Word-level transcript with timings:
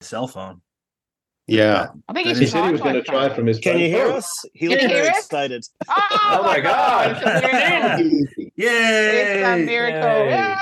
cell 0.00 0.26
phone. 0.26 0.60
Yeah. 1.46 1.88
I 2.08 2.12
think 2.12 2.26
He 2.26 2.30
he's 2.32 2.38
He 2.40 2.46
said 2.46 2.66
he 2.66 2.72
was 2.72 2.80
going 2.80 2.94
to 2.94 3.02
try 3.02 3.28
from 3.28 3.46
his. 3.46 3.58
Can 3.58 3.78
you 3.78 3.88
hear 3.88 4.06
phone. 4.06 4.16
us? 4.18 4.44
He 4.54 4.68
Can 4.68 4.78
looked 4.78 4.92
very 4.92 5.08
us? 5.08 5.18
excited. 5.18 5.64
Oh, 5.88 5.94
Oh 6.38 6.42
my 6.44 6.60
God. 6.60 7.20
It's 7.22 7.98
a. 7.98 8.04
It's 8.04 8.32
a 8.38 8.50
Yay! 8.56 9.64
miracle. 9.64 10.24
Yay. 10.26 10.54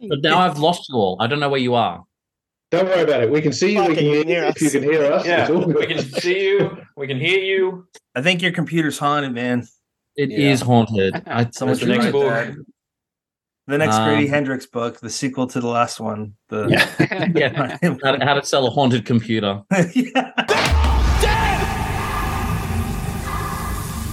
Yay. 0.00 0.08
But 0.08 0.20
now 0.22 0.38
I've 0.40 0.58
lost 0.58 0.88
you 0.88 0.96
all. 0.96 1.16
I 1.20 1.26
don't 1.26 1.38
know 1.40 1.48
where 1.48 1.60
you 1.60 1.74
are. 1.74 2.04
Don't 2.72 2.86
worry 2.86 3.02
about 3.02 3.22
it. 3.22 3.30
We 3.30 3.40
can 3.40 3.52
see 3.52 3.74
you. 3.74 3.84
We 3.84 3.94
can 3.94 4.04
hear 4.04 4.22
can 4.24 4.28
hear 4.28 4.44
you. 4.46 4.52
You 4.58 4.70
can 4.70 4.82
hear 4.82 5.12
us, 5.12 5.24
Yeah. 5.26 5.42
it's 5.42 5.50
all 5.50 5.64
good. 5.64 5.76
We 5.76 5.86
can 5.86 5.98
see 6.02 6.44
you. 6.48 6.78
We 6.96 7.06
can 7.06 7.20
hear 7.20 7.38
you. 7.38 7.86
I 8.16 8.22
think 8.22 8.42
your 8.42 8.50
computer's 8.52 8.98
haunted, 8.98 9.32
man. 9.32 9.66
It 10.16 10.32
is 10.32 10.60
Yeah. 10.60 10.66
haunted. 10.66 11.22
I, 11.26 11.48
Someone's 11.50 11.80
the 11.80 11.86
next 11.86 12.04
right 12.06 12.12
book. 12.12 12.56
There. 13.66 13.78
The 13.78 13.84
next 13.84 13.96
Um, 13.96 14.08
Grady 14.08 14.28
Hendrix 14.28 14.64
book, 14.66 15.00
the 15.00 15.10
sequel 15.10 15.48
to 15.48 15.60
the 15.60 15.66
last 15.66 15.98
one. 15.98 16.34
The 16.50 16.68
Yeah. 16.68 16.86
yeah, 17.34 17.76
how, 18.02 18.12
to, 18.12 18.24
how 18.24 18.34
to 18.34 18.44
sell 18.44 18.66
a 18.66 18.70
haunted 18.70 19.04
computer. 19.04 19.62
Yeah. 19.92 20.32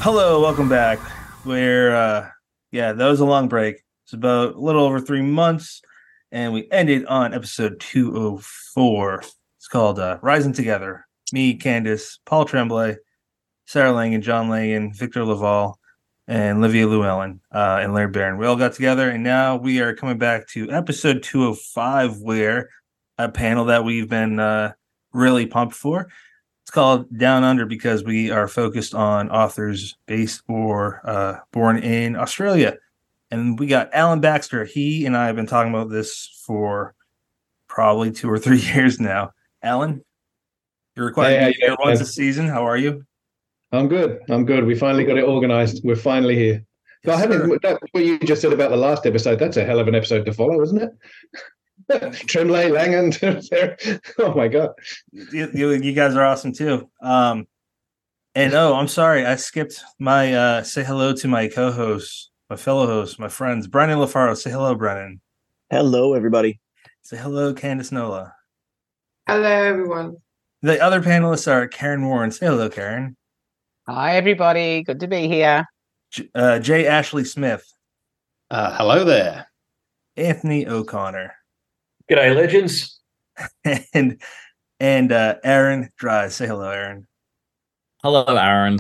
Hello, 0.02 0.42
welcome 0.42 0.68
back. 0.68 1.00
We're 1.46 1.96
uh 1.96 2.30
yeah, 2.72 2.94
that 2.94 3.08
was 3.08 3.20
a 3.20 3.26
long 3.26 3.48
break. 3.48 3.84
It's 4.06 4.14
about 4.14 4.56
a 4.56 4.60
little 4.60 4.84
over 4.84 5.00
three 5.00 5.22
months, 5.22 5.84
and 6.32 6.52
we 6.52 6.68
ended 6.72 7.06
on 7.06 7.36
episode 7.36 7.80
204. 7.80 9.24
It's 9.58 9.68
called 9.68 10.00
uh 10.00 10.18
Rising 10.24 10.54
Together. 10.54 11.06
Me, 11.32 11.54
Candace, 11.54 12.20
Paul 12.26 12.46
Tremblay, 12.46 12.98
Sarah 13.68 13.92
Langan, 13.92 14.24
John 14.24 14.50
Langan, 14.50 14.94
Victor 14.94 15.24
LaValle, 15.24 15.76
and 16.28 16.62
Livia 16.62 16.88
Llewellyn, 16.88 17.42
uh, 17.52 17.80
and 17.82 17.94
Laird 17.94 18.14
Barron. 18.14 18.38
We 18.38 18.46
all 18.46 18.56
got 18.56 18.74
together, 18.74 19.10
and 19.10 19.24
now 19.24 19.58
we 19.58 19.82
are 19.82 19.94
coming 19.96 20.18
back 20.18 20.48
to 20.50 20.72
episode 20.72 21.24
205, 21.24 22.20
where 22.20 22.70
a 23.18 23.30
panel 23.30 23.66
that 23.66 23.84
we've 23.84 24.10
been 24.10 24.40
uh 24.40 24.74
really 25.14 25.46
pumped 25.46 25.76
for. 25.76 26.10
It's 26.64 26.72
called 26.72 27.16
Down 27.18 27.44
Under 27.44 27.66
because 27.66 28.04
we 28.04 28.32
are 28.32 28.48
focused 28.48 28.96
on 28.96 29.30
authors 29.30 29.98
based 30.06 30.44
or 30.48 31.02
uh, 31.04 31.40
born 31.52 31.78
in 31.78 32.16
Australia. 32.16 32.78
And 33.30 33.60
we 33.60 33.68
got 33.68 33.94
Alan 33.94 34.22
Baxter. 34.22 34.64
He 34.64 35.06
and 35.06 35.18
I 35.18 35.28
have 35.28 35.36
been 35.36 35.46
talking 35.46 35.74
about 35.74 35.90
this 35.90 36.42
for 36.46 36.96
probably 37.68 38.12
two 38.12 38.30
or 38.30 38.40
three 38.40 38.60
years 38.74 39.00
now. 39.00 39.32
Alan, 39.62 40.04
you're 40.96 41.06
required 41.08 41.40
Hey, 41.40 41.54
to 41.54 41.60
be 41.60 41.66
here 41.66 41.76
once 41.80 42.00
a 42.00 42.06
season. 42.06 42.48
How 42.48 42.66
are 42.66 42.78
you? 42.78 43.06
I'm 43.74 43.88
good. 43.88 44.20
I'm 44.30 44.46
good. 44.46 44.66
We 44.66 44.76
finally 44.76 45.04
got 45.04 45.18
it 45.18 45.24
organized. 45.24 45.84
We're 45.84 45.96
finally 45.96 46.36
here. 46.36 46.64
So 47.04 47.12
I 47.12 47.16
Yes, 47.16 47.22
haven't, 47.22 47.62
that, 47.64 47.80
what 47.92 48.06
you 48.06 48.20
just 48.20 48.42
said 48.42 48.54
about 48.54 48.70
the 48.70 48.78
last 48.78 49.06
episode, 49.06 49.40
that's 49.40 49.58
a 49.58 49.66
hell 49.66 49.80
of 49.80 49.88
an 49.88 49.96
episode 49.96 50.26
to 50.26 50.34
follow, 50.34 50.62
isn't 50.62 50.82
it? 51.90 52.14
Tremblay, 52.28 52.70
Langan, 52.70 53.12
Sarah. 53.42 53.76
oh 54.20 54.34
my 54.36 54.48
God. 54.48 54.70
you, 55.12 55.50
you, 55.54 55.72
you 55.72 55.94
guys 55.94 56.16
are 56.16 56.24
awesome 56.24 56.54
too. 56.54 56.90
Um, 57.02 57.48
and 58.36 58.54
oh, 58.54 58.76
I'm 58.76 58.88
sorry, 58.88 59.26
I 59.26 59.36
skipped 59.36 59.82
my 60.00 60.34
uh, 60.34 60.64
say 60.64 60.84
hello 60.84 61.14
to 61.14 61.28
my 61.28 61.48
co-hosts, 61.48 62.30
my 62.50 62.56
fellow 62.56 62.86
hosts, 62.88 63.20
my 63.20 63.28
friends. 63.28 63.68
Brennan 63.68 63.98
LaFaro, 64.00 64.38
say 64.38 64.50
hello, 64.52 64.76
Brennan. 64.76 65.20
Hello, 65.72 66.14
everybody. 66.14 66.60
Say 67.02 67.18
hello, 67.18 67.54
Candace 67.54 67.92
Nola. 67.92 68.34
Hello, 69.28 69.44
everyone. 69.44 70.18
The 70.62 70.80
other 70.82 71.02
panelists 71.02 71.52
are 71.52 71.68
Kaaron 71.68 72.06
Warren. 72.06 72.32
Say 72.32 72.46
hello, 72.46 72.70
Kaaron. 72.70 73.18
Hi, 73.88 74.16
everybody. 74.16 74.84
Good 74.84 75.00
to 75.02 75.08
be 75.08 75.28
here. 75.28 75.66
J- 76.12 76.30
uh, 76.34 76.60
Jay 76.60 76.88
Ashley 76.88 77.26
Smith, 77.26 77.66
Uh, 78.50 78.76
hello 78.78 79.04
there. 79.04 79.48
Anthony 80.16 80.68
O'Conner, 80.68 81.34
G'day, 82.10 82.36
legends. 82.36 83.00
and 83.94 84.22
and 84.80 85.12
uh, 85.12 85.36
Aaron 85.44 85.90
Dries. 85.98 86.36
Say 86.36 86.46
hello, 86.48 86.70
Aaron. 86.70 87.08
Hello, 88.04 88.24
Aaron. 88.24 88.78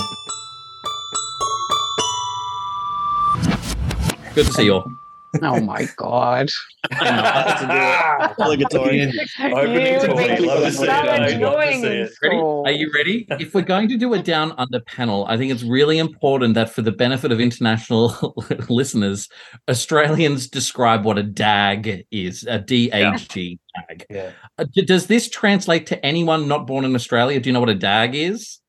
Good 4.36 4.46
to 4.46 4.54
see 4.54 4.66
you 4.66 4.74
all. 4.76 4.86
Oh 5.42 5.60
my 5.62 5.88
God. 5.98 6.50
Obligatory. 6.92 9.00
You 9.02 9.10
Obligatory. 9.40 10.16
make 10.16 10.40
Love 10.42 10.64
to 10.64 10.72
see 10.72 10.84
it. 10.84 11.42
Love 11.42 11.62
to 11.62 11.74
see 11.74 11.88
it. 11.88 12.12
Ready? 12.22 12.36
Are 12.38 12.72
you 12.72 12.92
ready? 12.94 13.26
If 13.40 13.54
we're 13.56 13.62
going 13.62 13.88
to 13.90 13.98
do 13.98 14.14
a 14.14 14.22
down 14.22 14.54
under 14.58 14.80
panel, 14.82 15.26
I 15.28 15.38
think 15.38 15.52
it's 15.52 15.64
really 15.64 15.98
important 15.98 16.54
that 16.56 16.70
for 16.70 16.82
the 16.82 16.92
benefit 16.92 17.32
of 17.32 17.40
international 17.40 18.36
listeners, 18.70 19.28
Australians 19.70 20.48
describe 20.48 21.04
what 21.04 21.18
a 21.18 21.24
DAG 21.24 22.06
is, 22.12 22.44
a 22.44 22.60
D 22.60 22.90
A 22.92 23.16
G 23.18 23.60
DAG. 23.90 24.06
Yeah. 24.10 24.32
Uh, 24.58 24.66
Does 24.86 25.08
this 25.08 25.30
translate 25.30 25.88
to 25.88 26.06
anyone 26.06 26.48
not 26.48 26.68
born 26.68 26.86
in 26.86 26.96
Australia? 26.96 27.40
Do 27.40 27.50
you 27.50 27.54
know 27.54 27.60
what 27.60 27.70
a 27.70 27.76
DAG 27.76 28.14
is? 28.16 28.60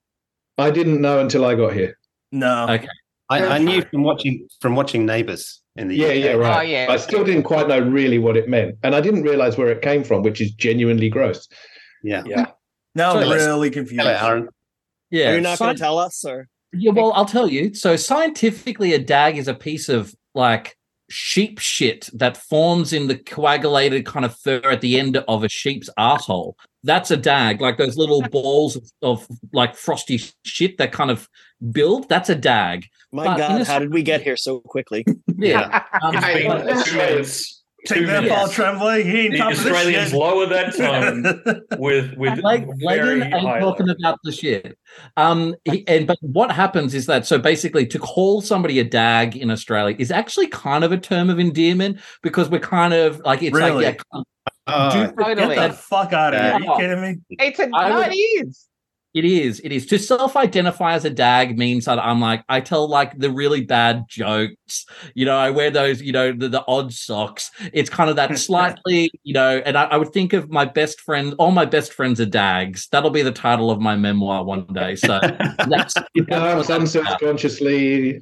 I 0.57 0.71
didn't 0.71 1.01
know 1.01 1.19
until 1.21 1.45
I 1.45 1.55
got 1.57 1.73
here. 1.75 1.99
No, 2.33 2.67
Okay. 2.69 2.89
I, 3.31 3.45
I 3.45 3.59
knew 3.59 3.83
from 3.83 4.03
watching 4.03 4.47
from 4.61 4.77
watching 4.77 5.07
Neighbours 5.07 5.63
in 5.77 5.89
the 5.89 5.97
Yeah, 5.97 6.09
UK. 6.09 6.17
yeah, 6.17 6.33
right. 6.33 6.59
Oh, 6.59 6.63
yeah. 6.63 6.87
I 6.91 6.97
still 6.97 7.25
didn't 7.25 7.45
quite 7.45 7.69
know 7.69 7.81
really 7.81 8.19
what 8.19 8.37
it 8.37 8.49
meant. 8.49 8.77
And 8.83 8.95
I 8.95 9.01
didn't 9.01 9.23
realize 9.23 9.57
where 9.57 9.69
it 9.71 9.83
came 9.83 10.05
from, 10.05 10.23
which 10.23 10.41
is 10.41 10.53
genuinely 10.53 11.09
gross. 11.09 11.49
Yeah. 12.03 12.23
Yeah. 12.27 12.47
now 12.95 13.15
So 13.15 13.21
I'm 13.21 13.31
really 13.31 13.71
confused. 13.71 14.03
Hello, 14.03 14.13
Aaron. 14.15 14.49
Yeah. 15.11 15.33
Are 15.33 15.35
you 15.37 15.41
not 15.41 15.59
going 15.59 15.75
to 15.75 15.81
tell 15.81 15.99
us, 15.99 16.25
or 16.25 16.49
Yeah, 16.73 16.93
well, 16.93 17.13
I'll 17.15 17.25
tell 17.25 17.49
you. 17.49 17.73
So 17.75 17.97
scientifically, 17.97 18.93
a 18.93 18.99
dag 18.99 19.39
is 19.39 19.49
a 19.49 19.55
piece 19.55 19.89
of 19.89 20.15
like 20.35 20.77
sheep 21.11 21.59
shit 21.61 22.11
that 22.13 22.37
forms 22.37 22.93
in 22.93 23.09
the 23.09 23.17
coagulated 23.17 24.05
kind 24.07 24.25
of 24.25 24.37
fur 24.37 24.61
at 24.65 24.81
the 24.81 24.99
end 24.99 25.17
of 25.17 25.45
a 25.45 25.49
sheep's 25.49 25.89
asshole. 25.97 26.57
That's 26.85 27.11
a 27.11 27.17
dag, 27.17 27.61
like 27.61 27.79
those 27.79 27.97
little 27.97 28.23
balls 28.31 28.77
of, 28.77 28.85
of 29.03 29.29
like 29.53 29.75
frosty 29.75 30.21
shit 30.45 30.79
that 30.79 30.93
kind 30.93 31.11
of 31.11 31.29
build. 31.73 32.09
That's 32.09 32.29
a 32.29 32.35
dag. 32.35 32.87
my 33.13 33.25
But 33.25 33.39
God, 33.39 33.61
a- 33.63 33.65
how 33.65 33.79
did 33.79 33.93
we 33.93 34.03
get 34.03 34.23
here 34.23 34.37
so 34.37 34.61
quickly? 34.61 35.05
Yeah. 35.37 35.83
Um, 36.03 36.15
It's 36.17 36.27
been 36.27 36.51
I- 36.51 36.83
two 36.85 36.97
minutes. 36.97 37.63
Take 37.87 38.07
that, 38.07 38.23
minutes. 38.23 38.35
Paul 38.35 38.49
Tremblay. 38.49 39.03
He 39.03 39.21
ain't 39.27 39.33
The 39.33 39.39
top 39.41 39.53
of 39.53 39.59
this 39.59 39.67
Australians 39.67 40.09
shit. 40.11 40.19
lower 40.19 40.47
that 40.47 40.75
tone 40.75 41.63
with 41.79 42.15
with 42.17 42.39
Leg, 42.43 42.67
very 42.79 43.21
Legan 43.21 43.25
ain't 43.35 43.47
high 43.47 43.61
talking 43.61 43.91
about 43.91 44.19
the 44.25 44.33
shit. 44.33 44.79
Um, 45.19 45.55
he, 45.67 45.87
and 45.87 46.07
but 46.07 46.17
what 46.23 46.51
happens 46.51 46.95
is 46.95 47.05
that 47.07 47.27
so 47.27 47.39
basically 47.39 47.85
to 47.89 47.99
call 47.99 48.41
somebody 48.41 48.79
a 48.79 48.85
dag 48.85 49.37
in 49.37 49.51
Australia 49.51 49.95
is 49.99 50.11
actually 50.11 50.47
kind 50.47 50.83
of 50.83 50.93
a 50.93 50.97
term 50.99 51.29
of 51.29 51.39
endearment 51.39 52.01
because 52.23 52.49
we're 52.49 52.59
kind 52.59 52.95
of 52.95 53.21
like 53.21 53.43
it's 53.43 53.55
Really? 53.55 53.85
like 53.85 54.01
yeah, 54.15 54.21
Oh, 54.67 54.91
do 54.93 55.09
forget 55.09 55.37
Totally. 55.37 55.55
Get 55.57 55.71
the 55.73 55.77
fuck 55.77 56.13
out 56.13 56.35
of 56.35 56.41
here. 56.41 56.53
Are 56.53 56.61
you 56.61 56.77
kidding 56.77 57.01
me? 57.03 57.17
It's 57.31 57.59
a, 57.59 57.69
I 57.75 57.89
no, 57.89 57.99
would- 57.99 58.13
it 58.13 58.17
is. 58.17 58.67
It 59.15 59.25
is. 59.25 59.61
It 59.61 59.71
is. 59.71 59.87
To 59.87 59.99
self-identify 60.01 60.93
as 60.95 61.05
a 61.05 61.11
dag 61.11 61.57
means 61.57 61.85
that 61.85 62.01
I'm 62.01 62.21
like 62.21 62.43
I 62.49 62.61
tell 62.61 62.89
like 62.89 63.17
the 63.17 63.31
really 63.31 63.61
bad 63.61 64.07
jokes. 64.09 64.87
You 65.15 65.25
know, 65.25 65.37
I 65.37 65.51
wear 65.51 65.71
those. 65.71 66.03
You 66.03 66.11
know, 66.11 66.33
the, 66.33 66.49
the 66.49 66.65
odd 66.67 66.93
socks. 66.93 67.53
It's 67.73 67.89
kind 67.89 68.11
of 68.11 68.17
that 68.17 68.37
slightly. 68.41 69.13
You 69.23 69.35
know, 69.35 69.63
and 69.65 69.79
I, 69.79 69.85
I 69.85 69.97
would 69.99 70.13
think 70.13 70.33
of 70.33 70.51
my 70.51 70.65
best 70.65 71.01
friend. 71.01 71.33
All 71.39 71.53
my 71.53 71.65
best 71.65 71.93
friends 71.93 72.21
are 72.21 72.27
dags. 72.27 72.89
That'll 72.91 73.11
be 73.11 73.23
the 73.23 73.31
title 73.31 73.71
of 73.71 73.81
my 73.81 73.95
memoir 73.95 74.43
one 74.43 74.67
day. 74.73 74.97
So 74.97 75.21
that's, 75.69 75.95
Uh, 76.33 76.63
sunset 76.65 77.05
consciously, 77.21 78.21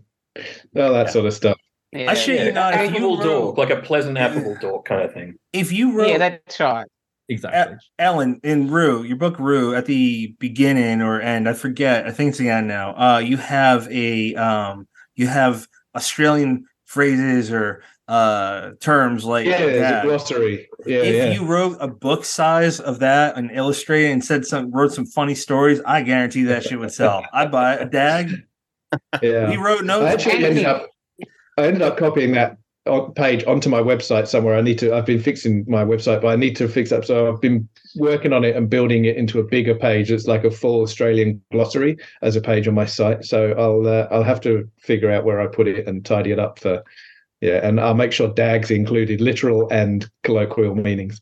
all 0.77 0.93
that 0.93 1.09
sort 1.11 1.25
of 1.25 1.33
stuff. 1.33 1.57
Yeah, 1.93 2.11
I 2.11 2.15
shit 2.15 2.39
yeah. 2.41 2.45
you 2.47 2.53
not. 2.53 2.75
If 2.75 2.81
you 2.91 2.97
affable 2.97 3.17
dork, 3.19 3.59
like 3.59 3.71
a 3.71 3.81
pleasant 3.83 4.17
affable 4.19 4.57
dork 4.61 4.85
kind 4.87 5.03
of 5.03 5.13
thing. 5.13 5.35
if 5.53 5.73
you 5.73 5.93
wrote 5.93 6.09
Yeah, 6.09 6.19
that's 6.19 6.59
right. 6.59 6.87
exactly. 7.29 7.77
Alan 7.99 8.41
in 8.43 8.71
Roo, 8.71 9.03
your 9.03 9.17
book 9.17 9.39
Roo, 9.39 9.75
at 9.75 9.87
the 9.87 10.35
beginning 10.39 11.03
or 11.03 11.21
end, 11.21 11.49
I 11.49 11.53
forget. 11.53 12.07
I 12.07 12.11
think 12.11 12.31
it's 12.31 12.39
the 12.39 12.49
end 12.49 12.67
now. 12.69 12.91
Uh, 12.97 13.19
you 13.19 13.37
have 13.37 13.89
a 13.91 14.35
um, 14.37 14.89
you 15.17 15.27
have 15.27 15.67
Australian 15.95 16.65
phrases 16.87 17.51
or 17.53 17.83
uh 18.09 18.73
terms 18.81 19.25
like 19.25 19.47
Yeah, 19.47 19.59
there's 19.59 19.81
that. 19.81 20.05
glossary. 20.05 20.69
Yeah, 20.85 20.99
if 20.99 21.15
yeah. 21.15 21.33
you 21.33 21.45
wrote 21.47 21.77
a 21.81 21.89
book 21.89 22.25
size 22.25 22.81
of 22.81 22.99
that 22.99 23.37
and 23.37 23.51
illustrated 23.53 24.11
and 24.11 24.25
said 24.25 24.45
some 24.45 24.71
wrote 24.73 24.93
some 24.93 25.07
funny 25.07 25.35
stories, 25.35 25.81
I 25.87 26.03
guarantee 26.03 26.45
that 26.45 26.65
shit 26.65 26.79
would 26.81 26.93
sell. 26.93 27.25
I 27.33 27.47
buy 27.47 27.75
a 27.77 27.85
dag. 27.85 28.31
yeah. 29.23 29.51
He 29.51 29.57
wrote 29.57 29.83
I 29.83 29.87
notes. 29.87 30.13
actually 30.27 30.45
ended 30.45 30.65
up 30.65 30.89
I 31.59 31.67
ended 31.67 31.83
up 31.83 31.97
copying 31.97 32.33
that 32.33 32.57
page 33.15 33.45
onto 33.45 33.69
my 33.69 33.81
website 33.81 34.27
somewhere. 34.27 34.57
I 34.57 34.61
need 34.61 34.79
to 34.81 34.93
I've 34.95 35.07
been 35.07 35.21
fixing 35.21 35.65
my 35.69 35.85
website, 35.85 36.21
but 36.23 36.29
I 36.29 36.37
need 36.37 36.57
to 36.57 36.69
fix 36.69 36.91
up. 36.91 37.05
So 37.05 37.33
I've 37.33 37.41
been 37.41 37.69
working 37.97 38.33
on 38.33 38.45
it 38.45 38.57
and 38.57 38.69
building 38.69 39.05
it 39.05 39.17
into 39.17 39.39
a 39.39 39.45
bigger 39.45 39.75
page. 39.75 40.11
It's 40.11 40.27
like 40.27 40.45
a 40.45 40.51
full 40.51 40.83
Australian 40.83 41.41
glossary 41.53 41.99
as 42.23 42.35
a 42.35 42.41
page 42.41 42.67
on 42.67 42.75
my 42.75 42.87
site. 42.87 43.25
So 43.25 43.53
I'll 43.53 43.87
uh, 43.87 44.09
I'll 44.11 44.25
have 44.25 44.41
to 44.43 44.69
figure 44.81 45.11
out 45.11 45.25
where 45.25 45.41
I 45.41 45.47
put 45.47 45.69
it 45.69 45.87
and 45.87 46.05
tidy 46.05 46.33
it 46.33 46.39
up 46.39 46.59
for 46.59 46.83
yeah, 47.41 47.61
and 47.67 47.81
I'll 47.81 47.95
make 47.95 48.13
sure 48.13 48.33
DAGs 48.33 48.71
included 48.71 49.21
literal 49.21 49.69
and 49.71 50.09
colloquial 50.23 50.77
meanings. 50.77 51.21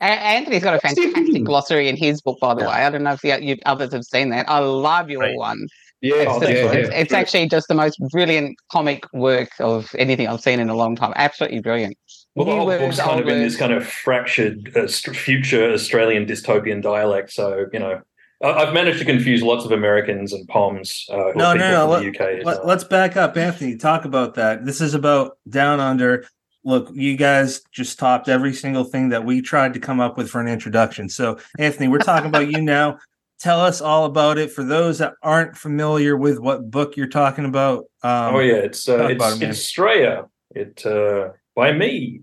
Anthony's 0.00 0.64
got 0.64 0.74
a 0.74 0.80
fantastic 0.88 1.44
glossary 1.44 1.88
in 1.88 1.96
his 1.96 2.20
book, 2.20 2.38
by 2.40 2.54
the 2.54 2.62
way. 2.64 2.72
I 2.72 2.90
don't 2.90 3.04
know 3.04 3.12
if 3.12 3.20
the, 3.20 3.40
you 3.40 3.56
others 3.64 3.92
have 3.92 4.02
seen 4.04 4.30
that. 4.30 4.48
I 4.48 4.58
love 4.58 5.10
your 5.10 5.20
Right. 5.20 5.36
one. 5.36 5.68
Yes, 6.02 6.26
Oh, 6.28 6.40
It's, 6.42 6.50
yeah, 6.50 6.72
it's, 6.72 6.88
yeah. 6.90 6.94
it's 6.96 7.12
actually 7.12 7.48
just 7.48 7.68
the 7.68 7.74
most 7.74 7.96
brilliant 8.10 8.58
comic 8.70 9.04
work 9.12 9.50
of 9.60 9.94
anything 9.96 10.26
I've 10.26 10.40
seen 10.40 10.58
in 10.60 10.68
a 10.68 10.74
long 10.74 10.96
time. 10.96 11.12
Absolutely 11.16 11.60
brilliant. 11.60 11.96
Well, 12.34 12.44
the 12.46 12.56
whole 12.56 12.66
words, 12.66 12.82
book's 12.82 12.98
kind 12.98 13.10
old 13.12 13.20
of 13.20 13.28
in 13.28 13.42
this 13.42 13.56
kind 13.56 13.72
of 13.72 13.86
fractured 13.86 14.76
uh, 14.76 14.88
future 14.88 15.70
Australian 15.72 16.26
dystopian 16.26 16.82
dialect. 16.82 17.30
So, 17.32 17.66
you 17.72 17.78
know, 17.78 18.00
I- 18.42 18.52
I've 18.52 18.74
managed 18.74 18.98
to 18.98 19.04
confuse 19.04 19.42
lots 19.42 19.64
of 19.64 19.70
Americans 19.70 20.32
and 20.32 20.46
Poms. 20.48 21.06
Uh, 21.10 21.30
No, 21.36 21.54
no, 21.54 21.70
no. 21.70 21.88
Let, 21.88 22.00
the 22.02 22.08
UK. 22.08 22.20
let, 22.20 22.44
well. 22.44 22.60
let's 22.64 22.84
back 22.84 23.16
up, 23.16 23.36
Anthony. 23.36 23.76
Talk 23.76 24.04
about 24.04 24.34
that. 24.34 24.64
This 24.66 24.80
is 24.80 24.94
about 24.94 25.38
down 25.48 25.78
under. 25.78 26.24
Look, 26.64 26.90
you 26.92 27.16
guys 27.16 27.60
just 27.72 27.98
topped 27.98 28.28
every 28.28 28.54
single 28.54 28.84
thing 28.84 29.10
that 29.10 29.24
we 29.24 29.40
tried 29.42 29.74
to 29.74 29.80
come 29.80 30.00
up 30.00 30.16
with 30.16 30.30
for 30.30 30.40
an 30.40 30.48
introduction. 30.48 31.08
So, 31.08 31.38
Anthony, 31.58 31.88
we're 31.88 31.98
talking 31.98 32.28
about 32.28 32.50
you 32.50 32.60
now. 32.62 32.98
Tell 33.42 33.58
us 33.60 33.80
all 33.80 34.04
about 34.04 34.38
it 34.38 34.52
for 34.52 34.62
those 34.62 34.98
that 34.98 35.14
aren't 35.20 35.56
familiar 35.56 36.16
with 36.16 36.38
what 36.38 36.70
book 36.70 36.96
you're 36.96 37.08
talking 37.08 37.44
about. 37.44 37.86
Um, 38.04 38.36
oh 38.36 38.38
yeah, 38.38 38.54
it's 38.54 38.88
uh, 38.88 39.08
it's, 39.08 39.42
it, 39.42 39.42
it's 39.42 39.58
Straya. 39.72 40.28
It 40.54 40.86
uh, 40.86 41.30
by 41.56 41.72
me. 41.72 42.20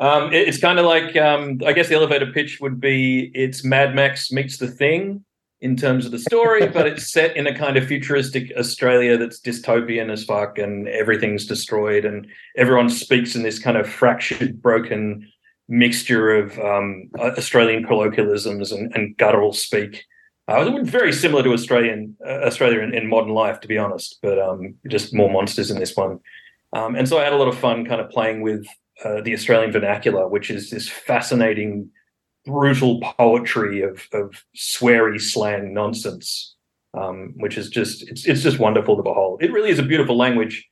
Um, 0.00 0.32
it- 0.32 0.46
it's 0.46 0.60
kind 0.60 0.78
of 0.78 0.86
like 0.86 1.16
um, 1.16 1.58
I 1.66 1.72
guess 1.72 1.88
the 1.88 1.96
elevator 1.96 2.26
pitch 2.26 2.58
would 2.60 2.78
be 2.80 3.32
it's 3.34 3.64
Mad 3.64 3.96
Max 3.96 4.30
meets 4.30 4.58
the 4.58 4.68
Thing 4.68 5.24
in 5.60 5.74
terms 5.74 6.06
of 6.06 6.12
the 6.12 6.20
story, 6.20 6.66
but 6.76 6.86
it's 6.86 7.12
set 7.12 7.36
in 7.36 7.48
a 7.48 7.58
kind 7.58 7.76
of 7.76 7.84
futuristic 7.84 8.52
Australia 8.56 9.18
that's 9.18 9.40
dystopian 9.40 10.12
as 10.12 10.22
fuck, 10.22 10.58
and 10.58 10.86
everything's 10.86 11.44
destroyed, 11.44 12.04
and 12.04 12.28
everyone 12.56 12.88
speaks 12.88 13.34
in 13.34 13.42
this 13.42 13.58
kind 13.58 13.76
of 13.76 13.88
fractured, 13.88 14.62
broken 14.62 15.28
mixture 15.68 16.36
of 16.36 16.56
um, 16.60 17.10
Australian 17.18 17.84
colloquialisms 17.84 18.70
and, 18.70 18.94
and 18.94 19.16
guttural 19.16 19.52
speak. 19.52 20.04
Uh, 20.52 20.66
it 20.66 20.72
was 20.72 20.88
very 20.90 21.12
similar 21.12 21.42
to 21.42 21.52
Australian 21.52 22.16
uh, 22.26 22.46
Australia 22.46 22.80
in, 22.80 22.94
in 22.94 23.08
modern 23.08 23.32
life, 23.32 23.60
to 23.60 23.68
be 23.68 23.78
honest, 23.78 24.18
but 24.22 24.38
um, 24.38 24.74
just 24.88 25.14
more 25.14 25.30
monsters 25.30 25.70
in 25.70 25.78
this 25.78 25.96
one. 25.96 26.18
Um, 26.74 26.94
and 26.94 27.08
so 27.08 27.18
I 27.18 27.24
had 27.24 27.32
a 27.32 27.36
lot 27.36 27.48
of 27.48 27.58
fun 27.58 27.86
kind 27.86 28.00
of 28.00 28.10
playing 28.10 28.42
with 28.42 28.66
uh, 29.04 29.22
the 29.22 29.34
Australian 29.34 29.72
vernacular, 29.72 30.28
which 30.28 30.50
is 30.50 30.70
this 30.70 30.88
fascinating, 30.88 31.90
brutal 32.44 33.00
poetry 33.00 33.82
of, 33.82 34.06
of 34.12 34.44
sweary 34.56 35.20
slang 35.20 35.72
nonsense, 35.72 36.54
um, 36.92 37.32
which 37.36 37.56
is 37.56 37.70
just 37.70 38.08
it's 38.10 38.26
it's 38.26 38.42
just 38.42 38.58
wonderful 38.58 38.96
to 38.96 39.02
behold. 39.02 39.42
It 39.42 39.52
really 39.52 39.70
is 39.70 39.78
a 39.78 39.82
beautiful 39.82 40.16
language 40.16 40.68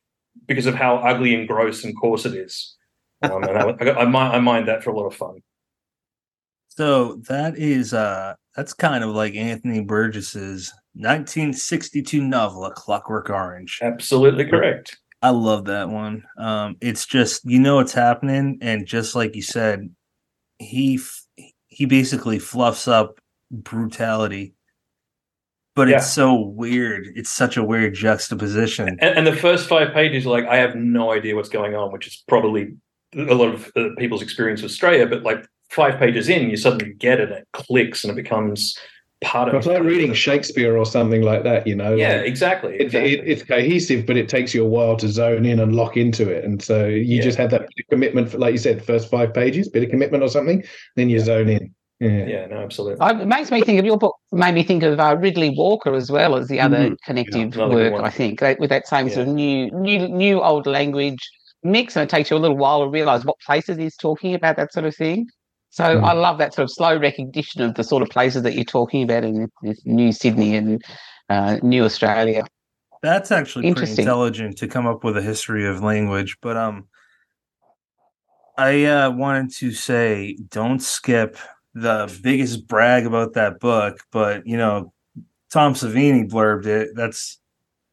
because 0.47 0.67
of 0.67 0.75
how 0.75 0.97
ugly 0.97 1.35
and 1.35 1.49
gross 1.49 1.85
and 1.85 1.97
coarse 1.99 2.27
it 2.27 2.35
is. 2.35 2.77
Um, 3.23 3.45
and 3.45 3.59
I, 3.59 3.63
I, 3.63 4.01
I, 4.03 4.05
mind, 4.05 4.35
I 4.35 4.41
mind 4.41 4.69
that 4.69 4.83
for 4.83 4.91
a 4.91 4.97
lot 4.97 5.07
of 5.07 5.15
fun. 5.15 5.43
So 6.81 7.17
that 7.29 7.59
is 7.59 7.93
uh 7.93 8.33
that's 8.57 8.73
kind 8.73 9.05
of 9.05 9.11
like 9.11 9.35
Anthony 9.35 9.81
Burgess's 9.83 10.73
1962 10.95 12.23
novel, 12.23 12.65
A 12.65 12.73
Clockwork 12.73 13.29
Orange. 13.29 13.81
Absolutely 13.83 14.47
correct. 14.47 14.97
I 15.21 15.29
love 15.29 15.67
that 15.67 15.91
one. 15.91 16.25
Um, 16.39 16.77
it's 16.81 17.05
just 17.05 17.45
you 17.45 17.59
know 17.59 17.77
what's 17.77 17.93
happening, 17.93 18.57
and 18.63 18.87
just 18.87 19.15
like 19.15 19.37
you 19.37 19.43
said, 19.43 19.95
he 20.59 20.95
f- 20.95 21.23
he 21.69 21.85
basically 21.85 22.39
fluffs 22.39 22.89
up 22.89 23.21
brutality, 23.51 24.55
but 25.77 25.89
Yeah. 25.89 25.99
it's 25.99 26.11
so 26.11 26.35
weird. 26.41 27.09
It's 27.15 27.29
such 27.29 27.59
a 27.59 27.63
weird 27.63 27.93
juxtaposition. 27.93 28.89
And, 28.89 29.19
and 29.19 29.27
the 29.27 29.37
first 29.37 29.69
five 29.69 29.93
pages 29.93 30.25
are 30.25 30.31
like, 30.31 30.47
I 30.47 30.57
have 30.57 30.75
no 30.77 31.13
idea 31.13 31.37
what's 31.37 31.51
going 31.51 31.75
on, 31.75 31.93
which 31.93 32.07
is 32.07 32.25
probably 32.27 32.77
a 33.15 33.35
lot 33.35 33.53
of 33.53 33.71
uh, 33.77 33.91
people's 33.99 34.23
experience 34.23 34.63
with 34.63 34.71
Australia. 34.71 35.07
But 35.07 35.23
like 35.25 35.45
five 35.71 35.99
pages 35.99 36.29
in, 36.29 36.51
you 36.51 36.57
suddenly 36.57 36.95
get 36.95 37.21
it, 37.21 37.31
it 37.31 37.47
clicks, 37.53 38.05
and 38.05 38.11
it 38.13 38.17
becomes 38.23 38.77
part 39.23 39.49
of 39.49 39.55
It's 39.55 39.67
like 39.67 39.83
reading 39.83 40.15
Shakespeare 40.15 40.77
or 40.77 40.87
something 40.87 41.23
like 41.23 41.43
that, 41.45 41.67
you 41.67 41.75
know. 41.75 41.95
Yeah, 41.95 42.17
like, 42.17 42.27
exactly. 42.27 42.75
it, 42.75 42.81
exactly. 42.83 43.13
it, 43.13 43.29
it's 43.29 43.43
cohesive, 43.43 44.07
but 44.07 44.17
it 44.17 44.29
takes 44.29 44.55
you 44.55 44.65
a 44.65 44.69
while 44.69 44.97
to 44.97 45.09
zone 45.09 45.45
in 45.45 45.61
and 45.61 45.77
lock 45.77 45.97
into 45.97 46.29
it. 46.31 46.45
And 46.45 46.63
so 46.63 46.87
you 46.87 47.17
Yeah. 47.17 47.23
just 47.23 47.39
have 47.39 47.51
that 47.51 47.69
commitment 47.91 48.31
for, 48.31 48.39
like 48.39 48.53
you 48.53 48.59
said, 48.59 48.83
first 48.85 49.11
five 49.11 49.33
pages, 49.35 49.69
bit 49.69 49.83
of 49.85 49.91
commitment 49.91 50.23
or 50.23 50.29
something, 50.29 50.65
then 50.97 51.11
you 51.11 51.21
zone 51.21 51.49
in. 51.49 51.75
Yeah. 52.01 52.25
yeah, 52.27 52.47
no, 52.47 52.57
absolutely. 52.57 52.99
I- 53.03 53.21
It 53.21 53.27
makes 53.29 53.51
me 53.51 53.61
think 53.61 53.79
of 53.79 53.85
your 53.85 53.99
book. 53.99 54.17
Made 54.33 54.55
me 54.55 54.63
think 54.63 54.83
of 54.83 54.99
uh, 54.99 55.17
Riddley 55.17 55.55
Walker 55.55 55.95
as 55.95 56.11
well 56.11 56.35
as 56.37 56.49
the 56.49 56.59
other 56.59 56.79
Mhm. 56.79 56.97
connective 57.05 57.55
another 57.55 57.91
work. 57.93 58.03
I 58.03 58.09
think 58.09 58.41
that, 58.41 58.59
with 58.59 58.71
that 58.71 58.89
same 58.89 59.11
sort 59.11 59.29
of 59.29 59.35
new, 59.35 59.71
new, 59.73 60.09
new 60.09 60.41
old 60.41 60.67
language 60.67 61.19
mix, 61.63 61.95
and 61.97 62.05
it 62.05 62.09
takes 62.09 62.31
you 62.31 62.39
a 62.39 62.39
little 62.39 62.57
while 62.57 62.81
to 62.85 62.89
realise 62.89 63.27
what 63.27 63.37
places 63.45 63.77
he's 63.77 63.99
talking 63.99 64.35
about, 64.35 64.57
that 64.57 64.73
sort 64.73 64.87
of 64.87 64.97
thing. 64.97 65.27
So 65.71 65.85
Mm. 65.85 66.05
I 66.05 66.13
love 66.13 66.39
that 66.39 66.53
sort 66.55 66.65
of 66.65 66.71
slow 66.73 66.97
recognition 66.99 67.63
of 67.63 67.75
the 67.75 67.85
sort 67.85 68.03
of 68.03 68.09
places 68.11 68.43
that 68.43 68.55
you're 68.55 68.65
talking 68.65 69.03
about 69.03 69.25
in 69.25 69.49
this 69.63 69.81
New 69.87 70.11
Sydney 70.13 70.57
and 70.57 70.83
uh, 71.29 71.59
New 71.63 71.85
Australia. 71.85 72.45
That's 73.03 73.31
actually 73.31 73.63
pretty 73.63 73.69
Interesting. 73.71 74.03
intelligent 74.05 74.59
to 74.59 74.69
come 74.69 74.87
up 74.87 75.05
with 75.05 75.17
a 75.17 75.23
history 75.23 75.67
of 75.67 75.83
language. 75.83 76.37
But 76.43 76.57
um, 76.57 76.89
I 78.59 78.85
uh, 78.85 79.11
wanted 79.11 79.53
to 79.57 79.73
say, 79.73 80.37
don't 80.51 80.81
skip 80.81 81.37
the 81.75 82.13
biggest 82.23 82.67
brag 82.67 83.07
about 83.07 83.35
that 83.35 83.61
book. 83.61 84.01
But 84.11 84.47
you 84.47 84.57
know, 84.57 84.93
Tom 85.51 85.75
Savini 85.75 86.29
blurbed 86.29 86.67
it. 86.67 86.91
That's 86.95 87.39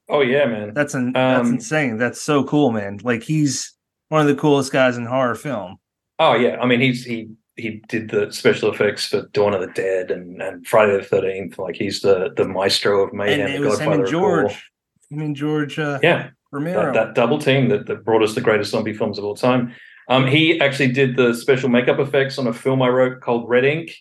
Oh 0.09 0.21
yeah, 0.21 0.45
man. 0.45 0.73
that's 0.73 0.93
an, 0.93 1.13
that's 1.13 1.47
Um, 1.47 1.53
insane. 1.55 1.97
That's 1.97 2.21
so 2.21 2.43
cool, 2.43 2.71
man. 2.71 2.99
Like 3.03 3.23
he's 3.23 3.73
one 4.09 4.21
of 4.21 4.27
the 4.27 4.35
coolest 4.35 4.71
guys 4.71 4.97
in 4.97 5.05
horror 5.05 5.35
film. 5.35 5.77
Oh 6.19 6.33
yeah, 6.33 6.57
I 6.59 6.65
mean 6.65 6.79
he's 6.81 7.05
he 7.05 7.29
he 7.57 7.81
did 7.87 8.09
the 8.09 8.31
special 8.31 8.71
effects 8.71 9.07
for 9.07 9.23
Dawn 9.33 9.53
of 9.53 9.61
the 9.61 9.67
Dead 9.67 10.11
and, 10.11 10.41
and 10.41 10.65
Friday 10.65 10.97
the 10.97 11.03
Thirteenth. 11.03 11.57
Like 11.57 11.75
he's 11.75 12.01
the 12.01 12.31
the 12.35 12.47
maestro 12.47 13.03
of 13.03 13.13
mayhem. 13.13 13.41
and 13.41 13.53
it 13.53 13.59
was 13.67 13.79
him 13.79 13.91
and 13.91 14.07
George. 14.07 14.71
Him 15.09 15.21
and 15.21 15.35
George 15.35 15.79
uh, 15.79 15.99
Yeah, 16.03 16.29
Romero. 16.51 16.93
that, 16.93 16.93
that 16.93 17.15
double 17.15 17.39
team 17.39 17.69
that, 17.69 17.85
that 17.87 18.03
brought 18.03 18.23
us 18.23 18.35
the 18.35 18.41
greatest 18.41 18.71
zombie 18.71 18.93
films 18.93 19.17
of 19.17 19.23
all 19.25 19.35
time. 19.35 19.73
Um, 20.09 20.27
he 20.27 20.59
actually 20.61 20.91
did 20.91 21.17
the 21.17 21.33
special 21.33 21.69
makeup 21.69 21.99
effects 21.99 22.37
on 22.37 22.47
a 22.47 22.53
film 22.53 22.81
I 22.81 22.89
wrote 22.89 23.21
called 23.21 23.49
Red 23.49 23.65
Ink. 23.65 23.91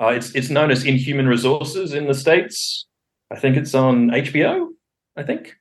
Uh, 0.00 0.08
it's 0.08 0.34
it's 0.34 0.50
known 0.50 0.70
as 0.70 0.84
Inhuman 0.84 1.28
Resources 1.28 1.92
in 1.92 2.06
the 2.06 2.14
states. 2.14 2.86
I 3.30 3.36
think 3.36 3.56
it's 3.56 3.74
on 3.74 4.08
HBO. 4.08 4.68
I 5.16 5.22
think. 5.22 5.56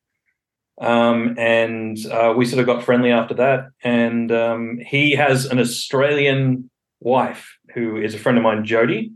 Um, 0.81 1.35
and 1.37 1.97
uh, 2.07 2.33
we 2.35 2.45
sort 2.45 2.59
of 2.59 2.65
got 2.65 2.83
friendly 2.83 3.11
after 3.11 3.35
that. 3.35 3.67
And 3.83 4.31
um, 4.31 4.79
he 4.85 5.11
has 5.11 5.45
an 5.45 5.59
Australian 5.59 6.69
wife 7.03 7.57
who 7.73 7.97
is 7.97 8.15
a 8.15 8.19
friend 8.19 8.37
of 8.37 8.43
mine, 8.43 8.65
Jody. 8.65 9.11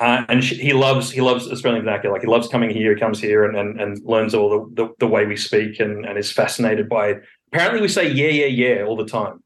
Uh, 0.00 0.24
and 0.28 0.42
she, 0.42 0.56
he 0.56 0.72
loves 0.72 1.12
he 1.12 1.20
loves 1.20 1.48
Australian 1.48 1.84
vernacular. 1.84 2.12
Like 2.12 2.22
he 2.22 2.28
loves 2.28 2.48
coming 2.48 2.70
here, 2.70 2.98
comes 2.98 3.20
here 3.20 3.44
and 3.44 3.56
and, 3.56 3.80
and 3.80 4.00
learns 4.04 4.34
all 4.34 4.50
the, 4.50 4.82
the, 4.82 4.94
the 4.98 5.06
way 5.06 5.26
we 5.26 5.36
speak 5.36 5.78
and, 5.78 6.04
and 6.04 6.18
is 6.18 6.32
fascinated 6.32 6.88
by. 6.88 7.16
Apparently, 7.52 7.80
we 7.80 7.88
say 7.88 8.10
yeah 8.10 8.28
yeah 8.28 8.46
yeah 8.46 8.84
all 8.84 8.96
the 8.96 9.06
time. 9.06 9.42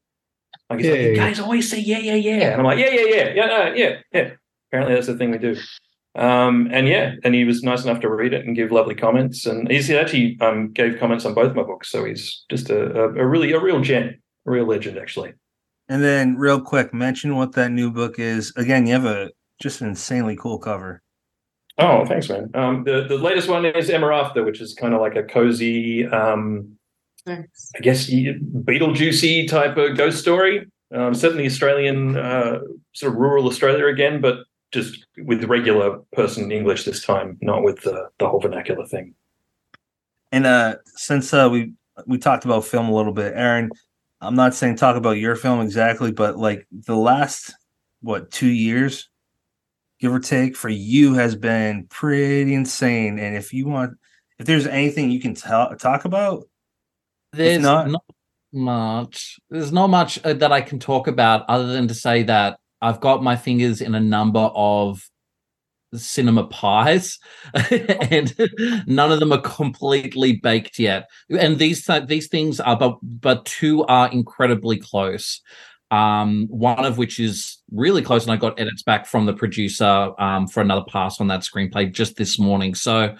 Like 0.69 0.79
he's 0.79 0.87
Yeah, 0.87 0.93
like, 0.93 1.01
you 1.01 1.15
guys 1.15 1.39
always 1.39 1.69
say 1.69 1.79
yeah 1.79 1.99
yeah 1.99 2.15
yeah, 2.15 2.51
and 2.51 2.61
I'm 2.61 2.65
like 2.65 2.79
yeah 2.79 2.89
yeah 2.89 3.05
yeah 3.07 3.33
yeah 3.33 3.45
no, 3.45 3.73
yeah 3.75 3.97
yeah. 4.11 4.31
Apparently, 4.69 4.95
that's 4.95 5.07
the 5.07 5.17
thing 5.17 5.31
we 5.31 5.37
do. 5.37 5.55
Um, 6.15 6.67
and 6.71 6.87
yeah, 6.87 7.13
and 7.23 7.35
he 7.35 7.43
was 7.45 7.61
nice 7.61 7.83
enough 7.83 8.01
to 8.01 8.09
read 8.09 8.33
it 8.33 8.43
and 8.45 8.55
give 8.55 8.71
lovely 8.71 8.95
comments. 8.95 9.45
And 9.45 9.69
he's, 9.69 9.87
he 9.87 9.95
actually 9.95 10.37
um, 10.41 10.73
gave 10.73 10.97
comments 10.99 11.25
on 11.25 11.35
both 11.35 11.55
my 11.55 11.61
books, 11.61 11.89
so 11.89 12.03
he's 12.03 12.43
just 12.49 12.71
a, 12.71 13.03
a, 13.03 13.09
a 13.09 13.25
really 13.25 13.51
a 13.51 13.59
real 13.59 13.79
gem, 13.81 14.19
a 14.47 14.51
real 14.51 14.65
legend, 14.65 14.97
actually. 14.97 15.33
And 15.89 16.03
then, 16.03 16.35
real 16.35 16.59
quick, 16.59 16.93
mention 16.93 17.35
what 17.35 17.53
that 17.53 17.71
new 17.71 17.91
book 17.91 18.19
is. 18.19 18.51
Again, 18.57 18.85
you 18.85 18.93
have 18.93 19.05
a 19.05 19.31
just 19.61 19.81
an 19.81 19.87
insanely 19.87 20.35
cool 20.35 20.59
cover. 20.59 21.01
Oh, 21.77 22.05
thanks, 22.05 22.27
man. 22.29 22.49
Um, 22.53 22.83
the 22.83 23.05
the 23.07 23.17
latest 23.17 23.47
one 23.47 23.65
is 23.65 23.89
Emma 23.89 24.07
After, 24.07 24.43
which 24.43 24.59
is 24.61 24.73
kind 24.73 24.93
of 24.93 25.01
like 25.01 25.15
a 25.15 25.23
cozy, 25.23 26.05
um, 26.07 26.77
Thanks. 27.25 27.71
I 27.75 27.79
guess, 27.79 28.09
y- 28.09 28.35
Beetlejuicy 28.63 29.47
type 29.49 29.77
of 29.77 29.97
ghost 29.97 30.19
story. 30.19 30.65
Um, 30.93 31.13
set 31.13 31.31
in 31.31 31.37
the 31.37 31.45
Australian, 31.45 32.17
uh, 32.17 32.59
sort 32.93 33.11
of 33.13 33.19
rural 33.19 33.47
Australia 33.47 33.87
again, 33.87 34.21
but 34.21 34.39
just 34.71 35.05
with 35.17 35.43
regular 35.43 35.99
person 36.13 36.51
English 36.51 36.85
this 36.85 37.03
time, 37.03 37.37
not 37.41 37.63
with 37.63 37.81
the 37.81 38.09
the 38.19 38.27
whole 38.27 38.39
vernacular 38.39 38.85
thing. 38.85 39.13
And 40.31 40.45
uh 40.45 40.75
since 40.95 41.33
uh 41.33 41.49
we 41.51 41.73
we 42.05 42.17
talked 42.17 42.45
about 42.45 42.65
film 42.65 42.89
a 42.89 42.95
little 42.95 43.13
bit, 43.13 43.33
Aaron, 43.35 43.69
I'm 44.21 44.35
not 44.35 44.55
saying 44.55 44.75
talk 44.77 44.95
about 44.95 45.17
your 45.17 45.35
film 45.35 45.61
exactly, 45.61 46.11
but 46.11 46.37
like 46.37 46.67
the 46.71 46.95
last 46.95 47.53
what 48.01 48.31
two 48.31 48.49
years, 48.49 49.09
give 49.99 50.13
or 50.13 50.19
take, 50.19 50.55
for 50.55 50.69
you 50.69 51.13
has 51.13 51.35
been 51.35 51.85
pretty 51.89 52.53
insane. 52.53 53.19
And 53.19 53.35
if 53.35 53.53
you 53.53 53.67
want, 53.67 53.93
if 54.39 54.45
there's 54.45 54.67
anything 54.67 55.11
you 55.11 55.19
can 55.19 55.35
ta- 55.35 55.73
talk 55.75 56.05
about, 56.05 56.43
There's 57.33 57.61
not- 57.61 57.89
not, 57.89 58.03
much. 58.53 59.39
There's 59.49 59.71
not 59.71 59.87
much 59.87 60.23
uh, 60.23 60.33
that 60.33 60.51
I 60.51 60.61
can 60.61 60.79
talk 60.79 61.07
about 61.07 61.45
other 61.49 61.67
than 61.67 61.87
to 61.89 61.93
say 61.93 62.23
that 62.23 62.59
I've 62.81 63.01
got 63.01 63.21
my 63.21 63.35
fingers 63.35 63.81
in 63.81 63.93
a 63.93 63.99
number 63.99 64.39
of 64.39 65.07
cinema 65.93 66.45
pies, 66.47 67.19
and 67.71 68.33
none 68.87 69.11
of 69.11 69.19
them 69.19 69.31
are 69.31 69.41
completely 69.41 70.33
baked 70.33 70.79
yet. 70.79 71.09
And 71.29 71.57
these 71.57 71.85
th- 71.85 72.07
these 72.07 72.27
things 72.27 72.59
are, 72.59 72.77
but 72.77 72.97
but 73.01 73.45
two 73.45 73.83
are 73.85 74.11
incredibly 74.11 74.77
close. 74.77 75.41
Um, 75.89 76.47
one 76.49 76.83
of 76.83 76.97
which 76.97 77.19
is 77.19 77.59
really 77.71 78.01
close, 78.01 78.23
and 78.23 78.31
I 78.31 78.37
got 78.37 78.59
edits 78.59 78.83
back 78.83 79.05
from 79.05 79.25
the 79.25 79.33
producer 79.33 80.11
um, 80.19 80.47
for 80.47 80.61
another 80.61 80.83
pass 80.89 81.21
on 81.21 81.27
that 81.27 81.41
screenplay 81.41 81.91
just 81.91 82.17
this 82.17 82.37
morning. 82.37 82.75
So 82.75 83.15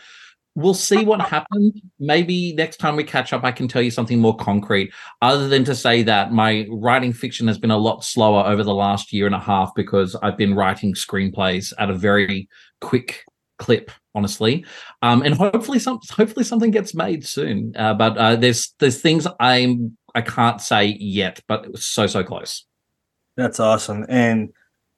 we'll 0.58 0.74
see 0.74 1.06
what 1.06 1.22
happens. 1.22 1.80
Maybe 2.00 2.54
next 2.54 2.78
time 2.78 2.96
we 2.96 3.04
catch 3.04 3.32
up, 3.32 3.44
I 3.44 3.52
can 3.52 3.68
tell 3.68 3.82
you 3.82 3.92
something 3.92 4.20
more 4.20 4.36
concrete, 4.36 4.92
other 5.22 5.48
than 5.48 5.64
to 5.66 5.76
say 5.76 6.04
that 6.04 6.32
my 6.32 6.66
writing 6.70 7.14
fiction 7.14 7.48
has 7.48 7.58
been 7.58 7.72
a 7.72 7.78
lot 7.78 8.04
slower 8.04 8.44
over 8.46 8.64
the 8.64 8.74
last 8.74 9.14
year 9.14 9.26
and 9.26 9.36
a 9.36 9.40
half 9.40 9.74
because 9.76 10.16
I've 10.24 10.38
been 10.38 10.56
writing 10.56 10.94
screenplays 10.94 11.74
at 11.78 11.90
a 11.90 11.94
very 11.94 12.50
quick 12.82 13.24
clip 13.60 13.90
honestly 14.14 14.64
um 15.02 15.24
and 15.24 15.34
hopefully 15.34 15.80
some 15.80 16.00
hopefully 16.12 16.46
something 16.46 16.70
gets 16.70 16.94
made 16.94 17.26
soon 17.26 17.74
uh, 17.76 17.92
but 17.92 18.16
uh, 18.16 18.36
there's 18.36 18.76
there's 18.78 19.02
things 19.02 19.26
i'm 19.40 19.98
i 20.14 20.22
can't 20.22 20.62
say 20.62 20.96
yet 21.00 21.40
but 21.48 21.66
it 21.66 21.72
was 21.72 21.84
so 21.84 22.06
so 22.06 22.24
close 22.24 22.68
That's 23.38 23.60
awesome. 23.60 24.06
And 24.10 24.50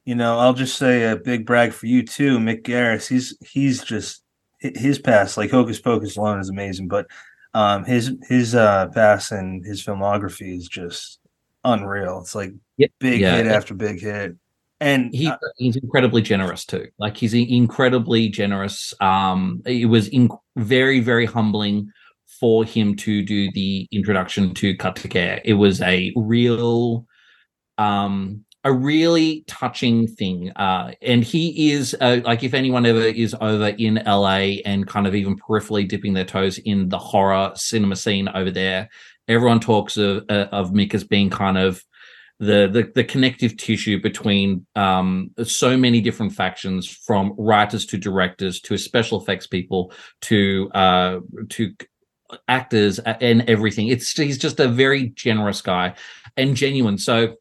you 0.06 0.16
know, 0.16 0.40
I'll 0.40 0.54
just 0.54 0.78
say 0.78 1.12
a 1.12 1.18
big 1.18 1.46
brag 1.46 1.74
for 1.74 1.86
you 1.86 2.04
too, 2.04 2.40
Mick 2.40 2.64
Garris. 2.64 3.08
He's 3.08 3.38
he's 3.42 3.84
just 3.84 4.24
his 4.60 5.00
past, 5.00 5.38
like 5.38 5.52
Hocus 5.52 5.80
Pocus 5.80 6.18
alone 6.18 6.40
is 6.40 6.50
amazing, 6.50 6.88
but 6.88 7.08
um 7.54 7.84
his 7.86 8.12
his 8.28 8.54
uh 8.54 8.88
past 8.90 9.32
and 9.32 9.66
his 9.66 9.84
filmography 9.84 10.56
is 10.56 10.68
just 10.68 11.20
unreal. 11.64 12.20
It's 12.20 12.36
like 12.36 12.54
big 13.00 13.22
yeah. 13.22 13.38
hit 13.38 13.48
after 13.48 13.74
big 13.74 14.02
hit. 14.02 14.36
And 14.82 15.14
he 15.14 15.28
uh, 15.28 15.38
he's 15.58 15.76
incredibly 15.76 16.22
generous 16.22 16.64
too 16.64 16.88
like 17.00 17.18
he's 17.18 17.34
incredibly 17.34 18.30
generous 18.30 18.94
um 19.02 19.62
it 19.66 19.88
was 19.88 20.08
in, 20.08 20.30
very 20.56 21.02
very 21.02 21.26
humbling 21.26 21.92
for 22.40 22.64
him 22.64 22.96
to 22.96 23.22
do 23.22 23.52
the 23.52 23.90
introduction 23.92 24.54
to 24.54 24.74
cut 24.78 24.96
to 24.96 25.10
care 25.10 25.42
it 25.44 25.56
was 25.56 25.82
a 25.82 26.14
real 26.16 27.06
um 27.78 28.46
a 28.64 28.74
really 28.74 29.44
touching 29.48 30.06
thing 30.06 30.52
uh 30.58 30.92
and 31.02 31.24
he 31.24 31.72
is 31.72 31.96
uh, 32.02 32.20
like 32.26 32.44
if 32.44 32.54
anyone 32.54 32.86
ever 32.86 33.00
is 33.00 33.36
over 33.40 33.70
in 33.70 34.02
la 34.06 34.36
and 34.36 34.88
kind 34.88 35.08
of 35.08 35.16
even 35.16 35.38
peripherally 35.38 35.88
dipping 35.88 36.14
their 36.14 36.26
toes 36.26 36.58
in 36.60 36.90
the 36.90 36.98
horror 36.98 37.52
cinema 37.56 37.96
scene 37.96 38.28
over 38.30 38.52
there 38.52 38.90
everyone 39.28 39.60
talks 39.60 39.96
of 39.96 40.26
uh, 40.30 40.48
of 40.52 40.72
mick 40.72 40.94
as 40.94 41.04
being 41.04 41.30
kind 41.30 41.58
of 41.58 41.84
the, 42.42 42.70
the 42.72 42.92
the 42.96 43.04
connective 43.04 43.58
tissue 43.58 44.02
between 44.02 44.66
um 44.76 45.32
so 45.44 45.78
many 45.78 46.02
different 46.02 46.34
factions 46.34 46.88
from 46.88 47.34
writers 47.38 47.86
to 47.86 47.98
directors 47.98 48.60
to 48.62 48.78
special 48.78 49.22
effects 49.22 49.48
people 49.48 49.92
to 50.22 50.70
uh 50.74 51.20
to 51.50 51.74
actors 52.48 53.00
and 53.00 53.48
everything. 53.50 53.88
It's 53.88 54.12
he's 54.12 54.38
just 54.38 54.60
a 54.60 54.68
very 54.68 55.08
generous 55.10 55.62
guy 55.62 55.96
and 56.38 56.56
genuine. 56.56 56.98
So 56.98 57.36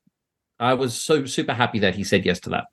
i 0.60 0.74
was 0.74 1.00
so 1.00 1.24
super 1.24 1.52
happy 1.52 1.78
that 1.78 1.94
he 1.94 2.04
said 2.04 2.24
yes 2.24 2.40
to 2.40 2.50
that 2.50 2.64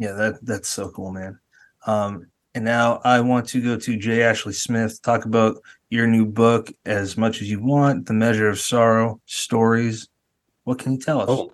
yeah, 0.00 0.12
that 0.12 0.38
that's 0.42 0.68
so 0.68 0.88
cool, 0.88 1.12
man. 1.12 1.38
Um 1.86 2.26
and 2.54 2.64
now 2.64 3.00
I 3.04 3.20
want 3.20 3.46
to 3.50 3.62
go 3.62 3.76
to 3.76 3.96
Jay 3.96 4.22
Ashley 4.22 4.54
Smith, 4.54 5.00
talk 5.02 5.24
about 5.24 5.58
your 5.90 6.08
new 6.08 6.26
book 6.26 6.72
as 6.84 7.16
much 7.16 7.42
as 7.42 7.50
you 7.50 7.62
want, 7.62 8.06
The 8.06 8.14
Measure 8.14 8.48
of 8.48 8.58
Sorrow 8.58 9.20
Stories. 9.26 10.08
What 10.64 10.80
can 10.80 10.92
you 10.92 10.98
tell 10.98 11.20
us? 11.20 11.28
Oh, 11.28 11.52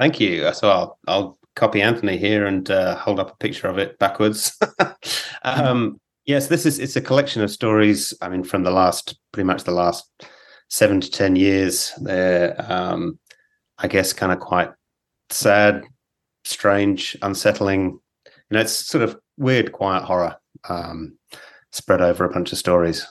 thank 0.00 0.18
you. 0.18 0.52
So 0.54 0.70
I'll 0.70 0.98
I'll 1.06 1.38
copy 1.54 1.82
Anthony 1.82 2.16
here 2.16 2.46
and 2.46 2.68
uh, 2.70 2.96
hold 2.96 3.20
up 3.20 3.32
a 3.32 3.36
picture 3.36 3.68
of 3.68 3.76
it 3.76 3.98
backwards. 3.98 4.58
um, 5.44 6.00
yes, 6.24 6.46
this 6.46 6.64
is 6.64 6.78
it's 6.78 6.96
a 6.96 7.02
collection 7.02 7.42
of 7.42 7.50
stories. 7.50 8.14
I 8.22 8.30
mean, 8.30 8.44
from 8.44 8.62
the 8.62 8.70
last 8.70 9.18
pretty 9.30 9.46
much 9.46 9.64
the 9.64 9.72
last 9.72 10.10
seven 10.70 11.02
to 11.02 11.10
ten 11.10 11.36
years. 11.36 11.92
They're 12.00 12.56
um, 12.66 13.18
I 13.76 13.88
guess 13.88 14.14
kind 14.14 14.32
of 14.32 14.40
quite 14.40 14.70
sad, 15.30 15.84
strange, 16.44 17.16
unsettling. 17.22 17.98
You 18.26 18.30
know, 18.56 18.60
it's 18.60 18.86
sort 18.86 19.02
of 19.04 19.18
weird, 19.36 19.72
quiet 19.72 20.04
horror 20.04 20.36
um, 20.68 21.16
spread 21.72 22.00
over 22.00 22.24
a 22.24 22.30
bunch 22.32 22.52
of 22.52 22.58
stories. 22.58 23.06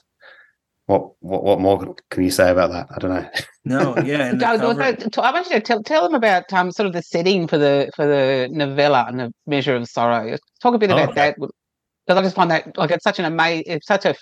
What 0.85 1.11
what 1.21 1.43
what 1.43 1.61
more 1.61 1.95
can 2.11 2.23
you 2.23 2.31
say 2.31 2.49
about 2.51 2.71
that? 2.71 2.87
I 2.95 2.99
don't 2.99 3.11
know. 3.13 3.29
No, 3.65 3.97
yeah, 3.99 4.25
and 4.25 4.41
the 4.41 4.45
Doug, 4.45 4.59
cover- 4.59 4.83
also, 4.83 5.07
t- 5.09 5.21
I 5.21 5.31
want 5.31 5.45
you 5.47 5.53
to 5.53 5.61
tell, 5.61 5.81
tell 5.81 6.03
them 6.03 6.13
about 6.15 6.51
um, 6.51 6.69
sort 6.69 6.85
of 6.85 6.91
the 6.91 7.01
setting 7.01 7.47
for 7.47 7.57
the 7.57 7.89
for 7.95 8.05
the 8.05 8.49
novella 8.51 9.05
and 9.07 9.17
the 9.17 9.33
measure 9.47 9.73
of 9.73 9.87
sorrow. 9.87 10.35
Talk 10.61 10.75
a 10.75 10.77
bit 10.77 10.91
Oh, 10.91 10.95
about 10.97 11.11
okay. 11.11 11.27
that 11.29 11.35
because 11.39 12.17
I 12.17 12.21
just 12.21 12.35
find 12.35 12.51
that 12.51 12.77
like 12.77 12.91
it's 12.91 13.05
such 13.05 13.19
an 13.19 13.23
amazing, 13.25 13.63
it's 13.67 13.87
such 13.87 14.03
a 14.03 14.15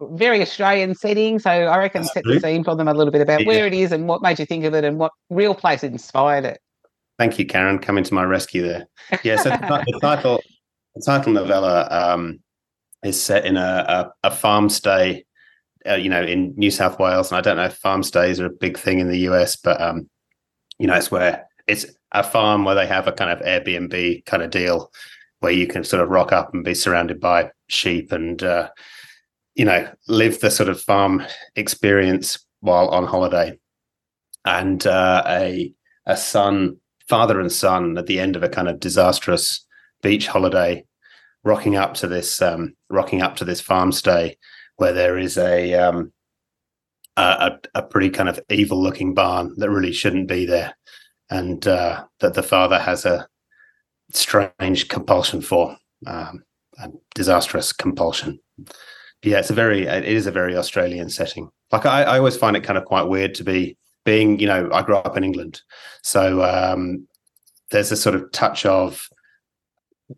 very 0.00 0.42
Australian 0.42 0.96
setting. 0.96 1.38
So 1.38 1.48
I 1.48 1.78
reckon 1.78 2.02
set 2.02 2.24
the 2.24 2.40
scene 2.40 2.64
for 2.64 2.74
them 2.74 2.88
a 2.88 2.92
little 2.92 3.12
bit 3.12 3.20
about 3.20 3.42
Yeah. 3.42 3.46
where 3.46 3.66
it 3.68 3.72
is 3.72 3.92
and 3.92 4.08
what 4.08 4.20
made 4.20 4.40
you 4.40 4.46
think 4.46 4.64
of 4.64 4.74
it 4.74 4.82
and 4.82 4.98
what 4.98 5.12
real 5.30 5.54
place 5.54 5.84
inspired 5.84 6.44
it. 6.44 6.58
Thank 7.22 7.38
you, 7.38 7.46
Kaaron, 7.46 7.78
coming 7.78 8.02
to 8.02 8.14
my 8.14 8.24
rescue 8.24 8.62
there. 8.62 8.88
Yeah, 9.22 9.36
so 9.36 9.50
the, 9.50 9.84
the 9.86 10.00
title, 10.00 10.42
the 10.96 11.02
title 11.06 11.32
novella 11.32 11.86
um, 11.88 12.40
is 13.04 13.22
set 13.22 13.46
in 13.46 13.56
a, 13.56 14.10
a, 14.22 14.26
a 14.26 14.30
farm 14.32 14.68
stay, 14.68 15.24
uh, 15.88 15.94
you 15.94 16.08
know, 16.08 16.20
in 16.20 16.52
New 16.56 16.72
South 16.72 16.98
Wales. 16.98 17.30
And 17.30 17.38
I 17.38 17.40
don't 17.40 17.58
know 17.58 17.66
if 17.66 17.76
farm 17.76 18.02
stays 18.02 18.40
are 18.40 18.46
a 18.46 18.50
big 18.50 18.76
thing 18.76 18.98
in 18.98 19.06
the 19.06 19.18
US, 19.30 19.54
but 19.54 19.80
um, 19.80 20.10
you 20.80 20.88
know, 20.88 20.96
it's 20.96 21.12
where 21.12 21.46
it's 21.68 21.86
a 22.10 22.24
farm 22.24 22.64
where 22.64 22.74
they 22.74 22.88
have 22.88 23.06
a 23.06 23.12
kind 23.12 23.30
of 23.30 23.38
Airbnb 23.46 24.24
kind 24.24 24.42
of 24.42 24.50
deal 24.50 24.90
where 25.38 25.52
you 25.52 25.68
can 25.68 25.84
sort 25.84 26.02
of 26.02 26.08
rock 26.08 26.32
up 26.32 26.52
and 26.52 26.64
be 26.64 26.74
surrounded 26.74 27.20
by 27.20 27.52
sheep 27.68 28.10
and 28.10 28.42
uh, 28.42 28.68
you 29.54 29.64
know 29.64 29.88
live 30.08 30.40
the 30.40 30.50
sort 30.50 30.68
of 30.68 30.80
farm 30.80 31.24
experience 31.54 32.44
while 32.58 32.88
on 32.88 33.06
holiday. 33.06 33.56
And 34.44 34.84
uh, 34.88 35.22
a 35.24 35.72
a 36.04 36.16
son 36.16 36.78
father 37.12 37.40
and 37.40 37.52
son 37.52 37.98
at 37.98 38.06
the 38.06 38.18
end 38.18 38.36
of 38.36 38.42
a 38.42 38.48
kind 38.48 38.68
of 38.68 38.80
disastrous 38.80 39.66
beach 40.02 40.26
holiday 40.26 40.82
rocking 41.44 41.76
up 41.76 41.92
to 41.92 42.06
this 42.06 42.40
um, 42.40 42.74
rocking 42.88 43.20
up 43.20 43.36
to 43.36 43.44
this 43.44 43.60
farm 43.60 43.92
stay 43.92 44.34
where 44.76 44.94
there 44.94 45.18
is 45.18 45.36
a 45.36 45.74
um, 45.74 46.10
a, 47.18 47.52
a 47.74 47.82
pretty 47.82 48.08
kind 48.08 48.30
of 48.30 48.40
evil 48.48 48.82
looking 48.82 49.12
barn 49.12 49.54
that 49.58 49.68
really 49.68 49.92
shouldn't 49.92 50.26
be 50.26 50.46
there. 50.46 50.74
And 51.28 51.66
uh, 51.68 52.06
that 52.20 52.32
the 52.32 52.42
father 52.42 52.78
has 52.78 53.04
a 53.04 53.28
strange 54.12 54.88
compulsion 54.88 55.42
for 55.42 55.76
um, 56.06 56.42
a 56.78 56.88
disastrous 57.14 57.74
compulsion. 57.74 58.40
But 58.56 58.74
yeah 59.22 59.38
it's 59.38 59.50
a 59.50 59.54
very 59.54 59.82
it 59.86 60.06
is 60.06 60.26
a 60.26 60.32
very 60.32 60.56
australian 60.56 61.10
setting. 61.10 61.50
Like 61.72 61.84
I, 61.84 62.04
I 62.04 62.16
always 62.16 62.38
find 62.38 62.56
it 62.56 62.64
kind 62.64 62.78
of 62.78 62.86
quite 62.86 63.02
weird 63.02 63.34
to 63.34 63.44
be 63.44 63.76
being 64.04 64.38
you 64.38 64.46
know 64.46 64.68
i 64.72 64.82
grew 64.82 64.96
up 64.96 65.16
in 65.16 65.24
england 65.24 65.62
so 66.02 66.42
um, 66.42 67.06
there's 67.70 67.92
a 67.92 67.96
sort 67.96 68.14
of 68.14 68.30
touch 68.32 68.64
of 68.66 69.08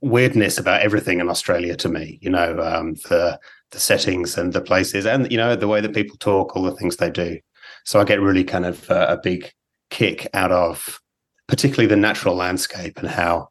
weirdness 0.00 0.58
about 0.58 0.82
everything 0.82 1.20
in 1.20 1.28
Australia 1.28 1.76
to 1.76 1.88
me. 1.88 2.18
You 2.20 2.30
know, 2.30 2.58
um, 2.60 2.94
the 3.08 3.38
the 3.70 3.80
settings 3.80 4.36
and 4.36 4.52
the 4.52 4.60
places, 4.60 5.06
and 5.06 5.30
you 5.30 5.38
know 5.38 5.56
the 5.56 5.68
way 5.68 5.80
that 5.80 5.94
people 5.94 6.16
talk, 6.18 6.54
all 6.54 6.62
the 6.62 6.76
things 6.76 6.96
they 6.96 7.10
do. 7.10 7.38
So 7.84 8.00
I 8.00 8.04
get 8.04 8.20
really 8.20 8.44
kind 8.44 8.66
of 8.66 8.90
uh, 8.90 9.06
a 9.08 9.16
big 9.16 9.50
kick 9.90 10.26
out 10.34 10.52
of, 10.52 11.00
particularly 11.48 11.86
the 11.86 11.96
natural 11.96 12.34
landscape 12.34 12.98
and 12.98 13.08
how 13.08 13.48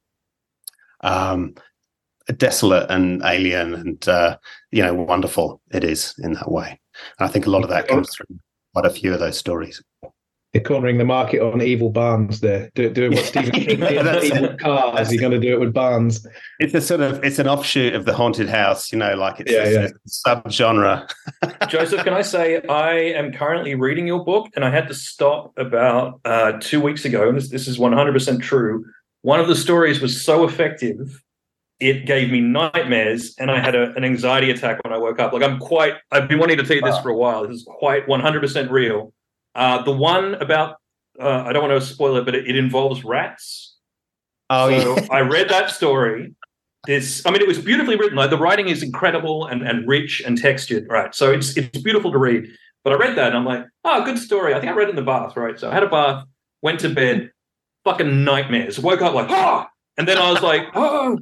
um, 1.01 1.55
desolate 2.37 2.89
and 2.89 3.21
alien 3.23 3.73
and 3.73 4.07
uh, 4.07 4.37
you 4.71 4.83
know 4.83 4.93
wonderful 4.93 5.61
it 5.71 5.83
is 5.83 6.13
in 6.19 6.33
that 6.33 6.51
way. 6.51 6.79
And 7.19 7.27
I 7.27 7.31
think 7.31 7.45
a 7.45 7.49
lot 7.49 7.63
of 7.63 7.69
that 7.69 7.87
comes 7.87 8.13
through 8.13 8.37
quite 8.73 8.85
a 8.85 8.89
few 8.89 9.13
of 9.13 9.19
those 9.19 9.37
stories. 9.37 9.81
They're 10.53 10.62
cornering 10.62 11.00
the 11.00 11.05
market 11.05 11.41
on 11.41 11.63
evil 11.63 11.89
barns 11.89 12.39
there. 12.41 12.69
Do, 12.75 12.88
doing 12.91 13.13
what 13.13 13.25
Stephen 13.25 13.51
King 13.51 13.79
did 13.79 14.05
with 14.05 14.24
evil 14.24 14.55
cars. 14.57 15.12
You're 15.12 15.19
going 15.19 15.31
to 15.31 15.39
do 15.39 15.53
it 15.53 15.60
with 15.60 15.74
barns. 15.74 16.27
It's 16.60 16.75
a 16.75 16.81
sort 16.81 17.01
of 17.01 17.24
it's 17.24 17.39
an 17.39 17.48
offshoot 17.48 17.95
of 17.95 18.05
the 18.05 18.13
haunted 18.13 18.50
house, 18.50 18.91
you 18.91 19.00
know, 19.00 19.15
like 19.15 19.39
it's 19.39 19.51
Yeah, 19.51 19.63
a, 19.63 19.72
yeah. 19.72 19.88
sub 20.05 20.51
genre. 20.51 21.07
Joseph, 21.69 22.03
can 22.03 22.13
I 22.13 22.22
say 22.22 22.62
I 22.67 22.93
am 22.93 23.31
currently 23.33 23.74
reading 23.74 24.05
your 24.05 24.24
book, 24.24 24.50
and 24.55 24.63
I 24.63 24.69
had 24.69 24.88
to 24.89 24.93
stop 24.93 25.57
about 25.57 26.19
uh, 26.24 26.53
two 26.60 26.79
weeks 26.79 27.03
ago, 27.03 27.27
and 27.27 27.36
this, 27.36 27.50
this 27.50 27.67
is 27.67 27.79
100% 27.79 28.41
true. 28.41 28.86
One 29.24 29.39
of 29.39 29.48
the 29.48 29.55
stories 29.55 30.01
was 30.01 30.24
so 30.24 30.43
effective, 30.43 31.19
it 31.79 32.05
gave 32.05 32.29
me 32.29 32.41
nightmares, 32.41 33.33
and 33.39 33.50
I 33.50 33.60
had 33.60 33.74
a, 33.74 33.93
an 33.95 34.03
anxiety 34.03 34.51
attack 34.51 34.83
when 34.83 34.93
I 34.93 34.98
woke 34.98 35.19
up. 35.19 35.33
Like, 35.33 35.41
I'm 35.41 35.57
quite, 35.57 35.95
I've 36.12 36.27
been 36.27 36.38
wanting 36.38 36.57
to 36.57 36.63
tell 36.63 36.75
you 36.75 36.81
this 36.83 37.00
for 37.00 37.10
a 37.10 37.17
while. 37.17 37.48
This 37.48 37.57
is 37.57 37.63
quite 37.67 38.05
100% 38.05 38.69
real. 38.69 39.13
Uh, 39.55 39.83
the 39.83 39.91
one 39.91 40.36
about, 40.36 40.77
uh, 41.19 41.43
I 41.45 41.53
don't 41.53 41.67
want 41.67 41.79
to 41.79 41.88
spoil 41.88 42.17
it, 42.17 42.25
but 42.25 42.36
it, 42.36 42.48
it 42.48 42.55
involves 42.55 43.03
rats. 43.03 43.75
Oh, 44.50 44.69
so 44.69 44.98
yeah. 44.98 45.07
I 45.12 45.22
read 45.22 45.50
that 45.50 45.72
story. 45.72 46.33
This, 46.86 47.25
I 47.25 47.31
mean, 47.31 47.41
it 47.41 47.48
was 47.48 47.60
beautifully 47.60 47.95
written. 47.95 48.17
Like 48.17 48.29
the 48.29 48.38
writing 48.38 48.67
is 48.67 48.83
incredible 48.83 49.45
and, 49.45 49.62
and 49.62 49.88
rich 49.88 50.22
and 50.25 50.38
textured, 50.38 50.86
right? 50.89 51.15
So 51.15 51.31
it's 51.31 51.55
it's 51.55 51.81
beautiful 51.81 52.12
to 52.12 52.17
read. 52.17 52.48
But 52.83 52.93
I 52.93 52.98
read 52.98 53.17
that 53.17 53.27
and 53.27 53.38
I'm 53.38 53.45
like, 53.45 53.65
oh, 53.86 54.03
good 54.03 54.19
story. 54.19 54.53
I 54.53 54.60
think 54.60 54.72
I 54.72 54.75
read 54.75 54.89
it 54.89 54.91
in 54.91 54.95
the 54.98 55.01
bath, 55.01 55.38
right? 55.38 55.57
So 55.57 55.72
I 55.72 55.74
had 55.74 55.83
a 55.83 55.89
bath, 55.89 56.25
went 56.62 56.81
to 56.81 56.89
bed, 56.89 57.31
fucking 57.86 58.25
nightmares. 58.25 58.79
Woke 58.79 59.01
up 59.01 59.13
like, 59.13 59.29
ah, 59.29 59.69
and 59.98 60.07
then 60.07 60.17
I 60.17 60.29
was 60.29 60.41
like, 60.41 60.63
oh, 60.75 61.19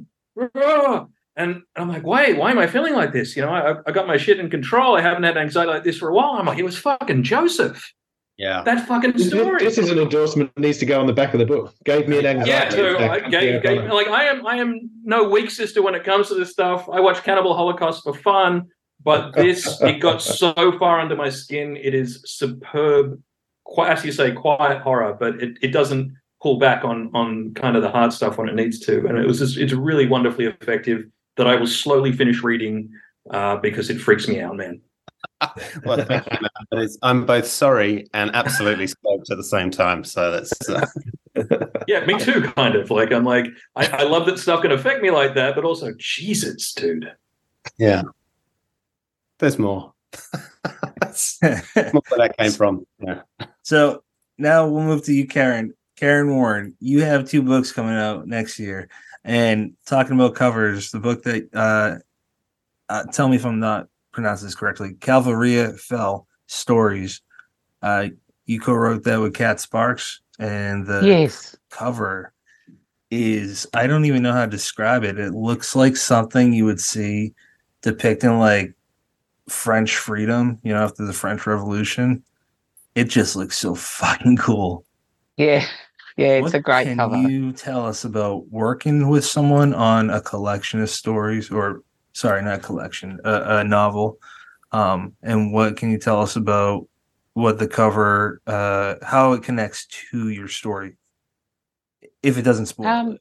ah. 0.56 1.06
and 1.36 1.62
I'm 1.76 1.88
like, 1.88 2.04
wait, 2.04 2.36
why 2.36 2.50
am 2.50 2.58
I 2.58 2.66
feeling 2.66 2.94
like 2.94 3.12
this? 3.12 3.36
You 3.36 3.42
know, 3.42 3.50
I, 3.50 3.76
I 3.86 3.92
got 3.92 4.08
my 4.08 4.16
shit 4.16 4.40
in 4.40 4.50
control. 4.50 4.96
I 4.96 5.00
haven't 5.00 5.22
had 5.22 5.36
anxiety 5.36 5.70
like 5.70 5.84
this 5.84 5.98
for 5.98 6.08
a 6.08 6.14
while. 6.14 6.32
I'm 6.32 6.46
like, 6.46 6.58
it 6.58 6.64
was 6.64 6.78
fucking 6.78 7.22
Joseph. 7.22 7.92
Yeah. 8.38 8.62
That 8.64 8.86
fucking 8.86 9.18
story. 9.18 9.62
this 9.62 9.78
is 9.78 9.90
an 9.90 9.98
endorsement 9.98 10.54
that 10.54 10.60
needs 10.60 10.78
to 10.78 10.86
go 10.86 11.00
on 11.00 11.06
the 11.06 11.12
back 11.12 11.34
of 11.34 11.38
the 11.38 11.46
book. 11.46 11.74
Gave 11.84 12.08
me 12.08 12.18
an 12.18 12.26
anxiety. 12.26 12.50
Yeah, 12.50 12.70
so 12.70 12.96
I 12.96 13.16
attack. 13.16 13.30
gave, 13.30 13.54
Yeah, 13.54 13.60
gave, 13.60 13.90
like 13.90 14.08
I 14.08 14.24
am 14.24 14.46
I 14.46 14.56
am 14.56 14.90
no 15.04 15.28
weak 15.28 15.50
sister 15.50 15.82
when 15.82 15.94
it 15.94 16.04
comes 16.04 16.28
to 16.28 16.34
this 16.34 16.50
stuff. 16.50 16.88
I 16.90 17.00
watch 17.00 17.22
Cannibal 17.22 17.54
Holocaust 17.54 18.02
for 18.02 18.14
fun. 18.14 18.68
but 19.04 19.32
this 19.34 19.80
it 19.82 20.00
got 20.00 20.22
so 20.22 20.54
far 20.78 21.00
under 21.00 21.14
my 21.14 21.28
skin. 21.28 21.76
It 21.76 21.94
is 21.94 22.22
superb. 22.24 23.20
Quite 23.64 23.90
as 23.90 24.04
you 24.04 24.12
say, 24.12 24.32
quiet 24.32 24.82
horror, 24.82 25.16
but 25.18 25.40
it, 25.40 25.56
it 25.62 25.68
doesn't 25.68 26.14
pull 26.40 26.58
back 26.58 26.84
on 26.84 27.10
on 27.14 27.52
kind 27.54 27.76
of 27.76 27.82
the 27.82 27.90
hard 27.90 28.12
stuff 28.12 28.38
when 28.38 28.48
it 28.48 28.54
needs 28.54 28.80
to. 28.80 29.06
And 29.06 29.18
it 29.18 29.26
was 29.26 29.38
just 29.38 29.58
it's 29.58 29.72
really 29.72 30.06
wonderfully 30.06 30.46
effective. 30.46 31.04
That 31.36 31.46
I 31.46 31.54
will 31.56 31.66
slowly 31.66 32.12
finish 32.12 32.42
reading 32.42 32.90
uh, 33.30 33.56
because 33.56 33.88
it 33.88 33.98
freaks 33.98 34.28
me 34.28 34.40
out, 34.40 34.56
man. 34.56 34.82
well, 35.84 36.04
thank 36.04 36.24
you, 36.26 36.38
man. 36.40 36.66
But 36.70 36.88
I'm 37.02 37.26
both 37.26 37.46
sorry 37.46 38.08
and 38.14 38.30
absolutely 38.34 38.86
stoked 38.86 39.30
at 39.30 39.36
the 39.36 39.44
same 39.44 39.70
time. 39.70 40.04
So 40.04 40.30
that's 40.30 40.68
uh, 40.68 40.86
Yeah, 41.88 42.04
me 42.04 42.18
too. 42.18 42.42
Kind 42.42 42.74
of 42.74 42.90
like 42.90 43.12
I'm 43.12 43.24
like 43.24 43.46
I, 43.76 43.86
I 43.88 44.02
love 44.02 44.26
that 44.26 44.38
stuff 44.38 44.62
can 44.62 44.72
affect 44.72 45.02
me 45.02 45.10
like 45.10 45.34
that, 45.34 45.54
but 45.54 45.64
also 45.64 45.92
Jesus, 45.98 46.72
dude. 46.72 47.12
yeah. 47.78 48.02
There's 49.38 49.58
more. 49.58 49.92
That's 51.00 51.42
more 51.42 52.02
where 52.08 52.18
that 52.18 52.36
came 52.38 52.52
from. 52.52 52.86
Yeah. 53.00 53.22
So 53.62 54.04
now 54.38 54.68
we'll 54.68 54.84
move 54.84 55.04
to 55.06 55.12
you, 55.12 55.26
Kaaron. 55.26 55.74
Kaaron 55.96 56.34
Warren, 56.34 56.76
you 56.80 57.02
have 57.02 57.28
two 57.28 57.42
books 57.42 57.72
coming 57.72 57.94
out 57.94 58.26
next 58.26 58.58
year. 58.58 58.88
And 59.24 59.74
talking 59.86 60.14
about 60.14 60.34
covers, 60.34 60.90
the 60.90 61.00
book 61.00 61.22
that 61.24 61.48
uh, 61.54 61.98
uh 62.88 63.04
tell 63.04 63.28
me 63.28 63.36
if 63.36 63.46
I'm 63.46 63.60
not 63.60 63.88
pronouncing 64.12 64.46
this 64.46 64.54
correctly, 64.54 64.94
Calvaria 65.00 65.72
Fell 65.74 66.26
Stories. 66.46 67.20
Uh 67.82 68.08
you 68.46 68.60
co-wrote 68.60 69.04
that 69.04 69.20
with 69.20 69.34
Kat 69.34 69.60
Sparks 69.60 70.20
and 70.38 70.86
the 70.86 71.00
yes. 71.04 71.56
cover 71.70 72.32
is 73.10 73.66
I 73.74 73.86
don't 73.86 74.04
even 74.04 74.22
know 74.22 74.32
how 74.32 74.44
to 74.44 74.50
describe 74.50 75.04
it. 75.04 75.18
It 75.18 75.32
looks 75.32 75.76
like 75.76 75.96
something 75.96 76.52
you 76.52 76.64
would 76.64 76.80
see 76.80 77.34
depicting 77.82 78.38
like 78.38 78.74
French 79.48 79.96
freedom, 79.96 80.58
you 80.62 80.72
know, 80.72 80.82
after 80.82 81.04
the 81.04 81.12
French 81.12 81.46
Revolution. 81.46 82.22
It 82.94 83.04
just 83.04 83.36
looks 83.36 83.58
so 83.58 83.74
fucking 83.74 84.36
cool. 84.38 84.84
Yeah. 85.36 85.66
Yeah, 86.16 86.34
it's 86.34 86.42
What 86.42 86.54
a 86.54 86.60
great 86.60 86.84
can 86.84 86.98
cover. 86.98 87.14
Can 87.14 87.30
you 87.30 87.52
tell 87.52 87.86
us 87.86 88.04
about 88.04 88.46
working 88.48 89.08
with 89.08 89.24
someone 89.24 89.72
on 89.72 90.10
a 90.10 90.20
collection 90.20 90.80
of 90.82 90.90
stories, 90.90 91.50
or 91.50 91.82
sorry, 92.12 92.42
not 92.42 92.62
collection, 92.62 93.20
a, 93.24 93.58
a 93.58 93.64
novel? 93.64 94.18
Um, 94.72 95.14
and 95.22 95.52
what 95.52 95.76
can 95.76 95.90
you 95.90 95.98
tell 95.98 96.20
us 96.20 96.36
about 96.36 96.88
what 97.34 97.58
the 97.58 97.68
cover, 97.68 98.40
uh, 98.46 98.96
how 99.02 99.32
it 99.32 99.42
connects 99.42 99.86
to 100.10 100.28
your 100.28 100.48
story, 100.48 100.96
if 102.22 102.38
it 102.38 102.42
doesn't 102.42 102.66
spoil? 102.66 102.86
Um? 102.86 103.18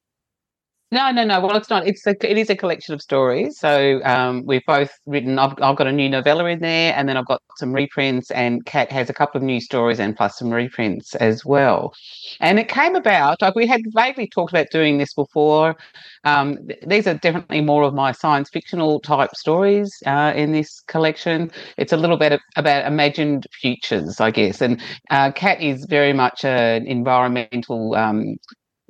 No, 0.93 1.10
no, 1.10 1.24
no. 1.24 1.39
Well, 1.39 1.55
it's 1.55 1.69
not. 1.69 1.88
It's 1.88 2.05
a, 2.05 2.12
it 2.29 2.38
is 2.38 2.50
a 2.50 2.55
collection 2.55 2.93
of 2.93 3.01
stories. 3.01 3.57
So 3.57 4.01
um, 4.03 4.43
we've 4.45 4.65
both 4.67 4.91
written. 5.05 5.39
I've, 5.39 5.53
I've 5.62 5.77
got 5.77 5.88
a 5.88 5.91
new 5.91 6.10
novella 6.10 6.43
in 6.48 6.60
there, 6.60 6.93
and 6.98 7.07
then 7.07 7.15
I've 7.15 7.25
got 7.27 7.41
some 7.55 7.71
reprints. 7.71 8.29
And 8.31 8.65
Kat 8.65 8.91
has 8.91 9.10
a 9.10 9.13
couple 9.13 9.38
of 9.39 9.43
new 9.43 9.62
stories 9.62 10.01
and 10.01 10.17
plus 10.17 10.38
some 10.38 10.50
reprints 10.51 11.15
as 11.15 11.45
well. 11.45 11.93
And 12.41 12.60
it 12.60 12.67
came 12.67 12.95
about 12.95 13.41
like 13.41 13.55
we 13.55 13.67
had 13.67 13.81
vaguely 13.93 14.27
talked 14.27 14.51
about 14.51 14.67
doing 14.69 14.98
this 14.98 15.13
before. 15.13 15.77
Um, 16.25 16.57
th- 16.67 16.81
these 16.86 17.07
are 17.07 17.13
definitely 17.13 17.62
more 17.62 17.83
of 17.83 17.93
my 17.93 18.12
science 18.12 18.50
fictional 18.50 19.00
type 19.00 19.33
stories 19.33 19.95
uh, 20.05 20.33
in 20.36 20.51
this 20.51 20.81
collection. 20.88 21.51
It's 21.77 21.93
a 21.93 21.98
little 21.98 22.17
bit 22.17 22.38
about 22.57 22.86
imagined 22.86 23.48
futures, 23.62 24.19
I 24.19 24.31
guess. 24.31 24.62
And 24.62 24.81
uh, 25.10 25.31
Kat 25.31 25.62
is 25.62 25.86
very 25.86 26.12
much 26.12 26.43
an 26.43 26.86
environmental. 26.86 27.95
Um, 27.95 28.36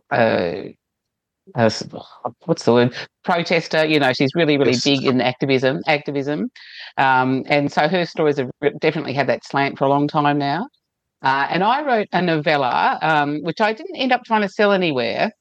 uh, 0.10 0.64
uh, 1.58 1.64
s- 1.66 1.84
what's 2.46 2.66
the 2.66 2.74
word 2.74 2.96
protester 3.24 3.86
you 3.86 4.00
know 4.00 4.14
she's 4.14 4.32
really 4.36 4.58
really 4.58 4.72
Yes. 4.72 4.84
big 4.84 5.06
in 5.06 5.22
activism 5.22 5.80
activism 5.88 6.50
um, 6.98 7.44
and 7.48 7.72
so 7.72 7.88
her 7.88 8.06
stories 8.06 8.38
have 8.38 8.50
definitely 8.80 9.14
had 9.14 9.28
that 9.28 9.44
slant 9.46 9.78
for 9.78 9.86
a 9.86 9.90
long 9.90 10.08
time 10.08 10.38
now 10.38 10.68
uh, 11.24 11.48
and 11.50 11.64
i 11.64 11.84
wrote 11.84 12.08
a 12.14 12.22
novella 12.22 12.98
um, 13.02 13.40
which 13.44 13.62
i 13.62 13.74
didn't 13.74 13.96
end 13.96 14.12
up 14.12 14.24
trying 14.26 14.42
to 14.42 14.50
sell 14.50 14.72
anywhere 14.72 15.32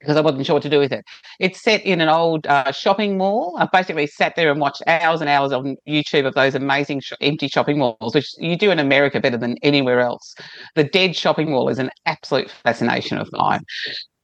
because 0.00 0.16
I 0.16 0.20
wasn't 0.20 0.44
sure 0.46 0.54
what 0.56 0.62
to 0.64 0.68
do 0.68 0.80
with 0.80 0.92
it. 0.92 1.04
It's 1.38 1.62
set 1.62 1.80
in 1.86 2.00
an 2.00 2.08
old 2.08 2.44
uh, 2.48 2.72
shopping 2.72 3.16
mall. 3.16 3.56
I 3.60 3.68
basically 3.72 4.08
sat 4.08 4.34
there 4.34 4.50
and 4.50 4.60
watched 4.60 4.82
hours 4.88 5.20
and 5.20 5.30
hours 5.30 5.52
on 5.52 5.76
YouTube 5.88 6.26
of 6.26 6.34
those 6.34 6.56
amazing 6.56 7.00
sh- 7.00 7.12
empty 7.20 7.46
shopping 7.46 7.78
malls, 7.78 8.12
which 8.14 8.28
you 8.38 8.56
do 8.56 8.72
in 8.72 8.80
America 8.80 9.20
better 9.20 9.36
than 9.38 9.56
anywhere 9.62 10.00
else. 10.00 10.34
The 10.74 10.82
dead 10.84 11.14
shopping 11.14 11.50
mall 11.52 11.68
is 11.68 11.78
an 11.78 11.90
absolute 12.04 12.50
fascination 12.64 13.16
of 13.18 13.28
mine. 13.32 13.62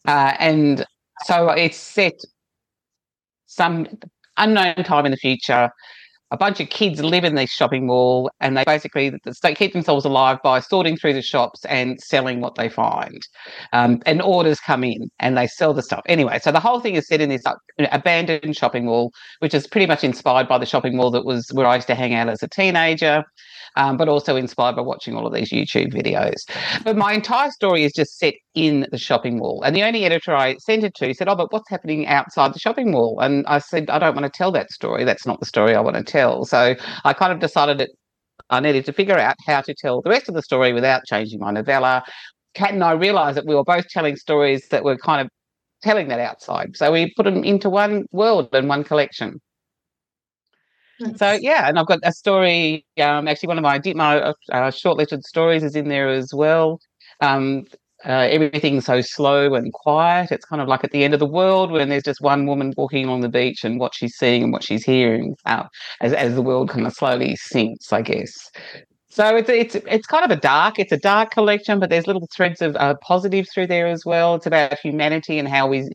Uh, 0.06 0.34
and 0.38 0.84
so 1.24 1.50
it's 1.50 1.76
set 1.76 2.14
some 3.46 3.86
unknown 4.36 4.76
time 4.84 5.04
in 5.04 5.10
the 5.10 5.16
future. 5.16 5.70
A 6.30 6.36
bunch 6.36 6.60
of 6.60 6.68
kids 6.68 7.02
live 7.02 7.24
in 7.24 7.36
this 7.36 7.50
shopping 7.50 7.86
mall, 7.86 8.30
and 8.38 8.54
they 8.54 8.62
basically 8.64 9.10
they 9.42 9.54
keep 9.54 9.72
themselves 9.72 10.04
alive 10.04 10.38
by 10.44 10.60
sorting 10.60 10.94
through 10.94 11.14
the 11.14 11.22
shops 11.22 11.64
and 11.64 11.98
selling 12.02 12.42
what 12.42 12.54
they 12.54 12.68
find. 12.68 13.22
Um, 13.72 14.02
and 14.04 14.20
orders 14.20 14.60
come 14.60 14.84
in, 14.84 15.10
and 15.18 15.38
they 15.38 15.46
sell 15.46 15.72
the 15.72 15.82
stuff. 15.82 16.02
Anyway, 16.04 16.38
so 16.38 16.52
the 16.52 16.60
whole 16.60 16.80
thing 16.80 16.96
is 16.96 17.08
set 17.08 17.22
in 17.22 17.30
this 17.30 17.46
uh, 17.46 17.54
abandoned 17.92 18.54
shopping 18.54 18.84
mall, 18.84 19.10
which 19.38 19.54
is 19.54 19.66
pretty 19.66 19.86
much 19.86 20.04
inspired 20.04 20.48
by 20.48 20.58
the 20.58 20.66
shopping 20.66 20.96
mall 20.96 21.10
that 21.12 21.24
was 21.24 21.48
where 21.54 21.66
I 21.66 21.76
used 21.76 21.86
to 21.86 21.94
hang 21.94 22.12
out 22.12 22.28
as 22.28 22.42
a 22.42 22.48
teenager. 22.48 23.24
Um, 23.76 23.96
but 23.96 24.08
also 24.08 24.36
inspired 24.36 24.76
by 24.76 24.82
watching 24.82 25.14
all 25.14 25.26
of 25.26 25.32
these 25.32 25.50
YouTube 25.50 25.92
videos. 25.92 26.44
But 26.84 26.96
my 26.96 27.12
entire 27.12 27.50
story 27.50 27.84
is 27.84 27.92
just 27.92 28.18
set 28.18 28.34
in 28.54 28.86
the 28.90 28.98
shopping 28.98 29.38
mall. 29.38 29.62
And 29.62 29.74
the 29.74 29.82
only 29.82 30.04
editor 30.04 30.34
I 30.34 30.56
sent 30.56 30.84
it 30.84 30.94
to 30.96 31.14
said, 31.14 31.28
Oh, 31.28 31.36
but 31.36 31.52
what's 31.52 31.68
happening 31.68 32.06
outside 32.06 32.54
the 32.54 32.58
shopping 32.58 32.90
mall? 32.90 33.18
And 33.20 33.46
I 33.46 33.58
said, 33.58 33.90
I 33.90 33.98
don't 33.98 34.14
want 34.14 34.32
to 34.32 34.36
tell 34.36 34.50
that 34.52 34.70
story. 34.70 35.04
That's 35.04 35.26
not 35.26 35.40
the 35.40 35.46
story 35.46 35.74
I 35.74 35.80
want 35.80 35.96
to 35.96 36.02
tell. 36.02 36.44
So 36.44 36.74
I 37.04 37.12
kind 37.12 37.32
of 37.32 37.40
decided 37.40 37.78
that 37.78 37.90
I 38.50 38.60
needed 38.60 38.84
to 38.86 38.92
figure 38.92 39.18
out 39.18 39.36
how 39.46 39.60
to 39.60 39.74
tell 39.74 40.00
the 40.00 40.10
rest 40.10 40.28
of 40.28 40.34
the 40.34 40.42
story 40.42 40.72
without 40.72 41.04
changing 41.04 41.40
my 41.40 41.50
novella. 41.50 42.02
Kat 42.54 42.72
and 42.72 42.82
I 42.82 42.92
realized 42.92 43.36
that 43.36 43.46
we 43.46 43.54
were 43.54 43.64
both 43.64 43.88
telling 43.88 44.16
stories 44.16 44.68
that 44.68 44.84
were 44.84 44.96
kind 44.96 45.20
of 45.20 45.28
telling 45.82 46.08
that 46.08 46.20
outside. 46.20 46.76
So 46.76 46.90
we 46.90 47.12
put 47.16 47.24
them 47.24 47.44
into 47.44 47.70
one 47.70 48.06
world 48.10 48.48
and 48.52 48.68
one 48.68 48.84
collection. 48.84 49.40
So 51.16 51.32
yeah, 51.32 51.68
and 51.68 51.78
I've 51.78 51.86
got 51.86 52.00
a 52.02 52.12
story. 52.12 52.84
Um, 53.00 53.28
actually, 53.28 53.48
one 53.48 53.58
of 53.58 53.62
my 53.62 53.80
my 53.94 54.20
uh, 54.20 54.32
uh, 54.52 54.70
short-listed 54.70 55.24
stories 55.24 55.62
is 55.62 55.76
in 55.76 55.88
there 55.88 56.08
as 56.08 56.34
well. 56.34 56.80
Um, 57.20 57.66
uh, 58.04 58.28
everything's 58.30 58.86
so 58.86 59.00
slow 59.00 59.54
and 59.54 59.72
quiet. 59.72 60.30
It's 60.30 60.44
kind 60.44 60.62
of 60.62 60.68
like 60.68 60.84
at 60.84 60.92
the 60.92 61.04
end 61.04 61.14
of 61.14 61.20
the 61.20 61.26
world 61.26 61.72
when 61.72 61.88
there's 61.88 62.04
just 62.04 62.20
one 62.20 62.46
woman 62.46 62.72
walking 62.76 63.04
along 63.06 63.22
the 63.22 63.28
beach 63.28 63.64
and 63.64 63.80
what 63.80 63.94
she's 63.94 64.16
seeing 64.16 64.42
and 64.44 64.52
what 64.52 64.62
she's 64.62 64.84
hearing 64.84 65.36
uh, 65.46 65.64
as 66.00 66.12
as 66.12 66.34
the 66.34 66.42
world 66.42 66.68
kind 66.70 66.86
of 66.86 66.92
slowly 66.92 67.36
sinks, 67.36 67.92
I 67.92 68.02
guess. 68.02 68.50
So 69.10 69.36
it's 69.36 69.48
it's 69.48 69.74
it's 69.74 70.06
kind 70.06 70.24
of 70.24 70.30
a 70.30 70.40
dark. 70.40 70.78
It's 70.78 70.92
a 70.92 70.98
dark 70.98 71.30
collection, 71.32 71.80
but 71.80 71.90
there's 71.90 72.06
little 72.06 72.28
threads 72.36 72.62
of 72.62 72.76
uh, 72.76 72.94
positive 73.02 73.46
through 73.52 73.66
there 73.68 73.86
as 73.88 74.04
well. 74.04 74.34
It's 74.36 74.46
about 74.46 74.78
humanity 74.78 75.38
and 75.38 75.48
how 75.48 75.66
we 75.68 75.88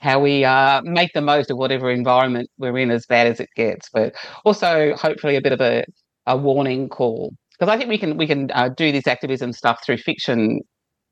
how 0.00 0.18
we 0.20 0.44
uh, 0.44 0.82
make 0.82 1.12
the 1.12 1.20
most 1.20 1.50
of 1.50 1.58
whatever 1.58 1.90
environment 1.90 2.48
we're 2.58 2.78
in, 2.78 2.90
as 2.90 3.06
bad 3.06 3.26
as 3.26 3.40
it 3.40 3.48
gets. 3.56 3.88
But 3.92 4.14
also, 4.44 4.94
hopefully, 4.96 5.36
a 5.36 5.40
bit 5.40 5.52
of 5.52 5.60
a, 5.60 5.84
a 6.26 6.36
warning 6.36 6.88
call 6.88 7.32
because 7.60 7.72
I 7.72 7.76
think 7.76 7.90
we 7.90 7.98
can 7.98 8.16
we 8.16 8.26
can 8.26 8.50
uh, 8.52 8.70
do 8.70 8.90
this 8.90 9.06
activism 9.06 9.52
stuff 9.52 9.84
through 9.84 9.98
fiction 9.98 10.60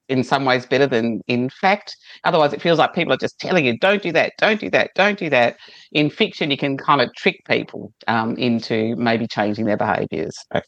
in 0.09 0.25
some 0.25 0.47
ways 0.47 0.65
better 0.65 0.87
than 0.87 1.21
in 1.29 1.51
fact. 1.51 1.95
Otherwise, 2.25 2.55
it 2.55 2.63
feels 2.63 2.79
like 2.79 2.95
people 2.95 3.13
are 3.13 3.19
just 3.19 3.39
telling 3.39 3.67
you, 3.67 3.79
"Don't 3.79 4.03
do 4.03 4.13
that, 4.13 4.33
don't 4.39 4.61
do 4.61 4.71
that, 4.71 4.91
don't 4.95 5.19
do 5.19 5.29
that." 5.31 5.57
In 5.93 6.09
fiction, 6.09 6.51
you 6.51 6.57
can 6.57 6.79
kind 6.79 7.03
of 7.03 7.15
trick 7.15 7.37
people 7.47 7.93
um, 8.07 8.35
into 8.37 8.97
maybe 8.97 9.27
changing 9.27 9.67
their 9.67 9.77
behaviours. 9.77 10.35
So, 10.53 10.63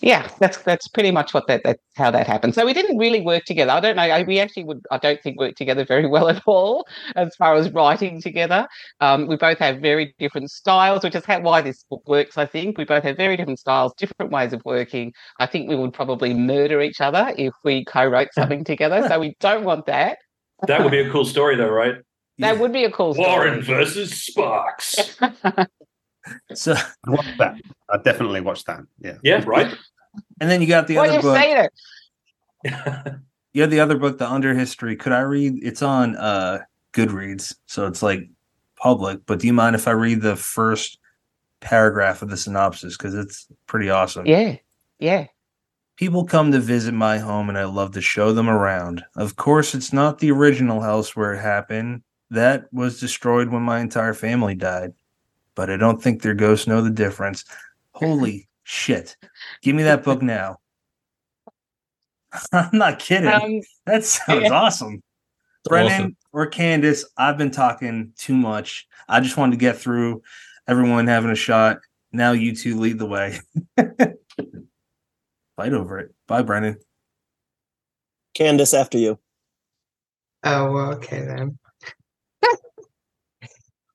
yeah, 0.00 0.28
that's 0.40 0.58
that's 0.58 0.88
pretty 0.88 1.10
much 1.10 1.32
what 1.32 1.46
that 1.46 1.62
that's 1.64 1.82
how 1.96 2.10
that 2.10 2.26
happened. 2.26 2.54
So 2.54 2.66
we 2.66 2.72
didn't 2.72 2.98
really 2.98 3.20
work 3.20 3.44
together. 3.44 3.70
I 3.70 3.80
don't 3.80 3.96
know. 3.96 4.02
I, 4.02 4.22
we 4.22 4.40
actually 4.40 4.64
would. 4.64 4.80
I 4.90 4.98
don't 4.98 5.22
think 5.22 5.38
work 5.38 5.54
together 5.54 5.84
very 5.84 6.06
well 6.06 6.28
at 6.28 6.42
all 6.46 6.86
as 7.14 7.34
far 7.36 7.54
as 7.54 7.70
writing 7.70 8.20
together. 8.20 8.66
Um, 9.00 9.26
we 9.26 9.36
both 9.36 9.58
have 9.58 9.78
very 9.78 10.14
different 10.18 10.50
styles, 10.50 11.04
which 11.04 11.14
is 11.14 11.24
how, 11.24 11.40
why 11.40 11.60
this 11.60 11.84
book 11.88 12.02
works. 12.06 12.36
I 12.36 12.46
think 12.46 12.78
we 12.78 12.84
both 12.84 13.04
have 13.04 13.16
very 13.16 13.36
different 13.36 13.60
styles, 13.60 13.92
different 13.96 14.32
ways 14.32 14.52
of 14.52 14.62
working. 14.64 15.12
I 15.38 15.46
think 15.46 15.68
we 15.68 15.76
would 15.76 15.92
probably 15.92 16.34
murder 16.34 16.80
each 16.80 17.00
other 17.00 17.32
if 17.36 17.52
we 17.64 17.84
co-wrote 17.84 18.28
something 18.34 18.64
together. 18.64 19.06
So 19.08 19.20
we 19.20 19.36
don't 19.40 19.64
want 19.64 19.86
that. 19.86 20.18
That 20.66 20.82
would 20.82 20.92
be 20.92 21.00
a 21.00 21.10
cool 21.10 21.24
story, 21.24 21.56
though, 21.56 21.70
right? 21.70 21.96
That 22.38 22.58
would 22.58 22.72
be 22.72 22.84
a 22.84 22.90
cool 22.90 23.14
story. 23.14 23.28
Warren 23.28 23.62
versus 23.62 24.20
Sparks. 24.20 25.18
So 26.54 26.74
I'd 26.74 26.84
watch 27.06 27.26
that. 27.38 27.56
I 27.90 27.98
definitely 27.98 28.40
watch 28.40 28.64
that. 28.64 28.80
Yeah. 29.00 29.18
Yeah, 29.22 29.42
right. 29.46 29.74
and 30.40 30.50
then 30.50 30.60
you 30.60 30.68
got 30.68 30.86
the 30.86 30.96
well, 30.96 31.10
other 31.10 31.22
book. 31.22 31.36
seen 31.36 31.56
it. 31.58 33.14
You 33.52 33.60
had 33.60 33.70
the 33.70 33.80
other 33.80 33.98
book, 33.98 34.18
The 34.18 34.26
Underhistory. 34.26 34.98
Could 34.98 35.12
I 35.12 35.20
read? 35.20 35.62
It's 35.62 35.82
on 35.82 36.16
uh 36.16 36.60
Goodreads, 36.92 37.54
so 37.66 37.86
it's 37.86 38.02
like 38.02 38.28
public. 38.76 39.20
But 39.26 39.40
do 39.40 39.46
you 39.46 39.52
mind 39.52 39.76
if 39.76 39.86
I 39.86 39.92
read 39.92 40.22
the 40.22 40.36
first 40.36 40.98
paragraph 41.60 42.22
of 42.22 42.30
the 42.30 42.36
synopsis 42.36 42.96
because 42.96 43.14
it's 43.14 43.46
pretty 43.66 43.90
awesome? 43.90 44.26
Yeah, 44.26 44.56
yeah. 44.98 45.26
People 45.96 46.24
come 46.24 46.50
to 46.52 46.60
visit 46.60 46.94
my 46.94 47.18
home, 47.18 47.48
and 47.48 47.58
I 47.58 47.64
love 47.64 47.92
to 47.92 48.00
show 48.00 48.32
them 48.32 48.48
around. 48.48 49.04
Of 49.16 49.36
course, 49.36 49.74
it's 49.74 49.92
not 49.92 50.18
the 50.18 50.32
original 50.32 50.80
house 50.80 51.14
where 51.14 51.34
it 51.34 51.40
happened. 51.40 52.02
That 52.30 52.72
was 52.72 52.98
destroyed 52.98 53.50
when 53.50 53.62
my 53.62 53.80
entire 53.80 54.14
family 54.14 54.54
died. 54.54 54.94
But 55.54 55.70
I 55.70 55.76
don't 55.76 56.02
think 56.02 56.22
their 56.22 56.34
ghosts 56.34 56.66
know 56.66 56.80
the 56.80 56.90
difference. 56.90 57.44
Holy 57.92 58.48
shit. 58.64 59.16
Give 59.62 59.74
me 59.74 59.82
that 59.84 60.04
book 60.04 60.22
now. 60.22 60.58
I'm 62.52 62.70
not 62.72 62.98
kidding. 62.98 63.28
Um, 63.28 63.60
that 63.86 64.04
sounds 64.04 64.44
yeah. 64.44 64.52
awesome. 64.52 64.94
It's 64.94 65.68
Brennan 65.68 65.92
awesome. 65.92 66.16
or 66.32 66.46
Candace, 66.46 67.04
I've 67.16 67.38
been 67.38 67.50
talking 67.50 68.12
too 68.16 68.34
much. 68.34 68.88
I 69.08 69.20
just 69.20 69.36
wanted 69.36 69.52
to 69.52 69.58
get 69.58 69.76
through 69.78 70.22
everyone 70.66 71.06
having 71.06 71.30
a 71.30 71.36
shot. 71.36 71.78
Now 72.12 72.32
you 72.32 72.54
two 72.54 72.78
lead 72.78 72.98
the 72.98 73.06
way. 73.06 73.38
Fight 73.76 75.72
over 75.72 75.98
it. 75.98 76.14
Bye, 76.26 76.42
Brennan. 76.42 76.78
Candace, 78.34 78.74
after 78.74 78.98
you. 78.98 79.18
Oh, 80.44 80.72
well, 80.72 80.92
okay 80.94 81.20
then. 81.20 81.58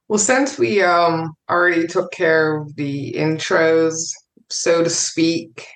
Well, 0.08 0.20
since 0.20 0.58
we 0.58 0.82
um 0.82 1.34
already 1.50 1.88
took 1.88 2.12
care 2.12 2.58
of 2.58 2.76
the 2.76 3.14
intros, 3.14 4.12
so 4.50 4.84
to 4.84 4.90
speak, 4.90 5.68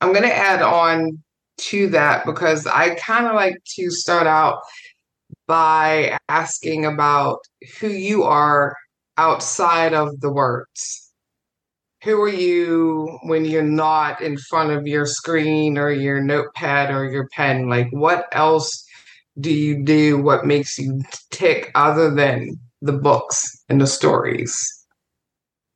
I'm 0.00 0.12
gonna 0.12 0.28
add 0.28 0.62
on 0.62 1.22
to 1.58 1.88
that 1.90 2.24
because 2.24 2.66
I 2.66 2.94
kind 2.94 3.26
of 3.26 3.34
like 3.34 3.58
to 3.76 3.90
start 3.90 4.26
out 4.26 4.60
by 5.46 6.16
asking 6.28 6.86
about 6.86 7.40
who 7.80 7.88
you 7.88 8.22
are 8.24 8.76
outside 9.16 9.94
of 9.94 10.20
the 10.20 10.32
words. 10.32 11.12
Who 12.04 12.20
are 12.22 12.28
you 12.28 13.18
when 13.24 13.44
you're 13.44 13.62
not 13.62 14.22
in 14.22 14.38
front 14.38 14.70
of 14.70 14.86
your 14.86 15.04
screen 15.04 15.76
or 15.76 15.90
your 15.90 16.20
notepad 16.20 16.90
or 16.90 17.10
your 17.10 17.28
pen? 17.32 17.68
Like, 17.68 17.88
what 17.90 18.26
else 18.32 18.86
do 19.40 19.52
you 19.52 19.82
do? 19.82 20.22
What 20.22 20.46
makes 20.46 20.78
you 20.78 21.02
tick 21.30 21.72
other 21.74 22.14
than 22.14 22.58
the 22.80 22.92
books 22.92 23.64
and 23.68 23.80
the 23.80 23.86
stories? 23.86 24.56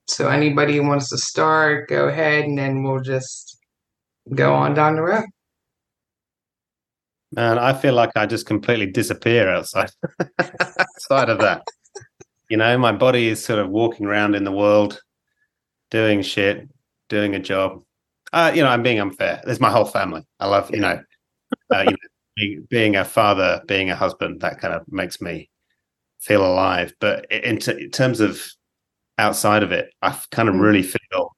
So, 0.08 0.28
anybody 0.28 0.76
who 0.76 0.86
wants 0.86 1.08
to 1.10 1.18
start, 1.18 1.88
go 1.88 2.08
ahead 2.08 2.44
and 2.44 2.58
then 2.58 2.82
we'll 2.82 3.00
just 3.00 3.56
go 4.34 4.52
on 4.54 4.74
down 4.74 4.96
the 4.96 5.02
road. 5.02 5.24
Man, 7.32 7.58
I 7.58 7.72
feel 7.72 7.94
like 7.94 8.10
I 8.14 8.26
just 8.26 8.46
completely 8.46 8.86
disappear 8.86 9.48
outside 9.48 9.90
outside 10.38 11.30
of 11.30 11.38
that. 11.38 11.62
You 12.50 12.58
know, 12.58 12.76
my 12.76 12.92
body 12.92 13.28
is 13.28 13.42
sort 13.42 13.58
of 13.58 13.70
walking 13.70 14.04
around 14.04 14.34
in 14.34 14.44
the 14.44 14.52
world, 14.52 15.00
doing 15.90 16.20
shit, 16.20 16.68
doing 17.08 17.34
a 17.34 17.38
job. 17.38 17.82
Uh, 18.34 18.52
you 18.54 18.62
know, 18.62 18.68
I'm 18.68 18.82
being 18.82 19.00
unfair. 19.00 19.40
There's 19.44 19.60
my 19.60 19.70
whole 19.70 19.86
family. 19.86 20.22
I 20.40 20.46
love, 20.48 20.70
you 20.70 20.80
know, 20.80 21.00
uh, 21.72 21.84
you 21.86 21.90
know 21.90 21.96
being, 22.36 22.66
being 22.68 22.96
a 22.96 23.04
father, 23.04 23.62
being 23.66 23.90
a 23.90 23.96
husband. 23.96 24.42
That 24.42 24.60
kind 24.60 24.74
of 24.74 24.84
makes 24.88 25.20
me 25.20 25.48
feel 26.22 26.44
alive. 26.44 26.92
But 27.00 27.30
in, 27.30 27.58
t- 27.58 27.72
in 27.72 27.90
terms 27.90 28.20
of 28.20 28.42
outside 29.18 29.62
of 29.62 29.72
it, 29.72 29.92
I 30.02 30.18
kind 30.30 30.48
of 30.48 30.54
really 30.56 30.82
feel. 30.82 31.36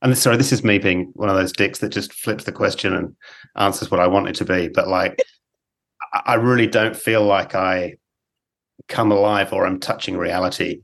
And 0.00 0.16
sorry, 0.18 0.36
this 0.36 0.52
is 0.52 0.64
me 0.64 0.78
being 0.78 1.12
one 1.14 1.28
of 1.28 1.36
those 1.36 1.52
dicks 1.52 1.78
that 1.78 1.90
just 1.90 2.12
flips 2.12 2.44
the 2.44 2.52
question 2.52 2.94
and 2.94 3.14
answers 3.56 3.90
what 3.90 4.00
I 4.00 4.08
want 4.08 4.28
it 4.28 4.34
to 4.36 4.44
be. 4.44 4.68
But 4.68 4.88
like, 4.88 5.16
I- 6.12 6.34
really 6.34 6.66
don't 6.66 6.96
feel 6.96 7.24
like 7.24 7.54
I 7.54 7.94
come 8.88 9.12
alive 9.12 9.52
or 9.52 9.64
I'm 9.64 9.78
touching 9.78 10.16
reality 10.16 10.80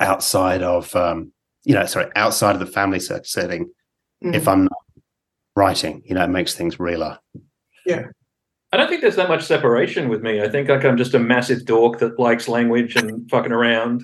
outside 0.00 0.62
of, 0.62 0.94
um, 0.96 1.32
you 1.64 1.74
know, 1.74 1.84
sorry, 1.86 2.10
outside 2.16 2.54
of 2.54 2.60
the 2.60 2.66
family 2.66 2.98
set- 3.00 3.26
setting. 3.26 3.70
If 4.34 4.48
I'm 4.48 4.64
not 4.64 4.82
writing, 5.56 6.02
you 6.06 6.14
know, 6.14 6.24
it 6.24 6.28
makes 6.30 6.54
things 6.54 6.80
realer. 6.80 7.18
I 8.72 8.78
don't 8.78 8.88
think 8.88 9.02
there's 9.02 9.16
that 9.16 9.28
much 9.28 9.44
separation 9.44 10.08
with 10.08 10.22
me. 10.22 10.40
I 10.40 10.48
think 10.48 10.70
like 10.70 10.84
I'm 10.84 10.96
just 10.96 11.12
a 11.12 11.18
massive 11.18 11.66
dork 11.66 11.98
that 11.98 12.18
likes 12.18 12.48
language 12.48 12.96
and 12.96 13.28
fucking 13.30 13.52
around. 13.52 14.02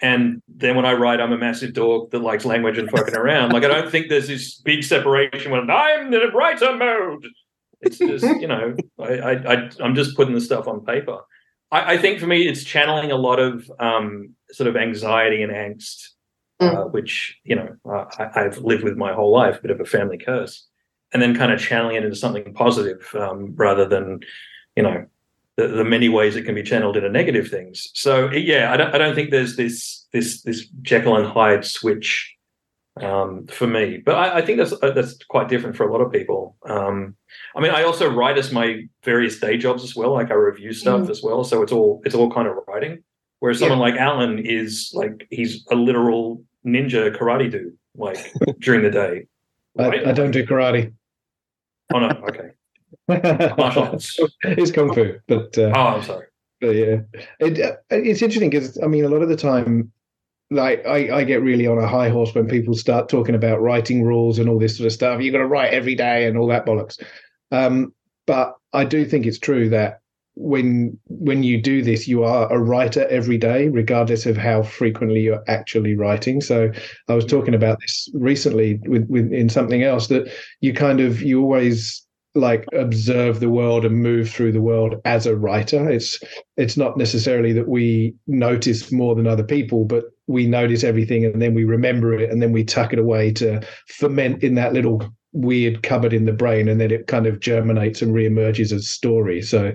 And 0.00 0.40
then 0.46 0.76
when 0.76 0.84
I 0.84 0.92
write, 0.92 1.20
I'm 1.20 1.32
a 1.32 1.38
massive 1.38 1.72
dork 1.72 2.10
that 2.10 2.20
likes 2.20 2.44
language 2.44 2.78
and 2.78 2.88
fucking 2.88 3.16
around. 3.16 3.52
Like 3.52 3.64
I 3.64 3.68
don't 3.68 3.90
think 3.90 4.08
there's 4.08 4.28
this 4.28 4.60
big 4.60 4.84
separation 4.84 5.50
when 5.50 5.68
I'm 5.68 6.12
in 6.12 6.22
a 6.22 6.30
writer 6.30 6.76
mode. 6.76 7.26
It's 7.80 7.98
just 7.98 8.24
you 8.40 8.46
know 8.46 8.76
I, 9.00 9.14
I, 9.14 9.70
I'm 9.82 9.96
just 9.96 10.16
putting 10.16 10.34
the 10.34 10.40
stuff 10.40 10.68
on 10.68 10.84
paper. 10.84 11.18
I, 11.72 11.94
I 11.94 11.98
think 11.98 12.20
for 12.20 12.28
me 12.28 12.46
it's 12.46 12.62
channeling 12.62 13.10
a 13.10 13.16
lot 13.16 13.40
of 13.40 13.68
um, 13.80 14.34
sort 14.52 14.68
of 14.68 14.76
anxiety 14.76 15.42
and 15.42 15.50
angst, 15.50 16.10
uh, 16.60 16.84
which 16.84 17.36
you 17.42 17.56
know 17.56 17.74
uh, 17.90 18.04
I, 18.20 18.44
I've 18.44 18.58
lived 18.58 18.84
with 18.84 18.96
my 18.96 19.12
whole 19.12 19.32
life, 19.32 19.58
a 19.58 19.62
bit 19.62 19.72
of 19.72 19.80
a 19.80 19.84
family 19.84 20.18
curse 20.18 20.68
and 21.12 21.22
then 21.22 21.34
kind 21.36 21.52
of 21.52 21.60
channeling 21.60 21.96
it 21.96 22.04
into 22.04 22.16
something 22.16 22.52
positive 22.54 23.08
um, 23.18 23.54
rather 23.56 23.86
than 23.86 24.20
you 24.76 24.82
know 24.82 25.06
the, 25.56 25.68
the 25.68 25.84
many 25.84 26.08
ways 26.08 26.36
it 26.36 26.42
can 26.42 26.54
be 26.54 26.62
channeled 26.62 26.96
into 26.96 27.08
negative 27.08 27.48
things. 27.48 27.88
So 27.94 28.30
yeah 28.32 28.72
I 28.72 28.76
don't, 28.76 28.94
I 28.94 28.98
don't 28.98 29.14
think 29.14 29.30
there's 29.30 29.56
this 29.56 30.06
this 30.12 30.42
this 30.42 30.66
jekyll 30.82 31.16
and 31.16 31.26
hyde 31.26 31.64
switch 31.64 32.34
um, 33.00 33.46
for 33.46 33.66
me. 33.66 33.98
But 34.04 34.14
I, 34.16 34.38
I 34.38 34.42
think 34.42 34.58
that's 34.58 34.72
uh, 34.82 34.90
that's 34.90 35.16
quite 35.28 35.48
different 35.48 35.76
for 35.76 35.86
a 35.86 35.92
lot 35.92 36.00
of 36.00 36.10
people. 36.12 36.56
Um, 36.68 37.14
i 37.54 37.60
mean 37.60 37.70
i 37.72 37.82
also 37.82 38.08
write 38.10 38.38
as 38.38 38.50
my 38.52 38.86
various 39.04 39.38
day 39.40 39.56
jobs 39.58 39.82
as 39.84 39.94
well 39.94 40.12
like 40.12 40.30
i 40.30 40.34
review 40.34 40.72
stuff 40.72 41.02
Mm. 41.02 41.10
as 41.10 41.22
well. 41.22 41.44
So 41.44 41.62
it's 41.62 41.72
all 41.72 42.00
it's 42.04 42.14
all 42.14 42.30
kind 42.30 42.48
of 42.48 42.54
writing. 42.68 43.02
Whereas 43.40 43.58
someone 43.58 43.78
like 43.78 43.96
alan 43.96 44.38
is 44.38 44.90
like 44.94 45.26
he's 45.30 45.66
a 45.70 45.74
literal 45.74 46.42
ninja 46.64 47.14
karate 47.16 47.50
dude 47.50 47.76
like 47.96 48.18
during 48.60 48.82
the 48.82 48.90
day. 48.90 49.26
I, 49.78 50.08
I 50.10 50.12
don't 50.12 50.30
do 50.30 50.44
karate. 50.46 50.92
Oh 51.94 51.98
no 51.98 52.08
okay 52.28 52.50
Martial 53.58 53.84
arts. 53.84 54.18
it's 54.42 54.70
kung 54.70 54.92
fu, 54.94 55.14
but 55.28 55.56
uh, 55.58 55.72
Oh, 55.74 55.96
I'm 55.96 56.02
sorry. 56.02 56.26
but 56.60 56.70
yeah, 56.70 56.96
it, 57.40 57.60
uh, 57.60 57.76
it's 57.90 58.22
interesting 58.22 58.50
because 58.50 58.78
I 58.82 58.86
mean, 58.86 59.04
a 59.04 59.08
lot 59.08 59.22
of 59.22 59.28
the 59.28 59.36
time, 59.36 59.92
like 60.50 60.84
I, 60.86 61.18
I 61.18 61.24
get 61.24 61.42
really 61.42 61.66
on 61.66 61.78
a 61.78 61.86
high 61.86 62.08
horse 62.08 62.34
when 62.34 62.48
people 62.48 62.74
start 62.74 63.08
talking 63.08 63.34
about 63.34 63.60
writing 63.60 64.02
rules 64.02 64.38
and 64.38 64.48
all 64.48 64.58
this 64.58 64.76
sort 64.76 64.86
of 64.86 64.92
stuff. 64.92 65.20
You've 65.20 65.32
got 65.32 65.38
to 65.38 65.46
write 65.46 65.72
every 65.72 65.94
day 65.94 66.26
and 66.26 66.36
all 66.38 66.46
that 66.48 66.64
bollocks. 66.66 67.00
Um, 67.52 67.92
but 68.26 68.54
I 68.72 68.84
do 68.84 69.04
think 69.04 69.26
it's 69.26 69.38
true 69.38 69.68
that 69.70 70.00
when 70.36 70.98
when 71.06 71.42
you 71.42 71.60
do 71.60 71.82
this, 71.82 72.06
you 72.06 72.22
are 72.22 72.52
a 72.52 72.58
writer 72.58 73.06
every 73.08 73.38
day, 73.38 73.68
regardless 73.68 74.26
of 74.26 74.36
how 74.36 74.62
frequently 74.62 75.22
you're 75.22 75.42
actually 75.48 75.96
writing. 75.96 76.40
So 76.40 76.70
I 77.08 77.14
was 77.14 77.24
talking 77.24 77.54
about 77.54 77.80
this 77.80 78.08
recently 78.14 78.78
with, 78.86 79.08
with 79.08 79.32
in 79.32 79.48
something 79.48 79.82
else 79.82 80.08
that 80.08 80.30
you 80.60 80.74
kind 80.74 81.00
of 81.00 81.22
you 81.22 81.40
always 81.40 82.02
like 82.34 82.66
observe 82.74 83.40
the 83.40 83.48
world 83.48 83.86
and 83.86 84.02
move 84.02 84.28
through 84.28 84.52
the 84.52 84.60
world 84.60 84.96
as 85.06 85.26
a 85.26 85.34
writer. 85.34 85.88
It's 85.88 86.20
it's 86.58 86.76
not 86.76 86.98
necessarily 86.98 87.54
that 87.54 87.68
we 87.68 88.14
notice 88.26 88.92
more 88.92 89.14
than 89.14 89.26
other 89.26 89.44
people 89.44 89.86
but 89.86 90.04
we 90.26 90.46
notice 90.46 90.84
everything 90.84 91.24
and 91.24 91.40
then 91.40 91.54
we 91.54 91.64
remember 91.64 92.12
it 92.12 92.30
and 92.30 92.42
then 92.42 92.52
we 92.52 92.62
tuck 92.62 92.92
it 92.92 92.98
away 92.98 93.32
to 93.32 93.66
ferment 93.86 94.42
in 94.42 94.54
that 94.56 94.74
little 94.74 95.02
weird 95.32 95.82
cupboard 95.82 96.12
in 96.12 96.24
the 96.24 96.32
brain 96.32 96.68
and 96.68 96.80
then 96.80 96.90
it 96.90 97.06
kind 97.06 97.26
of 97.26 97.40
germinates 97.40 98.02
and 98.02 98.12
reemerges 98.12 98.72
as 98.72 98.88
story. 98.88 99.40
So 99.40 99.72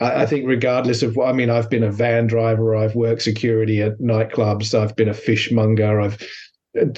I, 0.00 0.22
I 0.22 0.26
think 0.26 0.46
regardless 0.46 1.02
of 1.02 1.16
what 1.16 1.28
I 1.28 1.32
mean, 1.32 1.50
I've 1.50 1.70
been 1.70 1.84
a 1.84 1.92
van 1.92 2.26
driver, 2.26 2.76
I've 2.76 2.94
worked 2.94 3.22
security 3.22 3.82
at 3.82 3.98
nightclubs, 3.98 4.78
I've 4.78 4.96
been 4.96 5.08
a 5.08 5.14
fishmonger, 5.14 6.00
I've 6.00 6.18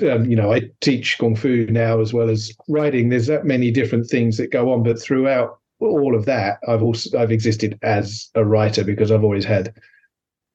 um, 0.03 0.27
you 0.27 0.37
know, 0.37 0.53
I 0.53 0.69
teach 0.81 1.17
kung 1.19 1.37
fu 1.37 1.67
now 1.67 2.01
as 2.01 2.13
well 2.13 2.29
as 2.29 2.53
writing. 2.69 3.09
There's 3.09 3.29
that 3.29 3.47
many 3.47 3.71
different 3.71 4.09
things 4.09 4.37
that 4.37 4.51
go 4.51 4.73
on, 4.73 4.83
but 4.83 5.01
throughout 5.01 5.59
all 5.79 6.15
of 6.15 6.27
that, 6.27 6.59
I've 6.69 6.83
also 6.83 7.19
I've 7.19 7.33
existed 7.33 7.79
as 7.83 8.29
a 8.35 8.45
writer 8.45 8.85
because 8.85 9.11
I've 9.11 9.25
always 9.25 9.45
had 9.45 9.75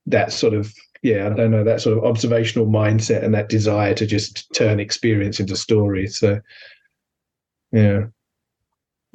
that 0.05 0.31
sort 0.31 0.53
of 0.53 0.73
yeah, 1.01 1.27
I 1.27 1.29
don't 1.29 1.51
know 1.51 1.63
that 1.63 1.81
sort 1.81 1.97
of 1.97 2.03
observational 2.03 2.67
mindset 2.67 3.23
and 3.23 3.33
that 3.33 3.49
desire 3.49 3.93
to 3.95 4.05
just 4.05 4.53
turn 4.53 4.79
experience 4.79 5.39
into 5.39 5.55
story. 5.55 6.07
So 6.07 6.39
yeah, 7.71 8.05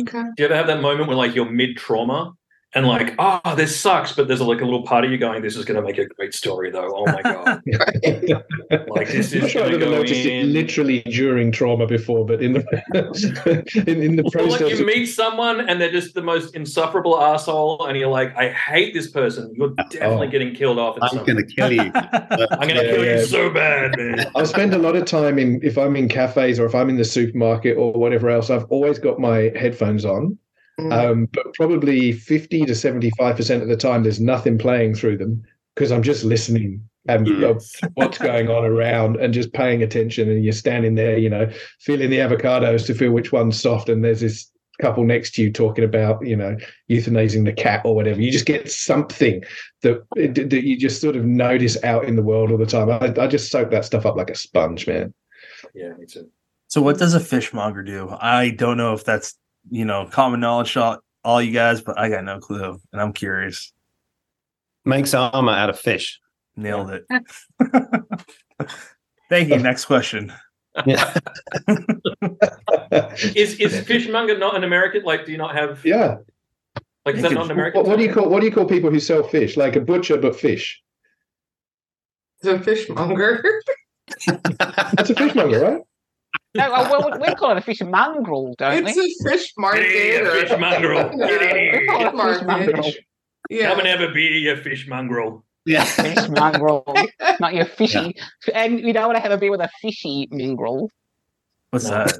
Okay. 0.01 0.23
Do 0.37 0.43
you 0.43 0.45
ever 0.47 0.57
have 0.57 0.67
that 0.69 0.81
moment 0.81 1.09
where 1.09 1.17
like 1.17 1.35
you're 1.35 1.51
mid 1.51 1.77
trauma 1.77 2.33
and 2.75 2.87
like, 2.87 3.15
oh, 3.19 3.55
this 3.57 3.79
sucks, 3.79 4.13
but 4.13 4.29
there's 4.29 4.41
like 4.41 4.61
a 4.61 4.65
little 4.65 4.85
part 4.85 5.05
of 5.05 5.11
you 5.11 5.19
going, 5.19 5.43
this 5.43 5.57
is 5.57 5.65
going 5.65 5.81
to 5.81 5.83
make 5.83 5.99
a 5.99 6.07
great 6.07 6.35
story 6.35 6.71
though. 6.71 6.93
Oh 6.95 7.05
my 7.07 7.21
god, 7.23 7.63
like 8.89 9.09
this 9.09 9.33
I'm 9.35 9.43
is 9.43 9.51
sure 9.51 9.65
I've 9.65 9.71
going 9.71 9.81
to 9.81 9.87
ever 9.87 9.87
go 9.87 9.91
noticed 9.91 10.25
it 10.25 10.27
in. 10.27 10.53
literally 10.53 11.01
during 11.03 11.51
trauma 11.53 11.87
before, 11.87 12.25
but 12.25 12.43
in 12.43 12.53
the 12.53 13.65
in, 13.87 14.03
in 14.03 14.17
the 14.17 14.23
Or 14.23 14.31
process, 14.31 14.61
like 14.61 14.71
you 14.79 14.87
meet 14.87 15.07
someone 15.07 15.69
and 15.69 15.81
they're 15.81 15.91
just 15.91 16.15
the 16.15 16.23
most 16.23 16.55
insufferable 16.55 17.21
asshole, 17.21 17.87
and 17.87 17.99
you're 17.99 18.09
like, 18.09 18.37
I 18.37 18.51
hate 18.51 18.95
this 18.95 19.11
person. 19.11 19.53
You're 19.57 19.75
oh. 19.79 19.85
definitely 19.91 20.29
Oh. 20.29 20.31
getting 20.31 20.55
killed 20.55 20.79
off. 20.79 20.97
I'm 21.03 21.25
going 21.25 21.37
to 21.39 21.45
kill 21.45 21.73
you. 21.73 21.91
I'm 21.95 22.69
going 22.69 22.77
to 22.77 22.85
Yeah, 22.85 22.91
kill 22.93 23.05
yeah. 23.05 23.21
you 23.21 23.27
so 23.27 23.51
bad, 23.51 23.97
man. 23.97 24.31
I 24.37 24.45
spend 24.45 24.75
a 24.75 24.79
lot 24.79 24.97
of 24.97 25.05
time 25.07 25.39
in 25.39 25.61
if 25.63 25.77
I'm 25.77 25.97
in 25.97 26.09
cafes 26.09 26.59
or 26.61 26.67
if 26.67 26.75
I'm 26.75 26.89
in 26.89 26.97
the 26.97 27.05
supermarket 27.05 27.77
or 27.77 27.93
whatever 27.93 28.31
else. 28.31 28.51
I've 28.51 28.65
always 28.71 28.99
got 28.99 29.19
my 29.19 29.51
headphones 29.57 30.05
on, 30.05 30.39
Mm. 30.81 30.93
um, 30.93 31.29
but 31.33 31.53
probably 31.55 32.13
fifty 32.13 32.65
to 32.65 32.75
seventy-five 32.75 33.37
percent 33.37 33.63
of 33.63 33.69
the 33.69 33.77
time, 33.77 34.03
there's 34.03 34.21
nothing 34.21 34.59
playing 34.59 34.95
through 34.95 35.19
them 35.19 35.43
because 35.75 35.93
I'm 35.93 36.03
just 36.03 36.25
listening 36.25 36.83
and 37.09 37.29
of 37.45 37.65
what's 37.95 38.19
going 38.19 38.49
on 38.49 38.65
around 38.65 39.17
and 39.17 39.33
just 39.33 39.53
paying 39.53 39.83
attention. 39.83 40.31
And 40.31 40.45
you're 40.45 40.53
standing 40.53 40.95
there, 40.95 41.17
you 41.17 41.31
know, 41.31 41.51
feeling 41.81 42.11
the 42.11 42.19
avocados 42.19 42.87
to 42.87 42.95
feel 42.95 43.13
which 43.13 43.33
one's 43.33 43.61
soft. 43.61 43.89
And 43.89 44.05
there's 44.05 44.21
this 44.21 44.51
couple 44.81 45.05
next 45.05 45.35
to 45.35 45.43
you 45.43 45.53
talking 45.53 45.85
about 45.85 46.27
you 46.27 46.35
know 46.35 46.57
euthanizing 46.91 47.45
the 47.45 47.53
cat 47.53 47.83
or 47.85 47.95
whatever. 47.95 48.21
You 48.21 48.31
just 48.31 48.47
get 48.47 48.71
something 48.71 49.43
that 49.83 50.03
that 50.17 50.65
you 50.65 50.77
just 50.77 51.01
sort 51.01 51.17
of 51.17 51.25
notice 51.25 51.83
out 51.85 52.05
in 52.05 52.17
the 52.17 52.23
world 52.23 52.51
all 52.51 52.59
the 52.59 52.67
time. 52.67 52.91
I, 52.91 53.15
I 53.23 53.27
just 53.27 53.51
soak 53.51 53.71
that 53.71 53.85
stuff 53.85 54.07
up 54.07 54.17
like 54.17 54.31
a 54.31 54.35
sponge, 54.35 54.87
man. 54.87 55.15
Yeah, 55.75 55.93
me 55.99 56.07
too. 56.07 56.29
So 56.69 56.81
what 56.83 56.99
does 56.99 57.15
a 57.15 57.21
fishmonger 57.21 57.83
do? 57.83 58.09
I 58.21 58.51
don't 58.51 58.77
know 58.77 58.95
if 58.95 59.05
that's 59.05 59.37
you 59.71 59.85
know 59.85 60.07
common 60.07 60.41
knowledge 60.41 60.75
to 60.75 60.83
all, 60.83 60.99
all 61.25 61.43
you 61.43 61.53
guys, 61.53 61.81
but 61.81 61.99
I 61.99 62.09
got 62.09 62.25
no 62.25 62.39
clue, 62.39 62.81
and 62.93 63.01
I'm 63.01 63.13
curious. 63.13 63.73
Makes 64.85 65.15
armor 65.15 65.53
out 65.53 65.71
of 65.71 65.79
fish. 65.79 66.21
Nailed 66.57 66.91
it. 66.91 67.07
Thank 69.31 69.49
you. 69.49 69.59
Next 69.59 69.85
question. 69.85 70.33
Yeah. 70.87 71.15
Is 73.35 73.59
is 73.59 73.81
fishmonger 73.81 74.39
not 74.39 74.57
an 74.57 74.65
American? 74.65 75.03
Like, 75.03 75.27
do 75.27 75.33
you 75.33 75.39
not 75.39 75.55
have? 75.55 75.85
Yeah. 75.85 76.19
Like, 77.05 77.17
is 77.17 77.23
that 77.23 77.33
not 77.33 77.47
an 77.47 77.51
American? 77.53 77.81
What, 77.81 77.89
what 77.89 77.99
do 77.99 78.05
you 78.05 78.13
call 78.13 78.29
what 78.29 78.41
do 78.41 78.47
you 78.47 78.53
call 78.53 78.67
people 78.67 78.91
who 78.91 79.01
sell 79.01 79.23
fish? 79.23 79.57
Like 79.57 79.77
a 79.77 79.81
butcher 79.81 80.17
but 80.17 80.37
fish. 80.39 80.83
The 82.43 82.59
fishmonger. 82.61 83.63
That's 84.97 85.11
a 85.11 85.15
fishmonger, 85.15 85.61
right? 85.61 85.83
No, 86.55 86.69
oh, 86.75 86.91
well, 87.11 87.21
we 87.21 87.35
call 87.37 87.53
it 87.53 87.59
a 87.59 87.61
fish 87.61 87.81
mongrel, 87.81 88.55
don't 88.59 88.85
it's 88.87 88.97
we? 88.97 89.03
It's 89.03 89.25
a 89.25 89.31
fish 89.31 89.53
market. 89.57 89.87
Yeah, 89.91 90.21
or- 90.21 90.31
fish 90.47 90.59
mongrel. 90.59 91.11
Yeah, 91.17 91.27
Get 91.29 91.43
in 91.43 91.57
here. 91.57 91.81
we 91.81 91.87
call 91.87 92.01
it 92.31 92.35
Fish 92.39 92.47
market. 92.47 92.97
Yeah. 93.49 93.69
Come 93.71 93.79
and 93.81 93.89
have 93.89 94.01
a 94.01 94.13
beer, 94.13 94.31
you 94.33 94.57
fish 94.57 94.87
mongrel. 94.89 95.45
yeah. 95.65 95.85
Fish 95.85 96.29
mongrel, 96.29 96.85
not 97.41 97.55
your 97.55 97.65
fishy. 97.67 98.15
And 98.55 98.81
you 98.81 98.93
don't 98.93 99.07
want 99.07 99.17
to 99.17 99.21
have 99.23 99.33
a 99.33 99.39
beer 99.39 99.51
with 99.51 99.61
a 99.61 99.69
fishy 99.81 100.29
mongrel, 100.31 100.89
What's 101.71 101.85
No. 101.89 102.05
that? 102.05 102.13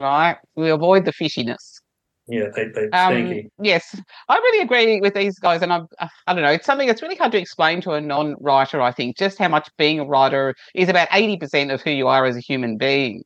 right? 0.00 0.36
We 0.56 0.70
avoid 0.70 1.04
the 1.04 1.12
fishiness. 1.12 1.80
Yeah, 2.26 2.46
they 2.56 2.64
they 2.68 2.88
Um, 2.90 3.12
stinky. 3.12 3.50
yes, 3.60 4.00
I 4.30 4.36
really 4.36 4.62
agree 4.62 4.98
with 5.00 5.12
these 5.14 5.38
guys, 5.38 5.60
and 5.60 5.70
I'm, 5.70 5.86
uh, 5.98 6.08
I 6.26 6.32
don't 6.32 6.42
know, 6.42 6.50
it's 6.50 6.64
something 6.64 6.88
that's 6.88 7.02
really 7.02 7.16
hard 7.16 7.32
to 7.32 7.38
explain 7.38 7.82
to 7.82 7.92
a 7.92 8.00
non-writer. 8.00 8.80
I 8.80 8.92
think 8.92 9.18
just 9.18 9.38
how 9.38 9.48
much 9.48 9.68
being 9.76 10.00
a 10.00 10.04
writer 10.06 10.54
is 10.74 10.88
about 10.88 11.08
eighty 11.12 11.36
percent 11.36 11.70
of 11.70 11.82
who 11.82 11.90
you 11.90 12.08
are 12.08 12.24
as 12.24 12.34
a 12.36 12.40
human 12.40 12.78
being. 12.78 13.22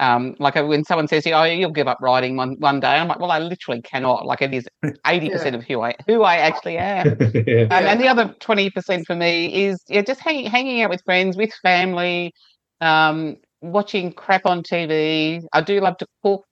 Um, 0.00 0.34
like 0.38 0.56
uh, 0.56 0.64
when 0.64 0.82
someone 0.82 1.08
says, 1.08 1.26
"Oh, 1.26 1.44
you'll 1.44 1.70
give 1.70 1.86
up 1.86 1.98
writing 2.00 2.34
one 2.36 2.56
one 2.58 2.80
day," 2.80 2.88
I'm 2.88 3.06
like, 3.06 3.20
"Well, 3.20 3.30
I 3.30 3.38
literally 3.38 3.82
cannot." 3.82 4.24
Like 4.24 4.40
it 4.40 4.54
is 4.54 4.66
eighty 5.06 5.28
percent 5.28 5.54
of 5.54 5.62
who 5.64 5.82
I 5.82 5.94
who 6.06 6.22
I 6.22 6.36
actually 6.36 6.78
am. 6.78 7.16
yeah. 7.46 7.64
Um, 7.70 7.84
and 7.84 8.00
the 8.00 8.08
other 8.08 8.34
twenty 8.40 8.70
percent 8.70 9.06
for 9.06 9.14
me 9.14 9.66
is 9.66 9.78
yeah, 9.88 10.02
just 10.02 10.20
hanging 10.20 10.46
hanging 10.46 10.82
out 10.82 10.90
with 10.90 11.02
friends, 11.04 11.36
with 11.36 11.52
family, 11.62 12.32
um, 12.80 13.36
watching 13.60 14.12
crap 14.12 14.46
on 14.46 14.62
TV. 14.62 15.42
I 15.52 15.60
do 15.60 15.80
love 15.80 15.98
to 15.98 16.06
cook, 16.22 16.44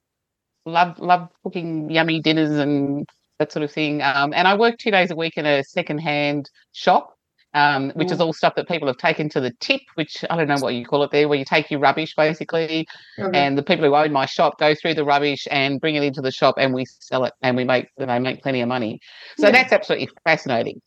love 0.67 0.99
love 0.99 1.29
cooking 1.43 1.91
yummy 1.91 2.21
dinners 2.21 2.51
and 2.51 3.07
that 3.39 3.53
sort 3.53 3.63
of 3.63 3.73
thing. 3.73 4.03
Um, 4.03 4.33
and 4.35 4.47
I 4.47 4.57
work 4.57 4.79
two 4.79 4.91
days 4.91 5.11
a 5.11 5.17
week 5.17 5.37
in 5.37 5.47
a 5.47 5.63
second-hand 5.65 6.51
shop, 6.73 7.15
um, 7.55 7.91
which 7.95 8.13
is 8.13 8.21
all 8.21 8.33
stuff 8.33 8.55
that 8.57 8.69
people 8.69 8.89
have 8.89 8.99
taken 8.99 9.29
to 9.31 9.41
the 9.41 9.53
tip, 9.61 9.81
which 9.95 10.25
I 10.29 10.37
don't 10.37 10.49
know 10.49 10.59
what 10.61 10.75
you 10.75 10.85
call 10.85 11.03
it 11.03 11.11
there, 11.11 11.29
where 11.29 11.39
you 11.39 11.45
take 11.45 11.71
your 11.71 11.81
rubbish 11.81 12.15
basically, 12.15 12.87
Okay. 13.19 13.39
and 13.39 13.57
the 13.57 13.63
people 13.63 13.85
who 13.85 13.95
own 13.95 14.13
my 14.13 14.27
shop 14.27 14.59
go 14.59 14.75
through 14.75 14.95
the 14.95 15.05
rubbish 15.05 15.49
and 15.51 15.81
bring 15.81 15.95
it 15.95 16.03
into 16.03 16.21
the 16.21 16.31
shop, 16.31 16.57
and 16.59 16.75
we 16.75 16.85
sell 16.85 17.25
it, 17.25 17.33
and 17.43 17.57
we 17.57 17.65
make 17.65 17.87
they 17.97 18.19
make 18.19 18.43
plenty 18.43 18.61
of 18.61 18.69
money. 18.69 19.01
So 19.39 19.47
Yeah. 19.47 19.53
that's 19.53 19.73
absolutely 19.73 20.09
fascinating. 20.25 20.81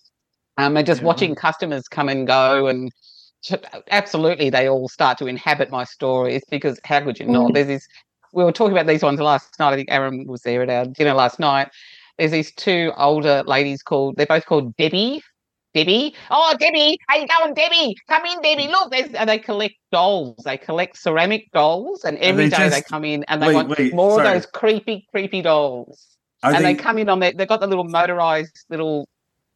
Um, 0.57 0.77
and 0.77 0.85
just 0.85 1.01
Yeah. 1.01 1.07
watching 1.07 1.35
customers 1.35 1.87
come 1.87 2.09
and 2.09 2.27
go, 2.27 2.67
and 2.67 2.91
absolutely 3.89 4.49
they 4.49 4.69
all 4.69 4.87
start 4.87 5.17
to 5.17 5.27
inhabit 5.27 5.71
my 5.71 5.83
stories 5.83 6.43
because 6.49 6.79
how 6.85 7.01
could 7.01 7.19
you 7.19 7.25
not? 7.25 7.49
Mm. 7.49 7.53
There's 7.55 7.67
this. 7.67 7.87
We 8.33 8.43
were 8.43 8.51
talking 8.51 8.73
about 8.73 8.87
these 8.87 9.03
ones 9.03 9.19
last 9.19 9.59
night. 9.59 9.73
I 9.73 9.75
think 9.75 9.91
Aaron 9.91 10.25
was 10.27 10.41
there 10.43 10.61
at 10.61 10.69
our 10.69 10.85
dinner 10.85 11.13
last 11.13 11.39
night. 11.39 11.69
There's 12.17 12.31
these 12.31 12.53
two 12.53 12.91
older 12.97 13.43
ladies 13.47 13.81
called. 13.81 14.15
They're 14.15 14.25
both 14.27 14.45
called 14.45 14.75
Debbie. 14.77 15.21
Debbie. 15.73 16.13
Oh, 16.29 16.55
Debbie, 16.59 16.97
how 17.07 17.17
you 17.17 17.27
going, 17.39 17.53
Debbie? 17.53 17.95
Come 18.09 18.25
in, 18.25 18.41
Debbie. 18.41 18.67
Mm. 18.67 18.71
Look, 18.71 18.91
there's, 18.91 19.13
and 19.13 19.29
they 19.29 19.39
collect 19.39 19.75
dolls. 19.91 20.37
They 20.43 20.57
collect 20.57 20.97
ceramic 20.97 21.51
dolls, 21.53 22.03
and 22.03 22.17
every 22.17 22.49
they 22.49 22.57
day 22.57 22.69
they 22.69 22.81
come 22.81 23.05
in 23.05 23.23
and 23.27 23.41
they 23.41 23.47
wait, 23.47 23.55
want 23.55 23.69
wait, 23.69 23.93
more 23.93 24.17
sorry. 24.17 24.27
of 24.27 24.33
those 24.33 24.45
creepy, 24.47 25.07
creepy 25.11 25.41
dolls 25.41 26.17
Are 26.43 26.53
and 26.53 26.65
they, 26.65 26.73
they, 26.73 26.79
come 26.79 26.97
in 26.97 27.09
on 27.09 27.19
their, 27.19 27.31
they've 27.33 27.47
got 27.47 27.61
the 27.61 27.67
little 27.67 27.85
motorized 27.85 28.65
little 28.69 29.07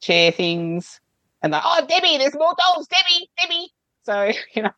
chair 0.01 0.31
things, 0.31 0.99
and 1.41 1.53
they're, 1.53 1.61
oh, 1.63 1.85
Debbie, 1.87 2.17
there's 2.17 2.35
more 2.35 2.53
dolls, 2.65 2.87
Debbie, 2.87 3.29
Debbie. 3.41 3.69
So, 4.03 4.31
you 4.55 4.63
know, 4.63 4.71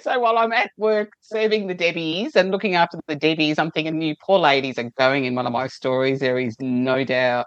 so 0.00 0.18
while 0.20 0.38
I'm 0.38 0.52
at 0.52 0.70
work 0.76 1.12
serving 1.20 1.66
the 1.66 1.74
Debbies 1.74 2.36
and 2.36 2.50
looking 2.50 2.74
after 2.74 2.98
the 3.06 3.16
Debbies, 3.16 3.58
I'm 3.58 3.70
thinking, 3.70 4.00
you 4.00 4.14
poor 4.20 4.38
ladies 4.38 4.78
are 4.78 4.90
going 4.96 5.24
in 5.24 5.34
one 5.34 5.46
of 5.46 5.52
my 5.52 5.66
stories. 5.66 6.20
There 6.20 6.38
is 6.38 6.56
no 6.60 7.04
doubt. 7.04 7.46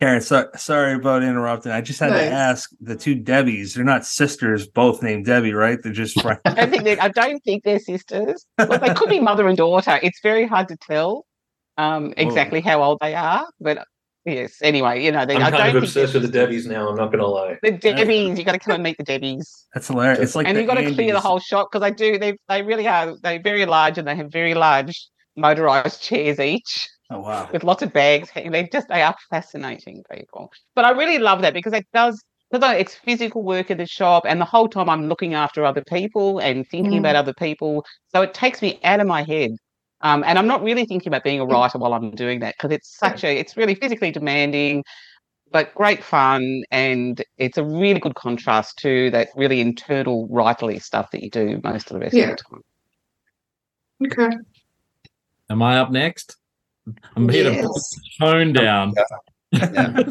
Kaaron, 0.00 0.20
so, 0.20 0.48
sorry 0.56 0.94
about 0.94 1.24
interrupting. 1.24 1.72
I 1.72 1.80
just 1.80 1.98
had 1.98 2.10
Nice. 2.10 2.28
to 2.28 2.32
ask 2.32 2.70
the 2.80 2.94
two 2.94 3.16
Debbies. 3.16 3.74
They're 3.74 3.84
not 3.84 4.06
sisters, 4.06 4.68
both 4.68 5.02
named 5.02 5.26
Debbie, 5.26 5.52
right? 5.52 5.78
They're 5.82 5.92
just 5.92 6.20
friends. 6.20 6.40
I 6.44 6.54
don't 6.54 6.70
think 6.70 6.84
they 6.84 6.98
I 6.98 7.08
don't 7.08 7.42
think 7.42 7.64
they're 7.64 7.80
sisters. 7.80 8.46
Well, 8.58 8.78
they 8.78 8.94
could 8.94 9.08
be 9.08 9.18
mother 9.18 9.48
and 9.48 9.56
daughter. 9.56 9.98
It's 10.02 10.20
very 10.22 10.46
hard 10.46 10.68
to 10.68 10.76
tell 10.76 11.26
um, 11.78 12.14
exactly 12.16 12.60
how 12.60 12.82
old 12.82 12.98
they 13.00 13.14
are, 13.14 13.48
but 13.60 13.84
yes. 14.24 14.54
Anyway, 14.62 15.02
you 15.04 15.10
know, 15.10 15.26
they, 15.26 15.34
I'm 15.34 15.42
I 15.42 15.50
kind 15.50 15.52
don't 15.52 15.66
of 15.66 15.72
think 15.72 15.84
obsessed 15.84 16.14
with 16.14 16.30
the 16.30 16.38
Debbies 16.38 16.66
now. 16.66 16.88
I'm 16.88 16.96
not 16.96 17.10
gonna 17.10 17.26
lie. 17.26 17.58
The 17.62 17.72
Debbies, 17.72 18.38
you 18.38 18.44
got 18.44 18.52
to 18.52 18.58
come 18.60 18.74
and 18.74 18.84
meet 18.84 18.98
the 18.98 19.04
Debbies. 19.04 19.46
That's 19.74 19.88
hilarious. 19.88 20.20
It's 20.20 20.34
like 20.36 20.46
and 20.46 20.56
you've 20.56 20.68
got 20.68 20.74
to 20.74 20.94
clear 20.94 21.12
the 21.12 21.20
whole 21.20 21.40
shop 21.40 21.70
because 21.72 21.82
they 21.82 21.92
do. 21.92 22.18
They 22.18 22.36
they 22.48 22.62
really 22.62 22.86
are. 22.86 23.16
They're 23.20 23.42
very 23.42 23.66
large 23.66 23.98
and 23.98 24.06
they 24.06 24.14
have 24.14 24.30
very 24.30 24.54
large 24.54 25.08
motorized 25.36 26.02
chairs 26.02 26.38
each 26.38 26.88
Oh 27.10 27.20
wow. 27.20 27.48
with 27.52 27.64
lots 27.64 27.82
of 27.82 27.92
bags. 27.92 28.30
They 28.34 28.68
just 28.70 28.88
they 28.88 29.02
are 29.02 29.16
fascinating 29.30 30.02
people. 30.12 30.50
But 30.74 30.84
I 30.84 30.90
really 30.90 31.18
love 31.18 31.42
that 31.42 31.54
because 31.54 31.72
it 31.72 31.86
does. 31.92 32.22
Because 32.50 32.80
it's 32.80 32.94
physical 32.94 33.42
work 33.42 33.70
in 33.70 33.76
the 33.76 33.84
shop, 33.86 34.24
and 34.26 34.40
the 34.40 34.44
whole 34.46 34.68
time 34.68 34.88
I'm 34.88 35.06
looking 35.06 35.34
after 35.34 35.66
other 35.66 35.84
people 35.86 36.38
and 36.38 36.66
thinking 36.70 36.94
Mm. 36.94 36.98
about 37.00 37.16
other 37.16 37.34
people. 37.34 37.84
So 38.08 38.22
it 38.22 38.32
takes 38.32 38.62
me 38.62 38.80
out 38.84 39.00
of 39.00 39.06
my 39.06 39.22
head, 39.22 39.50
um, 40.00 40.24
and 40.26 40.38
I'm 40.38 40.46
not 40.46 40.62
really 40.62 40.86
thinking 40.86 41.10
about 41.10 41.24
being 41.24 41.40
a 41.40 41.46
writer 41.46 41.76
while 41.78 41.92
I'm 41.92 42.10
doing 42.12 42.40
that 42.40 42.54
because 42.56 42.74
it's 42.74 42.96
such 42.98 43.22
a. 43.22 43.36
It's 43.38 43.54
really 43.58 43.74
physically 43.74 44.10
demanding, 44.10 44.82
but 45.52 45.74
great 45.74 46.02
fun, 46.02 46.62
and 46.70 47.22
it's 47.38 47.58
a 47.58 47.64
really 47.64 48.00
good 48.00 48.14
contrast 48.14 48.78
to 48.78 49.10
that 49.10 49.28
really 49.36 49.60
internal 49.60 50.28
writerly 50.28 50.82
stuff 50.82 51.10
that 51.12 51.22
you 51.22 51.30
do 51.30 51.60
most 51.64 51.90
of 51.90 51.94
the 51.94 52.00
rest 52.00 52.16
Yeah. 52.16 52.30
of 52.30 52.36
the 52.38 52.44
time. 52.44 52.62
Okay. 54.04 54.36
Am 55.50 55.62
I 55.62 55.78
up 55.78 55.90
next? 55.90 56.37
I'm 57.16 57.28
here 57.28 57.44
to 57.44 57.50
put 57.50 57.70
Yes. 57.74 57.90
the 58.20 58.26
tone 58.26 58.52
down. 58.52 58.94
Yeah. 59.52 60.02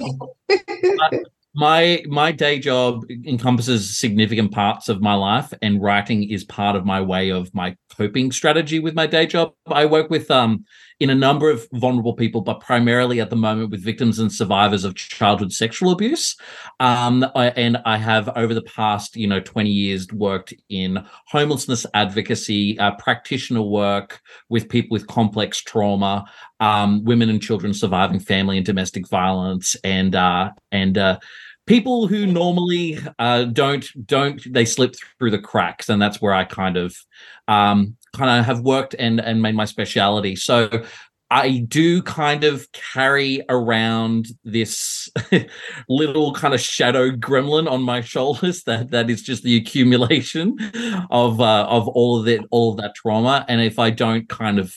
my 1.55 2.03
my 2.07 2.31
day 2.31 2.59
job 2.59 3.03
encompasses 3.25 3.97
significant 3.97 4.51
parts 4.51 4.89
of 4.89 5.01
my 5.01 5.13
life 5.15 5.53
and 5.61 5.81
writing 5.81 6.29
is 6.29 6.43
part 6.43 6.75
of 6.75 6.85
my 6.85 7.01
way 7.01 7.29
of 7.31 7.53
my 7.53 7.75
coping 7.95 8.31
strategy 8.31 8.79
with 8.79 8.93
my 8.93 9.07
day 9.07 9.25
job 9.25 9.53
i 9.67 9.85
work 9.85 10.09
with 10.09 10.29
um 10.29 10.63
in 10.99 11.09
a 11.09 11.15
number 11.15 11.49
of 11.49 11.67
vulnerable 11.73 12.13
people 12.13 12.41
but 12.41 12.59
primarily 12.59 13.19
at 13.21 13.29
the 13.29 13.35
moment 13.35 13.69
with 13.69 13.83
victims 13.83 14.19
and 14.19 14.31
survivors 14.31 14.83
of 14.83 14.95
childhood 14.95 15.51
sexual 15.51 15.91
abuse. 15.91 16.35
Um 16.79 17.25
I, 17.35 17.47
and 17.49 17.77
i 17.85 17.97
have 17.97 18.29
over 18.35 18.53
the 18.53 18.61
past 18.61 19.15
you 19.15 19.27
know 19.27 19.39
20 19.39 19.69
years 19.69 20.07
worked 20.11 20.53
in 20.69 21.05
homelessness 21.27 21.85
advocacy 21.93 22.77
uh, 22.79 22.91
practitioner 22.99 23.61
work 23.61 24.21
with 24.49 24.69
people 24.69 24.95
with 24.95 25.07
complex 25.07 25.61
trauma 25.61 26.25
um, 26.59 27.03
women 27.03 27.29
and 27.29 27.41
children 27.41 27.73
surviving 27.73 28.19
family 28.19 28.57
and 28.57 28.65
domestic 28.65 29.07
violence 29.07 29.75
and 29.83 30.15
uh, 30.15 30.51
and 30.71 30.97
uh, 30.97 31.19
people 31.67 32.07
who 32.07 32.25
normally 32.25 32.97
uh, 33.19 33.43
don't 33.43 33.85
don't 34.07 34.41
they 34.51 34.65
slip 34.65 34.95
through 35.19 35.31
the 35.31 35.39
cracks 35.39 35.89
and 35.89 36.01
that's 36.01 36.21
where 36.21 36.33
i 36.33 36.43
kind 36.43 36.77
of 36.77 36.95
um, 37.47 37.95
kind 38.13 38.39
of 38.39 38.45
have 38.45 38.61
worked 38.61 38.95
and 38.97 39.19
and 39.19 39.41
made 39.41 39.55
my 39.55 39.65
speciality. 39.65 40.35
So 40.35 40.69
i 41.29 41.57
do 41.67 42.01
kind 42.03 42.45
of 42.45 42.65
carry 42.71 43.41
around 43.49 44.27
this 44.45 45.09
little 45.89 46.33
kind 46.33 46.53
of 46.53 46.61
shadow 46.61 47.11
gremlin 47.11 47.69
on 47.69 47.81
my 47.81 47.99
shoulders 47.99 48.63
that 48.63 48.91
that 48.91 49.09
is 49.09 49.21
just 49.21 49.43
the 49.43 49.57
accumulation 49.57 50.55
of 51.11 51.41
uh, 51.41 51.65
of 51.65 51.87
all 51.89 52.19
of 52.19 52.27
it 52.27 52.41
all 52.51 52.71
of 52.71 52.77
that 52.77 52.95
trauma. 52.95 53.45
And 53.47 53.61
if 53.61 53.77
i 53.79 53.89
don't 53.89 54.27
kind 54.29 54.59
of 54.59 54.75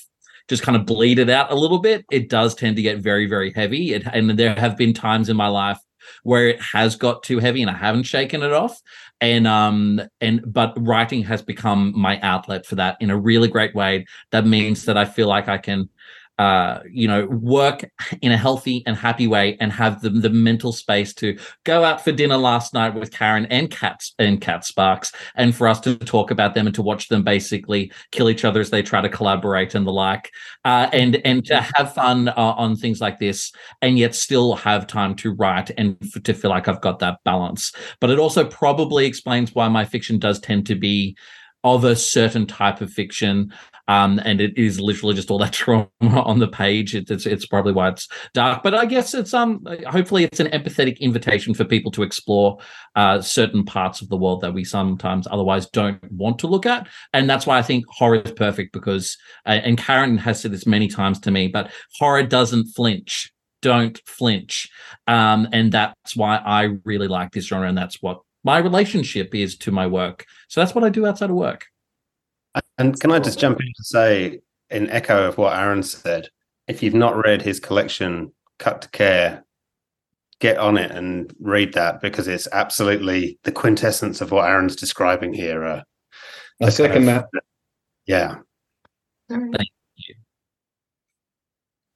just 0.48 0.64
kind 0.64 0.76
of 0.76 0.84
bleed 0.84 1.20
it 1.20 1.30
out 1.30 1.52
a 1.52 1.54
little 1.54 1.78
bit 1.78 2.04
it 2.10 2.28
does 2.28 2.56
tend 2.56 2.74
to 2.76 2.82
get 2.82 2.98
very 2.98 3.26
very 3.26 3.52
heavy. 3.52 3.94
It, 3.94 4.02
and 4.12 4.30
there 4.30 4.54
have 4.56 4.76
been 4.76 4.92
times 4.92 5.28
in 5.28 5.36
my 5.36 5.48
life 5.48 5.78
where 6.22 6.48
it 6.48 6.60
has 6.60 6.96
got 6.96 7.22
too 7.22 7.38
heavy 7.38 7.62
and 7.62 7.70
I 7.70 7.76
haven't 7.76 8.04
shaken 8.04 8.42
it 8.42 8.52
off. 8.52 8.80
And 9.20 9.46
um 9.46 10.00
and 10.20 10.40
but 10.46 10.74
writing 10.76 11.22
has 11.24 11.42
become 11.42 11.92
my 11.96 12.20
outlet 12.20 12.66
for 12.66 12.76
that 12.76 12.96
in 13.00 13.10
a 13.10 13.18
really 13.18 13.48
great 13.48 13.74
way. 13.74 14.06
That 14.30 14.46
means 14.46 14.84
that 14.86 14.96
I 14.96 15.04
feel 15.04 15.28
like 15.28 15.48
I 15.48 15.58
can 15.58 15.88
uh, 16.40 16.80
you 16.90 17.06
know, 17.06 17.26
work 17.26 17.84
in 18.22 18.32
a 18.32 18.36
healthy 18.36 18.82
and 18.86 18.96
happy 18.96 19.26
way 19.26 19.58
and 19.60 19.70
have 19.70 20.00
the, 20.00 20.08
the 20.08 20.30
mental 20.30 20.72
space 20.72 21.12
to 21.12 21.38
go 21.64 21.84
out 21.84 22.02
for 22.02 22.12
dinner 22.12 22.38
last 22.38 22.72
night 22.72 22.94
with 22.94 23.10
Kaaron 23.10 23.44
and 23.50 23.70
Cats 23.70 24.14
and 24.18 24.40
Kat 24.40 24.64
Sparks, 24.64 25.12
and 25.34 25.54
for 25.54 25.68
us 25.68 25.80
to 25.80 25.98
talk 25.98 26.30
about 26.30 26.54
them 26.54 26.64
and 26.66 26.74
to 26.74 26.80
watch 26.80 27.08
them 27.08 27.22
basically 27.22 27.92
kill 28.10 28.30
each 28.30 28.46
other 28.46 28.58
as 28.58 28.70
they 28.70 28.80
try 28.80 29.02
to 29.02 29.08
collaborate 29.10 29.74
and 29.74 29.86
the 29.86 29.92
like, 29.92 30.30
uh, 30.64 30.88
and 30.94 31.20
and 31.26 31.44
to 31.44 31.60
have 31.74 31.92
fun 31.92 32.28
uh, 32.28 32.32
on 32.36 32.74
things 32.74 33.02
like 33.02 33.18
this, 33.18 33.52
and 33.82 33.98
yet 33.98 34.14
still 34.14 34.54
have 34.54 34.86
time 34.86 35.14
to 35.16 35.32
write 35.34 35.70
and 35.76 35.98
f- 36.00 36.22
to 36.22 36.32
feel 36.32 36.50
like 36.50 36.68
I've 36.68 36.80
got 36.80 37.00
that 37.00 37.18
balance. 37.22 37.70
But 38.00 38.08
it 38.08 38.18
also 38.18 38.46
probably 38.46 39.04
explains 39.04 39.54
why 39.54 39.68
my 39.68 39.84
fiction 39.84 40.18
does 40.18 40.40
tend 40.40 40.66
to 40.68 40.74
be 40.74 41.18
of 41.64 41.84
a 41.84 41.94
certain 41.96 42.46
type 42.46 42.80
of 42.80 42.90
fiction 42.90 43.52
um, 43.90 44.20
and 44.24 44.40
it 44.40 44.56
is 44.56 44.80
literally 44.80 45.16
just 45.16 45.32
all 45.32 45.38
that 45.38 45.52
trauma 45.60 45.88
on 46.00 46.38
the 46.38 46.46
page. 46.46 46.94
It, 46.94 47.10
it's 47.10 47.26
it's 47.26 47.46
probably 47.46 47.72
why 47.72 47.88
it's 47.88 48.06
dark, 48.34 48.62
but 48.62 48.72
I 48.72 48.86
guess 48.86 49.14
it's 49.14 49.34
um 49.34 49.66
hopefully 49.88 50.22
it's 50.22 50.38
an 50.38 50.46
empathetic 50.48 51.00
invitation 51.00 51.54
for 51.54 51.64
people 51.64 51.90
to 51.92 52.04
explore 52.04 52.58
uh, 52.94 53.20
certain 53.20 53.64
parts 53.64 54.00
of 54.00 54.08
the 54.08 54.16
world 54.16 54.42
that 54.42 54.54
we 54.54 54.62
sometimes 54.62 55.26
otherwise 55.28 55.68
don't 55.70 55.98
want 56.12 56.38
to 56.38 56.46
look 56.46 56.66
at, 56.66 56.86
and 57.12 57.28
that's 57.28 57.46
why 57.46 57.58
I 57.58 57.62
think 57.62 57.84
horror 57.88 58.22
is 58.22 58.30
perfect 58.30 58.72
because 58.72 59.18
uh, 59.44 59.60
and 59.64 59.76
Kaaron 59.76 60.18
has 60.18 60.40
said 60.40 60.52
this 60.52 60.68
many 60.68 60.86
times 60.86 61.18
to 61.20 61.32
me, 61.32 61.48
but 61.48 61.72
horror 61.98 62.22
doesn't 62.22 62.68
flinch. 62.76 63.32
Don't 63.60 64.00
flinch, 64.06 64.70
um, 65.08 65.48
and 65.52 65.70
that's 65.72 66.16
why 66.16 66.36
I 66.36 66.76
really 66.84 67.08
like 67.08 67.32
this 67.32 67.48
genre, 67.48 67.68
and 67.68 67.76
that's 67.76 68.00
what 68.00 68.20
my 68.44 68.58
relationship 68.58 69.34
is 69.34 69.56
to 69.58 69.70
my 69.70 69.86
work. 69.86 70.26
So 70.48 70.60
that's 70.60 70.74
what 70.74 70.84
I 70.84 70.88
do 70.88 71.06
outside 71.06 71.30
of 71.30 71.36
work. 71.36 71.66
And 72.78 72.98
can 72.98 73.12
I 73.12 73.18
just 73.18 73.38
jump 73.38 73.60
in 73.60 73.66
to 73.66 73.84
say, 73.84 74.40
in 74.70 74.88
echo 74.90 75.28
of 75.28 75.38
what 75.38 75.56
Aaron 75.56 75.82
said, 75.82 76.28
if 76.66 76.82
you've 76.82 76.94
not 76.94 77.22
read 77.24 77.42
his 77.42 77.60
collection, 77.60 78.32
Cut 78.58 78.82
to 78.82 78.88
Care, 78.90 79.44
get 80.40 80.58
on 80.58 80.78
it 80.78 80.90
and 80.90 81.34
read 81.40 81.74
that 81.74 82.00
because 82.00 82.26
it's 82.26 82.48
absolutely 82.52 83.38
the 83.44 83.52
quintessence 83.52 84.20
of 84.20 84.30
what 84.30 84.48
Aaron's 84.48 84.76
describing 84.76 85.32
here. 85.32 85.64
Uh, 85.64 85.82
I 86.62 86.70
second 86.70 87.06
kind 87.06 87.18
of- 87.18 87.24
that. 87.32 87.42
Yeah. 88.06 88.38
Thank 89.28 89.54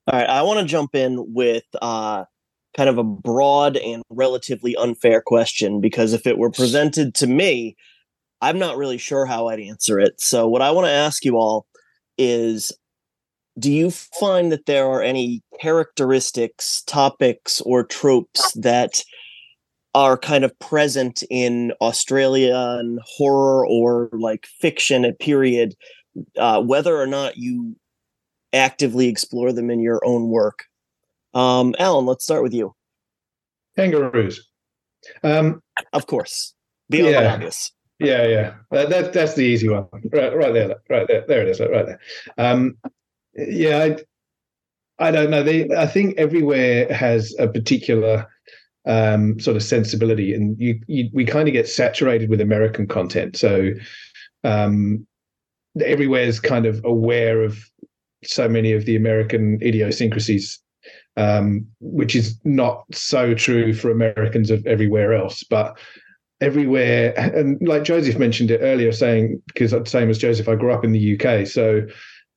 All 0.07 0.19
right, 0.19 0.29
I 0.29 0.43
want 0.43 0.61
to 0.61 0.67
jump 0.67 0.95
in 0.95 1.33
with 1.33 1.65
uh, 1.81 2.25
kind 2.77 2.89
of 2.89 2.99
a 2.99 3.05
broad 3.05 3.77
and 3.77 4.03
relatively 4.11 4.77
unfair 4.77 5.21
question 5.21 5.81
because 5.81 6.13
if 6.13 6.27
it 6.27 6.39
were 6.39 6.51
presented 6.51 7.15
to 7.15 7.27
me, 7.27 7.77
I'm 8.41 8.59
not 8.59 8.77
really 8.77 8.99
sure 8.99 9.27
how 9.27 9.49
I'd 9.49 9.61
answer 9.61 9.99
it. 9.99 10.21
So, 10.21 10.49
what 10.49 10.63
I 10.63 10.71
want 10.71 10.87
to 10.87 10.93
ask 10.93 11.25
you 11.25 11.37
all 11.37 11.67
is 12.19 12.73
do 13.59 13.71
you 13.71 13.91
find 13.91 14.51
that 14.51 14.67
there 14.67 14.87
are 14.87 15.03
any 15.03 15.43
characteristics, 15.61 16.83
topics, 16.87 17.61
or 17.61 17.85
tropes 17.85 18.53
that 18.55 19.03
are 19.95 20.19
kind 20.19 20.45
of 20.45 20.59
present 20.59 21.23
in 21.31 21.73
Australian 21.81 22.99
horror 23.07 23.65
or 23.67 24.11
like 24.13 24.47
fiction 24.61 25.05
at 25.05 25.21
period, 25.21 25.75
uh, 26.37 26.61
whether 26.61 26.97
or 26.97 27.07
not 27.07 27.37
you 27.37 27.77
actively 28.53 29.09
explore 29.09 29.53
them 29.53 29.71
in 29.71 29.81
your 29.81 30.01
own 30.05 30.29
work? 30.29 30.65
Um, 31.35 31.75
Alan, 31.79 32.07
let's 32.07 32.25
start 32.25 32.43
with 32.43 32.55
you. 32.55 32.75
Kangaroos. 33.77 34.49
Um, 35.23 35.61
Of 35.93 36.07
course, 36.07 36.55
beyond 36.89 37.13
Yeah. 37.13 37.35
obvious. 37.35 37.73
Yeah, 37.99 38.27
yeah. 38.27 38.55
That, 38.71 38.91
that 38.91 39.13
that's 39.13 39.35
the 39.35 39.43
easy 39.45 39.69
one. 39.69 39.87
Right, 40.13 40.35
right 40.37 40.53
there, 40.53 40.77
right 40.91 41.07
there. 41.07 41.25
There 41.27 41.43
it 41.43 41.49
is. 41.49 41.61
Right 41.61 41.87
there. 41.87 42.01
Um, 42.39 42.77
yeah, 43.35 43.97
I, 44.99 45.09
I 45.09 45.11
don't 45.11 45.31
know. 45.31 45.43
They, 45.43 45.69
I 45.77 45.87
think 45.87 46.17
everywhere 46.19 46.93
has 46.93 47.35
a 47.39 47.47
particular 47.49 48.27
um, 48.87 49.39
sort 49.39 49.57
of 49.57 49.63
sensibility, 49.63 50.35
and 50.35 50.59
you, 50.59 50.81
you 50.87 51.09
we 51.13 51.25
kind 51.25 51.49
of 51.49 51.53
get 51.53 51.69
saturated 51.69 52.31
with 52.31 52.41
American 52.41 52.87
content. 52.87 53.37
So 53.37 53.71
um, 54.43 55.07
everywhere's 55.81 56.41
kind 56.41 56.67
of 56.67 56.85
aware 56.85 57.43
of 57.43 57.59
so 58.25 58.49
many 58.49 58.73
of 58.73 58.87
the 58.87 58.97
American 58.97 59.59
idiosyncrasies, 59.63 60.59
um, 61.17 61.67
which 61.81 62.15
is 62.15 62.39
not 62.45 62.85
so 62.93 63.35
true 63.35 63.73
for 63.75 63.91
Americans 63.91 64.51
of 64.51 64.67
everywhere 64.67 65.15
else, 65.15 65.43
but 65.45 65.79
everywhere 66.41 67.15
and 67.17 67.57
like 67.67 67.85
joseph 67.85 68.19
mentioned 68.19 68.51
it 68.51 68.59
earlier 68.59 68.91
saying 68.91 69.41
because 69.47 69.73
same 69.89 70.11
as 70.11 70.19
joseph 70.19 70.49
i 70.49 70.57
grew 70.57 70.73
up 70.73 70.85
in 70.85 70.91
the 70.91 71.15
uk 71.15 71.47
so 71.47 71.87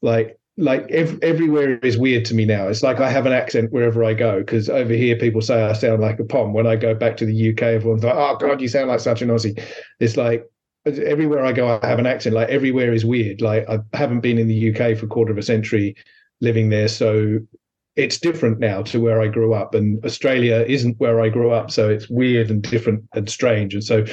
like 0.03 0.37
like 0.57 0.89
ev- 0.89 1.19
everywhere 1.21 1.77
is 1.79 1.97
weird 1.97 2.25
to 2.25 2.33
me 2.33 2.43
now. 2.43 2.67
It's 2.67 2.81
like 2.81 2.99
i 2.99 3.09
have 3.09 3.25
an 3.25 3.31
accent 3.31 3.71
wherever 3.71 4.03
i 4.03 4.13
go 4.13 4.39
because 4.39 4.69
over 4.69 4.93
here 4.93 5.15
people 5.15 5.41
say 5.41 5.61
i 5.61 5.73
sound 5.73 6.01
like 6.01 6.19
a 6.19 6.23
pom. 6.23 6.53
When 6.53 6.65
i 6.67 6.75
go 6.75 6.95
back 6.95 7.17
to 7.17 7.25
the 7.25 7.51
uk 7.51 7.61
everyone's 7.61 8.03
like 8.03 8.15
oh 8.15 8.35
god 8.37 8.59
you 8.59 8.67
sound 8.67 8.89
like 8.89 8.99
such 8.99 9.21
an 9.21 9.29
aussie. 9.29 9.61
It's 9.99 10.17
like 10.17 10.49
everywhere 10.85 11.45
i 11.45 11.51
go 11.51 11.79
i 11.81 11.85
have 11.85 11.99
an 11.99 12.07
accent. 12.07 12.35
Like 12.35 12.49
everywhere 12.49 12.91
is 12.93 13.05
weird. 13.05 13.41
Like 13.41 13.69
i 13.69 13.79
haven't 13.93 14.21
been 14.21 14.39
in 14.39 14.47
the 14.47 14.71
uk 14.71 14.97
for 14.97 15.05
a 15.05 15.09
quarter 15.09 15.31
of 15.31 15.37
a 15.37 15.43
century 15.43 15.95
living 16.41 16.69
there 16.69 16.87
so 16.87 17.39
it's 17.97 18.19
different 18.19 18.59
now 18.59 18.83
to 18.83 18.99
where 19.01 19.19
I 19.21 19.27
grew 19.27 19.53
up, 19.53 19.73
and 19.73 20.03
Australia 20.05 20.63
isn't 20.67 20.99
where 20.99 21.19
I 21.19 21.29
grew 21.29 21.51
up, 21.51 21.71
so 21.71 21.89
it's 21.89 22.07
weird 22.07 22.51
and 22.51 22.61
different 22.61 23.03
and 23.13 23.29
strange. 23.29 23.73
And 23.73 23.83
so, 23.83 24.05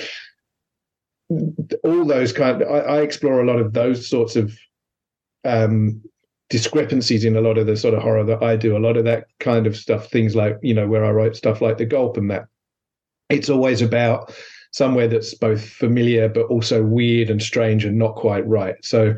all 1.84 2.04
those 2.06 2.32
kind, 2.32 2.64
I, 2.64 2.78
I 2.78 3.00
explore 3.02 3.40
a 3.40 3.46
lot 3.46 3.60
of 3.60 3.74
those 3.74 4.08
sorts 4.08 4.36
of 4.36 4.58
um, 5.44 6.02
discrepancies 6.48 7.24
in 7.24 7.36
a 7.36 7.42
lot 7.42 7.58
of 7.58 7.66
the 7.66 7.76
sort 7.76 7.94
of 7.94 8.02
horror 8.02 8.24
that 8.24 8.42
I 8.42 8.56
do. 8.56 8.76
A 8.76 8.78
lot 8.78 8.96
of 8.96 9.04
that 9.04 9.26
kind 9.38 9.66
of 9.66 9.76
stuff, 9.76 10.10
things 10.10 10.34
like 10.34 10.58
you 10.62 10.74
know 10.74 10.88
where 10.88 11.04
I 11.04 11.10
write 11.10 11.36
stuff 11.36 11.60
like 11.60 11.76
the 11.76 11.86
Gulp 11.86 12.16
and 12.16 12.30
that. 12.30 12.46
It's 13.28 13.50
always 13.50 13.82
about 13.82 14.34
somewhere 14.72 15.08
that's 15.08 15.34
both 15.34 15.64
familiar 15.64 16.28
but 16.28 16.46
also 16.46 16.82
weird 16.82 17.30
and 17.30 17.40
strange 17.42 17.84
and 17.84 17.98
not 17.98 18.16
quite 18.16 18.46
right. 18.46 18.74
So 18.82 19.14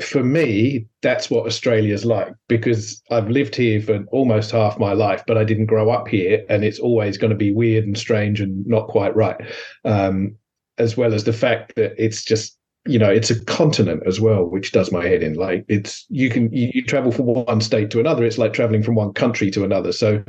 for 0.00 0.22
me, 0.22 0.86
that's 1.02 1.30
what 1.30 1.46
Australia's 1.46 2.04
like 2.04 2.32
because 2.48 3.02
I've 3.10 3.28
lived 3.28 3.54
here 3.54 3.80
for 3.80 4.04
almost 4.10 4.50
half 4.50 4.78
my 4.78 4.92
life, 4.92 5.22
but 5.26 5.38
I 5.38 5.44
didn't 5.44 5.66
grow 5.66 5.90
up 5.90 6.08
here, 6.08 6.44
and 6.48 6.64
it's 6.64 6.78
always 6.78 7.18
going 7.18 7.30
to 7.30 7.36
be 7.36 7.52
weird 7.52 7.84
and 7.84 7.96
strange 7.96 8.40
and 8.40 8.66
not 8.66 8.88
quite 8.88 9.14
right. 9.14 9.40
Um, 9.84 10.36
as 10.78 10.96
well 10.96 11.12
as 11.12 11.24
the 11.24 11.32
fact 11.32 11.74
that 11.76 11.92
it's 11.98 12.24
just 12.24 12.56
you 12.86 12.98
know 12.98 13.10
it's 13.10 13.30
a 13.30 13.44
continent 13.44 14.02
as 14.06 14.20
well, 14.20 14.44
which 14.44 14.72
does 14.72 14.90
my 14.90 15.06
head 15.06 15.22
in. 15.22 15.34
Like 15.34 15.64
it's 15.68 16.06
you 16.08 16.30
can 16.30 16.52
you, 16.52 16.70
you 16.72 16.84
travel 16.84 17.12
from 17.12 17.26
one 17.26 17.60
state 17.60 17.90
to 17.90 18.00
another. 18.00 18.24
It's 18.24 18.38
like 18.38 18.52
traveling 18.52 18.82
from 18.82 18.94
one 18.94 19.12
country 19.12 19.50
to 19.50 19.64
another. 19.64 19.92
So, 19.92 20.22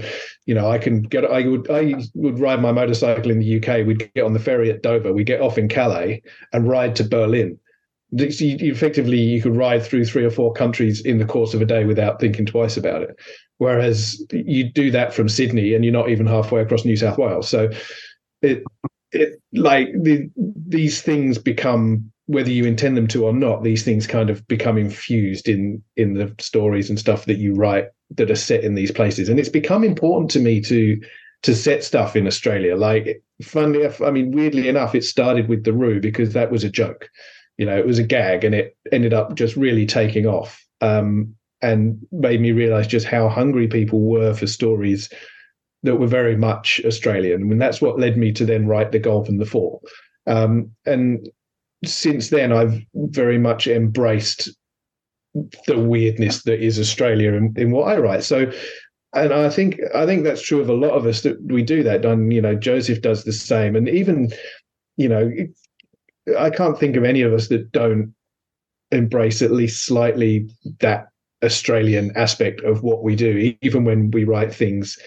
you 0.46 0.54
know, 0.54 0.70
I 0.70 0.78
can 0.78 1.04
get 1.04 1.24
I 1.24 1.48
would 1.48 1.72
I 1.72 1.96
would 2.14 2.40
ride 2.40 2.62
my 2.62 2.72
motorcycle 2.72 3.32
in 3.32 3.40
the 3.40 3.58
UK. 3.58 3.88
We'd 3.88 4.12
get 4.14 4.26
on 4.26 4.34
the 4.34 4.40
ferry 4.40 4.70
at 4.70 4.84
Dover. 4.84 5.14
We 5.14 5.24
get 5.24 5.42
off 5.42 5.58
in 5.58 5.70
Calais 5.70 6.22
and 6.52 6.68
ride 6.68 6.96
to 6.98 7.04
Berlin 7.04 7.58
you, 8.12 8.58
you 8.58 8.72
effectively 8.72 9.20
you 9.20 9.42
could 9.42 9.56
ride 9.56 9.84
through 9.84 10.06
three 10.06 10.26
or 10.26 10.30
four 10.30 10.54
countries 10.54 11.02
in 11.02 11.18
the 11.18 11.26
course 11.26 11.54
of 11.54 11.62
a 11.62 11.66
day 11.66 11.86
without 11.86 12.20
thinking 12.20 12.46
twice 12.46 12.78
about 12.78 13.04
it. 13.04 13.20
Whereas 13.58 14.24
you 14.32 14.66
do 14.66 14.92
that 14.92 15.14
from 15.14 15.30
sydney 15.30 15.74
and 15.74 15.86
you're 15.86 15.94
not 15.94 16.10
even 16.10 16.26
halfway 16.26 16.62
across 16.62 16.84
new 16.86 16.98
south 16.98 17.18
wales. 17.18 17.48
So 17.48 17.70
it 18.42 18.64
it 19.12 19.42
like 19.54 19.90
the, 19.94 20.30
these 20.68 21.02
things 21.02 21.38
become 21.38 22.12
whether 22.28 22.50
you 22.50 22.64
intend 22.64 22.96
them 22.96 23.08
to 23.08 23.26
or 23.26 23.34
not 23.34 23.64
these 23.64 23.84
things 23.84 24.08
kind 24.08 24.30
of 24.30 24.48
become 24.48 24.78
infused 24.78 25.48
in 25.48 25.82
in 25.96 26.14
the 26.14 26.34
stories 26.40 26.90
and 26.90 27.00
stuff 27.00 27.26
that 27.26 27.38
you 27.38 27.54
write 27.54 27.86
that 28.12 28.32
are 28.32 28.36
set 28.36 28.64
in 28.64 28.76
these 28.76 28.92
places. 28.92 29.30
And 29.30 29.40
it's 29.40 29.50
become 29.50 29.84
important 29.84 30.32
to 30.32 30.40
me 30.40 30.60
to 30.62 31.00
to 31.44 31.56
set 31.56 31.84
stuff 31.84 32.16
in 32.16 32.28
australia. 32.28 32.76
Like 32.76 33.24
funnily 33.42 33.88
i 34.06 34.12
mean 34.12 34.32
weirdly 34.32 34.68
enough 34.68 34.96
it 34.96 35.04
started 35.04 35.48
with 35.48 35.64
the 35.64 35.74
roo 35.74 36.00
because 36.00 36.34
that 36.34 36.52
was 36.52 36.64
a 36.64 36.70
joke 36.70 37.10
you 37.58 37.66
know 37.66 37.78
it 37.78 37.86
was 37.86 38.00
a 38.00 38.04
gag 38.04 38.44
and 38.44 38.56
it 38.56 38.76
ended 38.92 39.14
up 39.14 39.36
just 39.36 39.56
really 39.56 39.86
taking 39.86 40.26
off 40.26 40.64
um, 40.82 41.34
and 41.62 42.00
made 42.12 42.42
me 42.42 42.52
realize 42.52 42.88
just 42.88 43.06
how 43.06 43.30
hungry 43.30 43.68
people 43.68 44.02
were 44.02 44.34
for 44.34 44.48
stories 44.48 45.10
that 45.84 45.96
were 45.96 46.08
very 46.08 46.36
much 46.36 46.82
australian. 46.86 47.48
Mean 47.48 47.58
that's 47.58 47.82
what 47.82 48.00
led 48.00 48.18
me 48.18 48.32
to 48.34 48.46
then 48.46 48.68
write 48.68 48.92
the 48.92 49.00
gulp 49.00 49.28
and 49.28 49.40
the 49.40 49.46
fall. 49.46 49.82
Um, 50.28 50.72
and 50.86 51.28
since 51.84 52.30
then 52.30 52.52
i've 52.54 52.80
very 52.94 53.40
much 53.40 53.66
embraced 53.66 54.52
the 55.66 55.80
weirdness 55.80 56.44
that 56.44 56.64
is 56.64 56.80
australia 56.80 57.34
in, 57.34 57.52
in 57.58 57.72
what 57.72 57.88
i 57.88 57.98
write. 57.98 58.24
So 58.24 58.52
and 59.14 59.34
I 59.34 59.50
think 59.50 59.80
I 59.94 60.06
think 60.06 60.24
that's 60.24 60.42
true 60.42 60.62
of 60.62 60.70
a 60.70 60.74
lot 60.74 60.92
of 60.92 61.06
us 61.06 61.22
that 61.22 61.42
we 61.42 61.64
do 61.64 61.84
that. 61.84 62.06
And 62.06 62.32
you 62.32 62.42
know, 62.42 62.56
Joseph 62.56 63.02
does 63.02 63.24
the 63.24 63.34
same, 63.34 63.76
and 63.76 63.90
even 63.90 64.32
you 64.98 65.10
know, 65.10 65.32
I 66.38 66.50
can't 66.50 66.80
think 66.80 66.96
of 66.96 67.04
any 67.04 67.22
of 67.22 67.34
us 67.34 67.48
that 67.50 67.72
don't 67.72 68.14
embrace 68.92 69.42
at 69.42 69.52
least 69.52 69.86
slightly 69.86 70.50
that 70.80 71.08
Australian 71.44 72.12
aspect 72.16 72.62
of 72.62 72.84
what 72.84 73.04
we 73.04 73.16
do, 73.16 73.56
even 73.62 73.84
when 73.84 74.12
we 74.12 74.24
write 74.24 74.54
things 74.54 74.98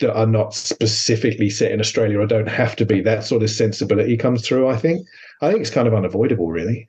that 0.00 0.14
are 0.14 0.26
not 0.26 0.54
specifically 0.54 1.48
set 1.48 1.70
in 1.70 1.80
Australia 1.80 2.18
or 2.18 2.26
don't 2.26 2.48
have 2.48 2.76
to 2.76 2.84
be. 2.84 3.00
That 3.00 3.24
sort 3.24 3.42
of 3.42 3.50
sensibility 3.50 4.16
comes 4.16 4.46
through. 4.46 4.68
I 4.68 4.76
think. 4.76 5.06
I 5.40 5.48
think 5.48 5.60
it's 5.60 5.70
kind 5.70 5.88
of 5.88 5.94
unavoidable, 5.94 6.50
really. 6.50 6.88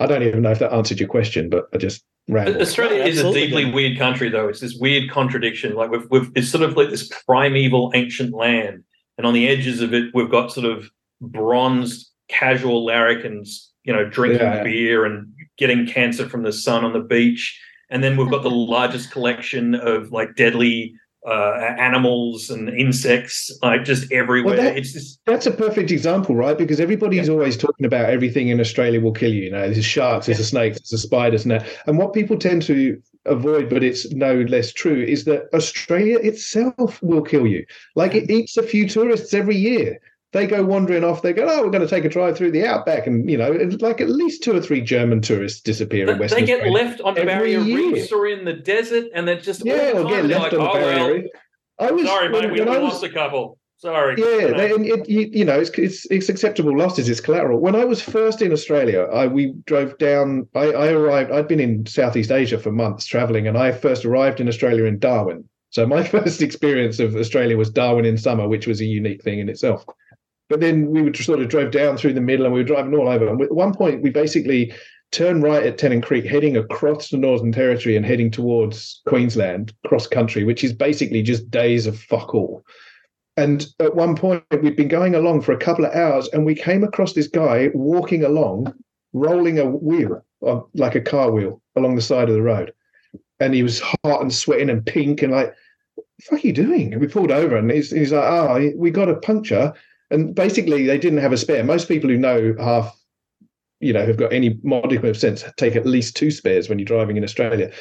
I 0.00 0.06
don't 0.06 0.22
even 0.22 0.42
know 0.42 0.50
if 0.50 0.58
that 0.58 0.72
answered 0.72 0.98
your 0.98 1.08
question, 1.08 1.48
but 1.48 1.66
I 1.72 1.78
just 1.78 2.04
ramble. 2.28 2.60
Australia 2.60 2.98
No, 2.98 3.06
is 3.06 3.20
a 3.20 3.32
deeply 3.32 3.70
weird 3.70 3.98
country, 3.98 4.28
though. 4.28 4.48
It's 4.48 4.60
this 4.60 4.74
weird 4.74 5.10
contradiction. 5.10 5.74
Like 5.74 5.90
we've, 5.90 6.06
we've 6.10 6.30
it's 6.34 6.48
sort 6.48 6.64
of 6.64 6.76
like 6.76 6.90
this 6.90 7.08
primeval 7.26 7.92
ancient 7.94 8.34
land, 8.34 8.82
and 9.16 9.26
on 9.26 9.34
the 9.34 9.48
edges 9.48 9.80
of 9.80 9.94
it, 9.94 10.12
we've 10.14 10.30
got 10.30 10.52
sort 10.52 10.66
of 10.66 10.90
bronzed 11.20 12.10
casual 12.32 12.84
larrikins, 12.84 13.70
you 13.84 13.92
know, 13.92 14.04
drinking 14.08 14.40
Yeah. 14.40 14.62
beer 14.62 15.04
and 15.04 15.26
getting 15.58 15.86
cancer 15.86 16.28
from 16.28 16.42
the 16.42 16.52
sun 16.52 16.84
on 16.84 16.92
the 16.92 17.00
beach, 17.00 17.60
and 17.90 18.02
then 18.02 18.16
we've 18.16 18.30
got 18.30 18.42
the 18.42 18.50
largest 18.50 19.10
collection 19.12 19.74
of 19.74 20.10
like 20.12 20.34
deadly 20.36 20.94
uh, 21.24 21.54
animals 21.78 22.50
and 22.50 22.68
insects, 22.70 23.56
like 23.62 23.84
just 23.84 24.10
everywhere. 24.10 24.56
that- 24.56 24.76
it's 24.76 24.92
just 24.92 25.20
That's 25.24 25.46
a 25.46 25.52
perfect 25.52 25.92
example, 25.92 26.34
right? 26.34 26.58
Because 26.58 26.80
everybody's 26.80 27.28
always 27.28 27.56
talking 27.56 27.86
about 27.86 28.10
everything 28.10 28.48
in 28.48 28.58
Australia 28.58 29.00
will 29.00 29.12
kill 29.12 29.32
you. 29.32 29.44
You 29.44 29.50
know, 29.52 29.70
there's 29.70 29.84
sharks, 29.84 30.26
there's 30.26 30.40
a 30.40 30.44
snakes, 30.44 30.78
there's 30.80 30.98
a 31.04 31.06
spiders, 31.06 31.44
and 31.44 31.52
that. 31.52 31.64
And 31.86 31.96
what 31.96 32.12
people 32.12 32.36
tend 32.36 32.62
to 32.62 33.00
avoid, 33.26 33.70
but 33.70 33.84
it's 33.84 34.10
no 34.12 34.34
less 34.48 34.72
true, 34.72 35.00
is 35.00 35.22
that 35.26 35.42
Australia 35.54 36.18
itself 36.18 37.00
will 37.04 37.22
kill 37.22 37.46
you. 37.46 37.64
Like 37.94 38.16
it 38.16 38.28
eats 38.28 38.56
a 38.56 38.62
few 38.64 38.88
tourists 38.88 39.32
every 39.32 39.56
year. 39.56 40.00
They 40.32 40.46
go 40.46 40.64
wandering 40.64 41.04
off. 41.04 41.20
They 41.20 41.34
go, 41.34 41.46
oh, 41.46 41.62
we're 41.62 41.70
going 41.70 41.82
to 41.82 41.88
take 41.88 42.06
a 42.06 42.08
drive 42.08 42.38
through 42.38 42.52
the 42.52 42.66
outback, 42.66 43.06
and 43.06 43.30
you 43.30 43.36
know, 43.36 43.50
like 43.80 44.00
at 44.00 44.08
least 44.08 44.42
two 44.42 44.56
or 44.56 44.60
three 44.62 44.80
German 44.80 45.20
tourists 45.20 45.60
disappear 45.60 46.08
in 46.08 46.14
they, 46.14 46.20
Western 46.20 46.40
they 46.40 46.46
get 46.46 46.60
Australia. 46.60 46.84
left 46.88 47.00
on 47.02 47.14
barrier 47.14 47.60
year. 47.60 47.76
reefs 47.76 48.10
or 48.12 48.26
in 48.26 48.44
the 48.46 48.54
desert, 48.54 49.08
and 49.14 49.28
they're 49.28 49.40
just 49.40 49.64
Yeah, 49.64 49.92
or 49.94 50.04
get 50.08 50.24
left 50.24 50.42
like, 50.44 50.52
on 50.54 50.60
oh, 50.60 50.64
well, 50.64 50.72
barrier. 50.72 51.14
reef. 51.22 51.30
I 51.78 51.90
was 51.90 52.06
Sorry, 52.06 52.28
mate, 52.30 52.50
we, 52.50 52.60
we 52.60 52.66
was 52.66 52.78
lost 52.78 53.04
a 53.04 53.10
couple. 53.10 53.58
Sorry. 53.76 54.14
Yeah, 54.16 54.24
You 54.26 54.50
know. 54.52 54.56
they, 54.58 54.72
and 54.72 54.86
it, 54.86 55.08
you, 55.08 55.28
you 55.32 55.44
know, 55.44 55.58
it's, 55.58 55.70
it's 55.70 56.06
it's 56.10 56.28
acceptable 56.28 56.78
losses. 56.78 57.08
It's 57.08 57.20
collateral. 57.20 57.58
When 57.60 57.74
I 57.74 57.84
was 57.84 58.00
first 58.00 58.40
in 58.40 58.52
Australia, 58.52 59.02
I 59.12 59.26
we 59.26 59.52
drove 59.66 59.98
down. 59.98 60.46
I, 60.54 60.66
I 60.72 60.88
arrived. 60.92 61.32
I'd 61.32 61.48
been 61.48 61.60
in 61.60 61.84
Southeast 61.84 62.30
Asia 62.30 62.58
for 62.58 62.70
months 62.70 63.06
traveling, 63.06 63.48
and 63.48 63.58
I 63.58 63.72
first 63.72 64.04
arrived 64.04 64.40
in 64.40 64.48
Australia 64.48 64.84
in 64.84 64.98
Darwin. 64.98 65.46
So 65.70 65.84
my 65.84 66.04
first 66.16 66.40
experience 66.40 67.00
of 67.00 67.16
Australia 67.16 67.56
was 67.56 67.70
Darwin 67.70 68.04
in 68.04 68.16
summer, 68.16 68.46
which 68.48 68.66
was 68.66 68.80
a 68.80 68.84
unique 68.84 69.22
thing 69.24 69.40
in 69.40 69.48
itself. 69.48 69.84
But 70.52 70.60
then 70.60 70.90
we 70.90 71.00
would 71.00 71.16
sort 71.16 71.40
of 71.40 71.48
drove 71.48 71.70
down 71.70 71.96
through 71.96 72.12
the 72.12 72.20
middle, 72.20 72.44
and 72.44 72.52
we 72.52 72.60
were 72.60 72.66
driving 72.66 72.94
all 72.94 73.08
over. 73.08 73.26
And 73.26 73.40
at 73.40 73.54
one 73.54 73.72
point, 73.72 74.02
we 74.02 74.10
basically 74.10 74.70
turned 75.10 75.42
right 75.42 75.62
at 75.62 75.78
Tennant 75.78 76.04
Creek, 76.04 76.26
heading 76.26 76.58
across 76.58 77.08
the 77.08 77.16
Northern 77.16 77.52
Territory 77.52 77.96
and 77.96 78.04
heading 78.04 78.30
towards 78.30 79.00
Queensland, 79.06 79.72
cross 79.86 80.06
country, 80.06 80.44
which 80.44 80.62
is 80.62 80.74
basically 80.74 81.22
just 81.22 81.50
days 81.50 81.86
of 81.86 81.98
fuck 81.98 82.34
all. 82.34 82.62
And 83.38 83.66
at 83.80 83.96
one 83.96 84.14
point, 84.14 84.44
we'd 84.60 84.76
been 84.76 84.88
going 84.88 85.14
along 85.14 85.40
for 85.40 85.52
a 85.52 85.56
couple 85.56 85.86
of 85.86 85.94
hours, 85.94 86.28
and 86.34 86.44
we 86.44 86.54
came 86.54 86.84
across 86.84 87.14
this 87.14 87.28
guy 87.28 87.70
walking 87.72 88.22
along, 88.22 88.74
rolling 89.14 89.58
a 89.58 89.64
wheel, 89.64 90.22
uh, 90.46 90.60
like 90.74 90.94
a 90.94 91.00
car 91.00 91.30
wheel, 91.30 91.62
along 91.76 91.94
the 91.94 92.02
side 92.02 92.28
of 92.28 92.34
the 92.34 92.42
road. 92.42 92.74
And 93.40 93.54
he 93.54 93.62
was 93.62 93.80
hot 93.80 94.20
and 94.20 94.34
sweating 94.34 94.68
and 94.68 94.84
pink, 94.84 95.22
and 95.22 95.32
like, 95.32 95.54
"What 95.94 96.06
the 96.18 96.24
fuck 96.24 96.44
are 96.44 96.46
you 96.46 96.52
doing?" 96.52 96.92
And 96.92 97.00
we 97.00 97.08
pulled 97.08 97.30
over, 97.30 97.56
and 97.56 97.70
he's, 97.70 97.90
he's 97.90 98.12
like, 98.12 98.22
"Oh, 98.22 98.70
we 98.76 98.90
got 98.90 99.08
a 99.08 99.16
puncture." 99.16 99.72
And 100.12 100.34
basically, 100.34 100.86
they 100.86 100.98
didn't 100.98 101.20
have 101.20 101.32
a 101.32 101.38
spare. 101.38 101.64
Most 101.64 101.88
people 101.88 102.10
who 102.10 102.18
know 102.18 102.54
half, 102.58 102.94
you 103.80 103.94
know, 103.94 104.04
have 104.04 104.18
got 104.18 104.32
any 104.32 104.60
modicum 104.62 105.08
of 105.08 105.16
sense, 105.16 105.42
take 105.56 105.74
at 105.74 105.86
least 105.86 106.14
two 106.14 106.30
spares 106.30 106.68
when 106.68 106.78
you're 106.78 106.86
driving 106.86 107.16
in 107.16 107.24
Australia. 107.24 107.72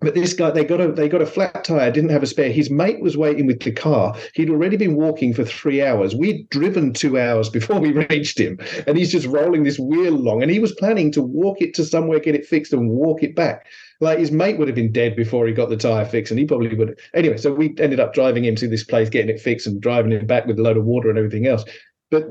But 0.00 0.14
this 0.14 0.32
guy, 0.32 0.50
they 0.50 0.64
got 0.64 0.80
a 0.80 0.92
they 0.92 1.08
got 1.08 1.22
a 1.22 1.26
flat 1.26 1.64
tire, 1.64 1.90
didn't 1.90 2.10
have 2.10 2.22
a 2.22 2.26
spare. 2.26 2.50
His 2.50 2.70
mate 2.70 3.00
was 3.00 3.16
waiting 3.16 3.46
with 3.46 3.60
the 3.60 3.72
car. 3.72 4.14
He'd 4.34 4.50
already 4.50 4.76
been 4.76 4.94
walking 4.94 5.32
for 5.32 5.44
three 5.44 5.82
hours. 5.82 6.14
We'd 6.14 6.48
driven 6.50 6.92
two 6.92 7.18
hours 7.18 7.48
before 7.48 7.80
we 7.80 7.92
reached 8.10 8.38
him, 8.38 8.58
and 8.86 8.96
he's 8.96 9.12
just 9.12 9.26
rolling 9.26 9.64
this 9.64 9.78
wheel 9.78 10.14
along. 10.14 10.42
And 10.42 10.50
he 10.50 10.58
was 10.58 10.72
planning 10.72 11.12
to 11.12 11.22
walk 11.22 11.62
it 11.62 11.74
to 11.74 11.84
somewhere, 11.84 12.20
get 12.20 12.34
it 12.34 12.46
fixed, 12.46 12.72
and 12.74 12.90
walk 12.90 13.22
it 13.22 13.34
back. 13.34 13.66
Like 14.00 14.18
his 14.18 14.30
mate 14.30 14.58
would 14.58 14.68
have 14.68 14.74
been 14.74 14.92
dead 14.92 15.16
before 15.16 15.46
he 15.46 15.52
got 15.52 15.68
the 15.68 15.76
tire 15.76 16.04
fixed, 16.04 16.30
and 16.30 16.38
he 16.38 16.46
probably 16.46 16.74
would. 16.74 16.98
Anyway, 17.14 17.36
so 17.36 17.52
we 17.52 17.74
ended 17.78 18.00
up 18.00 18.12
driving 18.12 18.44
him 18.44 18.54
to 18.56 18.68
this 18.68 18.84
place, 18.84 19.08
getting 19.08 19.34
it 19.34 19.40
fixed, 19.40 19.66
and 19.66 19.80
driving 19.80 20.12
him 20.12 20.26
back 20.26 20.46
with 20.46 20.58
a 20.58 20.62
load 20.62 20.76
of 20.76 20.84
water 20.84 21.08
and 21.08 21.18
everything 21.18 21.46
else. 21.46 21.64
But 22.10 22.28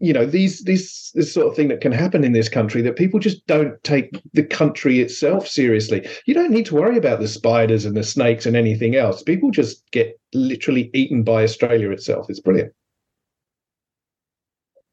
you 0.00 0.12
know, 0.12 0.24
these 0.24 0.64
these 0.64 1.10
this 1.14 1.34
sort 1.34 1.48
of 1.48 1.54
thing 1.56 1.68
that 1.68 1.80
can 1.80 1.92
happen 1.92 2.24
in 2.24 2.32
this 2.32 2.48
country 2.48 2.80
that 2.82 2.96
people 2.96 3.20
just 3.20 3.46
don't 3.46 3.82
take 3.84 4.20
the 4.32 4.44
country 4.44 5.00
itself 5.00 5.46
seriously. 5.46 6.08
You 6.26 6.34
don't 6.34 6.50
need 6.50 6.66
to 6.66 6.74
worry 6.74 6.96
about 6.96 7.20
the 7.20 7.28
spiders 7.28 7.84
and 7.84 7.96
the 7.96 8.02
snakes 8.02 8.46
and 8.46 8.56
anything 8.56 8.96
else. 8.96 9.22
People 9.22 9.50
just 9.50 9.82
get 9.90 10.18
literally 10.32 10.90
eaten 10.94 11.22
by 11.22 11.42
Australia 11.42 11.90
itself. 11.90 12.30
It's 12.30 12.40
brilliant. 12.40 12.72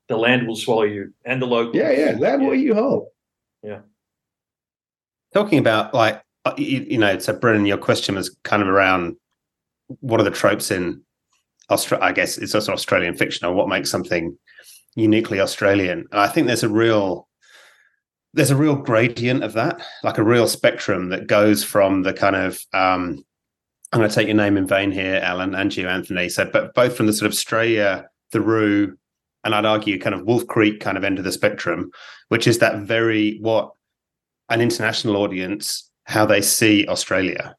the 0.07 0.17
land 0.17 0.47
will 0.47 0.55
swallow 0.55 0.83
you 0.83 1.13
and 1.25 1.41
the 1.41 1.45
locals. 1.45 1.75
Yeah, 1.75 1.91
yeah. 1.91 2.15
Land 2.17 2.45
will 2.45 2.53
eat 2.53 2.65
you 2.65 2.73
whole. 2.73 3.13
Talking 5.33 5.59
about 5.59 5.93
like 5.93 6.21
uh, 6.45 6.53
you, 6.57 6.85
you 6.89 6.97
know 6.97 7.17
so 7.19 7.33
brennan 7.33 7.65
your 7.65 7.77
question 7.77 8.15
was 8.15 8.35
kind 8.43 8.61
of 8.61 8.67
around 8.67 9.15
what 9.99 10.19
are 10.19 10.23
the 10.23 10.31
tropes 10.31 10.71
in 10.71 11.01
Austra- 11.69 12.01
i 12.01 12.11
guess 12.11 12.37
it's 12.37 12.55
also 12.55 12.73
australian 12.73 13.15
fiction 13.15 13.45
or 13.45 13.53
what 13.53 13.69
makes 13.69 13.89
something 13.89 14.37
uniquely 14.95 15.39
australian. 15.39 16.05
And 16.11 16.19
i 16.19 16.27
think 16.27 16.47
there's 16.47 16.63
a 16.63 16.69
real 16.69 17.27
there's 18.33 18.51
a 18.51 18.55
real 18.55 18.75
gradient 18.75 19.43
of 19.43 19.53
that 19.53 19.81
like 20.03 20.17
a 20.17 20.23
real 20.23 20.47
spectrum 20.47 21.09
that 21.09 21.27
goes 21.27 21.63
from 21.63 22.03
the 22.03 22.13
kind 22.13 22.35
of 22.35 22.59
um 22.73 23.23
i'm 23.91 23.99
going 23.99 24.09
to 24.09 24.15
take 24.15 24.27
your 24.27 24.35
name 24.35 24.57
in 24.57 24.67
vain 24.67 24.91
here 24.91 25.19
alan 25.23 25.55
and 25.55 25.75
you 25.75 25.87
anthony. 25.87 26.29
So 26.29 26.49
but 26.51 26.73
both 26.73 26.97
from 26.97 27.07
the 27.07 27.13
sort 27.13 27.27
of 27.27 27.33
australia 27.33 28.07
the 28.31 28.95
and 29.43 29.55
i'd 29.55 29.65
argue 29.65 29.99
kind 29.99 30.15
of 30.15 30.25
wolf 30.25 30.45
creek 30.47 30.79
kind 30.79 30.97
of 30.97 31.03
end 31.03 31.19
of 31.19 31.23
the 31.23 31.31
spectrum 31.31 31.91
which 32.29 32.47
is 32.47 32.59
that 32.59 32.79
very 32.81 33.37
what 33.39 33.71
an 34.49 34.61
international 34.61 35.17
audience 35.17 35.89
how 36.05 36.25
they 36.25 36.41
see 36.41 36.87
Australia. 36.87 37.55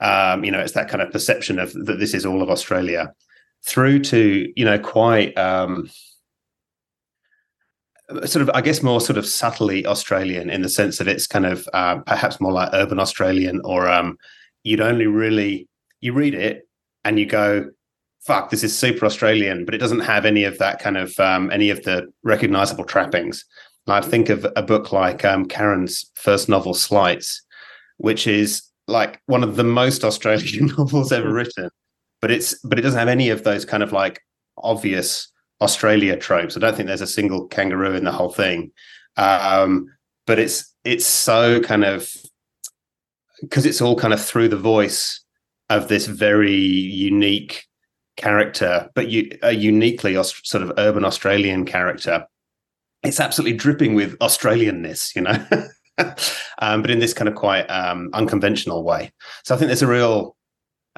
Um, 0.00 0.44
you 0.44 0.50
know, 0.50 0.60
it's 0.60 0.72
that 0.72 0.88
kind 0.88 1.02
of 1.02 1.12
perception 1.12 1.58
of 1.58 1.72
that 1.74 1.98
this 1.98 2.14
is 2.14 2.24
all 2.24 2.42
of 2.42 2.50
Australia, 2.50 3.12
through 3.66 4.00
to 4.00 4.50
you 4.56 4.64
know 4.64 4.78
quite 4.78 5.36
um, 5.36 5.90
sort 8.24 8.42
of 8.42 8.50
I 8.54 8.60
guess 8.62 8.82
more 8.82 9.00
sort 9.00 9.18
of 9.18 9.26
subtly 9.26 9.86
Australian 9.86 10.50
in 10.50 10.62
the 10.62 10.68
sense 10.68 10.98
that 10.98 11.08
it's 11.08 11.26
kind 11.26 11.46
of 11.46 11.68
uh, 11.74 11.98
perhaps 11.98 12.40
more 12.40 12.52
like 12.52 12.70
urban 12.72 12.98
Australian, 12.98 13.60
or 13.64 13.88
um, 13.88 14.16
you'd 14.64 14.80
only 14.80 15.06
really 15.06 15.68
you 16.00 16.12
read 16.12 16.34
it 16.34 16.66
and 17.04 17.18
you 17.18 17.26
go, 17.26 17.68
"Fuck, 18.20 18.50
this 18.50 18.64
is 18.64 18.76
super 18.76 19.04
Australian," 19.04 19.66
but 19.66 19.74
it 19.74 19.78
doesn't 19.78 20.00
have 20.00 20.24
any 20.24 20.44
of 20.44 20.56
that 20.58 20.80
kind 20.80 20.96
of 20.96 21.18
um, 21.20 21.50
any 21.50 21.68
of 21.68 21.82
the 21.84 22.10
recognizable 22.22 22.84
trappings. 22.84 23.44
I 23.90 24.00
think 24.00 24.28
of 24.28 24.46
a 24.56 24.62
book 24.62 24.92
like 24.92 25.24
um, 25.24 25.46
Kaaron's 25.46 26.10
first 26.14 26.48
novel, 26.48 26.74
Slights, 26.74 27.42
which 27.98 28.26
is 28.26 28.62
like 28.86 29.20
one 29.26 29.42
of 29.42 29.56
the 29.56 29.64
most 29.64 30.04
Australian 30.10 30.66
novels 30.78 31.12
ever 31.12 31.32
written, 31.32 31.70
but 32.20 32.30
it's 32.30 32.58
but 32.60 32.78
it 32.78 32.82
doesn't 32.82 32.98
have 32.98 33.08
any 33.08 33.30
of 33.30 33.44
those 33.44 33.64
kind 33.64 33.82
of 33.82 33.92
like 33.92 34.22
obvious 34.58 35.30
Australia 35.60 36.16
tropes. 36.16 36.56
I 36.56 36.60
don't 36.60 36.74
think 36.74 36.86
there's 36.86 37.00
a 37.00 37.06
single 37.06 37.46
kangaroo 37.46 37.94
in 37.94 38.04
the 38.04 38.12
whole 38.12 38.32
thing, 38.32 38.72
um, 39.16 39.86
but 40.26 40.38
it's 40.38 40.74
it's 40.84 41.06
so 41.06 41.60
kind 41.60 41.84
of 41.84 42.10
because 43.40 43.66
it's 43.66 43.80
all 43.80 43.96
kind 43.96 44.12
of 44.12 44.22
through 44.22 44.48
the 44.48 44.56
voice 44.56 45.22
of 45.68 45.88
this 45.88 46.06
very 46.06 46.52
unique 46.52 47.66
character, 48.16 48.90
but 48.94 49.08
you, 49.08 49.30
a 49.42 49.52
uniquely 49.52 50.16
Aust- 50.16 50.46
sort 50.46 50.62
of 50.62 50.72
urban 50.76 51.04
Australian 51.04 51.64
character 51.64 52.26
it's 53.02 53.20
absolutely 53.20 53.56
dripping 53.56 53.94
with 53.94 54.18
Australianness, 54.18 55.14
you 55.14 55.22
know, 55.22 55.46
um, 56.58 56.82
but 56.82 56.90
in 56.90 56.98
this 56.98 57.14
kind 57.14 57.28
of 57.28 57.34
quite 57.34 57.64
um, 57.64 58.10
unconventional 58.12 58.84
way. 58.84 59.12
So 59.44 59.54
I 59.54 59.58
think 59.58 59.68
there's 59.68 59.82
a 59.82 59.86
real, 59.86 60.36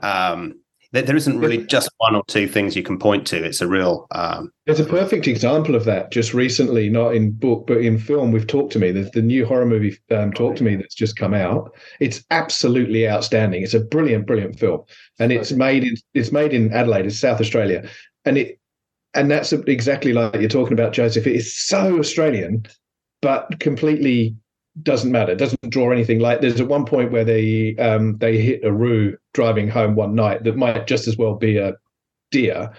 um, 0.03 0.55
there, 0.93 1.03
there 1.03 1.17
isn't 1.17 1.39
really 1.39 1.65
just 1.67 1.91
one 1.99 2.15
or 2.15 2.23
two 2.27 2.47
things 2.47 2.77
you 2.77 2.83
can 2.83 2.99
point 2.99 3.27
to. 3.29 3.43
It's 3.43 3.61
a 3.61 3.67
real. 3.67 4.07
Um, 4.11 4.53
There's 4.67 4.81
a 4.81 4.85
perfect 4.85 5.27
example 5.27 5.75
of 5.75 5.85
that 5.87 6.13
just 6.13 6.35
recently, 6.35 6.91
not 6.91 7.15
in 7.15 7.33
book, 7.33 7.67
but 7.67 7.79
in 7.79 7.99
film. 7.99 8.31
We've 8.31 8.47
talked 8.47 8.73
to 8.75 8.79
me. 8.79 8.91
There's 8.91 9.11
the 9.13 9.23
new 9.23 9.47
horror 9.47 9.65
movie, 9.65 9.97
um, 10.11 10.33
Talk 10.33 10.57
to 10.57 10.65
Me, 10.65 10.77
that's 10.77 10.95
just 10.95 11.17
come 11.17 11.35
out. 11.35 11.75
It's 12.01 12.23
absolutely 12.31 13.09
outstanding. 13.09 13.63
It's 13.63 13.75
a 13.75 13.81
brilliant, 13.81 14.27
brilliant 14.27 14.59
film, 14.59 14.83
and 15.19 15.33
it's 15.33 15.53
made 15.53 15.85
in 15.85 15.97
it's 16.15 16.33
made 16.33 16.53
in 16.53 16.73
Adelaide, 16.73 17.07
it's 17.07 17.19
South 17.19 17.41
Australia, 17.41 17.89
and 18.27 18.37
it 18.37 18.59
and 19.15 19.31
that's 19.31 19.53
exactly 19.53 20.13
like 20.13 20.35
you're 20.37 20.49
talking 20.49 20.73
about, 20.73 20.93
Joseph. 20.93 21.27
It 21.27 21.37
is 21.37 21.55
so 21.55 21.99
Australian, 21.99 22.67
but 23.21 23.61
completely 23.61 24.37
doesn't 24.83 25.13
matter. 25.13 25.35
Doesn't 25.35 25.59
draw 25.69 25.91
anything. 25.91 26.19
Like 26.19 26.41
there's 26.41 26.61
at 26.61 26.69
one 26.69 26.87
point 26.87 27.13
where 27.13 27.25
they 27.25 27.77
um, 27.77 28.17
they 28.19 28.39
hit 28.39 28.65
a 28.65 28.73
roo 28.73 29.17
driving 29.35 29.69
home 29.69 29.95
one 29.95 30.15
night 30.15 30.45
that 30.45 30.57
might 30.57 30.87
just 30.87 31.07
as 31.07 31.17
well 31.17 31.35
be 31.35 31.59
a 31.59 31.75
deer, 32.31 32.73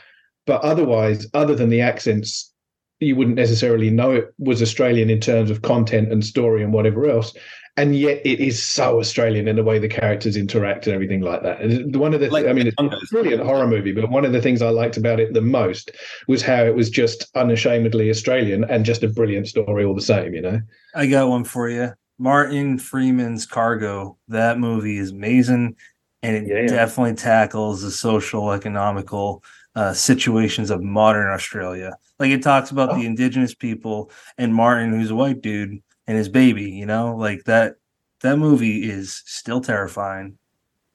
but 0.48 0.62
otherwise, 0.62 1.28
other 1.34 1.56
than 1.56 1.70
the 1.70 1.82
accents, 1.82 2.52
you 3.00 3.16
wouldn't 3.16 3.38
necessarily 3.38 3.90
know 3.90 4.12
it 4.12 4.34
was 4.40 4.62
Australian 4.62 5.10
in 5.10 5.20
terms 5.20 5.52
of 5.52 5.62
content 5.62 6.12
and 6.12 6.26
story 6.26 6.64
and 6.64 6.74
whatever 6.74 7.08
else. 7.08 7.34
And 7.76 7.96
yet, 7.96 8.22
it 8.24 8.40
is 8.40 8.62
so 8.62 9.00
Australian 9.00 9.48
in 9.48 9.56
the 9.56 9.64
way 9.64 9.80
the 9.80 9.88
characters 9.88 10.38
interact 10.38 10.86
and 10.86 10.94
everything 10.94 11.22
like 11.22 11.42
that. 11.42 11.60
And 11.60 11.96
one 11.96 12.14
of 12.14 12.20
the, 12.20 12.30
Like 12.30 12.46
I 12.46 12.54
mean, 12.54 12.68
it's 12.68 12.76
Tongas. 12.76 13.02
a 13.02 13.08
brilliant 13.12 13.42
horror 13.42 13.66
movie, 13.66 13.92
but 13.92 14.12
one 14.12 14.26
of 14.26 14.32
the 14.32 14.42
things 14.42 14.62
I 14.62 14.70
liked 14.70 14.96
about 14.96 15.20
it 15.20 15.34
the 15.34 15.42
most 15.42 15.90
was 16.28 16.44
how 16.44 16.64
it 16.64 16.76
was 16.76 16.92
just 16.92 17.26
unashamedly 17.36 18.12
Australian 18.12 18.64
and 18.66 18.86
just 18.86 19.02
a 19.02 19.08
brilliant 19.08 19.48
story 19.48 19.84
all 19.86 19.96
the 19.96 20.02
same. 20.02 20.36
You 20.36 20.42
know, 20.42 20.62
I 20.94 21.08
got 21.08 21.30
one 21.30 21.44
for 21.46 21.68
you. 21.68 21.94
Martin 22.20 22.78
Freeman's 22.78 23.48
Cargo. 23.48 24.18
That 24.28 24.60
movie 24.60 24.98
is 25.00 25.10
amazing, 25.10 25.76
and 26.22 26.36
it 26.36 26.48
Yeah, 26.48 26.62
yeah. 26.62 26.68
definitely 26.68 27.16
tackles 27.16 27.82
the 27.82 27.90
social, 27.90 28.52
economical 28.52 29.44
uh, 29.76 29.94
situations 29.94 30.70
of 30.70 30.84
modern 30.84 31.28
Australia. 31.34 31.94
Like 32.20 32.30
it 32.30 32.44
talks 32.44 32.70
about 32.70 32.92
Oh. 32.92 32.96
the 33.00 33.08
indigenous 33.08 33.56
people 33.56 34.12
and 34.38 34.54
Martin, 34.54 34.92
who's 34.94 35.10
a 35.10 35.16
white 35.16 35.42
dude, 35.42 35.82
and 36.08 36.18
his 36.18 36.30
baby. 36.30 36.70
You 36.72 36.86
know, 36.86 37.16
like 37.16 37.44
that. 37.46 37.76
That 38.22 38.38
movie 38.38 38.90
is 38.90 39.22
still 39.26 39.60
terrifying. 39.60 40.38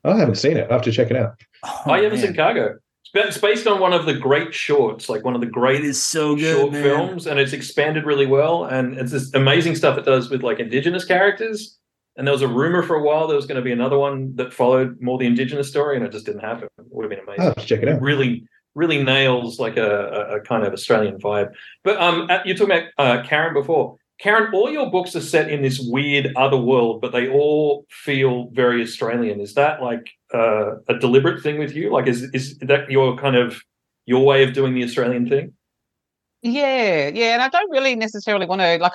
I 0.03 0.17
haven't 0.17 0.37
seen 0.37 0.57
it. 0.57 0.71
I 0.71 0.73
have 0.73 0.83
to 0.83 0.93
check 0.93 1.11
it 1.11 1.17
out. 1.17 1.35
Oh, 1.63 1.91
I 1.91 2.03
haven't 2.03 2.21
man. 2.21 2.29
seen 2.29 2.37
Cargo. 2.37 2.79
It's 3.15 3.39
based 3.39 3.67
on 3.67 3.81
one 3.81 3.93
of 3.93 4.07
the 4.07 4.15
great 4.15 4.55
shorts, 4.55 5.09
like 5.09 5.25
one 5.25 5.35
of 5.35 5.41
the 5.41 5.47
great 5.47 5.81
It 5.81 5.87
is 5.87 6.03
so 6.03 6.37
good, 6.37 6.57
short 6.57 6.73
man. 6.73 6.83
films, 6.83 7.27
and 7.27 7.39
it's 7.41 7.53
expanded 7.53 8.05
really 8.05 8.27
well. 8.27 8.65
And 8.65 8.99
it's 8.99 9.13
this 9.13 9.33
amazing 9.35 9.77
stuff 9.77 9.99
it 9.99 10.05
does 10.05 10.31
with 10.31 10.43
like 10.43 10.59
indigenous 10.59 11.05
characters. 11.05 11.77
And 12.17 12.27
there 12.27 12.33
was 12.33 12.43
a 12.43 12.49
rumor 12.49 12.83
for 12.83 12.97
a 12.97 13.03
while 13.03 13.27
there 13.27 13.37
was 13.37 13.47
going 13.47 13.57
to 13.57 13.63
be 13.63 13.73
another 13.73 13.99
one 13.99 14.35
that 14.37 14.53
followed 14.53 15.01
more 15.01 15.19
the 15.19 15.27
indigenous 15.27 15.69
story, 15.69 15.97
and 15.97 16.05
it 16.05 16.13
just 16.13 16.27
didn't 16.27 16.41
happen. 16.41 16.69
It 16.79 16.87
would 16.91 17.05
have 17.05 17.11
been 17.11 17.21
amazing. 17.21 17.45
have 17.45 17.57
to 17.57 17.67
check 17.67 17.83
it 17.83 17.89
out. 17.89 18.01
really 18.01 18.47
really 18.75 19.03
nails 19.03 19.59
like 19.59 19.77
a, 19.77 19.91
a, 20.31 20.37
a 20.37 20.41
kind 20.41 20.65
of 20.65 20.73
Australian 20.73 21.19
vibe. 21.19 21.51
But 21.85 22.01
um, 22.01 22.27
uh, 22.31 22.41
you 22.45 22.55
talking 22.55 22.77
about 22.77 22.89
uh, 22.99 23.23
Kaaron 23.25 23.55
before. 23.55 23.97
Kaaron, 24.21 24.53
all 24.53 24.71
your 24.71 24.91
books 24.91 25.15
are 25.15 25.21
set 25.21 25.49
in 25.49 25.63
this 25.63 25.79
weird 25.79 26.33
other 26.37 26.57
world, 26.57 27.01
but 27.01 27.13
they 27.13 27.29
all 27.29 27.87
feel 27.89 28.49
very 28.53 28.83
Australian. 28.83 29.41
Is 29.41 29.55
that 29.55 29.81
like 29.81 30.11
uh, 30.35 30.81
a 30.89 30.99
deliberate 30.99 31.43
thing 31.43 31.59
with 31.59 31.75
you? 31.75 31.93
Like, 31.93 32.09
is 32.09 32.23
is 32.35 32.59
that 32.59 32.91
your 32.91 33.17
kind 33.17 33.37
of 33.37 33.63
your 34.07 34.25
way 34.25 34.43
of 34.43 34.55
doing 34.55 34.75
the 34.75 34.83
Australian 34.83 35.29
thing? 35.29 35.53
Yeah, 36.41 37.09
yeah, 37.13 37.33
and 37.35 37.43
I 37.43 37.49
don't 37.49 37.69
really 37.73 37.97
necessarily 37.97 38.47
want 38.47 38.61
to 38.61 38.79
like 38.79 38.93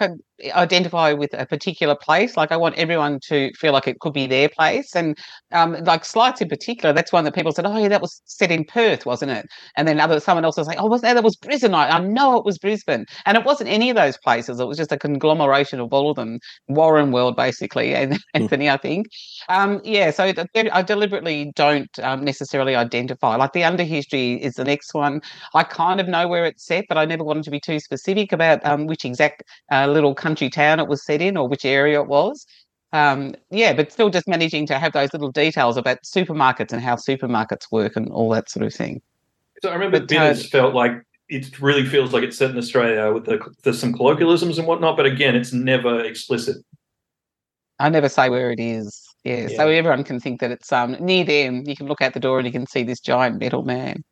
identify 0.55 1.11
with 1.11 1.31
a 1.33 1.45
particular 1.45 1.93
place. 1.93 2.37
Like 2.37 2.53
I 2.53 2.57
want 2.57 2.75
everyone 2.77 3.19
to 3.27 3.51
feel 3.59 3.73
like 3.73 3.85
it 3.85 3.99
could 3.99 4.13
be 4.13 4.27
their 4.27 4.47
place, 4.47 4.95
and 4.95 5.17
um, 5.51 5.73
like 5.83 6.05
Slights 6.05 6.39
in 6.39 6.47
particular, 6.47 6.93
that's 6.93 7.11
one 7.11 7.25
that 7.25 7.35
people 7.35 7.51
said, 7.51 7.65
"Oh, 7.65 7.77
yeah, 7.77 7.89
that 7.89 8.01
was 8.01 8.21
set 8.25 8.49
in 8.49 8.63
Perth, 8.63 9.05
wasn't 9.05 9.31
it?" 9.31 9.45
And 9.75 9.85
then 9.89 9.99
other 9.99 10.21
someone 10.21 10.45
else 10.45 10.55
was 10.55 10.67
like, 10.67 10.77
"Oh, 10.79 10.85
was 10.87 11.01
that 11.01 11.15
that 11.15 11.23
was 11.23 11.35
Brisbane?" 11.35 11.73
I, 11.73 11.89
I 11.89 11.99
know 11.99 12.37
it 12.37 12.45
was 12.45 12.57
Brisbane, 12.57 13.05
and 13.25 13.35
it 13.37 13.43
wasn't 13.43 13.69
any 13.69 13.89
of 13.89 13.97
those 13.97 14.17
places. 14.17 14.61
It 14.61 14.65
was 14.65 14.77
just 14.77 14.93
a 14.93 14.97
conglomeration 14.97 15.81
of 15.81 15.91
all 15.91 16.09
of 16.11 16.15
them. 16.15 16.39
Warren 16.69 17.11
World, 17.11 17.35
basically, 17.35 17.93
and 17.93 18.17
Anthony, 18.33 18.69
I 18.69 18.77
think. 18.77 19.07
Um, 19.49 19.81
yeah, 19.83 20.11
so 20.11 20.31
I 20.55 20.81
deliberately 20.81 21.51
don't 21.55 21.89
um, 21.99 22.23
necessarily 22.23 22.75
identify. 22.75 23.35
Like 23.35 23.53
the 23.53 23.61
Underhistory 23.61 24.39
is 24.39 24.53
the 24.53 24.63
next 24.63 24.93
one. 24.93 25.21
I 25.53 25.63
kind 25.63 25.99
of 25.99 26.07
know 26.07 26.27
where 26.27 26.45
it's 26.45 26.65
set, 26.65 26.85
but 26.87 26.97
I 26.97 27.05
never 27.05 27.23
wanted 27.33 27.45
to 27.45 27.51
be 27.51 27.59
too 27.59 27.79
specific 27.79 28.31
about 28.31 28.65
um, 28.65 28.87
which 28.87 29.05
exact 29.05 29.43
uh, 29.71 29.87
little 29.87 30.13
country 30.13 30.49
town 30.49 30.79
it 30.79 30.87
was 30.87 31.03
set 31.03 31.21
in 31.21 31.35
or 31.37 31.47
which 31.47 31.65
area 31.65 32.01
it 32.01 32.07
was. 32.07 32.45
Um, 32.93 33.35
yeah, 33.49 33.73
but 33.73 33.91
still 33.91 34.11
just 34.11 34.27
managing 34.27 34.67
to 34.67 34.77
have 34.77 34.93
those 34.93 35.13
little 35.13 35.31
details 35.31 35.77
about 35.77 36.03
supermarkets 36.03 36.71
and 36.71 36.81
how 36.81 36.95
supermarkets 36.95 37.71
work 37.71 37.95
and 37.95 38.09
all 38.09 38.29
that 38.29 38.49
sort 38.49 38.65
of 38.65 38.73
thing. 38.73 39.01
So 39.63 39.69
I 39.69 39.73
remember 39.73 39.99
But, 39.99 40.15
uh, 40.15 40.35
felt 40.35 40.75
like 40.75 40.91
it 41.27 41.59
really 41.59 41.85
feels 41.85 42.13
like 42.13 42.23
it's 42.23 42.37
set 42.37 42.51
in 42.51 42.57
Australia 42.57 43.11
with 43.11 43.25
the, 43.25 43.39
there's 43.63 43.79
some 43.79 43.93
colloquialisms 43.93 44.59
and 44.59 44.67
whatnot, 44.67 44.95
but 44.95 45.07
again, 45.07 45.35
it's 45.35 45.53
never 45.53 46.03
explicit. 46.03 46.57
I 47.79 47.89
never 47.89 48.09
say 48.09 48.29
where 48.29 48.51
it 48.51 48.59
is. 48.59 49.03
Yeah, 49.23 49.47
so 49.47 49.67
everyone 49.69 50.03
can 50.03 50.19
think 50.19 50.41
that 50.41 50.51
it's 50.51 50.71
um 50.71 50.97
near 50.99 51.23
them. 51.23 51.63
You 51.65 51.75
can 51.75 51.87
look 51.87 52.01
out 52.01 52.13
the 52.13 52.19
door 52.19 52.37
and 52.37 52.45
you 52.45 52.51
can 52.51 52.67
see 52.67 52.83
this 52.83 52.99
giant 52.99 53.39
metal 53.39 53.63
man. 53.63 54.03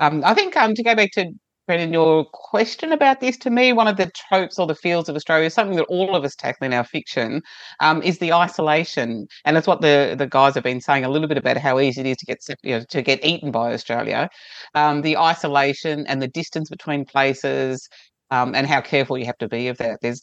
Um, 0.00 0.22
I 0.24 0.34
think 0.34 0.56
um 0.56 0.74
to 0.74 0.82
go 0.82 0.94
back 0.94 1.12
to 1.12 1.32
Brennan, 1.66 1.94
your 1.94 2.26
question 2.26 2.92
about 2.92 3.20
this 3.20 3.38
to 3.38 3.50
me, 3.50 3.72
one 3.72 3.88
of 3.88 3.96
the 3.96 4.10
tropes 4.28 4.58
or 4.58 4.66
the 4.66 4.74
fields 4.74 5.08
of 5.08 5.16
Australia, 5.16 5.48
something 5.48 5.76
that 5.78 5.84
all 5.86 6.14
of 6.14 6.22
us 6.24 6.36
tackle 6.36 6.66
in 6.66 6.74
our 6.74 6.84
fiction, 6.84 7.40
um, 7.80 8.02
is 8.02 8.18
the 8.18 8.34
isolation, 8.34 9.26
and 9.46 9.56
that's 9.56 9.66
what 9.66 9.80
the 9.80 10.14
the 10.18 10.26
guys 10.26 10.54
have 10.56 10.64
been 10.64 10.82
saying 10.82 11.04
a 11.06 11.08
little 11.08 11.28
bit 11.28 11.38
about 11.38 11.56
how 11.56 11.80
easy 11.80 12.02
it 12.02 12.06
is 12.06 12.16
to 12.18 12.26
get 12.26 12.38
you 12.62 12.78
know, 12.78 12.84
to 12.90 13.00
get 13.02 13.24
eaten 13.24 13.50
by 13.50 13.72
Australia, 13.72 14.28
um, 14.74 15.00
the 15.02 15.16
isolation 15.16 16.06
and 16.06 16.20
the 16.20 16.28
distance 16.28 16.68
between 16.68 17.06
places, 17.06 17.88
um, 18.30 18.54
and 18.54 18.66
how 18.66 18.82
careful 18.82 19.16
you 19.16 19.24
have 19.26 19.38
to 19.38 19.48
be 19.48 19.68
of 19.68 19.78
that. 19.78 19.98
There's 20.02 20.22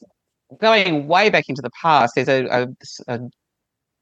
going 0.59 1.07
way 1.07 1.29
back 1.31 1.45
into 1.49 1.61
the 1.63 1.71
past. 1.81 2.13
There's 2.15 2.29
a, 2.29 2.45
a, 2.45 2.67
a 3.07 3.19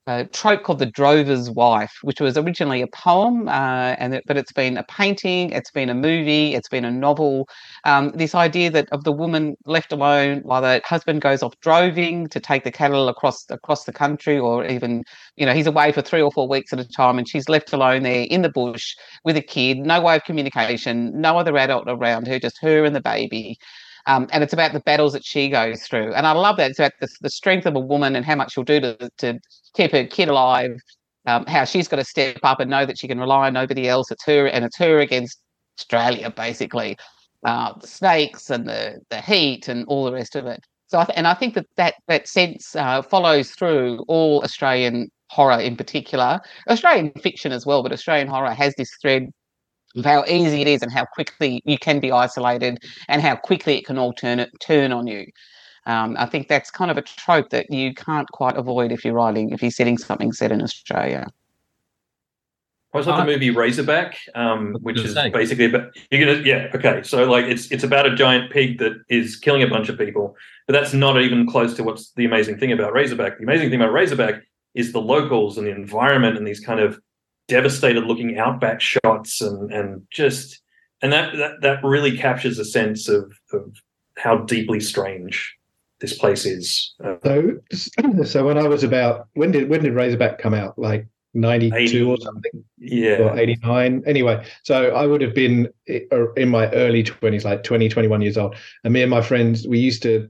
a 0.08 0.26
trope 0.26 0.64
called 0.64 0.80
the 0.80 0.86
drover's 0.86 1.50
wife, 1.52 1.92
which 2.02 2.20
was 2.20 2.38
originally 2.38 2.82
a 2.82 2.88
poem, 2.88 3.48
uh, 3.48 3.96
and 4.00 4.16
it, 4.16 4.24
but 4.26 4.38
it's 4.38 4.52
been 4.52 4.78
a 4.78 4.84
painting, 4.84 5.52
it's 5.52 5.72
been 5.72 5.90
a 5.90 5.94
movie, 5.94 6.56
it's 6.56 6.70
been 6.70 6.86
a 6.86 6.92
novel. 6.92 7.48
Um, 7.86 8.12
this 8.16 8.34
idea 8.34 8.72
that 8.72 8.90
of 8.92 9.04
the 9.04 9.12
woman 9.12 9.56
left 9.66 9.92
alone 9.92 10.42
while 10.44 10.62
the 10.62 10.82
husband 10.86 11.22
goes 11.22 11.44
off 11.44 11.54
droving 11.62 12.28
to 12.30 12.40
take 12.40 12.64
the 12.64 12.72
cattle 12.72 13.08
across 13.10 13.46
across 13.50 13.84
the 13.84 13.94
country, 13.94 14.40
or 14.40 14.66
even 14.66 15.04
you 15.36 15.46
know 15.46 15.54
he's 15.54 15.68
away 15.68 15.92
for 15.92 16.02
three 16.02 16.22
or 16.22 16.32
four 16.32 16.48
weeks 16.48 16.74
at 16.74 16.80
a 16.80 16.88
time, 16.88 17.18
and 17.18 17.30
she's 17.30 17.50
left 17.50 17.72
alone 17.74 18.04
there 18.04 18.26
in 18.30 18.42
the 18.42 18.50
bush 18.50 18.96
with 19.26 19.38
a 19.38 19.42
kid, 19.42 19.78
no 19.80 20.02
way 20.02 20.16
of 20.16 20.24
communication, 20.24 21.12
no 21.20 21.38
other 21.38 21.56
adult 21.58 21.86
around 21.88 22.28
her, 22.28 22.40
just 22.40 22.58
her 22.62 22.84
and 22.84 22.96
the 22.96 23.02
baby. 23.02 23.58
Um, 24.06 24.28
and 24.32 24.44
it's 24.44 24.54
about 24.54 24.74
the 24.74 24.80
battles 24.80 25.14
that 25.14 25.26
she 25.26 25.50
goes 25.50 25.84
through. 25.84 26.14
And 26.14 26.26
I 26.26 26.32
love 26.32 26.58
that. 26.58 26.72
It's 26.72 26.80
about 26.80 26.94
the, 27.00 27.08
the 27.22 27.30
strength 27.30 27.66
of 27.66 27.76
a 27.76 27.80
woman 27.80 28.16
and 28.16 28.26
how 28.26 28.36
much 28.36 28.54
she'll 28.54 28.64
do 28.64 28.80
to, 28.80 29.10
to 29.18 29.40
keep 29.76 29.92
her 29.92 30.06
kid 30.06 30.30
alive, 30.30 30.72
um, 31.26 31.46
how 31.46 31.66
she's 31.66 31.88
got 31.88 31.98
to 31.98 32.04
step 32.04 32.40
up 32.44 32.60
and 32.60 32.70
know 32.70 32.86
that 32.86 32.98
she 32.98 33.08
can 33.08 33.20
rely 33.20 33.48
on 33.48 33.54
nobody 33.54 33.88
else. 33.88 34.12
It's 34.12 34.26
her, 34.26 34.48
and 34.48 34.66
it's 34.66 34.78
her 34.78 35.00
against 35.00 35.40
Australia, 35.80 36.32
basically. 36.32 36.98
Uh, 37.46 37.74
the 37.80 37.88
snakes 37.88 38.50
and 38.50 38.68
the, 38.68 39.00
the 39.10 39.22
heat 39.22 39.68
and 39.68 39.86
all 39.88 40.06
the 40.06 40.14
rest 40.14 40.36
of 40.36 40.46
it. 40.46 40.60
So, 40.88 41.00
I 41.00 41.06
th- 41.06 41.18
and 41.18 41.28
I 41.28 41.36
think 41.36 41.54
that 41.54 41.68
that, 41.78 41.94
that 42.08 42.28
sense 42.28 42.76
uh, 42.76 43.02
follows 43.02 43.52
through 43.52 44.04
all 44.08 44.42
Australian 44.44 45.10
horror 45.30 45.60
in 45.60 45.78
particular, 45.78 46.40
Australian 46.68 47.12
fiction 47.22 47.52
as 47.52 47.66
well, 47.66 47.84
but 47.84 47.94
Australian 47.94 48.28
horror 48.28 48.54
has 48.54 48.74
this 48.76 48.90
thread 49.02 49.30
how 50.04 50.24
easy 50.26 50.62
it 50.62 50.68
is 50.68 50.82
and 50.82 50.92
how 50.92 51.06
quickly 51.06 51.62
you 51.66 51.78
can 51.78 52.00
be 52.00 52.12
isolated 52.12 52.80
and 53.08 53.22
how 53.22 53.36
quickly 53.36 53.78
it 53.78 53.86
can 53.86 53.98
all 53.98 54.14
turn 54.14 54.46
turn 54.60 54.92
on 54.92 55.08
you. 55.08 55.26
Um, 55.86 56.16
I 56.20 56.26
think 56.26 56.48
that's 56.48 56.70
kind 56.70 56.92
of 56.92 56.98
a 56.98 57.02
trope 57.02 57.50
that 57.50 57.72
you 57.72 57.94
can't 57.94 58.30
quite 58.32 58.56
avoid 58.58 58.92
if 58.92 59.04
you're 59.04 59.14
writing 59.14 59.50
if 59.52 59.62
you're 59.62 59.72
setting 59.72 59.98
something 59.98 60.32
set 60.34 60.52
in 60.52 60.62
Australia. 60.62 61.28
I 62.94 62.98
was 62.98 63.06
like 63.06 63.20
Uh, 63.20 63.26
the 63.26 63.32
movie 63.34 63.52
Razorback, 63.52 64.18
um, 64.34 64.76
which 64.82 65.00
is 65.00 65.14
say. 65.14 65.30
basically 65.30 65.66
about 65.66 65.96
you're 66.10 66.26
gonna 66.26 66.44
yeah 66.44 66.70
okay 66.74 67.04
so 67.04 67.24
like 67.30 67.46
it's 67.46 67.72
it's 67.72 67.84
about 67.84 68.08
a 68.08 68.16
giant 68.16 68.52
pig 68.52 68.80
that 68.80 68.94
is 69.10 69.36
killing 69.36 69.62
a 69.64 69.68
bunch 69.68 69.90
of 69.90 69.98
people, 69.98 70.36
but 70.68 70.74
that's 70.74 70.94
not 70.94 71.22
even 71.22 71.48
close 71.48 71.76
to 71.76 71.84
what's 71.84 72.12
the 72.14 72.26
amazing 72.26 72.58
thing 72.58 72.72
about 72.72 72.94
Razorback. 72.94 73.38
The 73.38 73.44
amazing 73.44 73.70
thing 73.70 73.80
about 73.82 73.94
Razorback 73.94 74.44
is 74.74 74.92
the 74.92 75.02
locals 75.02 75.58
and 75.58 75.68
the 75.68 75.72
environment 75.72 76.38
and 76.38 76.46
these 76.48 76.60
kind 76.60 76.80
of 76.80 77.00
devastated 77.50 78.06
looking 78.06 78.38
outback 78.38 78.80
shots 78.80 79.42
and 79.42 79.74
and 79.74 80.04
just 80.10 80.62
and 81.02 81.12
that 81.12 81.36
that 81.36 81.52
that 81.62 81.84
really 81.84 82.18
captures 82.18 82.58
a 82.60 82.66
sense 82.66 83.10
of 83.10 83.34
of 83.52 83.76
how 84.18 84.38
deeply 84.38 84.80
strange 84.80 85.58
this 86.00 86.18
place 86.18 86.46
is. 86.46 86.94
Uh, 87.04 87.16
So, 87.24 88.24
so 88.24 88.46
when 88.46 88.58
I 88.58 88.68
was 88.68 88.84
about 88.84 89.28
when 89.34 89.52
did 89.52 89.70
when 89.70 89.84
did 89.84 89.94
Razorback 89.94 90.40
come 90.40 90.54
out? 90.54 90.78
Like 90.80 91.08
ninety 91.34 91.70
two 91.88 92.10
or 92.10 92.18
something, 92.18 92.64
yeah, 92.78 93.18
or 93.18 93.38
eighty 93.38 93.58
nine. 93.64 94.04
Anyway, 94.06 94.46
so 94.64 94.92
I 94.92 95.06
would 95.06 95.22
have 95.22 95.36
been 95.36 95.68
er, 96.12 96.34
in 96.38 96.50
my 96.50 96.70
early 96.72 97.04
twenties, 97.04 97.46
like 97.46 97.64
20, 97.64 97.90
21 97.90 98.22
years 98.22 98.38
old, 98.38 98.56
and 98.84 98.94
me 98.94 99.02
and 99.02 99.12
my 99.12 99.22
friends 99.22 99.68
we 99.68 99.80
used 99.80 100.04
to 100.04 100.30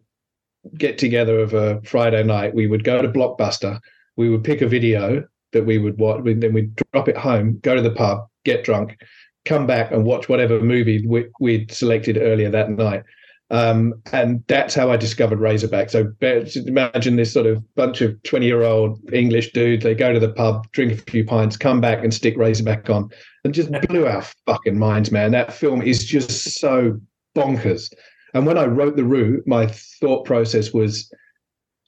get 0.78 0.98
together 0.98 1.40
of 1.40 1.54
a 1.54 1.82
Friday 1.84 2.24
night. 2.24 2.54
We 2.56 2.68
would 2.68 2.84
go 2.84 3.02
to 3.02 3.08
Blockbuster. 3.08 3.80
We 4.18 4.30
would 4.30 4.44
pick 4.44 4.62
a 4.62 4.68
video 4.68 5.26
that 5.54 5.66
we 5.66 5.78
would 5.78 5.98
watch. 5.98 6.22
we- 6.24 6.34
Then 6.34 6.54
we'd 6.54 6.76
drop 6.94 7.08
it 7.10 7.18
home, 7.18 7.60
go 7.62 7.76
to 7.76 7.82
the 7.82 7.92
pub, 7.92 8.28
get 8.46 8.64
drunk, 8.64 8.98
come 9.46 9.66
back 9.66 9.92
and 9.92 10.06
watch 10.06 10.30
whatever 10.30 10.60
movie 10.60 11.06
we, 11.08 11.26
we'd 11.40 11.72
selected 11.72 12.18
earlier 12.18 12.50
that 12.50 12.70
night. 12.70 13.04
Um, 13.52 13.96
and 14.14 14.44
that's 14.48 14.76
how 14.76 14.92
I 14.92 14.98
discovered 14.98 15.40
Razorback. 15.40 15.90
So 15.90 16.12
imagine 16.22 17.16
this 17.16 17.34
sort 17.34 17.48
of 17.48 17.64
bunch 17.74 18.02
of 18.02 18.22
20 18.24 18.46
year 18.46 18.62
old 18.62 19.00
English 19.12 19.54
dudes. 19.54 19.84
They 19.84 19.96
go 19.96 20.14
to 20.14 20.20
the 20.20 20.34
pub, 20.34 20.72
drink 20.72 20.92
a 20.92 21.12
few 21.12 21.26
pints, 21.26 21.58
come 21.58 21.82
back 21.82 22.04
and 22.04 22.14
stick 22.14 22.38
Razorback 22.38 22.88
on 22.92 23.10
and 23.44 23.54
just 23.54 23.72
blew 23.88 24.06
our 24.06 24.24
fucking 24.46 24.78
minds, 24.78 25.12
man. 25.12 25.32
That 25.32 25.52
film 25.52 25.82
is 25.82 26.06
just 26.06 26.60
so 26.60 27.00
bonkers. 27.36 27.92
And 28.36 28.46
when 28.46 28.60
I 28.60 28.66
wrote 28.66 28.96
The 28.96 29.04
Roo, 29.04 29.42
my 29.48 29.66
thought 29.66 30.26
process 30.26 30.72
was 30.72 31.12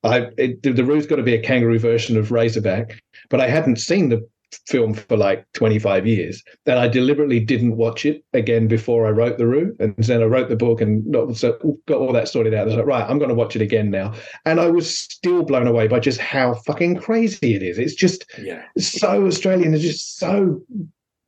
I 0.03 0.29
it, 0.37 0.63
the 0.63 0.83
Roo's 0.83 1.05
got 1.05 1.17
to 1.17 1.23
be 1.23 1.35
a 1.35 1.41
kangaroo 1.43 1.77
version 1.77 2.17
of 2.17 2.31
Razorback, 2.31 2.99
but 3.31 3.41
I 3.41 3.47
hadn't 3.47 3.77
seen 3.77 4.09
the 4.09 4.29
film 4.67 4.93
for 4.93 5.17
like 5.17 5.45
25 5.53 6.05
years. 6.05 6.43
Then 6.65 6.77
I 6.77 6.87
deliberately 6.87 7.39
didn't 7.39 7.77
watch 7.77 8.05
it 8.05 8.23
again 8.33 8.67
before 8.67 9.07
I 9.07 9.11
wrote 9.11 9.37
The 9.37 9.47
Roo. 9.47 9.75
And 9.79 9.95
then 9.97 10.21
I 10.21 10.25
wrote 10.25 10.49
the 10.49 10.55
book 10.55 10.81
and 10.81 11.05
not, 11.07 11.35
so 11.37 11.57
got 11.87 11.97
all 11.99 12.13
that 12.13 12.27
sorted 12.27 12.53
out. 12.53 12.63
I 12.63 12.65
was 12.65 12.75
like, 12.75 12.85
right, 12.85 13.09
I'm 13.09 13.17
going 13.17 13.29
to 13.29 13.35
watch 13.35 13.55
it 13.55 13.61
again 13.61 13.89
now. 13.89 14.13
And 14.45 14.59
I 14.59 14.69
was 14.69 14.95
still 14.95 15.43
blown 15.43 15.67
away 15.67 15.87
by 15.87 15.99
just 15.99 16.19
how 16.19 16.53
fucking 16.53 16.97
crazy 16.97 17.55
it 17.55 17.63
is. 17.63 17.79
It's 17.79 17.95
just 17.95 18.25
yeah. 18.39 18.63
so 18.77 19.25
Australian. 19.25 19.73
It's 19.73 19.83
just 19.83 20.17
so 20.17 20.61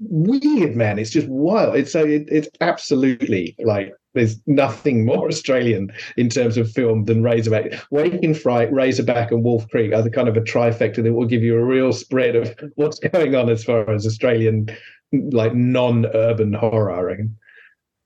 weird, 0.10 0.76
man. 0.76 1.00
It's 1.00 1.10
just 1.12 1.28
wild. 1.28 1.76
It's 1.76 1.92
so 1.92 2.04
it, 2.06 2.26
it's 2.30 2.50
absolutely 2.62 3.56
like 3.64 3.94
there's 4.14 4.40
nothing 4.48 5.06
more 5.06 5.28
Australian 5.30 5.92
in 6.18 6.30
terms 6.30 6.58
of 6.58 6.72
film 6.72 7.06
than 7.06 7.24
Razorback. 7.24 7.74
Wake 7.92 8.14
in 8.22 8.34
Fright, 8.34 8.72
Razorback, 8.72 9.32
and 9.32 9.44
Wolf 9.44 9.68
Creek 9.70 9.94
are 9.94 10.02
the 10.02 10.10
kind 10.12 10.28
of 10.28 10.38
a 10.38 10.42
trifecta 10.42 11.04
that 11.04 11.14
will 11.14 11.26
give 11.26 11.44
you 11.44 11.58
a 11.58 11.64
real 11.66 11.92
spread 11.94 12.36
of 12.36 12.54
what's 12.76 13.00
going 13.00 13.36
on 13.36 13.50
as 13.50 13.64
far 13.64 13.90
as 13.90 14.06
Australian, 14.06 14.68
like 15.12 15.54
non-urban 15.54 16.54
horror. 16.54 16.92
I 16.92 17.00
reckon. 17.02 17.38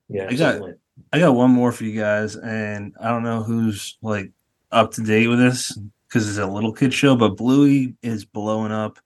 Yeah, 0.08 0.24
I 0.26 0.30
got- 0.30 0.38
certainly. 0.38 0.72
I 1.12 1.20
got 1.20 1.36
one 1.36 1.52
more 1.52 1.70
for 1.70 1.84
you 1.84 1.98
guys, 1.98 2.34
and 2.34 2.92
I 3.00 3.08
don't 3.08 3.22
know 3.22 3.44
who's 3.44 3.96
like 4.02 4.32
up 4.72 4.90
to 4.94 5.02
date 5.02 5.28
with 5.28 5.38
this 5.38 5.78
because 6.08 6.28
it's 6.28 6.38
a 6.38 6.46
little 6.46 6.72
kid 6.72 6.92
show, 6.92 7.14
but 7.14 7.36
Bluey 7.36 7.94
is 8.02 8.24
blowing 8.24 8.72
up. 8.72 8.98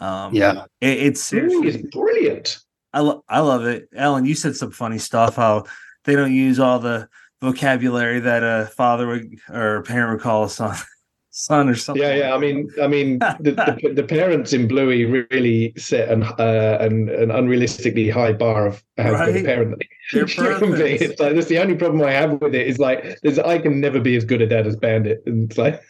Um, 0.00 0.34
Yeah. 0.34 0.64
it, 0.80 0.98
it's 0.98 1.32
Really, 1.32 1.50
seriously, 1.50 1.68
is 1.86 1.90
brilliant. 1.90 2.58
I 2.92 3.00
lo- 3.00 3.24
I 3.28 3.40
love 3.40 3.64
it. 3.66 3.88
Alan, 3.96 4.24
you 4.24 4.34
said 4.34 4.56
some 4.56 4.70
funny 4.70 4.98
stuff. 4.98 5.36
How 5.36 5.64
they 6.04 6.14
don't 6.14 6.32
use 6.34 6.58
all 6.60 6.78
the 6.78 7.08
vocabulary 7.40 8.20
that 8.20 8.42
a 8.42 8.66
father 8.76 9.06
would 9.06 9.34
or 9.50 9.76
a 9.76 9.82
parent 9.82 10.12
would 10.12 10.20
call 10.22 10.44
a 10.44 10.48
son, 10.50 10.76
son 11.30 11.68
or 11.68 11.74
something. 11.74 12.02
Yeah, 12.02 12.14
yeah. 12.14 12.34
I 12.34 12.38
mean, 12.38 12.68
I 12.80 12.86
mean, 12.86 13.18
the, 13.40 13.78
the, 13.82 13.92
the 13.96 14.02
parents 14.04 14.52
in 14.52 14.68
Bluey 14.68 15.04
really 15.06 15.72
set 15.76 16.08
an 16.08 16.22
uh, 16.22 16.78
an, 16.80 17.08
an 17.08 17.30
unrealistically 17.30 18.12
high 18.12 18.32
bar 18.32 18.66
of 18.68 18.82
how 18.96 19.24
good 19.26 19.36
a 19.38 19.44
parent 19.44 19.82
They're 20.12 20.26
can 20.26 20.36
be. 20.36 20.76
perfect. 20.76 21.02
It's 21.02 21.20
like 21.20 21.34
that's 21.34 21.48
the 21.48 21.58
only 21.58 21.74
problem 21.74 22.02
I 22.02 22.12
have 22.12 22.40
with 22.40 22.54
it 22.54 22.66
is 22.66 22.78
like 22.78 23.18
there's 23.22 23.38
I 23.38 23.58
can 23.58 23.80
never 23.80 23.98
be 24.00 24.14
as 24.16 24.24
good 24.24 24.40
a 24.42 24.46
dad 24.46 24.66
as 24.66 24.76
Bandit, 24.76 25.22
and 25.26 25.50
it's 25.50 25.58
like. 25.58 25.80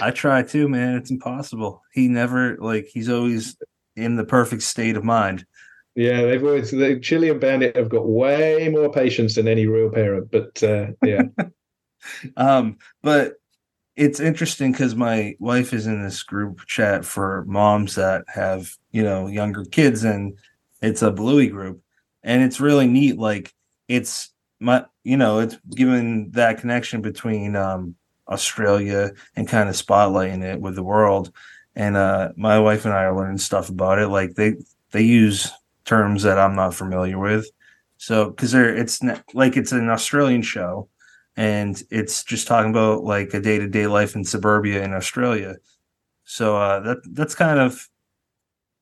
I 0.00 0.10
try 0.10 0.42
too, 0.42 0.68
man. 0.68 0.96
It's 0.96 1.10
impossible. 1.10 1.82
He 1.92 2.08
never 2.08 2.56
like 2.58 2.86
he's 2.86 3.08
always 3.08 3.56
in 3.96 4.16
the 4.16 4.24
perfect 4.24 4.62
state 4.62 4.96
of 4.96 5.04
mind. 5.04 5.44
Yeah, 5.94 6.22
they've 6.22 6.42
always 6.42 6.70
the 6.70 6.98
Chilli 7.00 7.30
and 7.30 7.40
Bandit 7.40 7.76
have 7.76 7.88
got 7.88 8.08
way 8.08 8.68
more 8.68 8.90
patience 8.90 9.36
than 9.36 9.46
any 9.46 9.66
real 9.66 9.90
parent. 9.90 10.30
But 10.30 10.62
uh, 10.62 10.88
yeah, 11.04 11.22
Um, 12.36 12.78
but 13.02 13.34
it's 13.96 14.20
interesting 14.20 14.72
because 14.72 14.94
my 14.94 15.36
wife 15.38 15.72
is 15.72 15.86
in 15.86 16.02
this 16.02 16.22
group 16.22 16.66
chat 16.66 17.04
for 17.04 17.44
moms 17.46 17.94
that 17.94 18.24
have 18.28 18.72
you 18.90 19.02
know 19.02 19.26
younger 19.26 19.64
kids, 19.64 20.04
and 20.04 20.36
it's 20.82 21.02
a 21.02 21.10
Bluey 21.10 21.48
group, 21.48 21.80
and 22.22 22.42
it's 22.42 22.60
really 22.60 22.86
neat. 22.86 23.18
Like 23.18 23.54
it's 23.88 24.30
my 24.60 24.84
you 25.04 25.16
know 25.16 25.40
it's 25.40 25.56
given 25.74 26.30
that 26.32 26.60
connection 26.60 27.02
between 27.02 27.56
um 27.56 27.94
Australia 28.28 29.12
and 29.36 29.48
kind 29.48 29.68
of 29.68 29.74
spotlighting 29.74 30.42
it 30.42 30.60
with 30.60 30.74
the 30.74 30.82
world. 30.82 31.32
And 31.76 31.96
uh, 31.96 32.30
my 32.36 32.58
wife 32.58 32.84
and 32.84 32.94
I 32.94 33.04
are 33.04 33.16
learning 33.16 33.38
stuff 33.38 33.68
about 33.68 33.98
it. 33.98 34.08
Like 34.08 34.34
they 34.34 34.54
they 34.92 35.02
use 35.02 35.50
terms 35.84 36.22
that 36.22 36.38
I'm 36.38 36.54
not 36.54 36.74
familiar 36.74 37.18
with. 37.18 37.50
So 37.96 38.30
because 38.30 38.52
they're 38.52 38.74
it's 38.74 39.00
like 39.32 39.56
it's 39.56 39.72
an 39.72 39.88
Australian 39.88 40.42
show, 40.42 40.88
and 41.36 41.82
it's 41.90 42.22
just 42.22 42.46
talking 42.46 42.70
about 42.70 43.04
like 43.04 43.34
a 43.34 43.40
day 43.40 43.58
to 43.58 43.68
day 43.68 43.86
life 43.86 44.14
in 44.14 44.24
suburbia 44.24 44.82
in 44.84 44.92
Australia. 44.92 45.56
So 46.24 46.56
uh, 46.56 46.80
that 46.80 46.98
that's 47.12 47.34
kind 47.34 47.58
of 47.58 47.88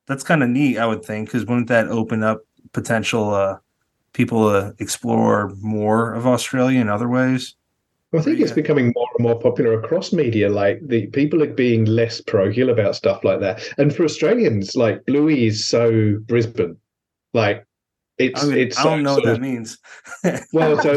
that's 0.07 0.23
kind 0.23 0.43
of 0.43 0.49
neat, 0.49 0.77
I 0.77 0.85
would 0.85 1.03
think, 1.03 1.27
because 1.27 1.45
wouldn't 1.45 1.67
that 1.69 1.87
open 1.87 2.23
up 2.23 2.41
potential 2.73 3.33
uh, 3.33 3.57
people 4.13 4.49
to 4.51 4.75
explore 4.79 5.53
more 5.61 6.13
of 6.13 6.27
Australia 6.27 6.79
in 6.79 6.89
other 6.89 7.09
ways? 7.09 7.55
I 8.13 8.21
think 8.21 8.39
it's 8.39 8.51
becoming 8.51 8.93
more 9.23 9.39
popular 9.39 9.73
across 9.79 10.13
media. 10.13 10.49
Like 10.49 10.79
the 10.87 11.07
people 11.07 11.41
are 11.41 11.47
being 11.65 11.85
less 11.85 12.21
parochial 12.21 12.69
about 12.69 12.95
stuff 12.95 13.23
like 13.23 13.39
that. 13.39 13.63
And 13.79 13.95
for 13.95 14.03
Australians, 14.03 14.75
like 14.75 15.05
Bluey 15.05 15.47
is 15.47 15.65
so 15.65 16.17
Brisbane, 16.27 16.77
like 17.33 17.65
it's 18.19 18.43
I, 18.43 18.47
mean, 18.47 18.57
it's 18.59 18.77
I 18.77 18.83
don't 18.83 18.99
so- 18.99 19.03
know 19.03 19.13
what 19.15 19.23
so- 19.23 19.33
that 19.33 19.41
means. 19.41 19.77
Well, 20.53 20.79
so 20.81 20.93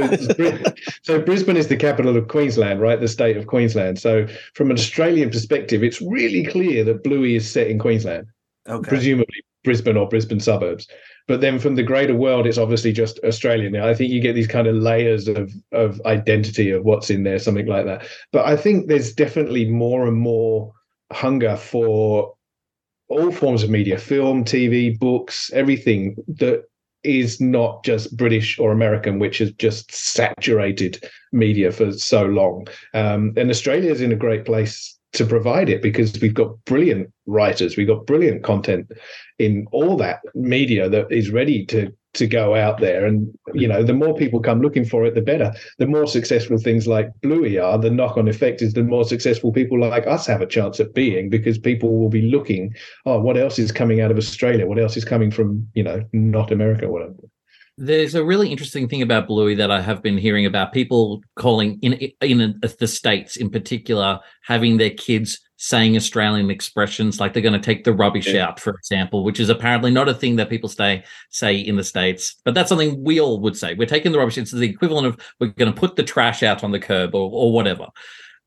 so 1.02 1.20
Brisbane 1.20 1.56
is 1.56 1.68
the 1.68 1.76
capital 1.76 2.16
of 2.16 2.28
Queensland, 2.28 2.80
right? 2.80 3.00
The 3.00 3.08
state 3.08 3.36
of 3.38 3.46
Queensland. 3.46 3.98
So 3.98 4.26
from 4.54 4.70
an 4.70 4.76
Australian 4.76 5.30
perspective, 5.30 5.82
it's 5.82 6.00
really 6.02 6.44
clear 6.44 6.84
that 6.84 7.02
Bluey 7.02 7.34
is 7.36 7.50
set 7.50 7.68
in 7.68 7.78
Queensland, 7.78 8.26
okay, 8.68 8.88
presumably 8.88 9.42
Brisbane 9.64 9.96
or 9.96 10.08
Brisbane 10.08 10.40
suburbs. 10.40 10.86
But 11.28 11.40
then 11.40 11.58
from 11.58 11.74
the 11.74 11.82
greater 11.82 12.14
world, 12.14 12.46
it's 12.46 12.58
obviously 12.58 12.92
just 12.92 13.18
Australian. 13.24 13.72
Now, 13.72 13.88
I 13.88 13.94
think 13.94 14.10
you 14.10 14.20
get 14.20 14.34
these 14.34 14.46
kind 14.46 14.66
of 14.66 14.76
layers 14.76 15.26
of 15.28 15.52
of 15.72 16.00
identity 16.06 16.70
of 16.70 16.84
what's 16.84 17.10
in 17.10 17.24
there, 17.24 17.38
something 17.38 17.66
like 17.66 17.84
that. 17.86 18.06
But 18.32 18.46
I 18.46 18.56
think 18.56 18.86
there's 18.86 19.12
definitely 19.12 19.68
more 19.68 20.06
and 20.06 20.16
more 20.16 20.72
hunger 21.12 21.56
for 21.56 22.34
all 23.08 23.30
forms 23.30 23.62
of 23.62 23.70
media, 23.70 23.98
film, 23.98 24.44
TV, 24.44 24.98
books, 24.98 25.50
everything 25.52 26.16
that 26.28 26.64
is 27.04 27.40
not 27.40 27.84
just 27.84 28.16
British 28.16 28.58
or 28.58 28.72
American, 28.72 29.18
which 29.18 29.38
has 29.38 29.52
just 29.52 29.92
saturated 29.92 31.02
media 31.32 31.70
for 31.70 31.92
so 31.92 32.24
long. 32.26 32.66
Um, 32.94 33.32
and 33.36 33.48
Australia 33.48 33.92
is 33.92 34.00
in 34.00 34.12
a 34.12 34.16
great 34.16 34.44
place 34.44 34.95
to 35.12 35.24
provide 35.24 35.68
it 35.68 35.82
because 35.82 36.18
we've 36.20 36.34
got 36.34 36.62
brilliant 36.64 37.10
writers, 37.26 37.76
we've 37.76 37.86
got 37.86 38.06
brilliant 38.06 38.42
content 38.42 38.90
in 39.38 39.66
all 39.72 39.96
that 39.96 40.20
media 40.34 40.88
that 40.88 41.10
is 41.10 41.30
ready 41.30 41.64
to 41.66 41.92
to 42.14 42.26
go 42.26 42.54
out 42.54 42.80
there. 42.80 43.04
And 43.04 43.28
you 43.52 43.68
know 43.68 43.82
the 43.82 43.94
more 43.94 44.14
people 44.14 44.40
come 44.40 44.60
looking 44.60 44.84
for 44.84 45.04
it 45.04 45.14
the 45.14 45.20
better. 45.20 45.52
The 45.78 45.86
more 45.86 46.06
successful 46.06 46.58
things 46.58 46.86
like 46.86 47.10
bluey 47.22 47.58
are 47.58 47.78
the 47.78 47.90
knock-on 47.90 48.28
effect 48.28 48.62
is 48.62 48.72
the 48.72 48.82
more 48.82 49.04
successful 49.04 49.52
people 49.52 49.78
like 49.78 50.06
us 50.06 50.26
have 50.26 50.40
a 50.40 50.46
chance 50.46 50.80
at 50.80 50.94
being 50.94 51.30
because 51.30 51.58
people 51.58 51.98
will 51.98 52.08
be 52.08 52.22
looking 52.22 52.74
oh 53.04 53.20
what 53.20 53.36
else 53.36 53.58
is 53.58 53.72
coming 53.72 54.00
out 54.00 54.10
of 54.10 54.16
australia? 54.16 54.66
What 54.66 54.78
else 54.78 54.96
is 54.96 55.04
coming 55.04 55.30
from 55.30 55.68
you 55.74 55.82
know 55.82 56.02
not 56.12 56.50
america 56.50 56.88
whatever 56.88 57.14
There's 57.78 58.14
a 58.14 58.24
really 58.24 58.50
interesting 58.50 58.88
thing 58.88 59.02
about 59.02 59.26
Bluey 59.26 59.54
that 59.56 59.70
I 59.70 59.82
have 59.82 60.02
been 60.02 60.16
hearing 60.16 60.46
about 60.46 60.72
people 60.72 61.22
calling 61.36 61.78
in 61.82 61.92
in 62.22 62.58
the 62.60 62.86
states 62.88 63.36
in 63.36 63.50
particular 63.50 64.18
having 64.44 64.78
their 64.78 64.90
kids 64.90 65.40
saying 65.58 65.96
Australian 65.96 66.50
expressions 66.50 67.18
like 67.20 67.32
they're 67.32 67.42
going 67.42 67.58
to 67.58 67.58
take 67.58 67.84
the 67.84 67.92
rubbish 67.92 68.28
Yeah. 68.28 68.46
out, 68.46 68.60
for 68.60 68.72
example, 68.74 69.24
which 69.24 69.40
is 69.40 69.50
apparently 69.50 69.90
not 69.90 70.08
a 70.08 70.14
thing 70.14 70.36
that 70.36 70.48
people 70.50 70.68
stay 70.70 71.04
say 71.30 71.56
in 71.56 71.76
the 71.76 71.84
states, 71.84 72.36
but 72.44 72.54
that's 72.54 72.68
something 72.70 73.02
we 73.04 73.20
all 73.20 73.40
would 73.40 73.56
say. 73.56 73.74
We're 73.74 73.86
taking 73.86 74.12
the 74.12 74.18
rubbish. 74.18 74.38
It's 74.38 74.52
the 74.52 74.68
equivalent 74.68 75.06
of 75.06 75.16
we're 75.38 75.48
going 75.48 75.72
to 75.72 75.78
put 75.78 75.96
the 75.96 76.02
trash 76.02 76.42
out 76.42 76.64
on 76.64 76.72
the 76.72 76.78
curb 76.80 77.14
or 77.14 77.30
or 77.30 77.52
whatever. 77.52 77.88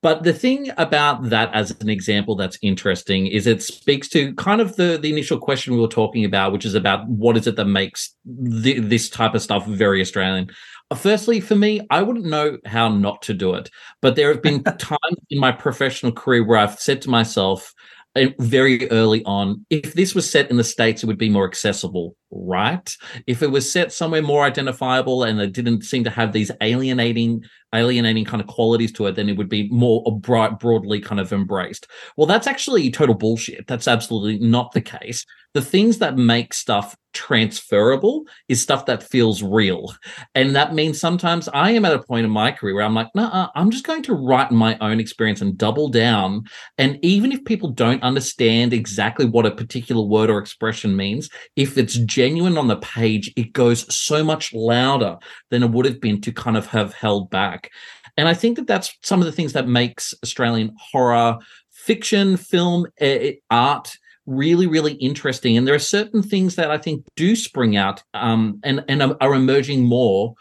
But 0.01 0.23
the 0.23 0.31
thing 0.31 0.69
about 0.77 1.29
that 1.29 1.53
as 1.53 1.71
an 1.81 1.89
example 1.89 2.35
that's 2.35 2.57
interesting 2.61 3.27
is 3.27 3.47
it 3.47 3.61
speaks 3.61 4.07
to 4.09 4.33
kind 4.35 4.61
of 4.61 4.77
the, 4.77 4.97
the 4.97 5.11
initial 5.11 5.37
question 5.37 5.73
we 5.73 5.81
were 5.81 5.89
talking 5.89 6.23
about, 6.23 6.53
which 6.53 6.63
is 6.63 6.73
about 6.73 7.05
what 7.07 7.35
is 7.35 7.47
it 7.47 7.57
that 7.57 7.65
makes 7.65 8.15
th- 8.63 8.83
this 8.83 9.09
type 9.09 9.35
of 9.35 9.41
stuff 9.41 9.65
very 9.67 9.99
Australian. 9.99 10.49
Firstly, 10.95 11.41
for 11.41 11.55
me, 11.55 11.81
I 11.89 12.01
wouldn't 12.01 12.25
know 12.25 12.57
how 12.65 12.87
not 12.87 13.21
to 13.23 13.33
do 13.33 13.55
it. 13.55 13.69
But 14.01 14.15
there 14.15 14.31
have 14.31 14.41
been 14.41 14.63
times 14.79 15.17
in 15.29 15.39
my 15.39 15.51
professional 15.51 16.13
career 16.13 16.45
where 16.45 16.57
I've 16.57 16.79
said 16.79 17.01
to 17.01 17.09
myself, 17.09 17.73
uh, 18.15 18.27
very 18.39 18.89
early 18.91 19.23
on, 19.25 19.65
if 19.69 19.93
this 19.93 20.15
was 20.15 20.29
set 20.29 20.49
in 20.49 20.57
the 20.57 20.63
States, 20.63 21.03
it 21.03 21.07
would 21.07 21.17
be 21.17 21.29
more 21.29 21.47
accessible, 21.47 22.15
right? 22.31 22.95
If 23.27 23.41
it 23.41 23.51
was 23.51 23.71
set 23.71 23.91
somewhere 23.91 24.21
more 24.21 24.43
identifiable 24.43 25.23
and 25.23 25.39
it 25.39 25.53
didn't 25.53 25.83
seem 25.83 26.03
to 26.03 26.09
have 26.09 26.33
these 26.33 26.51
alienating 26.61 27.43
alienating 27.73 28.25
kind 28.25 28.41
of 28.41 28.47
qualities 28.47 28.91
to 28.93 29.05
it, 29.05 29.15
then 29.15 29.29
it 29.29 29.37
would 29.37 29.49
be 29.49 29.69
more 29.69 30.03
broadly 30.19 30.99
kind 30.99 31.21
of 31.21 31.31
embraced. 31.31 31.87
Well, 32.17 32.25
that's 32.25 32.47
actually 32.47 32.89
total 32.89 33.15
bullshit. 33.15 33.67
That's 33.67 33.87
absolutely 33.87 34.39
not 34.39 34.71
the 34.71 34.81
case. 34.81 35.23
The 35.53 35.61
things 35.61 35.99
that 35.99 36.17
make 36.17 36.53
stuff 36.53 36.95
transferable 37.13 38.23
is 38.47 38.61
stuff 38.61 38.85
that 38.85 39.03
feels 39.03 39.41
real. 39.41 39.93
And 40.35 40.55
that 40.55 40.75
means 40.75 40.99
sometimes 40.99 41.49
I 41.49 41.71
am 41.71 41.85
at 41.85 41.93
a 41.93 42.03
point 42.03 42.25
in 42.25 42.31
my 42.31 42.51
career 42.51 42.75
where 42.75 42.85
I'm 42.85 42.93
like, 42.93 43.09
nah, 43.15 43.49
I'm 43.55 43.71
just 43.71 43.85
going 43.85 44.03
to 44.03 44.13
write 44.13 44.51
my 44.51 44.77
own 44.79 44.99
experience 44.99 45.41
and 45.41 45.57
double 45.57 45.89
down. 45.89 46.43
And 46.77 46.99
even 47.03 47.31
if 47.31 47.45
people 47.45 47.69
don't 47.69 48.03
understand 48.03 48.73
exactly 48.73 49.25
what 49.25 49.47
a 49.47 49.51
particular 49.51 50.03
word 50.03 50.29
or 50.29 50.39
expression 50.39 50.95
means, 50.95 51.29
if 51.55 51.77
it's 51.77 51.95
genuine 52.19 52.57
on 52.57 52.67
the 52.67 52.75
page, 52.75 53.31
it 53.37 53.53
goes 53.53 53.85
so 53.95 54.25
much 54.25 54.53
louder 54.53 55.17
than 55.51 55.63
it 55.63 55.71
would 55.71 55.85
have 55.85 56.01
been 56.01 56.19
to 56.19 56.33
kind 56.33 56.57
of 56.57 56.65
have 56.65 56.93
held 56.93 57.29
back. 57.29 57.71
And 58.17 58.27
I 58.27 58.33
think 58.33 58.57
that 58.57 58.67
that's 58.67 58.93
some 59.03 59.21
of 59.21 59.25
the 59.25 59.31
things 59.31 59.53
that 59.53 59.69
makes 59.69 60.13
Australian 60.21 60.75
horror 60.91 61.37
fiction, 61.71 62.35
film, 62.35 62.87
art 63.49 63.97
really, 64.25 64.67
really 64.67 64.95
interesting. 64.95 65.55
And 65.55 65.65
there 65.65 65.75
are 65.75 65.79
certain 65.79 66.21
things 66.21 66.55
that 66.55 66.69
I 66.69 66.77
think 66.77 67.05
do 67.15 67.37
spring 67.37 67.77
out 67.77 68.03
um, 68.13 68.59
and 68.65 68.83
and 68.89 69.01
are 69.21 69.33
emerging 69.33 69.85
more, 69.85 70.33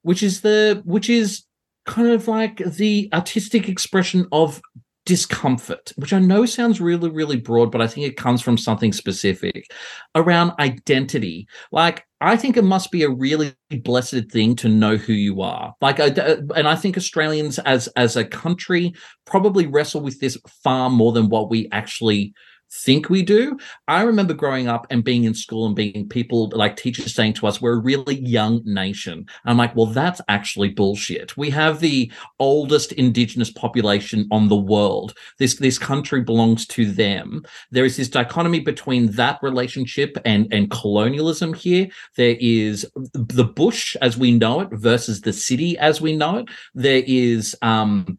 which 0.00 0.22
is 0.22 0.40
the 0.40 0.80
which 0.86 1.10
is 1.10 1.44
kind 1.84 2.08
of 2.08 2.28
like 2.28 2.56
the 2.64 3.10
artistic 3.12 3.68
expression 3.68 4.26
of 4.32 4.62
discomfort, 5.06 5.92
which 5.96 6.12
I 6.12 6.18
know 6.18 6.44
sounds 6.44 6.80
really, 6.80 7.08
really 7.08 7.36
broad, 7.38 7.72
but 7.72 7.80
I 7.80 7.86
think 7.86 8.06
it 8.06 8.18
comes 8.18 8.42
from 8.42 8.58
something 8.58 8.92
specific 8.92 9.70
around 10.14 10.52
identity. 10.58 11.48
Like, 11.72 12.04
I 12.20 12.36
think 12.36 12.56
it 12.56 12.64
must 12.64 12.90
be 12.90 13.04
a 13.04 13.10
really 13.10 13.54
blessed 13.70 14.30
thing 14.30 14.56
to 14.56 14.68
know 14.68 14.96
who 14.96 15.14
you 15.14 15.40
are. 15.42 15.74
Like, 15.80 16.00
I- 16.00 16.08
uh, 16.08 16.36
and 16.54 16.68
I 16.68 16.76
think 16.76 16.96
Australians 16.98 17.58
as 17.60 17.88
as 17.96 18.16
a 18.16 18.24
country 18.24 18.92
probably 19.24 19.66
wrestle 19.66 20.02
with 20.02 20.20
this 20.20 20.36
far 20.62 20.90
more 20.90 21.12
than 21.12 21.30
what 21.30 21.48
we 21.50 21.68
actually 21.72 22.34
think 22.72 23.08
we 23.08 23.22
do. 23.22 23.58
I 23.88 24.02
remember 24.02 24.34
growing 24.34 24.68
up 24.68 24.86
and 24.90 25.04
being 25.04 25.24
in 25.24 25.34
school 25.34 25.66
and 25.66 25.76
being 25.76 26.08
people 26.08 26.50
like 26.50 26.76
teachers 26.76 27.14
saying 27.14 27.34
to 27.34 27.46
us, 27.46 27.60
we're 27.60 27.78
a 27.78 27.80
really 27.80 28.16
young 28.16 28.62
nation. 28.64 29.26
I'm 29.44 29.56
like, 29.56 29.74
well, 29.76 29.86
that's 29.86 30.20
actually 30.28 30.70
bullshit. 30.70 31.36
We 31.36 31.50
have 31.50 31.80
the 31.80 32.10
oldest 32.38 32.92
indigenous 32.92 33.50
population 33.50 34.26
on 34.30 34.48
the 34.48 34.56
world. 34.56 35.14
This 35.38 35.56
this 35.56 35.78
country 35.78 36.22
belongs 36.22 36.66
to 36.68 36.90
them. 36.90 37.42
There 37.70 37.84
is 37.84 37.96
this 37.96 38.08
dichotomy 38.08 38.60
between 38.60 39.12
that 39.12 39.38
relationship 39.42 40.16
and, 40.24 40.52
and 40.52 40.70
colonialism 40.70 41.54
here. 41.54 41.88
There 42.16 42.36
is 42.40 42.86
the 43.12 43.44
bush 43.44 43.96
as 44.02 44.16
we 44.16 44.32
know 44.32 44.60
it 44.60 44.68
versus 44.72 45.20
the 45.20 45.32
city 45.32 45.78
as 45.78 46.00
we 46.00 46.16
know 46.16 46.38
it. 46.38 46.48
There 46.74 47.02
is 47.06 47.56
um 47.62 48.18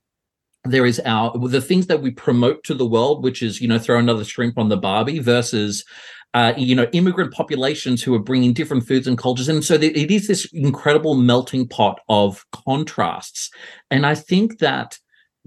there 0.71 0.85
is 0.85 0.99
our 1.05 1.37
the 1.47 1.61
things 1.61 1.87
that 1.87 2.01
we 2.01 2.11
promote 2.11 2.63
to 2.65 2.73
the 2.73 2.85
world, 2.85 3.23
which 3.23 3.41
is 3.41 3.61
you 3.61 3.67
know 3.67 3.79
throw 3.79 3.99
another 3.99 4.23
shrimp 4.23 4.57
on 4.57 4.69
the 4.69 4.77
Barbie 4.77 5.19
versus. 5.19 5.83
Uh, 6.33 6.53
you 6.55 6.75
know, 6.75 6.87
immigrant 6.91 7.33
populations 7.33 8.03
who 8.03 8.13
are 8.13 8.19
bringing 8.19 8.53
different 8.53 8.85
foods 8.85 9.07
and 9.07 9.17
cultures, 9.17 9.47
and 9.47 9.63
so 9.63 9.73
it 9.73 10.11
is 10.11 10.27
this 10.27 10.45
incredible 10.53 11.15
melting 11.15 11.67
pot 11.67 11.99
of 12.09 12.45
contrasts. 12.51 13.49
And 13.89 14.05
I 14.05 14.13
think 14.13 14.59
that 14.59 14.99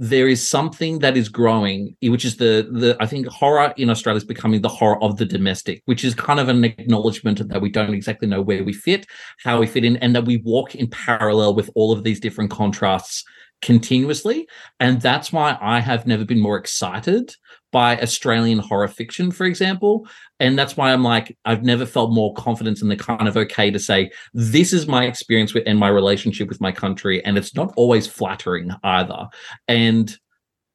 there 0.03 0.29
is 0.29 0.45
something 0.45 1.01
that 1.01 1.15
is 1.15 1.29
growing, 1.29 1.95
which 2.03 2.25
is 2.25 2.39
the 2.39 2.67
the 2.73 2.97
I 2.99 3.07
think 3.07 3.27
horror 3.27 3.75
in 3.77 3.91
Australia 3.91 4.17
is 4.17 4.25
becoming 4.25 4.63
the 4.63 4.69
horror 4.69 5.01
of 5.05 5.19
the 5.19 5.27
domestic, 5.27 5.83
which 5.85 6.03
is 6.03 6.15
kind 6.15 6.41
of 6.41 6.49
an 6.49 6.65
acknowledgement 6.65 7.47
that 7.47 7.61
we 7.61 7.69
don't 7.69 7.93
exactly 7.93 8.27
know 8.27 8.41
where 8.41 8.65
we 8.65 8.73
fit, 8.73 9.07
how 9.45 9.61
we 9.61 9.67
fit 9.67 9.85
in, 9.85 9.99
and 9.99 10.17
that 10.17 10.25
we 10.25 10.39
walk 10.39 10.75
in 10.75 10.89
parallel 10.89 11.55
with 11.55 11.69
all 11.75 11.93
of 11.93 12.03
these 12.03 12.19
different 12.19 12.51
contrasts 12.51 13.25
continuously. 13.63 14.49
And 14.79 15.01
that's 15.01 15.33
why 15.33 15.59
I 15.61 15.81
have 15.81 16.07
never 16.07 16.25
been 16.25 16.41
more 16.41 16.57
excited 16.57 17.35
by 17.73 18.01
Australian 18.01 18.59
horror 18.59 18.89
fiction, 18.89 19.31
for 19.31 19.45
example. 19.45 20.09
And 20.41 20.59
that's 20.59 20.77
why 20.77 20.93
I'm 20.93 21.05
like, 21.05 21.37
I've 21.45 21.63
never 21.63 21.87
felt 21.87 22.13
more 22.13 22.35
confidence 22.35 22.83
in 22.83 22.89
the 22.89 22.97
kind 22.97 23.29
of 23.29 23.37
okay 23.37 23.71
to 23.71 23.79
say, 23.79 24.11
this 24.35 24.73
is 24.73 24.89
my 24.89 25.05
experience 25.05 25.55
with 25.55 25.65
and 25.67 25.79
my 25.79 25.89
relationship 25.89 26.49
with 26.49 26.61
my 26.61 26.73
country. 26.73 27.25
And 27.25 27.39
it's 27.39 27.55
not 27.55 27.73
always 27.77 28.07
flattering 28.07 28.73
either. 28.83 29.29
And 29.69 30.17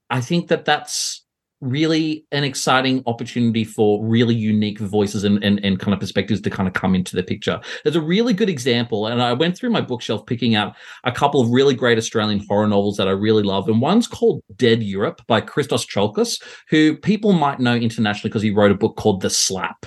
I 0.10 0.22
think 0.22 0.48
that 0.48 0.66
that's 0.66 1.25
really 1.66 2.26
an 2.32 2.44
exciting 2.44 3.04
opportunity 3.08 3.64
for 3.64 4.04
really 4.04 4.36
unique 4.36 4.80
voices 4.80 5.24
and, 5.24 5.44
and, 5.44 5.64
and 5.64 5.80
kind 5.80 5.94
of 5.94 6.00
perspectives 6.00 6.42
to 6.42 6.50
kind 6.50 6.68
of 6.68 6.74
come 6.74 6.96
into 6.96 7.16
the 7.16 7.24
picture. 7.24 7.60
There's 7.84 7.96
a 7.96 8.02
really 8.02 8.34
good 8.34 8.50
example, 8.50 9.08
and 9.08 9.22
I 9.22 9.34
went 9.34 9.58
through 9.58 9.72
my 9.72 9.82
bookshelf 9.82 10.26
picking 10.26 10.56
out 10.56 10.76
a 11.04 11.12
couple 11.12 11.42
of 11.42 11.50
really 11.50 11.74
great 11.74 11.98
Australian 11.98 12.46
horror 12.48 12.68
novels 12.68 12.98
that 12.98 13.08
I 13.08 13.12
really 13.12 13.44
love. 13.44 13.68
And 13.68 13.82
one's 13.82 14.08
called 14.08 14.42
Dead 14.56 14.84
Europe 14.84 15.22
by 15.28 15.42
Christos 15.42 15.86
Tsiolkas, 15.86 16.42
who 16.70 16.96
people 16.98 17.34
might 17.34 17.60
know 17.60 17.76
internationally 17.76 18.30
because 18.30 18.44
he 18.44 18.52
wrote 18.52 18.72
a 18.72 18.76
book 18.76 18.96
called 18.96 19.22
The 19.22 19.30
Slap, 19.30 19.86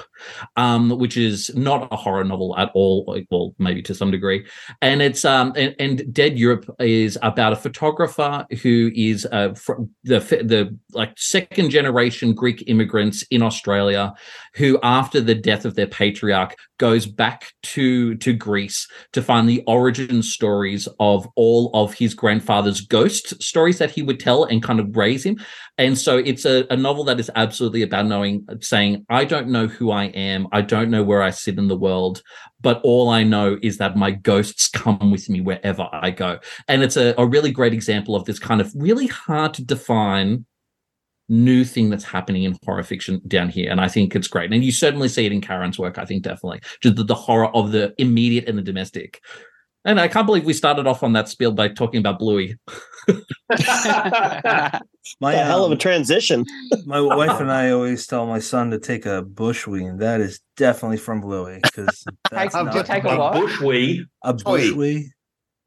um, 0.57 0.91
which 0.91 1.17
is 1.17 1.55
not 1.55 1.89
a 1.91 1.97
horror 1.97 2.25
novel 2.25 2.57
at 2.59 2.71
all, 2.75 3.05
well, 3.31 3.55
maybe 3.59 3.83
to 3.83 3.95
some 3.95 4.11
degree. 4.11 4.47
And 4.83 5.03
it's 5.03 5.25
um 5.25 5.53
and, 5.57 5.75
and 5.79 6.13
Dead 6.13 6.39
Europe 6.39 6.69
is 6.81 7.19
about 7.23 7.53
a 7.53 7.57
photographer 7.57 8.47
who 8.63 8.91
is 8.95 9.27
uh 9.27 9.55
the 10.05 10.21
the 10.21 10.77
like 10.93 11.13
second 11.17 11.71
generation 11.71 12.35
Greek 12.35 12.65
immigrants 12.69 13.23
in 13.31 13.43
Australia 13.43 14.15
who, 14.59 14.79
after 14.83 15.21
the 15.21 15.35
death 15.35 15.65
of 15.65 15.77
their 15.77 15.87
patriarch, 15.87 16.57
goes 16.79 17.07
back 17.07 17.53
to, 17.63 18.17
to 18.17 18.33
Greece 18.33 18.89
to 19.13 19.23
find 19.23 19.49
the 19.49 19.63
origin 19.67 20.23
stories 20.23 20.89
of 20.99 21.29
all 21.37 21.71
of 21.75 21.95
his 21.95 22.13
grandfather's 22.13 22.81
ghost 22.81 23.41
stories 23.43 23.79
that 23.79 23.91
he 23.91 24.03
would 24.03 24.19
tell 24.19 24.45
and 24.45 24.63
kind 24.63 24.81
of 24.81 24.97
raise 24.97 25.25
him. 25.25 25.39
And 25.77 25.97
so 25.97 26.19
it's 26.19 26.45
a, 26.45 26.67
a 26.71 26.77
novel 26.77 27.05
that 27.05 27.21
is 27.21 27.31
absolutely 27.37 27.83
about 27.83 28.07
knowing, 28.07 28.47
saying, 28.61 29.07
I 29.09 29.25
don't 29.25 29.49
know 29.49 29.69
who 29.69 29.93
I 29.93 30.07
am. 30.09 30.49
I 30.53 30.61
don't 30.61 30.91
know 30.91 31.03
where 31.03 31.23
I 31.23 31.31
sit 31.31 31.59
in 31.59 31.69
the 31.69 31.77
world 31.77 32.23
but 32.61 32.81
all 32.83 33.09
I 33.09 33.23
know 33.23 33.59
is 33.63 33.79
that 33.79 33.97
my 33.97 34.11
ghosts 34.11 34.69
come 34.69 35.11
with 35.11 35.29
me 35.29 35.41
wherever 35.41 35.89
I 35.93 36.11
go. 36.11 36.39
And 36.67 36.83
it's 36.83 36.97
a, 36.97 37.15
a, 37.19 37.27
really 37.27 37.53
great 37.53 37.73
example 37.73 38.17
of 38.17 38.25
this 38.25 38.39
kind 38.39 38.61
of 38.61 38.73
really 38.75 39.07
hard 39.07 39.55
to 39.55 39.65
define 39.65 40.47
new 41.29 41.65
thing 41.65 41.91
that's 41.91 42.05
happening 42.05 42.45
in 42.45 42.57
horror 42.65 42.83
fiction 42.83 43.21
down 43.27 43.51
here. 43.51 43.71
And 43.71 43.81
I 43.81 43.89
think 43.89 44.17
it's 44.17 44.29
great. 44.29 44.53
And 44.53 44.65
you 44.65 44.73
certainly 44.73 45.09
see 45.09 45.27
it 45.27 45.33
in 45.33 45.43
Kaaron's 45.43 45.79
work, 45.79 45.99
I 45.99 46.05
think, 46.05 46.23
definitely. 46.23 46.61
Just 46.81 46.97
the, 46.97 47.05
the 47.05 47.15
horror 47.15 47.55
of 47.55 47.71
the 47.71 47.95
immediate 47.99 48.49
and 48.49 48.57
the 48.57 48.63
domestic. 48.63 49.21
And 49.89 49.99
I 49.99 50.07
can't 50.07 50.27
believe 50.27 50.45
we 50.45 50.53
started 50.53 50.87
off 50.87 51.03
on 51.03 51.15
that 51.15 51.31
spiel 51.31 51.51
by 51.51 51.69
talking 51.69 51.99
about 51.99 52.19
Bluey. 52.19 52.59
my 53.09 54.83
a 55.33 55.33
hell 55.43 55.65
of 55.65 55.71
a 55.71 55.77
um, 55.77 55.79
transition. 55.79 56.45
my 56.85 57.01
wife 57.01 57.41
and 57.41 57.51
I 57.51 57.71
always 57.71 58.07
tell 58.07 58.27
my 58.27 58.39
son 58.39 58.71
to 58.73 58.79
take 58.79 59.07
a 59.07 59.23
bushwee, 59.23 59.89
and 59.89 59.99
that 60.01 60.21
is 60.21 60.41
definitely 60.59 60.99
from 60.99 61.23
Bluey. 61.23 61.61
Because 61.63 62.05
take, 62.31 62.53
not, 62.53 62.85
take 62.85 63.05
a, 63.05 63.09
a 63.09 63.33
bushwee. 63.33 64.05
A 64.23 64.35
bushwee. 64.35 65.07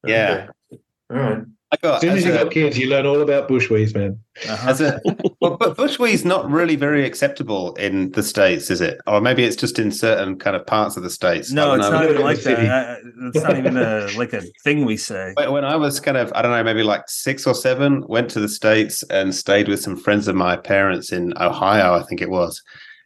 Yeah. 0.06 0.50
All 0.72 1.18
right. 1.18 1.44
I 1.74 1.78
got, 1.78 1.96
as 1.96 2.02
soon 2.02 2.10
as, 2.12 2.18
as 2.18 2.26
you 2.26 2.34
a, 2.34 2.44
got 2.44 2.52
kids, 2.52 2.78
you 2.78 2.90
learn 2.90 3.06
all 3.06 3.22
about 3.22 3.48
bushwees, 3.48 3.96
man. 3.96 4.20
Uh-huh. 4.46 4.70
As 4.70 4.82
a, 4.82 5.00
well, 5.40 5.56
but 5.56 5.78
bushwee's 5.78 6.26
not 6.26 6.50
really 6.52 6.76
very 6.76 7.06
acceptable 7.06 7.74
in 7.76 8.12
the 8.12 8.24
states, 8.24 8.70
is 8.70 8.82
it? 8.82 8.98
Or 9.08 9.22
maybe 9.22 9.46
it's 9.46 9.56
just 9.56 9.80
in 9.80 9.90
certain 9.90 10.38
kind 10.38 10.58
of 10.58 10.66
parts 10.66 10.98
of 10.98 11.04
the 11.04 11.10
states. 11.10 11.52
No, 11.52 11.74
it's 11.74 11.84
know. 11.84 11.92
not 11.92 12.10
even 12.10 12.22
like 12.22 12.42
that. 12.42 13.00
It's 13.34 13.44
not 13.44 13.58
even 13.58 13.78
a, 13.78 14.10
like 14.18 14.34
a 14.34 14.42
thing 14.66 14.84
we 14.84 14.98
say. 14.98 15.34
When 15.38 15.64
I 15.64 15.78
was 15.78 16.02
kind 16.02 16.18
of, 16.18 16.34
I 16.36 16.42
don't 16.42 16.52
know, 16.52 16.64
maybe 16.64 16.84
like 16.84 17.04
six 17.08 17.48
or 17.48 17.56
seven, 17.56 18.06
went 18.06 18.30
to 18.32 18.42
the 18.42 18.50
states 18.50 19.02
and 19.04 19.34
stayed 19.34 19.70
with 19.70 19.82
some 19.82 19.96
friends 19.96 20.28
of 20.28 20.36
my 20.36 20.58
parents 20.58 21.14
in 21.14 21.34
Ohio, 21.40 21.94
I 21.94 22.04
think 22.04 22.22
it 22.22 22.30
was, 22.30 22.62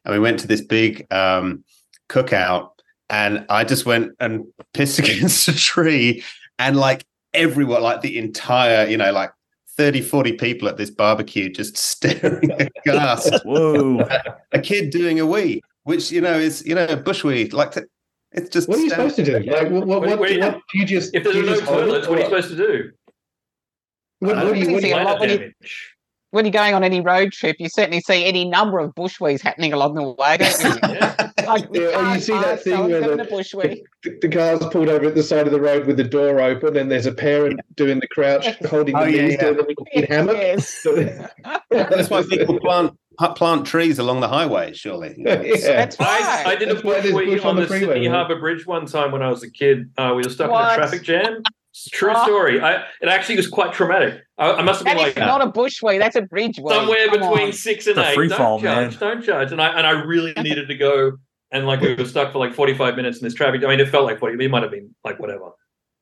and 0.05 0.13
we 0.13 0.19
went 0.19 0.39
to 0.39 0.47
this 0.47 0.63
big 0.63 1.05
um, 1.13 1.63
cookout, 2.09 2.69
and 3.11 3.45
I 3.49 3.63
just 3.63 3.85
went 3.85 4.13
and 4.19 4.45
pissed 4.73 4.97
against 4.97 5.47
a 5.47 5.55
tree, 5.55 6.23
and 6.57 6.77
like 6.77 7.05
everyone, 7.35 7.81
like 7.81 8.01
the 8.01 8.17
entire, 8.17 8.87
you 8.87 8.97
know, 8.97 9.11
like 9.11 9.31
30, 9.77 10.01
40 10.01 10.33
people 10.33 10.67
at 10.67 10.77
this 10.77 10.89
barbecue 10.89 11.49
just 11.49 11.77
staring 11.77 12.51
aghast. 12.85 13.33
Whoa. 13.45 14.07
a 14.51 14.59
kid 14.59 14.89
doing 14.89 15.19
a 15.19 15.25
wee, 15.25 15.61
which, 15.83 16.11
you 16.11 16.21
know, 16.21 16.33
is, 16.33 16.65
you 16.65 16.75
know, 16.75 16.87
bushwee. 16.87 17.51
Like, 17.53 17.71
to, 17.71 17.85
it's 18.31 18.49
just. 18.49 18.67
What 18.67 18.79
are 18.79 18.81
you 18.81 18.89
supposed 18.89 19.15
to 19.17 19.23
do? 19.23 19.39
Like, 19.39 19.69
what, 19.69 19.87
what, 19.87 20.01
what, 20.01 20.19
what, 20.19 20.31
you, 20.31 20.39
what 20.39 20.61
you 20.73 20.85
just. 20.85 21.13
If 21.13 21.23
there's 21.23 21.35
no 21.35 21.59
toilets, 21.59 22.07
what 22.07 22.17
are 22.17 22.21
you 22.21 22.25
supposed 22.25 22.49
to 22.49 22.57
do? 22.57 22.91
What, 24.19 24.35
what, 24.37 24.53
do 24.53 24.59
you, 24.59 24.71
what 24.71 24.81
do 24.81 24.87
you, 24.87 25.51
when 26.35 26.43
you're 26.43 26.51
going 26.51 26.73
on 26.73 26.83
any 26.83 26.99
road 26.99 27.31
trip, 27.31 27.55
you 27.59 27.69
certainly 27.69 28.01
see 28.01 28.25
any 28.25 28.43
number 28.43 28.79
of 28.79 28.93
bushwees 28.93 29.41
happening 29.41 29.71
along 29.71 29.95
the 29.95 30.03
way, 30.03 30.35
don't 30.35 30.63
you? 30.63 30.71
yeah. 31.47 31.51
like, 31.51 31.67
yeah, 31.71 32.13
you 32.13 32.19
see 32.19 32.33
that 32.33 32.61
thing 32.61 32.79
where 32.89 33.01
the, 33.01 33.15
the, 34.03 34.19
the, 34.21 34.29
car's 34.29 34.65
pulled 34.67 34.89
over 34.89 35.05
at 35.05 35.15
the 35.15 35.23
side 35.23 35.45
of 35.45 35.53
the 35.53 35.61
road 35.61 35.85
with 35.85 35.97
the 35.97 36.03
door 36.03 36.39
open, 36.39 36.77
and 36.77 36.91
there's 36.91 37.05
a 37.05 37.11
parent 37.11 37.59
doing 37.75 37.99
the 37.99 38.07
crouch, 38.07 38.47
holding 38.69 38.95
oh, 38.95 39.05
the 39.05 39.11
yeah, 39.11 39.23
yeah. 39.23 39.51
doing 39.51 39.75
the 39.93 40.05
hammock. 40.07 40.37
Yes. 40.37 40.85
That's 41.69 42.09
why 42.09 42.23
people 42.23 42.59
plant 42.59 42.97
plant 43.35 43.65
trees 43.65 43.97
along 43.97 44.19
the 44.19 44.27
highway. 44.27 44.73
Surely, 44.73 45.15
yeah. 45.17 45.35
That's 45.35 45.99
right. 45.99 46.45
I, 46.45 46.51
I 46.51 46.55
did 46.55 46.69
a 46.69 46.75
bushwee 46.75 47.39
on, 47.39 47.47
on, 47.47 47.55
the, 47.55 47.65
the 47.65 47.79
Sydney 47.79 48.07
Harbour 48.07 48.39
Bridge 48.39 48.65
one 48.65 48.85
time 48.85 49.11
when 49.11 49.21
I 49.21 49.29
was 49.29 49.43
a 49.43 49.49
kid. 49.49 49.89
Uh, 49.97 50.13
we 50.15 50.23
were 50.23 50.29
stuck 50.29 50.51
what? 50.51 50.65
in 50.65 50.71
a 50.71 50.75
traffic 50.75 51.03
jam. 51.03 51.43
True 51.91 52.13
oh. 52.15 52.23
story. 52.23 52.61
I, 52.61 52.83
it 53.01 53.09
actually 53.09 53.35
was 53.35 53.47
quite 53.47 53.73
traumatic. 53.73 54.21
I, 54.37 54.53
I 54.53 54.61
must 54.61 54.79
have 54.79 54.85
been 54.85 54.97
that 54.97 55.03
like 55.03 55.17
not 55.17 55.41
a 55.41 55.51
bushway. 55.51 55.99
That's 55.99 56.15
a 56.15 56.21
bridgeway. 56.21 56.69
Somewhere 56.69 57.07
Come 57.07 57.19
between 57.19 57.47
on. 57.47 57.53
six 57.53 57.85
and 57.87 57.97
eight. 57.97 58.15
Free 58.15 58.29
don't 58.29 58.37
fall, 58.37 58.59
judge. 58.59 58.91
Man. 58.91 58.99
Don't 58.99 59.23
judge. 59.23 59.51
And 59.51 59.61
I 59.61 59.77
and 59.77 59.85
I 59.85 59.91
really 59.91 60.33
needed 60.41 60.69
to 60.69 60.75
go. 60.75 61.17
And 61.55 61.65
like 61.65 61.79
we 61.79 61.95
were 61.95 62.05
stuck 62.05 62.33
for 62.33 62.39
like 62.39 62.53
forty 62.53 62.73
five 62.73 62.97
minutes 62.97 63.19
in 63.19 63.23
this 63.23 63.33
traffic. 63.33 63.63
I 63.63 63.67
mean, 63.67 63.79
it 63.79 63.89
felt 63.89 64.03
like 64.03 64.19
forty. 64.19 64.43
It 64.43 64.51
might 64.51 64.61
have 64.61 64.71
been 64.71 64.93
like 65.05 65.19
whatever. 65.19 65.51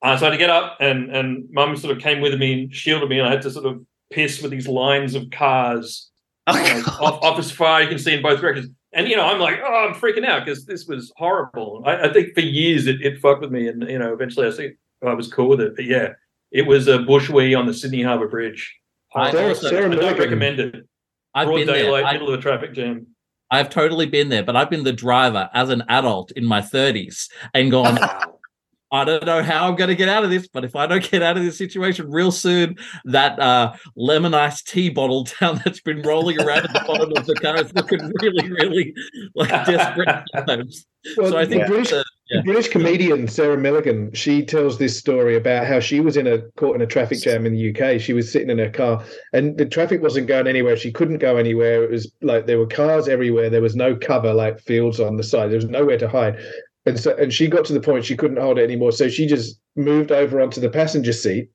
Uh, 0.01 0.18
so 0.18 0.26
I 0.26 0.30
had 0.30 0.32
to 0.32 0.38
get 0.38 0.49
up, 0.49 0.78
and 0.80 1.16
and 1.16 1.47
Mum 1.51 1.78
sort 1.78 1.95
of 1.95 2.01
came 2.01 2.22
with 2.22 2.38
me 2.39 2.54
and 2.54 2.74
shielded 2.74 3.08
me, 3.08 3.20
and 3.20 3.28
I 3.28 3.32
had 3.32 3.43
to 3.43 3.51
sort 3.51 3.66
of 3.66 3.86
piss 4.12 4.41
with 4.41 4.49
these 4.49 4.68
lines 4.68 5.14
of 5.14 5.30
cars 5.30 6.10
oh, 6.47 6.54
like, 6.54 7.01
off, 7.01 7.24
off 7.24 7.39
as 7.39 7.51
far 7.51 7.82
you 7.82 7.88
can 7.88 7.99
see 7.99 8.14
in 8.14 8.22
both 8.22 8.41
directions. 8.41 8.70
And 8.93 9.08
you 9.08 9.16
know, 9.16 9.26
I'm 9.26 9.39
like, 9.39 9.60
oh, 9.64 9.88
I'm 9.88 9.95
freaking 9.95 10.26
out 10.26 10.45
because 10.45 10.66
this 10.66 10.88
was 10.88 11.14
horrible. 11.18 11.84
I, 11.86 12.10
I, 12.10 12.14
think 12.14 12.34
for 12.34 12.41
years 12.41 12.86
it, 12.88 13.01
it 13.01 13.20
fucked 13.20 13.41
with 13.41 13.51
me, 13.51 13.68
and 13.68 13.88
you 13.89 13.99
know, 13.99 14.12
eventually 14.12 14.47
I 14.47 14.51
see 14.51 14.72
I 15.06 15.14
was 15.14 15.32
cool 15.32 15.49
with 15.49 15.62
it. 15.62 15.76
But 15.76 15.86
yeah, 15.86 16.10
it 16.51 16.68
was 16.68 16.88
a 16.88 16.97
bushwee 16.97 17.58
on 17.58 17.68
the 17.68 17.74
Sydney 17.74 18.01
Harbour 18.01 18.28
Bridge. 18.28 18.76
I, 19.16 19.30
also, 19.30 19.68
I 19.68 19.72
don't 19.72 20.18
recommend 20.18 20.60
it. 20.60 20.88
I've 21.36 21.47
Broad 21.47 21.58
been 21.58 21.68
daylight, 21.68 22.04
there. 22.04 22.14
middle 22.14 22.34
of 22.34 22.39
a 22.39 22.41
traffic 22.41 22.74
jam. 22.74 23.08
I've 23.54 23.70
totally 23.70 24.08
been 24.08 24.30
there, 24.30 24.41
but 24.41 24.56
I've 24.56 24.72
been 24.72 24.84
the 24.84 24.91
driver 24.91 25.47
as 25.54 25.70
an 25.70 25.84
adult 25.88 26.32
in 26.32 26.43
my 26.43 26.60
30s 26.60 27.30
and 27.54 27.70
gone, 27.70 27.99
I 28.91 29.06
don't 29.06 29.24
know 29.28 29.43
how 29.43 29.68
I'm 29.68 29.76
going 29.76 29.89
to 29.89 29.95
get 29.95 30.10
out 30.10 30.24
of 30.24 30.32
this, 30.32 30.47
but 30.47 30.66
if 30.66 30.76
I 30.76 30.88
don't 30.88 31.08
get 31.08 31.22
out 31.22 31.38
of 31.38 31.43
this 31.43 31.60
situation 31.60 32.10
real 32.10 32.32
soon, 32.32 32.78
that 33.06 33.39
uh, 33.39 33.74
lemon 33.95 34.34
iced 34.34 34.68
tea 34.68 34.89
bottle 34.89 35.28
down 35.39 35.62
that's 35.64 35.82
been 35.82 36.01
rolling 36.01 36.41
around 36.41 36.66
at 36.66 36.74
the 36.74 36.84
bottom 36.88 37.16
of 37.16 37.28
the 37.28 37.36
car 37.36 37.62
is 37.62 37.72
looking 37.76 37.99
really, 38.22 38.49
really 38.49 38.95
like 39.36 39.49
desperate 39.68 40.26
times. 40.47 40.88
Well, 41.16 41.32
so 41.32 41.38
I 41.38 41.45
think 41.45 41.68
British, 41.68 41.93
Yeah. 42.30 42.42
British 42.46 42.70
comedian 42.70 43.28
Sarah 43.28 43.58
Millican, 43.58 44.16
she 44.16 44.46
tells 44.46 44.78
this 44.78 44.98
story 44.98 45.36
about 45.36 45.68
how 45.68 45.80
she 45.80 46.00
was 46.00 46.16
in 46.16 46.26
a 46.26 46.40
caught 46.56 46.76
in 46.76 46.82
a 46.82 46.88
traffic 46.88 47.22
jam 47.22 47.46
in 47.46 47.54
the 47.54 47.70
UK. 47.76 48.00
She 48.00 48.14
was 48.14 48.32
sitting 48.32 48.50
in 48.50 48.60
her 48.60 48.70
car 48.70 49.04
and 49.34 49.58
the 49.58 49.66
traffic 49.66 50.02
wasn't 50.02 50.28
going 50.28 50.48
anywhere. 50.48 50.78
She 50.78 50.92
couldn't 50.92 51.18
go 51.18 51.36
anywhere. 51.36 51.84
It 51.84 51.92
was 51.92 52.12
like 52.22 52.46
there 52.46 52.60
were 52.60 52.68
cars 52.68 53.10
everywhere. 53.10 53.50
There 53.50 53.62
was 53.62 53.76
no 53.76 53.96
cover, 53.96 54.34
like 54.34 54.60
fields 54.62 55.02
on 55.02 55.18
the 55.18 55.24
side. 55.24 55.50
There 55.50 55.58
was 55.58 55.66
nowhere 55.66 55.98
to 55.98 56.08
hide. 56.08 56.38
And 56.86 56.98
so 56.98 57.16
and 57.18 57.34
she 57.34 57.48
got 57.48 57.66
to 57.66 57.74
the 57.74 57.82
point 57.82 58.06
she 58.06 58.16
couldn't 58.16 58.40
hold 58.40 58.58
it 58.58 58.64
anymore. 58.64 58.94
So 58.94 59.10
she 59.10 59.28
just 59.28 59.60
moved 59.76 60.12
over 60.12 60.42
onto 60.42 60.62
the 60.62 60.70
passenger 60.70 61.14
seat 61.14 61.50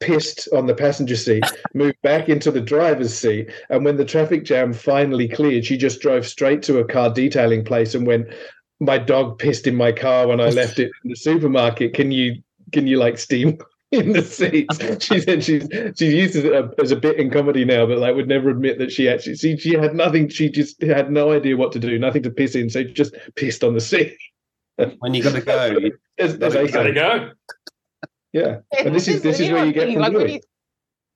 pissed 0.00 0.48
on 0.52 0.66
the 0.66 0.74
passenger 0.74 1.16
seat, 1.16 1.44
moved 1.74 2.00
back 2.02 2.28
into 2.28 2.50
the 2.50 2.60
driver's 2.60 3.12
seat, 3.12 3.50
and 3.68 3.84
when 3.84 3.96
the 3.96 4.04
traffic 4.04 4.44
jam 4.44 4.72
finally 4.72 5.28
cleared, 5.28 5.64
she 5.64 5.76
just 5.76 6.00
drove 6.00 6.26
straight 6.26 6.62
to 6.62 6.78
a 6.78 6.84
car 6.84 7.12
detailing 7.12 7.64
place 7.64 7.94
and 7.94 8.06
went, 8.06 8.28
"My 8.80 8.98
dog 8.98 9.38
pissed 9.38 9.66
in 9.66 9.74
my 9.76 9.92
car 9.92 10.26
when 10.28 10.40
I 10.40 10.50
left 10.50 10.78
it 10.78 10.90
in 11.04 11.10
the 11.10 11.16
supermarket. 11.16 11.94
Can 11.94 12.10
you 12.10 12.42
can 12.72 12.86
you 12.86 12.98
like 12.98 13.18
steam?" 13.18 13.58
In 13.90 14.12
the 14.12 14.20
seats, 14.20 14.78
she 15.02 15.18
said 15.18 15.42
she's 15.42 15.66
she 15.96 16.14
uses 16.14 16.44
it 16.44 16.52
as 16.78 16.90
a 16.90 16.96
bit 16.96 17.16
in 17.16 17.30
comedy 17.30 17.64
now, 17.64 17.86
but 17.86 17.96
like 17.96 18.14
would 18.14 18.28
never 18.28 18.50
admit 18.50 18.76
that 18.80 18.92
she 18.92 19.08
actually 19.08 19.36
see 19.36 19.56
she 19.56 19.72
had 19.72 19.94
nothing. 19.94 20.28
She 20.28 20.50
just 20.50 20.82
had 20.82 21.10
no 21.10 21.32
idea 21.32 21.56
what 21.56 21.72
to 21.72 21.78
do, 21.78 21.98
nothing 21.98 22.22
to 22.24 22.30
piss 22.30 22.54
in, 22.54 22.68
so 22.68 22.82
she 22.82 22.92
just 22.92 23.14
pissed 23.34 23.64
on 23.64 23.72
the 23.72 23.80
seat. 23.80 24.14
When 24.98 25.14
you 25.14 25.22
got 25.22 25.34
to 25.34 25.40
go, 25.40 25.64
you- 25.78 25.98
As- 26.18 26.34
as 26.34 26.70
gotta 26.70 26.92
go. 26.92 27.30
Yeah, 28.34 28.58
and 28.78 28.94
this 28.94 29.08
is 29.08 29.22
this 29.22 29.40
is 29.40 29.50
where 29.50 29.64
you 29.64 29.72
get 29.72 29.90
from 29.90 30.02
like 30.02 30.12
when 30.12 30.22
Louis. 30.22 30.32
you, 30.34 30.40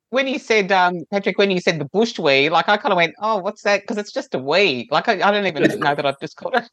when 0.08 0.26
you 0.26 0.38
said 0.38 0.72
um 0.72 1.04
Patrick, 1.10 1.36
when 1.36 1.50
you 1.50 1.60
said 1.60 1.78
the 1.78 1.84
bush 1.84 2.18
wee, 2.18 2.48
like 2.48 2.70
I 2.70 2.78
kind 2.78 2.92
of 2.92 2.96
went, 2.96 3.14
oh, 3.20 3.36
what's 3.36 3.64
that? 3.64 3.82
Because 3.82 3.98
it's 3.98 4.12
just 4.12 4.34
a 4.34 4.38
wee. 4.38 4.88
Like 4.90 5.08
I, 5.08 5.14
I 5.14 5.30
don't 5.30 5.44
even 5.46 5.62
know 5.78 5.94
that 5.94 6.06
I've 6.06 6.20
just 6.20 6.36
called 6.36 6.54
it. 6.54 6.70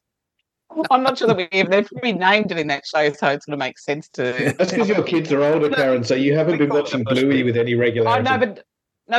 I'm 0.92 1.04
not 1.04 1.18
sure 1.18 1.28
that 1.28 1.38
we 1.38 1.48
even 1.52 1.72
they've 1.72 1.88
probably 1.88 2.14
named 2.14 2.52
it 2.52 2.58
in 2.58 2.68
that 2.68 2.86
show, 2.86 3.12
so 3.14 3.28
it 3.30 3.44
sort 3.44 3.54
of 3.54 3.60
makes 3.60 3.84
sense 3.86 4.08
to. 4.10 4.54
That's 4.58 4.72
because 4.72 4.90
your 4.90 5.04
kids 5.04 5.32
are 5.32 5.44
older, 5.44 5.70
Kaaron. 5.70 6.04
So 6.04 6.16
you 6.16 6.36
haven't 6.36 6.58
been 6.60 6.70
watching 6.70 7.04
Bluey 7.04 7.44
with 7.44 7.58
any 7.58 7.76
regularity. 7.76 8.28
I 8.28 8.34
regularity. 8.36 8.46
know, 8.48 8.56
but 8.56 8.66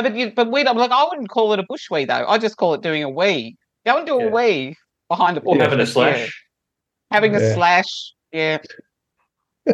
no, 0.03 0.09
but 0.09 0.15
you, 0.17 0.31
but 0.31 0.51
we. 0.51 0.65
I'm 0.65 0.77
like, 0.77 0.91
I 0.91 1.03
wouldn't 1.09 1.29
call 1.29 1.51
it 1.53 1.59
a 1.59 1.63
bush 1.67 1.89
wee 1.91 2.05
though. 2.05 2.25
I 2.27 2.37
just 2.37 2.57
call 2.57 2.73
it 2.73 2.81
doing 2.81 3.03
a 3.03 3.09
wee. 3.09 3.57
Go 3.85 3.97
and 3.97 4.07
do 4.07 4.17
Yeah. 4.19 4.25
a 4.27 4.29
wee 4.29 4.77
behind 5.09 5.37
a 5.37 5.41
Or 5.41 5.55
bush. 5.55 5.61
having 5.63 5.79
a 5.79 5.83
Yeah. 5.83 5.89
slash. 5.89 6.43
Having 7.11 7.35
a 7.35 7.53
slash. 7.53 8.13
Yeah. 8.31 8.57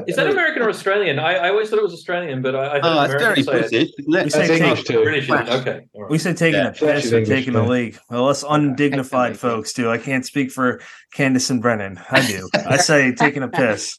Is 0.07 0.15
that 0.15 0.27
American 0.31 0.61
or 0.61 0.69
Australian? 0.69 1.19
I, 1.19 1.35
I 1.35 1.49
always 1.49 1.69
thought 1.69 1.79
it 1.79 1.83
was 1.83 1.93
Australian, 1.93 2.41
but 2.41 2.55
I, 2.55 2.65
I 2.65 2.69
heard 2.73 2.81
oh, 2.83 3.01
it's 3.03 3.13
very 3.13 3.41
Americans 3.41 3.45
say 3.45 3.51
it. 3.51 3.69
British, 3.69 3.73
isn't 3.73 4.15
it? 4.15 4.23
We 4.23 4.29
say 4.29 4.47
That's 4.47 4.61
English 4.61 4.83
too. 4.83 5.03
British, 5.03 5.29
okay. 5.29 5.87
all 5.93 6.01
right. 6.03 6.11
we 6.11 6.17
said 6.17 6.37
taking 6.37 6.59
Yeah. 6.59 6.67
a 6.67 6.71
piss 6.73 7.05
is 7.05 7.13
or 7.13 7.17
English, 7.19 7.37
taking 7.39 7.55
a 7.55 7.61
yeah. 7.63 7.69
leak. 7.69 7.97
Well, 8.09 8.27
us 8.27 8.43
undignified 8.47 9.33
Take 9.33 9.39
folks 9.41 9.73
do. 9.73 9.89
I 9.89 9.97
can't 9.97 10.25
speak 10.25 10.51
for 10.51 10.81
Candace 11.13 11.49
and 11.49 11.61
Brennan. 11.61 11.99
I 12.11 12.25
do. 12.25 12.49
I 12.53 12.77
say 12.89 13.13
taking 13.13 13.43
a 13.43 13.47
piss. 13.47 13.97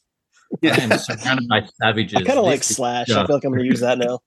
I 0.63 0.67
am 0.67 0.97
surrounded 0.97 1.47
by 1.47 1.67
savages. 1.81 2.21
I 2.21 2.23
kind 2.23 2.39
of 2.39 2.45
like 2.45 2.63
Slash. 2.63 3.07
yeah. 3.09 3.23
I 3.23 3.27
feel 3.27 3.35
like 3.35 3.43
I'm 3.43 3.51
going 3.51 3.63
to 3.63 3.69
use 3.69 3.81
that 3.81 3.97
now. 3.97 4.19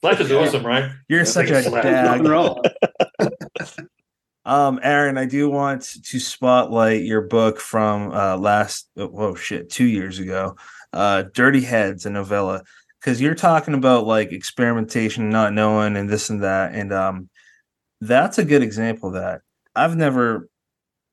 Slash 0.00 0.20
is 0.20 0.32
awesome, 0.32 0.66
right? 0.66 0.90
You're 1.08 1.20
I 1.20 1.24
such 1.24 1.48
think 1.48 1.66
a 1.66 1.70
Slash- 1.70 2.20
Rock 2.20 2.62
dag. 2.62 3.86
Um, 4.44 4.80
Aaron, 4.82 5.18
I 5.18 5.26
do 5.26 5.48
want 5.48 5.82
to 6.04 6.18
spotlight 6.18 7.02
your 7.04 7.20
book 7.20 7.60
from 7.60 8.10
uh 8.10 8.36
last 8.36 8.88
oh 8.96 9.06
whoa, 9.06 9.34
shit, 9.36 9.70
two 9.70 9.84
years 9.84 10.18
ago. 10.18 10.56
Uh 10.92 11.24
Dirty 11.34 11.62
Heads, 11.62 12.06
a 12.06 12.10
novella. 12.10 12.62
Because 13.00 13.20
you're 13.20 13.34
talking 13.34 13.74
about 13.74 14.06
like 14.06 14.32
experimentation, 14.32 15.30
not 15.30 15.52
knowing 15.52 15.96
and 15.96 16.08
this 16.08 16.30
and 16.30 16.42
that. 16.42 16.74
And 16.74 16.92
um 16.92 17.28
that's 18.00 18.38
a 18.38 18.44
good 18.44 18.62
example 18.62 19.08
of 19.08 19.14
that. 19.14 19.42
I've 19.74 19.96
never 19.96 20.48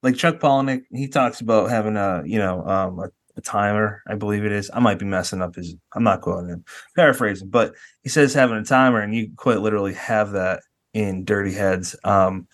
like 0.04 0.16
Chuck 0.16 0.40
Palahniuk, 0.40 0.84
he 0.92 1.08
talks 1.08 1.42
about 1.42 1.70
having 1.70 1.98
a, 1.98 2.24
you 2.26 2.40
know, 2.40 2.66
um 2.68 3.00
a, 3.00 3.10
a 3.38 3.42
timer, 3.42 4.02
I 4.08 4.16
believe 4.16 4.46
it 4.46 4.52
is. 4.52 4.72
I 4.74 4.80
might 4.80 5.00
be 5.00 5.06
messing 5.06 5.42
up 5.42 5.56
his 5.56 5.76
I'm 5.94 6.04
not 6.04 6.22
quoting 6.22 6.50
him, 6.50 6.66
paraphrasing, 6.96 7.50
but 7.50 7.76
he 8.04 8.10
says 8.10 8.34
having 8.34 8.58
a 8.58 8.64
timer, 8.66 9.02
and 9.02 9.16
you 9.16 9.32
quite 9.38 9.62
literally 9.62 9.94
have 9.96 10.32
that 10.32 10.62
in 10.94 11.26
Dirty 11.26 11.54
Heads. 11.54 11.96
Um 12.04 12.48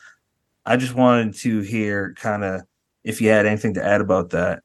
I 0.66 0.78
just 0.78 0.96
wanted 0.96 1.36
to 1.42 1.62
hear 1.62 2.14
kind 2.18 2.44
of 2.44 2.62
if 3.04 3.22
you 3.22 3.30
had 3.30 3.46
anything 3.46 3.76
to 3.76 3.86
add 3.86 4.02
about 4.02 4.32
that 4.32 4.64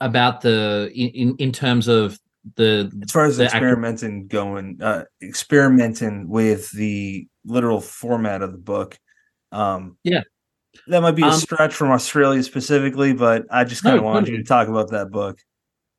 about 0.00 0.40
the 0.40 0.90
in, 0.94 1.36
in 1.36 1.52
terms 1.52 1.88
of 1.88 2.18
the 2.56 2.90
as 3.04 3.10
far 3.12 3.26
as 3.26 3.36
The 3.36 3.44
experimenting 3.44 4.26
going 4.26 4.80
uh 4.82 5.04
experimenting 5.22 6.28
with 6.28 6.70
the 6.72 7.28
literal 7.44 7.80
format 7.80 8.40
of 8.42 8.52
the 8.52 8.58
book 8.58 8.98
um 9.52 9.96
Yeah. 10.04 10.22
that 10.86 11.02
might 11.02 11.16
be 11.16 11.22
a 11.22 11.26
Um, 11.26 11.32
stretch 11.32 11.74
from 11.74 11.90
australia 11.90 12.42
specifically 12.42 13.12
but 13.12 13.44
i 13.50 13.64
just 13.64 13.82
kind 13.82 13.96
of 13.96 14.02
No, 14.02 14.06
wanted 14.08 14.20
totally. 14.20 14.38
you 14.38 14.42
to 14.44 14.48
talk 14.48 14.68
about 14.68 14.90
that 14.90 15.10
book 15.10 15.38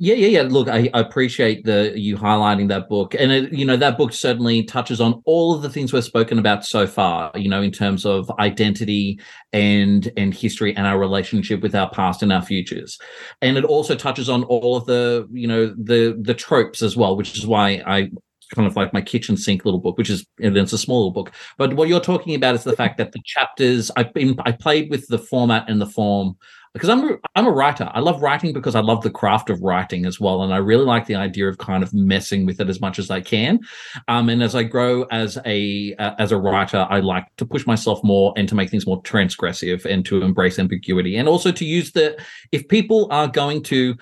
Yeah, 0.03 0.15
yeah, 0.15 0.41
yeah. 0.41 0.41
Look, 0.49 0.67
I, 0.67 0.89
I 0.95 0.99
appreciate 0.99 1.63
the 1.63 1.93
you 1.95 2.17
highlighting 2.17 2.69
that 2.69 2.89
book, 2.89 3.13
and 3.13 3.31
it, 3.31 3.53
you 3.53 3.63
know 3.63 3.77
that 3.77 3.99
book 3.99 4.13
certainly 4.13 4.63
touches 4.63 4.99
on 4.99 5.21
all 5.25 5.53
of 5.53 5.61
the 5.61 5.69
things 5.69 5.93
we've 5.93 6.03
spoken 6.03 6.39
about 6.39 6.65
so 6.65 6.87
far. 6.87 7.31
You 7.35 7.47
know, 7.49 7.61
in 7.61 7.69
terms 7.71 8.03
of 8.03 8.27
identity 8.39 9.19
and 9.53 10.11
and 10.17 10.33
history 10.33 10.75
and 10.75 10.87
our 10.87 10.97
relationship 10.97 11.61
with 11.61 11.75
our 11.75 11.87
past 11.91 12.23
and 12.23 12.33
our 12.33 12.41
futures, 12.41 12.97
and 13.43 13.59
it 13.59 13.63
also 13.63 13.93
touches 13.93 14.27
on 14.27 14.43
all 14.45 14.75
of 14.75 14.87
the 14.87 15.27
you 15.31 15.45
know 15.47 15.67
the 15.67 16.17
the 16.19 16.33
tropes 16.33 16.81
as 16.81 16.97
well, 16.97 17.15
which 17.15 17.37
is 17.37 17.45
why 17.45 17.83
I 17.85 18.09
kind 18.55 18.67
of 18.67 18.75
like 18.75 18.93
my 18.93 19.01
kitchen 19.01 19.37
sink 19.37 19.65
little 19.65 19.79
book, 19.79 19.99
which 19.99 20.09
is 20.09 20.25
it's 20.39 20.73
a 20.73 20.79
smaller 20.79 21.13
book. 21.13 21.31
But 21.59 21.75
what 21.75 21.87
you're 21.87 21.99
talking 21.99 22.33
about 22.33 22.55
is 22.55 22.63
the 22.63 22.75
fact 22.75 22.97
that 22.97 23.11
the 23.11 23.21
chapters 23.23 23.91
I've 23.95 24.13
been 24.15 24.35
I 24.47 24.51
played 24.51 24.89
with 24.89 25.07
the 25.09 25.19
format 25.19 25.69
and 25.69 25.79
the 25.79 25.85
form 25.85 26.37
because 26.73 26.89
I'm 26.89 27.11
a, 27.11 27.17
I'm 27.35 27.47
a 27.47 27.51
writer. 27.51 27.89
I 27.93 27.99
love 27.99 28.21
writing 28.21 28.53
because 28.53 28.75
I 28.75 28.79
love 28.79 29.03
the 29.03 29.09
craft 29.09 29.49
of 29.49 29.61
writing 29.61 30.05
as 30.05 30.19
well, 30.19 30.43
and 30.43 30.53
I 30.53 30.57
really 30.57 30.85
like 30.85 31.05
the 31.05 31.15
idea 31.15 31.47
of 31.47 31.57
kind 31.57 31.83
of 31.83 31.93
messing 31.93 32.45
with 32.45 32.61
it 32.61 32.69
as 32.69 32.79
much 32.79 32.97
as 32.97 33.11
I 33.11 33.21
can. 33.21 33.59
Um, 34.07 34.29
and 34.29 34.41
as 34.41 34.55
I 34.55 34.63
grow 34.63 35.03
as 35.03 35.37
a 35.45 35.95
uh, 35.95 36.15
as 36.17 36.31
a 36.31 36.37
writer, 36.37 36.87
I 36.89 36.99
like 37.01 37.25
to 37.37 37.45
push 37.45 37.65
myself 37.65 38.01
more 38.03 38.33
and 38.37 38.47
to 38.47 38.55
make 38.55 38.69
things 38.69 38.87
more 38.87 39.01
transgressive 39.03 39.85
and 39.85 40.05
to 40.05 40.21
embrace 40.21 40.59
ambiguity, 40.59 41.17
and 41.17 41.27
also 41.27 41.51
to 41.51 41.65
use 41.65 41.91
the 41.91 42.17
if 42.51 42.67
people 42.67 43.07
are 43.11 43.27
going 43.27 43.63
to 43.63 43.95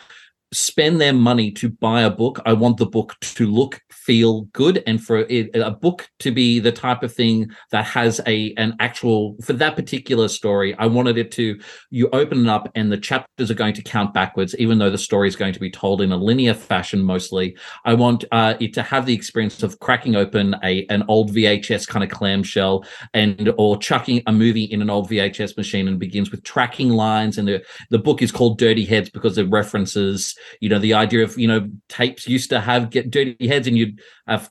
spend 0.51 0.99
their 0.99 1.13
money 1.13 1.51
to 1.51 1.69
buy 1.69 2.01
a 2.01 2.09
book, 2.09 2.39
I 2.45 2.53
want 2.53 2.77
the 2.77 2.85
book 2.85 3.15
to 3.21 3.47
look, 3.47 3.81
feel 3.91 4.41
good, 4.53 4.81
and 4.87 5.03
for 5.03 5.19
it, 5.19 5.55
a 5.55 5.71
book 5.71 6.09
to 6.19 6.31
be 6.31 6.59
the 6.59 6.71
type 6.71 7.03
of 7.03 7.13
thing 7.13 7.51
that 7.71 7.85
has 7.85 8.19
a 8.25 8.53
an 8.57 8.75
actual 8.79 9.35
for 9.43 9.53
that 9.53 9.75
particular 9.75 10.27
story. 10.27 10.75
I 10.75 10.87
wanted 10.87 11.17
it 11.17 11.31
to 11.33 11.59
you 11.91 12.09
open 12.13 12.45
it 12.45 12.49
up 12.49 12.69
and 12.75 12.91
the 12.91 12.97
chapters 12.97 13.51
are 13.51 13.55
going 13.55 13.75
to 13.75 13.83
count 13.83 14.13
backwards, 14.13 14.55
even 14.57 14.79
though 14.79 14.89
the 14.89 14.97
story 14.97 15.27
is 15.27 15.35
going 15.35 15.53
to 15.53 15.59
be 15.59 15.69
told 15.69 16.01
in 16.01 16.11
a 16.11 16.17
linear 16.17 16.53
fashion 16.53 17.03
mostly. 17.03 17.55
I 17.85 17.93
want 17.93 18.25
uh, 18.31 18.55
it 18.59 18.73
to 18.73 18.81
have 18.81 19.05
the 19.05 19.13
experience 19.13 19.61
of 19.61 19.79
cracking 19.79 20.15
open 20.15 20.55
a 20.63 20.85
an 20.87 21.03
old 21.07 21.31
VHS 21.31 21.87
kind 21.87 22.03
of 22.03 22.09
clamshell 22.09 22.85
and 23.13 23.53
or 23.57 23.77
chucking 23.77 24.23
a 24.25 24.31
movie 24.31 24.63
in 24.63 24.81
an 24.81 24.89
old 24.89 25.09
VHS 25.09 25.57
machine 25.57 25.87
and 25.87 25.99
begins 25.99 26.31
with 26.31 26.43
tracking 26.43 26.89
lines 26.89 27.37
and 27.37 27.47
the 27.47 27.63
the 27.91 27.99
book 27.99 28.21
is 28.21 28.31
called 28.31 28.57
Dirty 28.57 28.85
Heads 28.85 29.09
because 29.09 29.37
it 29.37 29.49
references 29.49 30.35
you 30.59 30.69
know 30.69 30.79
the 30.79 30.93
idea 30.93 31.23
of 31.23 31.37
you 31.37 31.47
know 31.47 31.69
tapes 31.87 32.27
used 32.27 32.49
to 32.49 32.59
have 32.59 32.89
get 32.89 33.11
dirty 33.11 33.47
heads 33.47 33.67
and 33.67 33.77
you'd 33.77 33.99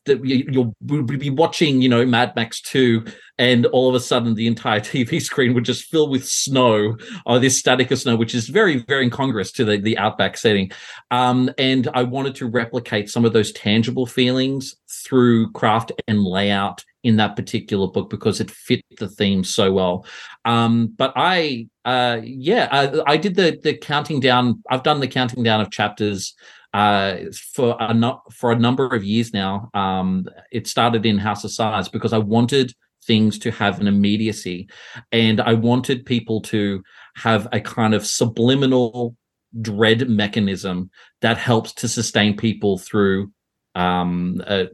you, 0.07 0.45
you'll 0.51 1.05
be 1.05 1.31
watching 1.31 1.81
you 1.81 1.89
know 1.89 2.05
Mad 2.05 2.35
Max 2.35 2.61
2 2.63 3.05
and 3.39 3.67
all 3.67 3.89
of 3.89 3.95
a 3.95 4.01
sudden 4.01 4.35
the 4.35 4.47
entire 4.47 4.81
TV 4.81 5.21
screen 5.21 5.55
would 5.55 5.65
just 5.65 5.85
fill 5.85 6.09
with 6.09 6.27
snow 6.27 6.97
or 7.27 7.39
this 7.39 7.59
static 7.59 7.91
of 7.91 7.99
snow 7.99 8.17
which 8.17 8.35
is 8.35 8.49
very 8.49 8.79
very 8.85 9.05
incongruous 9.05 9.53
to 9.53 9.65
the 9.65 9.79
the 9.79 9.97
outback 9.99 10.37
setting. 10.37 10.71
Um 11.11 11.51
and 11.59 11.89
I 11.95 12.03
wanted 12.03 12.35
to 12.37 12.47
replicate 12.47 13.09
some 13.09 13.25
of 13.25 13.33
those 13.33 13.53
tangible 13.53 14.07
feelings 14.07 14.75
through 14.89 15.53
craft 15.53 15.93
and 16.09 16.23
layout 16.23 16.85
in 17.05 17.17
that 17.17 17.37
particular 17.37 17.87
book 17.87 18.11
because 18.11 18.41
it 18.41 18.51
fit 18.51 18.85
the 18.99 19.09
theme 19.09 19.45
so 19.45 19.73
well. 19.73 20.07
Um 20.45 20.93
but 20.97 21.13
i 21.15 21.69
uh 21.85 22.19
yeah 22.23 22.69
I, 22.71 23.13
I 23.13 23.17
did 23.17 23.37
the 23.37 23.59
the 23.63 23.77
counting 23.77 24.21
down 24.21 24.63
i've 24.71 24.83
done 24.83 25.01
the 25.01 25.09
counting 25.09 25.43
down 25.43 25.61
of 25.61 25.71
chapters 25.71 26.35
uh 26.75 27.17
for 27.55 27.77
a 27.81 27.95
no, 27.95 28.21
for 28.31 28.53
a 28.53 28.59
number 28.59 28.87
of 28.87 29.05
years 29.05 29.33
now 29.33 29.71
um 29.75 30.27
it 30.53 30.67
started 30.67 31.07
in 31.07 31.19
House 31.19 31.45
of 31.45 31.51
Sighs 31.51 31.89
because 31.89 32.13
i 32.13 32.19
wanted 32.19 32.73
things 33.05 33.39
to 33.39 33.51
have 33.51 33.81
an 33.81 33.87
immediacy 33.87 34.69
and 35.13 35.41
i 35.41 35.55
wanted 35.55 36.05
people 36.05 36.43
to 36.43 36.83
have 37.17 37.49
a 37.53 37.61
kind 37.61 37.95
of 37.95 38.07
subliminal 38.07 39.17
dread 39.63 40.09
mechanism 40.11 40.91
that 41.23 41.39
helps 41.39 41.73
to 41.73 41.89
sustain 41.89 42.37
people 42.37 42.77
through 42.77 43.33
um 43.75 44.43
uh, 44.47 44.65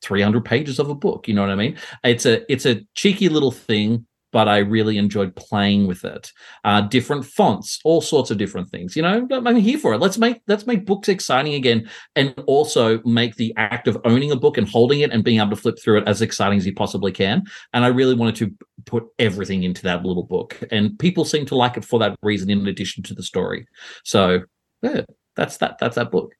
300 0.00 0.44
pages 0.44 0.78
of 0.78 0.88
a 0.88 0.94
book 0.94 1.28
you 1.28 1.34
know 1.34 1.42
what 1.42 1.50
i 1.50 1.54
mean? 1.54 1.76
It's 2.02 2.24
a 2.26 2.50
it's 2.50 2.66
a 2.66 2.80
cheeky 2.94 3.28
little 3.28 3.52
thing 3.52 4.06
but 4.34 4.48
i 4.48 4.58
really 4.58 4.98
enjoyed 4.98 5.34
playing 5.36 5.86
with 5.86 6.04
it 6.04 6.30
uh 6.64 6.82
different 6.82 7.24
fonts 7.24 7.80
all 7.84 8.02
sorts 8.02 8.30
of 8.30 8.36
different 8.36 8.68
things 8.68 8.94
you 8.94 9.00
know 9.00 9.26
i'm 9.30 9.56
here 9.56 9.78
for 9.78 9.94
it 9.94 9.98
let's 9.98 10.18
make 10.18 10.42
let's 10.46 10.66
make 10.66 10.84
books 10.84 11.08
exciting 11.08 11.54
again 11.54 11.88
and 12.14 12.34
also 12.46 13.00
make 13.04 13.34
the 13.36 13.54
act 13.56 13.88
of 13.88 13.96
owning 14.04 14.30
a 14.30 14.36
book 14.36 14.58
and 14.58 14.68
holding 14.68 15.00
it 15.00 15.10
and 15.10 15.24
being 15.24 15.40
able 15.40 15.50
to 15.50 15.56
flip 15.56 15.78
through 15.82 15.96
it 15.96 16.06
as 16.06 16.20
exciting 16.20 16.58
as 16.58 16.66
you 16.66 16.74
possibly 16.74 17.12
can 17.12 17.42
and 17.72 17.84
i 17.84 17.88
really 17.88 18.14
wanted 18.14 18.34
to 18.34 18.52
put 18.84 19.04
everything 19.18 19.62
into 19.62 19.82
that 19.82 20.04
little 20.04 20.24
book 20.24 20.60
and 20.70 20.98
people 20.98 21.24
seem 21.24 21.46
to 21.46 21.54
like 21.54 21.78
it 21.78 21.84
for 21.84 21.98
that 21.98 22.14
reason 22.22 22.50
in 22.50 22.66
addition 22.66 23.02
to 23.02 23.14
the 23.14 23.22
story 23.22 23.66
so 24.04 24.42
Yeah, 24.84 25.00
that's 25.34 25.56
that. 25.58 25.78
That's 25.80 25.96
that 25.96 26.10
book. 26.10 26.34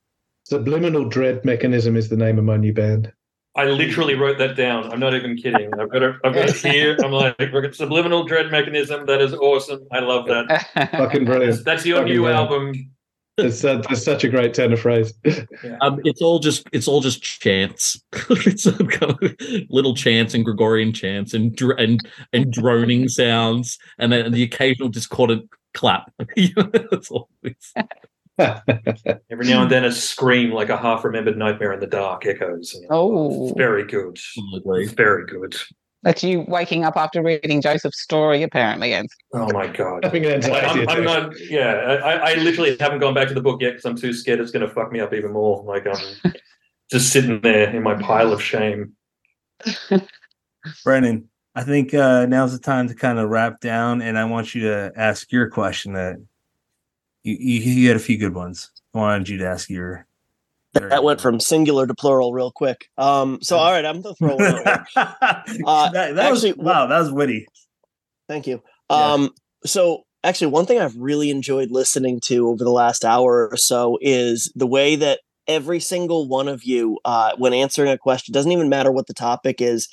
Subliminal 0.44 1.08
Dread 1.08 1.44
Mechanism 1.46 1.96
is 1.96 2.10
the 2.10 2.16
name 2.16 2.38
of 2.38 2.44
my 2.44 2.58
new 2.58 2.74
band. 2.74 3.10
I 3.56 3.64
literally 3.66 4.14
wrote 4.14 4.38
that 4.38 4.56
down. 4.56 4.92
I'm 4.92 4.98
not 4.98 5.14
even 5.14 5.36
kidding. 5.36 5.70
I've 5.78 5.90
got 5.90 6.02
it. 6.02 6.16
I've 6.24 6.34
got 6.34 6.48
it 6.48 6.56
here. 6.56 6.96
I'm 7.04 7.12
like, 7.12 7.38
look 7.38 7.64
at 7.64 7.74
subliminal 7.74 8.24
dread 8.24 8.50
mechanism. 8.50 9.06
That 9.06 9.20
is 9.20 9.32
awesome. 9.32 9.86
I 9.92 10.00
love 10.00 10.26
that. 10.26 10.90
Fucking 10.92 11.24
brilliant. 11.24 11.64
That's 11.64 11.86
your 11.86 11.98
Fucking 11.98 12.12
new 12.12 12.22
brilliant. 12.22 12.50
album. 12.50 12.90
It's, 13.36 13.64
uh, 13.64 13.82
it's 13.90 14.04
such 14.04 14.22
a 14.22 14.28
great 14.28 14.54
tenor 14.54 14.76
phrase. 14.76 15.12
Um, 15.80 16.00
it's 16.04 16.20
all 16.22 16.38
just 16.38 16.68
it's 16.72 16.86
all 16.86 17.00
just 17.00 17.22
chants. 17.22 18.00
it's 18.30 18.66
a 18.66 18.72
kind 18.72 19.16
of 19.20 19.34
little 19.70 19.94
chants 19.94 20.34
and 20.34 20.44
Gregorian 20.44 20.92
chants 20.92 21.32
and 21.34 21.54
dr- 21.56 21.78
and 21.78 22.00
and 22.32 22.52
droning 22.52 23.08
sounds 23.08 23.78
and 23.98 24.12
then 24.12 24.30
the 24.30 24.42
occasional 24.42 24.88
discordant 24.88 25.48
clap. 25.72 26.12
That's 26.56 27.10
all. 27.10 27.28
It 28.38 28.80
is. 29.06 29.14
Every 29.30 29.46
now 29.46 29.62
and 29.62 29.70
then, 29.70 29.84
a 29.84 29.92
scream 29.92 30.50
like 30.52 30.68
a 30.68 30.76
half-remembered 30.76 31.36
nightmare 31.36 31.72
in 31.72 31.80
the 31.80 31.86
dark 31.86 32.26
echoes. 32.26 32.78
Oh. 32.90 33.52
very 33.56 33.84
good. 33.84 34.18
Absolutely. 34.18 34.86
Very 34.86 35.26
good. 35.26 35.56
That's 36.04 36.22
you 36.22 36.44
waking 36.46 36.84
up 36.84 36.96
after 36.96 37.22
reading 37.22 37.62
Joseph's 37.62 38.02
story, 38.02 38.42
apparently, 38.42 38.92
and 38.92 39.08
Oh 39.32 39.50
my 39.52 39.66
god. 39.66 40.04
Having 40.04 40.26
an 40.26 40.32
anxiety 40.32 40.80
I'm, 40.86 40.98
I'm 40.98 41.04
not. 41.04 41.40
Yeah, 41.40 41.72
I, 42.04 42.32
I 42.32 42.34
literally 42.34 42.76
haven't 42.78 42.98
gone 42.98 43.14
back 43.14 43.28
to 43.28 43.34
the 43.34 43.40
book 43.40 43.62
yet 43.62 43.70
because 43.70 43.86
I'm 43.86 43.96
too 43.96 44.12
scared 44.12 44.38
it's 44.40 44.50
going 44.50 44.66
to 44.66 44.72
fuck 44.72 44.92
me 44.92 45.00
up 45.00 45.14
even 45.14 45.32
more. 45.32 45.64
Like 45.64 45.86
I'm 45.86 46.32
just 46.90 47.10
sitting 47.10 47.40
there 47.40 47.70
in 47.74 47.82
my 47.82 47.94
pile 47.94 48.34
of 48.34 48.42
shame. 48.42 48.92
Brennan, 50.84 51.30
I 51.54 51.62
think 51.62 51.94
uh, 51.94 52.26
now's 52.26 52.52
the 52.52 52.58
time 52.58 52.88
to 52.88 52.94
kind 52.94 53.18
of 53.18 53.30
wrap 53.30 53.60
down, 53.60 54.02
and 54.02 54.18
I 54.18 54.26
want 54.26 54.54
you 54.54 54.62
to 54.62 54.92
ask 54.96 55.32
your 55.32 55.48
question. 55.48 55.94
That 55.94 56.16
you 57.24 57.36
you, 57.38 57.72
you 57.72 57.88
had 57.88 57.96
a 57.96 58.00
few 58.00 58.18
good 58.18 58.34
ones. 58.34 58.70
I 58.94 58.98
wanted 58.98 59.28
you 59.28 59.38
to 59.38 59.48
ask 59.48 59.68
your. 59.68 60.06
That 60.74 61.04
went 61.04 61.20
from 61.20 61.38
singular 61.38 61.86
to 61.86 61.94
plural 61.94 62.32
real 62.32 62.50
quick. 62.50 62.90
Um, 62.98 63.38
so 63.42 63.56
all 63.56 63.70
right, 63.70 63.84
I'm 63.84 64.02
gonna 64.02 64.14
throw 64.16 64.36
one 64.36 64.66
out. 64.66 64.86
Uh, 65.64 65.90
that, 65.90 66.16
that 66.16 66.30
was 66.30 66.44
wow. 66.56 66.86
That 66.86 66.98
was 66.98 67.12
witty. 67.12 67.46
Thank 68.28 68.46
you. 68.48 68.62
Yeah. 68.90 69.12
Um, 69.12 69.30
so 69.64 70.02
actually, 70.24 70.48
one 70.48 70.66
thing 70.66 70.80
I've 70.80 70.96
really 70.96 71.30
enjoyed 71.30 71.70
listening 71.70 72.20
to 72.24 72.48
over 72.48 72.64
the 72.64 72.70
last 72.70 73.04
hour 73.04 73.48
or 73.50 73.56
so 73.56 73.98
is 74.00 74.52
the 74.56 74.66
way 74.66 74.96
that 74.96 75.20
every 75.46 75.78
single 75.78 76.26
one 76.26 76.48
of 76.48 76.64
you, 76.64 76.98
uh, 77.04 77.32
when 77.36 77.52
answering 77.52 77.90
a 77.90 77.98
question, 77.98 78.32
doesn't 78.32 78.50
even 78.50 78.68
matter 78.68 78.90
what 78.90 79.06
the 79.06 79.14
topic 79.14 79.60
is, 79.60 79.88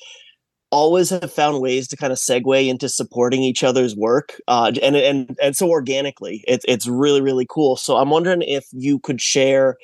always 0.72 1.10
have 1.10 1.32
found 1.32 1.62
ways 1.62 1.88
to 1.90 1.98
kind 1.98 2.12
of 2.12 2.20
segue 2.20 2.68
into 2.68 2.90
supporting 2.90 3.44
each 3.44 3.64
other's 3.64 3.96
work, 3.96 4.40
uh, 4.48 4.72
and 4.82 4.96
and 4.96 5.38
and 5.42 5.56
so 5.56 5.70
organically, 5.70 6.44
it's 6.48 6.66
it's 6.68 6.88
really 6.88 7.22
really 7.22 7.46
cool. 7.50 7.76
So 7.76 7.98
I'm 7.98 8.10
wondering 8.10 8.42
if 8.42 8.66
you 8.72 9.00
could 9.00 9.22
share. 9.22 9.78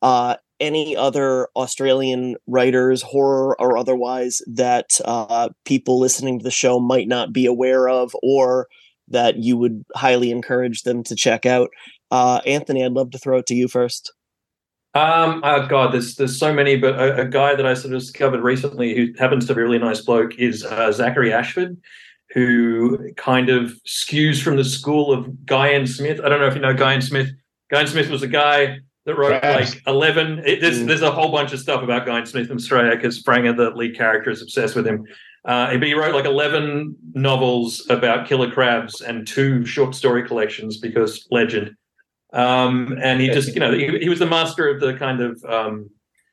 Uh, 0.00 0.36
any 0.60 0.96
other 0.96 1.48
Australian 1.54 2.36
writers, 2.46 3.02
horror 3.02 3.56
or 3.60 3.78
otherwise, 3.78 4.42
that 4.46 5.00
uh, 5.04 5.48
people 5.64 5.98
listening 6.00 6.38
to 6.38 6.42
the 6.42 6.50
show 6.50 6.80
might 6.80 7.06
not 7.06 7.32
be 7.32 7.46
aware 7.46 7.88
of, 7.88 8.14
or 8.22 8.66
that 9.08 9.36
you 9.38 9.56
would 9.56 9.84
highly 9.94 10.30
encourage 10.30 10.82
them 10.82 11.02
to 11.04 11.14
check 11.14 11.46
out. 11.46 11.70
Uh, 12.10 12.40
Anthony, 12.46 12.84
I'd 12.84 12.92
love 12.92 13.10
to 13.12 13.18
throw 13.18 13.38
it 13.38 13.46
to 13.46 13.54
you 13.54 13.68
first. 13.68 14.12
Um, 14.94 15.42
oh 15.44 15.66
God, 15.66 15.92
there's 15.92 16.16
there's 16.16 16.38
so 16.38 16.52
many, 16.52 16.76
but 16.76 16.94
a, 16.94 17.22
a 17.22 17.24
guy 17.26 17.54
that 17.54 17.66
I 17.66 17.74
sort 17.74 17.94
of 17.94 18.00
discovered 18.00 18.40
recently 18.42 18.96
who 18.96 19.12
happens 19.18 19.46
to 19.46 19.54
be 19.54 19.60
a 19.60 19.64
really 19.64 19.78
nice 19.78 20.00
bloke 20.00 20.38
is 20.38 20.64
uh, 20.64 20.90
Zachary 20.92 21.32
Ashford, 21.32 21.76
who 22.30 23.12
kind 23.14 23.48
of 23.50 23.72
skews 23.86 24.42
from 24.42 24.56
the 24.56 24.64
school 24.64 25.12
of 25.12 25.44
Guy 25.46 25.72
N. 25.72 25.86
Smith. 25.86 26.20
I 26.24 26.28
don't 26.28 26.40
know 26.40 26.46
if 26.46 26.54
you 26.54 26.60
know 26.60 26.74
Guy 26.74 26.94
N. 26.94 27.02
Smith. 27.02 27.28
Guy 27.70 27.80
N. 27.80 27.86
Smith 27.86 28.08
was 28.08 28.22
a 28.22 28.28
guy 28.28 28.78
that 29.04 29.14
wrote 29.16 29.42
like 29.42 29.82
eleven. 29.86 30.40
It, 30.46 30.60
there's 30.62 30.78
Mm. 30.80 30.86
there's 30.86 31.02
a 31.02 31.10
whole 31.10 31.30
bunch 31.30 31.52
of 31.52 31.60
stuff 31.60 31.82
about 31.82 32.06
Guy 32.06 32.18
N. 32.18 32.26
Smith 32.26 32.50
in 32.50 32.56
Australia 32.56 32.96
because 32.96 33.22
Franger, 33.22 33.56
the 33.56 33.70
lead 33.70 33.96
character, 33.96 34.30
is 34.30 34.40
obsessed 34.42 34.74
with 34.74 34.86
him. 34.86 35.04
Uh, 35.44 35.72
but 35.78 35.86
he 35.86 35.94
wrote 35.94 36.14
like 36.14 36.26
11 36.26 36.94
novels 37.14 37.86
about 37.88 38.26
killer 38.26 38.50
crabs 38.50 39.00
and 39.00 39.26
two 39.26 39.64
short 39.64 39.94
story 39.94 40.26
collections 40.26 40.76
because 40.78 41.26
legend. 41.30 41.74
Um, 42.32 42.98
and 43.02 43.20
he 43.20 43.28
just, 43.28 43.54
you 43.54 43.60
know, 43.60 43.72
he, 43.72 43.98
he 43.98 44.08
was 44.08 44.18
the 44.18 44.26
master 44.26 44.68
of 44.68 44.80
the 44.80 44.94
kind 44.94 45.20
of 45.20 45.42
um, 45.44 45.90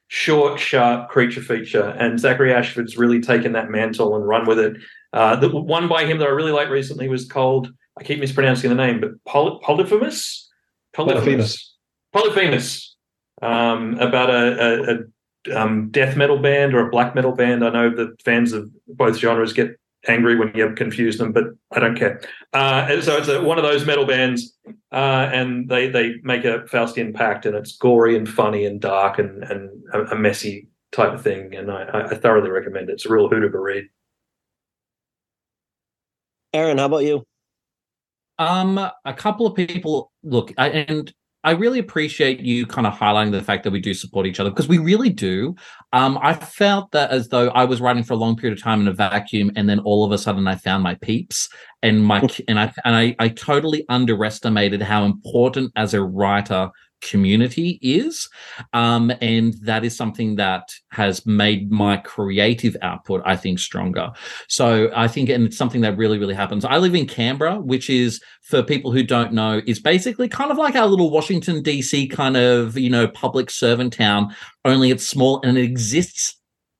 short, 0.08 0.60
sharp 0.60 1.10
creature 1.10 1.41
feature. 1.41 1.96
And 1.98 2.20
Zachary 2.20 2.54
Ashford's 2.54 2.98
really 2.98 3.22
taken 3.22 3.54
that 3.54 3.70
mantle 3.70 4.16
and 4.16 4.28
run 4.28 4.46
with 4.46 4.60
it. 4.60 4.78
Uh, 5.14 5.36
the 5.36 5.50
one 5.50 5.88
by 5.88 6.06
him 6.06 6.18
that 6.20 6.28
I 6.28 6.32
really 6.32 6.52
liked 6.52 6.72
recently 6.72 7.08
was 7.08 7.26
called, 7.26 7.70
I 7.98 8.04
keep 8.04 8.20
mispronouncing 8.20 8.70
the 8.70 8.76
name, 8.76 9.00
but 9.00 9.12
Poly- 9.26 9.60
Polyphemus? 9.64 10.50
Polyphemus. 10.93 11.74
Polyphemus. 12.14 12.96
Um, 13.41 13.98
about 14.00 14.30
a, 14.30 14.62
a, 14.62 14.96
a 14.96 15.62
um, 15.62 15.89
death 15.91 16.18
metal 16.18 16.39
band 16.39 16.74
or 16.74 16.88
a 16.88 16.89
black 16.89 17.16
metal 17.16 17.34
band. 17.34 17.64
I 17.64 17.70
know 17.70 17.89
that 17.96 18.22
fans 18.22 18.54
of 18.54 18.70
both 18.88 19.18
genres 19.18 19.54
get 19.54 19.78
angry 20.08 20.36
when 20.38 20.51
you 20.56 20.74
confuse 20.74 21.18
them, 21.18 21.32
but 21.32 21.45
I 21.72 21.80
don't 21.80 21.97
care. 21.97 22.22
Uh, 22.53 22.88
and 22.89 23.03
so 23.03 23.18
it's 23.18 23.28
a, 23.28 23.41
one 23.41 23.58
of 23.58 23.64
those 23.64 23.86
metal 23.86 24.06
bands, 24.06 24.56
uh, 24.91 25.30
and 25.34 25.70
they 25.70 25.89
they 25.89 26.16
make 26.24 26.45
a 26.45 26.60
Faustian 26.72 27.14
pact, 27.14 27.45
and 27.45 27.56
it's 27.56 27.76
gory 27.78 28.16
and 28.16 28.28
funny 28.28 28.66
and 28.66 28.80
dark 28.80 29.20
and 29.20 29.43
and 29.43 29.70
a, 29.93 30.01
a 30.12 30.16
messy 30.16 30.70
type 30.91 31.14
of 31.14 31.22
thing. 31.24 31.56
And 31.56 31.72
I, 31.72 31.84
I- 31.84 32.06
I 32.12 32.16
thoroughly 32.16 32.49
recommend 32.49 32.89
it. 32.89 32.93
It's 32.93 33.06
a 33.06 33.14
real 33.14 33.28
hoot 33.30 33.43
of 33.43 33.53
a 33.53 33.60
read. 33.60 33.86
Aaron, 36.53 36.78
how 36.78 36.86
about 36.86 37.03
you? 37.03 37.24
Um, 38.39 38.78
a 38.78 39.14
couple 39.14 39.45
of 39.45 39.56
people 39.56 40.12
look, 40.24 40.53
I, 40.58 40.70
and 40.70 41.14
I 41.46 41.52
really 41.52 41.78
appreciate 41.78 42.39
you 42.39 42.66
kind 42.66 42.88
of 42.88 42.93
highlighting 42.93 43.32
the 43.32 43.43
fact 43.43 43.64
that 43.64 43.72
we 43.72 43.80
do 43.80 43.93
support 43.93 44.26
each 44.26 44.39
other 44.39 44.50
because 44.50 44.68
we 44.68 44.80
really 44.80 45.12
do. 45.12 45.56
Um, 45.93 46.18
I 46.22 46.34
felt 46.34 46.91
that 46.91 47.12
as 47.12 47.30
though 47.30 47.50
I 47.50 47.66
was 47.66 47.80
writing 47.80 48.04
for 48.04 48.14
a 48.14 48.18
long 48.18 48.36
period 48.36 48.58
of 48.58 48.64
time 48.64 48.82
in 48.82 48.88
a 48.88 48.93
vacuum, 48.93 49.52
and 49.56 49.70
then 49.70 49.80
all 49.82 50.04
of 50.04 50.12
a 50.12 50.18
sudden 50.18 50.48
I 50.48 50.56
found 50.56 50.82
my 50.82 50.96
peeps 50.96 51.48
and 51.84 52.04
my 52.04 52.28
and 52.48 52.60
I 52.60 52.74
and 52.84 52.96
I, 52.96 53.16
I 53.20 53.30
totally 53.30 53.86
underestimated 53.89 54.82
how 54.82 55.06
important 55.06 55.72
as 55.76 55.93
a 55.93 56.02
writer 56.02 56.72
community 57.10 57.80
is 57.82 58.28
um 58.74 59.12
and 59.22 59.53
that 59.62 59.84
is 59.84 59.95
something 59.95 60.36
that 60.36 60.70
has 60.91 61.26
made 61.26 61.72
my 61.72 61.97
creative 61.97 62.76
output 62.82 63.22
i 63.26 63.36
think 63.36 63.60
stronger. 63.60 64.12
So 64.47 64.89
i 64.95 65.08
think 65.08 65.30
and 65.30 65.45
it's 65.45 65.58
something 65.58 65.82
that 65.82 65.97
really 65.97 66.18
really 66.18 66.34
happens. 66.34 66.66
I 66.66 66.78
live 66.78 66.95
in 66.95 67.08
canberra 67.08 67.60
which 67.60 67.89
is 67.89 68.22
for 68.41 68.62
people 68.64 68.91
who 68.91 69.03
don't 69.03 69.34
know 69.34 69.62
is 69.66 69.80
basically 69.80 70.28
kind 70.30 70.51
of 70.51 70.58
like 70.58 70.76
our 70.76 70.88
little 70.88 71.10
washington 71.10 71.64
dc 71.64 72.12
kind 72.12 72.38
of 72.38 72.78
you 72.78 72.89
know 72.89 73.08
public 73.08 73.49
servant 73.49 73.93
town 73.93 74.36
only 74.64 74.91
it's 74.91 75.08
small 75.08 75.41
and 75.43 75.58
it 75.58 75.64
exists 75.64 76.36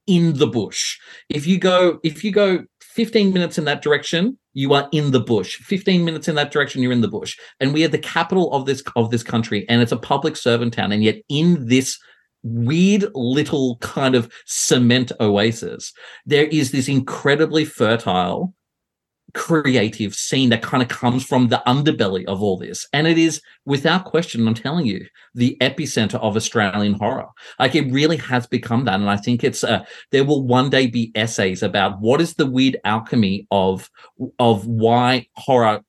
in 0.08 0.34
the 0.34 0.48
bush. 0.48 1.00
If 1.30 1.48
you 1.48 1.60
go 1.60 2.00
if 2.04 2.24
you 2.24 2.32
go 2.32 2.64
15 2.96 3.34
minutes 3.34 3.58
in 3.58 3.66
that 3.66 3.82
direction 3.82 4.38
you 4.54 4.74
are 4.74 4.88
in 4.94 5.12
the 5.12 5.20
bush. 5.20 5.58
15 5.58 6.06
minutes 6.06 6.30
in 6.30 6.36
that 6.36 6.52
direction 6.52 6.82
you're 6.82 6.94
in 6.94 7.02
the 7.02 7.10
bush. 7.10 7.38
And 7.60 7.74
we 7.74 7.84
are 7.84 7.90
the 7.90 7.98
capital 7.98 8.52
of 8.54 8.66
this 8.66 8.82
of 8.96 9.12
this 9.12 9.24
country 9.24 9.66
and 9.68 9.82
it's 9.82 9.92
a 9.92 9.98
public 9.98 10.38
servant 10.38 10.74
town 10.74 10.92
and 10.92 11.04
yet 11.04 11.18
in 11.30 11.68
this 11.68 12.00
weird 12.42 13.06
little 13.16 13.78
kind 13.78 14.14
of 14.14 14.32
cement 14.46 15.12
oasis 15.20 15.92
there 16.28 16.46
is 16.46 16.72
this 16.72 16.88
incredibly 16.88 17.66
fertile 17.66 18.54
creative 19.36 20.16
scene 20.16 20.50
that 20.50 20.62
kind 20.62 20.82
of 20.82 20.90
comes 20.90 21.24
from 21.24 21.50
the 21.50 21.62
underbelly 21.68 22.26
of 22.26 22.42
all 22.42 22.58
this. 22.58 22.88
And 22.94 23.06
it 23.06 23.18
is 23.18 23.42
without 23.66 24.06
question 24.06 24.48
i'm 24.48 24.54
telling 24.54 24.86
you 24.86 25.06
the 25.34 25.58
epicenter 25.62 26.16
of 26.16 26.36
australian 26.36 26.94
horror. 26.94 27.28
Like 27.60 27.76
it 27.76 27.92
really 27.92 28.18
has 28.18 28.48
become 28.48 28.86
that 28.86 28.96
and 28.96 29.10
i 29.10 29.18
think 29.18 29.44
it's 29.44 29.64
uh, 29.64 29.84
there 30.12 30.24
will 30.24 30.44
one 30.44 30.70
day 30.70 30.88
be 30.88 31.12
essays 31.16 31.62
about 31.64 32.00
what 32.00 32.22
is 32.22 32.36
the 32.36 32.46
weird 32.46 32.78
alchemy 32.86 33.46
of 33.52 33.90
of 34.40 34.66
why 34.66 35.28
horror 35.36 35.84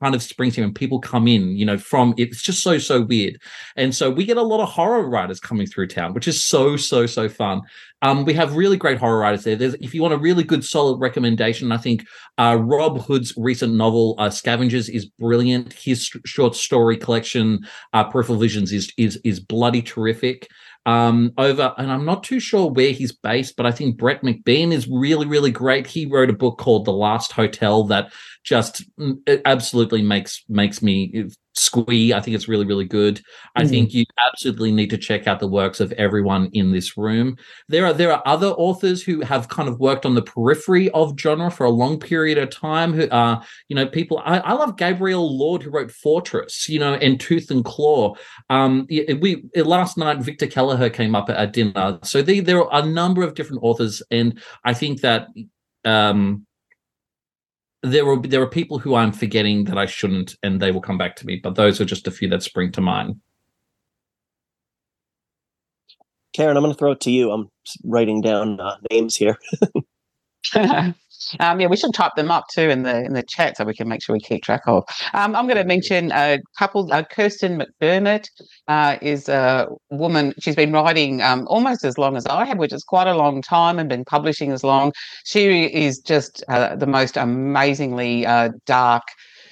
kind 0.00 0.14
of 0.14 0.22
springs 0.22 0.54
here 0.54 0.64
and 0.64 0.74
people 0.74 1.00
come 1.00 1.26
in 1.26 1.56
you 1.56 1.64
know 1.64 1.78
from 1.78 2.14
it's 2.16 2.42
just 2.42 2.62
so 2.62 2.78
so 2.78 3.02
weird. 3.02 3.40
And 3.76 3.94
so 3.94 4.10
we 4.10 4.24
get 4.24 4.36
a 4.36 4.42
lot 4.42 4.60
of 4.60 4.68
horror 4.68 5.08
writers 5.08 5.40
coming 5.40 5.66
through 5.66 5.88
town 5.88 6.14
which 6.14 6.28
is 6.28 6.42
so 6.44 6.76
so 6.76 7.06
so 7.06 7.28
fun. 7.28 7.62
Um 8.02 8.24
we 8.24 8.34
have 8.34 8.56
really 8.56 8.76
great 8.76 8.98
horror 8.98 9.18
writers 9.18 9.44
there. 9.44 9.56
There's 9.56 9.74
if 9.74 9.94
you 9.94 10.02
want 10.02 10.14
a 10.14 10.18
really 10.18 10.44
good 10.44 10.64
solid 10.64 10.98
recommendation 10.98 11.72
i 11.72 11.76
think 11.76 12.06
uh 12.38 12.56
rob 12.60 13.00
hood's 13.02 13.34
recent 13.36 13.74
novel 13.74 14.14
uh 14.18 14.30
scavengers 14.30 14.88
is 14.88 15.06
brilliant. 15.06 15.72
His 15.72 16.04
sh- 16.04 16.16
short 16.24 16.54
story 16.54 16.96
collection 16.96 17.60
uh 17.92 18.04
peripheral 18.04 18.38
visions 18.38 18.72
is 18.72 18.92
is 18.96 19.20
is 19.24 19.40
bloody 19.40 19.82
terrific. 19.82 20.48
Um, 20.88 21.32
over, 21.36 21.74
and 21.76 21.92
I'm 21.92 22.06
not 22.06 22.22
too 22.22 22.40
sure 22.40 22.70
where 22.70 22.92
he's 22.92 23.12
based, 23.12 23.56
but 23.56 23.66
I 23.66 23.72
think 23.72 23.98
Brett 23.98 24.22
McBean 24.22 24.72
is 24.72 24.88
really, 24.88 25.26
really 25.26 25.50
great. 25.50 25.86
He 25.86 26.06
wrote 26.06 26.30
a 26.30 26.32
book 26.32 26.56
called 26.56 26.86
The 26.86 26.92
Last 26.92 27.30
Hotel 27.30 27.84
that 27.84 28.10
just 28.48 28.82
it 29.26 29.42
absolutely 29.44 30.00
makes 30.02 30.44
makes 30.48 30.80
me 30.82 31.26
squee. 31.54 32.14
I 32.14 32.20
think 32.20 32.34
it's 32.36 32.48
really, 32.48 32.64
really 32.64 32.84
good. 32.84 33.20
I 33.56 33.64
Mm. 33.64 33.68
think 33.68 33.92
you 33.92 34.04
absolutely 34.26 34.70
need 34.72 34.90
to 34.90 34.96
check 34.96 35.26
out 35.26 35.40
the 35.40 35.48
works 35.48 35.80
of 35.80 35.92
everyone 35.92 36.48
in 36.52 36.70
this 36.72 36.96
room. 36.96 37.36
There 37.68 37.84
are 37.84 37.92
there 37.92 38.12
are 38.12 38.22
other 38.24 38.48
authors 38.48 39.02
who 39.02 39.20
have 39.20 39.48
kind 39.48 39.68
of 39.68 39.78
worked 39.80 40.06
on 40.06 40.14
the 40.14 40.22
periphery 40.22 40.88
of 40.90 41.18
genre 41.18 41.50
for 41.50 41.66
a 41.66 41.70
long 41.70 41.98
period 41.98 42.38
of 42.38 42.50
time. 42.50 42.92
Who 42.92 43.08
are 43.10 43.42
you 43.68 43.76
know 43.76 43.86
people? 43.86 44.22
I, 44.24 44.38
I 44.38 44.52
love 44.52 44.76
Gabrielle 44.76 45.36
Lord 45.36 45.62
who 45.62 45.70
wrote 45.70 45.90
Fortress, 45.90 46.68
you 46.68 46.78
know, 46.78 46.94
and 46.94 47.20
Tooth 47.20 47.50
and 47.50 47.64
Claw. 47.64 48.14
Um, 48.48 48.86
we 48.88 49.44
last 49.56 49.98
night 49.98 50.18
Victor 50.18 50.46
Kelleher 50.46 50.88
came 50.90 51.14
up 51.14 51.28
at 51.28 51.52
dinner. 51.52 51.98
So 52.02 52.22
the, 52.22 52.40
there 52.40 52.62
are 52.64 52.82
a 52.82 52.86
number 52.86 53.22
of 53.22 53.34
different 53.34 53.62
authors, 53.62 54.02
and 54.10 54.40
I 54.64 54.72
think 54.74 55.02
that. 55.02 55.28
Um, 55.84 56.44
there 57.82 58.04
will 58.04 58.18
be, 58.18 58.28
there 58.28 58.42
are 58.42 58.48
people 58.48 58.78
who 58.78 58.94
I'm 58.94 59.12
forgetting 59.12 59.64
that 59.64 59.78
I 59.78 59.86
shouldn't, 59.86 60.36
and 60.42 60.60
they 60.60 60.70
will 60.70 60.80
come 60.80 60.98
back 60.98 61.16
to 61.16 61.26
me. 61.26 61.40
But 61.42 61.54
those 61.54 61.80
are 61.80 61.84
just 61.84 62.06
a 62.06 62.10
few 62.10 62.28
that 62.28 62.42
spring 62.42 62.72
to 62.72 62.80
mind. 62.80 63.20
Kaaron, 66.34 66.56
I'm 66.56 66.62
going 66.62 66.72
to 66.74 66.78
throw 66.78 66.92
it 66.92 67.00
to 67.00 67.10
you. 67.10 67.30
I'm 67.30 67.48
writing 67.84 68.20
down 68.20 68.60
uh, 68.60 68.76
names 68.90 69.16
here. 69.16 69.38
um, 71.40 71.60
yeah, 71.60 71.66
we 71.66 71.76
should 71.76 71.94
type 71.94 72.12
them 72.16 72.30
up 72.30 72.44
too 72.52 72.68
in 72.68 72.82
the 72.82 73.04
in 73.04 73.14
the 73.14 73.22
chat 73.22 73.56
so 73.56 73.64
we 73.64 73.74
can 73.74 73.88
make 73.88 74.02
sure 74.02 74.14
we 74.14 74.20
keep 74.20 74.42
track 74.42 74.62
of. 74.66 74.84
Um, 75.14 75.34
I'm 75.34 75.46
going 75.46 75.56
to 75.56 75.64
mention 75.64 76.12
a 76.12 76.38
couple. 76.58 76.92
Uh, 76.92 77.02
Kirstyn 77.02 77.62
McDermott 77.62 78.28
uh, 78.68 78.96
is 79.02 79.28
a 79.28 79.66
woman. 79.90 80.34
She's 80.40 80.56
been 80.56 80.72
writing 80.72 81.22
um, 81.22 81.46
almost 81.48 81.84
as 81.84 81.98
long 81.98 82.16
as 82.16 82.26
I 82.26 82.44
have, 82.44 82.58
which 82.58 82.72
is 82.72 82.84
quite 82.84 83.06
a 83.06 83.16
long 83.16 83.42
time, 83.42 83.78
and 83.78 83.88
been 83.88 84.04
publishing 84.04 84.52
as 84.52 84.62
long. 84.64 84.92
She 85.24 85.64
is 85.64 85.98
just 85.98 86.44
uh, 86.48 86.76
the 86.76 86.86
most 86.86 87.16
amazingly 87.16 88.26
uh, 88.26 88.50
dark. 88.66 89.02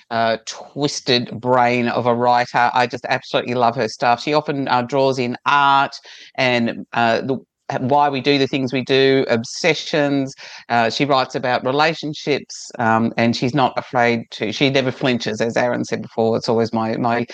Uh, 0.08 0.36
twisted 0.46 1.28
brain 1.40 1.88
of 1.88 2.06
a 2.06 2.14
writer. 2.14 2.70
I 2.72 2.86
just 2.86 3.04
absolutely 3.08 3.54
love 3.54 3.74
her 3.74 3.88
stuff. 3.88 4.22
She 4.22 4.34
often 4.34 4.68
uh, 4.68 4.82
draws 4.82 5.18
in 5.18 5.36
art 5.44 5.96
and 6.36 6.86
uh, 6.92 7.22
the 7.22 7.38
why 7.80 8.08
we 8.08 8.20
do 8.20 8.38
the 8.38 8.46
things 8.46 8.72
we 8.72 8.82
do, 8.84 9.24
obsessions. 9.28 10.34
Uh, 10.68 10.90
she 10.90 11.04
writes 11.04 11.34
about 11.34 11.64
relationships, 11.64 12.70
um, 12.78 13.12
and 13.16 13.36
she's 13.36 13.54
not 13.54 13.76
afraid 13.76 14.22
to. 14.32 14.52
She 14.52 14.70
never 14.70 14.90
flinches, 14.92 15.40
as 15.40 15.56
Aaron 15.56 15.84
said 15.84 16.02
before. 16.02 16.36
It's 16.36 16.48
always 16.48 16.72
my 16.72 16.96
my 16.96 17.26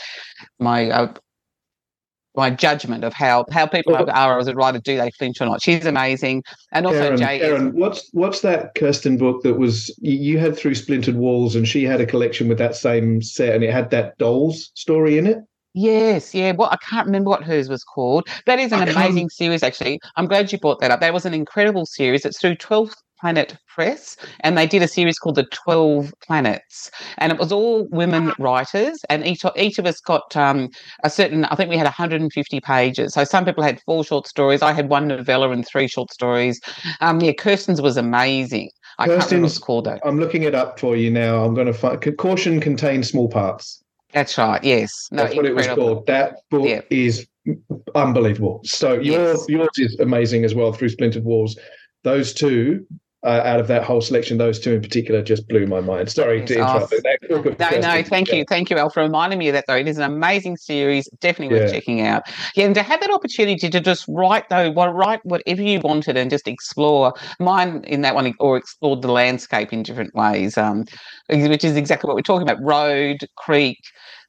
my. 0.58 0.90
Uh, 0.90 1.14
my 2.34 2.48
judgment 2.48 3.04
of 3.04 3.12
how 3.12 3.44
how 3.50 3.66
people 3.66 3.92
Well, 3.92 4.10
are 4.10 4.38
as 4.38 4.46
a 4.48 4.54
writer, 4.54 4.78
do 4.78 4.96
they 4.96 5.10
flinch 5.10 5.40
or 5.40 5.46
not? 5.46 5.62
She's 5.62 5.84
amazing, 5.84 6.42
and 6.72 6.86
also 6.86 6.98
Aaron, 6.98 7.18
Jay. 7.18 7.40
is- 7.40 7.74
what's 7.74 8.08
what's 8.12 8.40
that 8.40 8.74
Kirstyn 8.74 9.18
book 9.18 9.42
that 9.42 9.58
was 9.58 9.94
you 10.00 10.38
had 10.38 10.56
through 10.56 10.76
Splintered 10.76 11.16
Walls, 11.16 11.54
and 11.54 11.68
she 11.68 11.84
had 11.84 12.00
a 12.00 12.06
collection 12.06 12.48
with 12.48 12.56
that 12.56 12.74
same 12.74 13.20
set, 13.20 13.54
and 13.54 13.62
it 13.62 13.70
had 13.70 13.90
that 13.90 14.16
dolls 14.16 14.70
story 14.74 15.18
in 15.18 15.26
it. 15.26 15.38
Yes, 15.74 16.34
yeah. 16.34 16.52
Well, 16.52 16.68
I 16.70 16.76
can't 16.76 17.06
remember 17.06 17.30
what 17.30 17.44
hers 17.44 17.68
was 17.68 17.82
called. 17.82 18.28
That 18.46 18.58
is 18.58 18.72
an 18.72 18.88
amazing 18.88 19.30
series, 19.30 19.62
actually. 19.62 20.00
I'm 20.16 20.26
glad 20.26 20.52
you 20.52 20.58
brought 20.58 20.80
that 20.80 20.90
up. 20.90 21.00
That 21.00 21.14
was 21.14 21.24
an 21.24 21.34
incredible 21.34 21.86
series. 21.86 22.24
It's 22.24 22.38
through 22.38 22.56
12th 22.56 22.94
Planet 23.22 23.56
Press, 23.72 24.16
and 24.40 24.58
they 24.58 24.66
did 24.66 24.82
a 24.82 24.88
series 24.88 25.16
called 25.16 25.36
The 25.36 25.44
12 25.44 26.12
Planets. 26.26 26.90
And 27.18 27.32
it 27.32 27.38
was 27.38 27.52
all 27.52 27.86
women 27.92 28.32
writers, 28.40 28.98
and 29.08 29.24
each, 29.24 29.44
each 29.56 29.78
of 29.78 29.86
us 29.86 30.00
got 30.00 30.36
um, 30.36 30.68
a 31.04 31.08
certain, 31.08 31.44
I 31.44 31.54
think 31.54 31.70
we 31.70 31.76
had 31.76 31.84
150 31.84 32.60
pages. 32.60 33.14
So 33.14 33.22
some 33.22 33.44
people 33.44 33.62
had 33.62 33.80
four 33.82 34.04
short 34.04 34.26
stories. 34.26 34.60
I 34.60 34.72
had 34.72 34.88
one 34.88 35.06
novella 35.06 35.50
and 35.50 35.64
three 35.64 35.86
short 35.86 36.12
stories. 36.12 36.60
Um, 37.00 37.20
yeah, 37.20 37.30
Kirstyn's 37.30 37.80
was 37.80 37.96
amazing. 37.96 38.70
I 38.98 39.06
can't 39.06 39.24
remember 39.30 39.44
what 39.44 39.46
it's 39.46 39.54
Kirstyn's- 39.54 39.58
called, 39.60 39.84
though. 39.84 40.00
I'm 40.04 40.18
looking 40.18 40.42
it 40.42 40.56
up 40.56 40.80
for 40.80 40.96
you 40.96 41.08
now. 41.08 41.44
I'm 41.44 41.54
going 41.54 41.68
to 41.68 41.72
find 41.72 42.18
caution 42.18 42.60
contains 42.60 43.08
small 43.08 43.28
parts. 43.28 43.81
That's 44.12 44.36
right, 44.38 44.62
yes. 44.62 45.08
No, 45.10 45.22
That's 45.22 45.34
what 45.36 45.46
it 45.46 45.54
was 45.54 45.66
called. 45.68 46.06
That 46.06 46.36
book 46.50 46.68
Yeah. 46.68 46.82
is 46.90 47.26
unbelievable. 47.94 48.60
So 48.64 48.94
yours, 48.94 49.44
Yes. 49.48 49.48
yours 49.48 49.68
is 49.78 49.98
amazing 50.00 50.44
as 50.44 50.54
well 50.54 50.72
through 50.72 50.90
Splintered 50.90 51.24
Walls. 51.24 51.58
Those 52.04 52.34
two, 52.34 52.86
uh, 53.24 53.40
out 53.44 53.60
of 53.60 53.68
that 53.68 53.84
whole 53.84 54.00
selection, 54.00 54.38
those 54.38 54.58
two 54.58 54.72
in 54.72 54.82
particular 54.82 55.22
just 55.22 55.46
blew 55.48 55.66
my 55.66 55.80
mind. 55.80 56.10
Sorry 56.10 56.44
to 56.44 56.54
interrupt. 56.54 56.92
oh, 57.30 57.42
book 57.42 57.46
of 57.46 57.58
No, 57.58 57.70
no, 57.78 58.02
thank 58.02 58.28
yeah. 58.28 58.36
you. 58.36 58.44
Thank 58.48 58.68
you, 58.68 58.76
Al, 58.78 58.90
for 58.90 59.02
reminding 59.02 59.38
me 59.38 59.48
of 59.48 59.52
that, 59.54 59.64
though. 59.68 59.76
It 59.76 59.86
is 59.86 59.98
an 59.98 60.04
amazing 60.04 60.56
series, 60.56 61.08
definitely 61.20 61.56
worth 61.56 61.68
Yeah. 61.68 61.74
checking 61.74 62.00
out. 62.00 62.22
Yeah, 62.56 62.66
and 62.66 62.74
to 62.74 62.82
have 62.82 63.00
that 63.00 63.12
opportunity 63.12 63.68
to 63.68 63.80
just 63.80 64.04
write, 64.08 64.48
though, 64.48 64.72
what, 64.72 64.92
write 64.94 65.20
whatever 65.24 65.62
you 65.62 65.78
wanted 65.80 66.16
and 66.16 66.30
just 66.30 66.48
explore. 66.48 67.14
Mine 67.38 67.84
in 67.86 68.00
that 68.02 68.14
one, 68.14 68.34
or 68.40 68.56
explored 68.56 69.02
the 69.02 69.12
landscape 69.12 69.72
in 69.72 69.82
different 69.84 70.14
ways, 70.14 70.58
um, 70.58 70.84
which 71.28 71.64
is 71.64 71.76
exactly 71.76 72.08
what 72.08 72.16
we're 72.16 72.22
talking 72.22 72.48
about 72.48 72.62
road, 72.62 73.18
creek, 73.36 73.78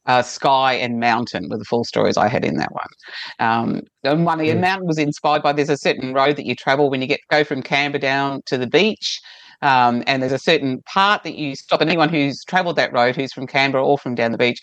uh, 0.06 0.22
sky 0.22 0.74
and 0.74 1.00
mountain 1.00 1.48
were 1.50 1.58
the 1.58 1.66
full 1.66 1.84
stories 1.84 2.18
I 2.18 2.28
had 2.28 2.44
in 2.44 2.58
that 2.58 2.72
one. 2.72 2.88
Um, 3.40 3.82
and 4.04 4.26
one 4.26 4.40
of 4.40 4.46
the 4.46 4.56
mountain 4.56 4.88
was 4.88 4.98
inspired 4.98 5.44
by 5.44 5.54
there's 5.54 5.70
a 5.70 5.78
certain 5.78 6.14
road 6.14 6.36
that 6.36 6.46
you 6.46 6.56
travel 6.56 6.90
when 6.90 7.02
you 7.02 7.08
get 7.08 7.20
go 7.30 7.44
from 7.44 7.62
Canberra 7.62 8.00
down 8.00 8.42
to 8.48 8.58
the 8.58 8.68
beach. 8.68 9.20
Um, 9.62 10.04
and 10.08 10.22
there's 10.22 10.34
a 10.34 10.40
certain 10.40 10.82
part 10.82 11.24
that 11.24 11.36
you 11.36 11.56
stop, 11.56 11.80
and 11.80 11.90
anyone 11.90 12.10
who's 12.10 12.44
travelled 12.44 12.76
that 12.76 12.92
road, 12.92 13.16
who's 13.16 13.32
from 13.32 13.48
Canberra 13.48 13.86
or 13.86 13.98
from 13.98 14.14
down 14.14 14.34
the 14.34 14.38
beach, 14.38 14.60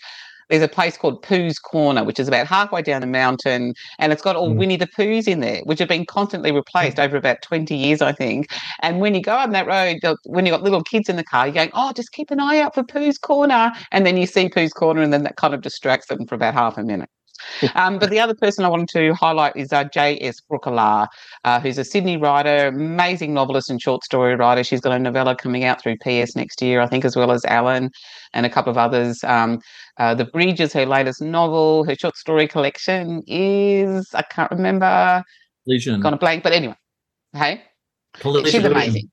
there's 0.51 0.61
a 0.61 0.67
place 0.67 0.97
called 0.97 1.23
Pooh's 1.23 1.57
Corner, 1.57 2.03
which 2.03 2.19
is 2.19 2.27
about 2.27 2.45
halfway 2.45 2.81
down 2.81 2.99
the 2.99 3.07
mountain, 3.07 3.73
and 3.99 4.11
it's 4.11 4.21
got 4.21 4.35
all 4.35 4.49
Mm. 4.49 4.57
Winnie 4.57 4.75
the 4.75 4.85
Poohs 4.85 5.27
in 5.27 5.39
there, 5.39 5.61
which 5.63 5.79
have 5.79 5.87
been 5.87 6.05
constantly 6.05 6.51
replaced 6.51 6.99
over 6.99 7.15
about 7.15 7.41
20 7.41 7.73
years, 7.73 8.01
I 8.01 8.11
think. 8.11 8.47
And 8.81 8.99
when 8.99 9.15
you 9.15 9.21
go 9.21 9.37
on 9.37 9.51
that 9.51 9.65
road, 9.65 9.99
when 10.25 10.45
you've 10.45 10.53
got 10.53 10.61
little 10.61 10.83
kids 10.83 11.07
in 11.07 11.15
the 11.15 11.23
car, 11.23 11.47
you're 11.47 11.53
going, 11.55 11.71
oh, 11.73 11.93
just 11.93 12.11
keep 12.11 12.31
an 12.31 12.41
eye 12.41 12.59
out 12.59 12.75
for 12.75 12.83
Pooh's 12.83 13.17
Corner. 13.17 13.71
And 13.91 14.05
then 14.05 14.17
you 14.17 14.27
see 14.27 14.49
Pooh's 14.49 14.73
Corner, 14.73 15.01
and 15.01 15.13
then 15.13 15.23
that 15.23 15.37
kind 15.37 15.53
of 15.53 15.61
distracts 15.61 16.07
them 16.07 16.27
for 16.27 16.35
about 16.35 16.53
half 16.53 16.77
a 16.77 16.83
minute. 16.83 17.09
Um, 17.75 17.99
but 17.99 18.09
the 18.09 18.19
other 18.19 18.33
person 18.33 18.65
I 18.65 18.67
wanted 18.67 18.89
to 18.89 19.13
highlight 19.13 19.55
is 19.55 19.71
uh, 19.71 19.83
J.S. 19.85 20.41
Breukelaar, 20.49 21.07
uh, 21.43 21.59
who's 21.59 21.77
a 21.77 21.83
Sydney 21.83 22.17
writer, 22.17 22.67
amazing 22.67 23.33
novelist 23.33 23.69
and 23.69 23.81
short 23.81 24.03
story 24.03 24.35
writer. 24.35 24.63
She's 24.63 24.81
got 24.81 24.93
a 24.93 24.99
novella 24.99 25.35
coming 25.35 25.63
out 25.63 25.81
through 25.81 25.97
PS 25.97 26.35
next 26.35 26.61
year, 26.61 26.81
I 26.81 26.87
think, 26.87 27.05
as 27.05 27.15
well 27.15 27.31
as 27.31 27.45
Alan 27.45 27.91
and 28.33 28.45
a 28.45 28.49
couple 28.49 28.71
of 28.71 28.77
others. 28.77 29.23
Um, 29.23 29.59
uh, 29.97 30.15
the 30.15 30.25
Bridge 30.25 30.59
is 30.59 30.73
her 30.73 30.85
latest 30.85 31.21
novel. 31.21 31.83
Her 31.85 31.95
short 31.95 32.17
story 32.17 32.47
collection 32.47 33.23
is, 33.27 34.07
I 34.13 34.23
can't 34.23 34.51
remember, 34.51 35.23
Collision. 35.65 36.01
gone 36.01 36.13
a 36.13 36.17
blank, 36.17 36.43
but 36.43 36.53
anyway, 36.53 36.75
hey, 37.33 37.61
Collision. 38.13 38.51
she's 38.51 38.65
amazing. 38.65 39.09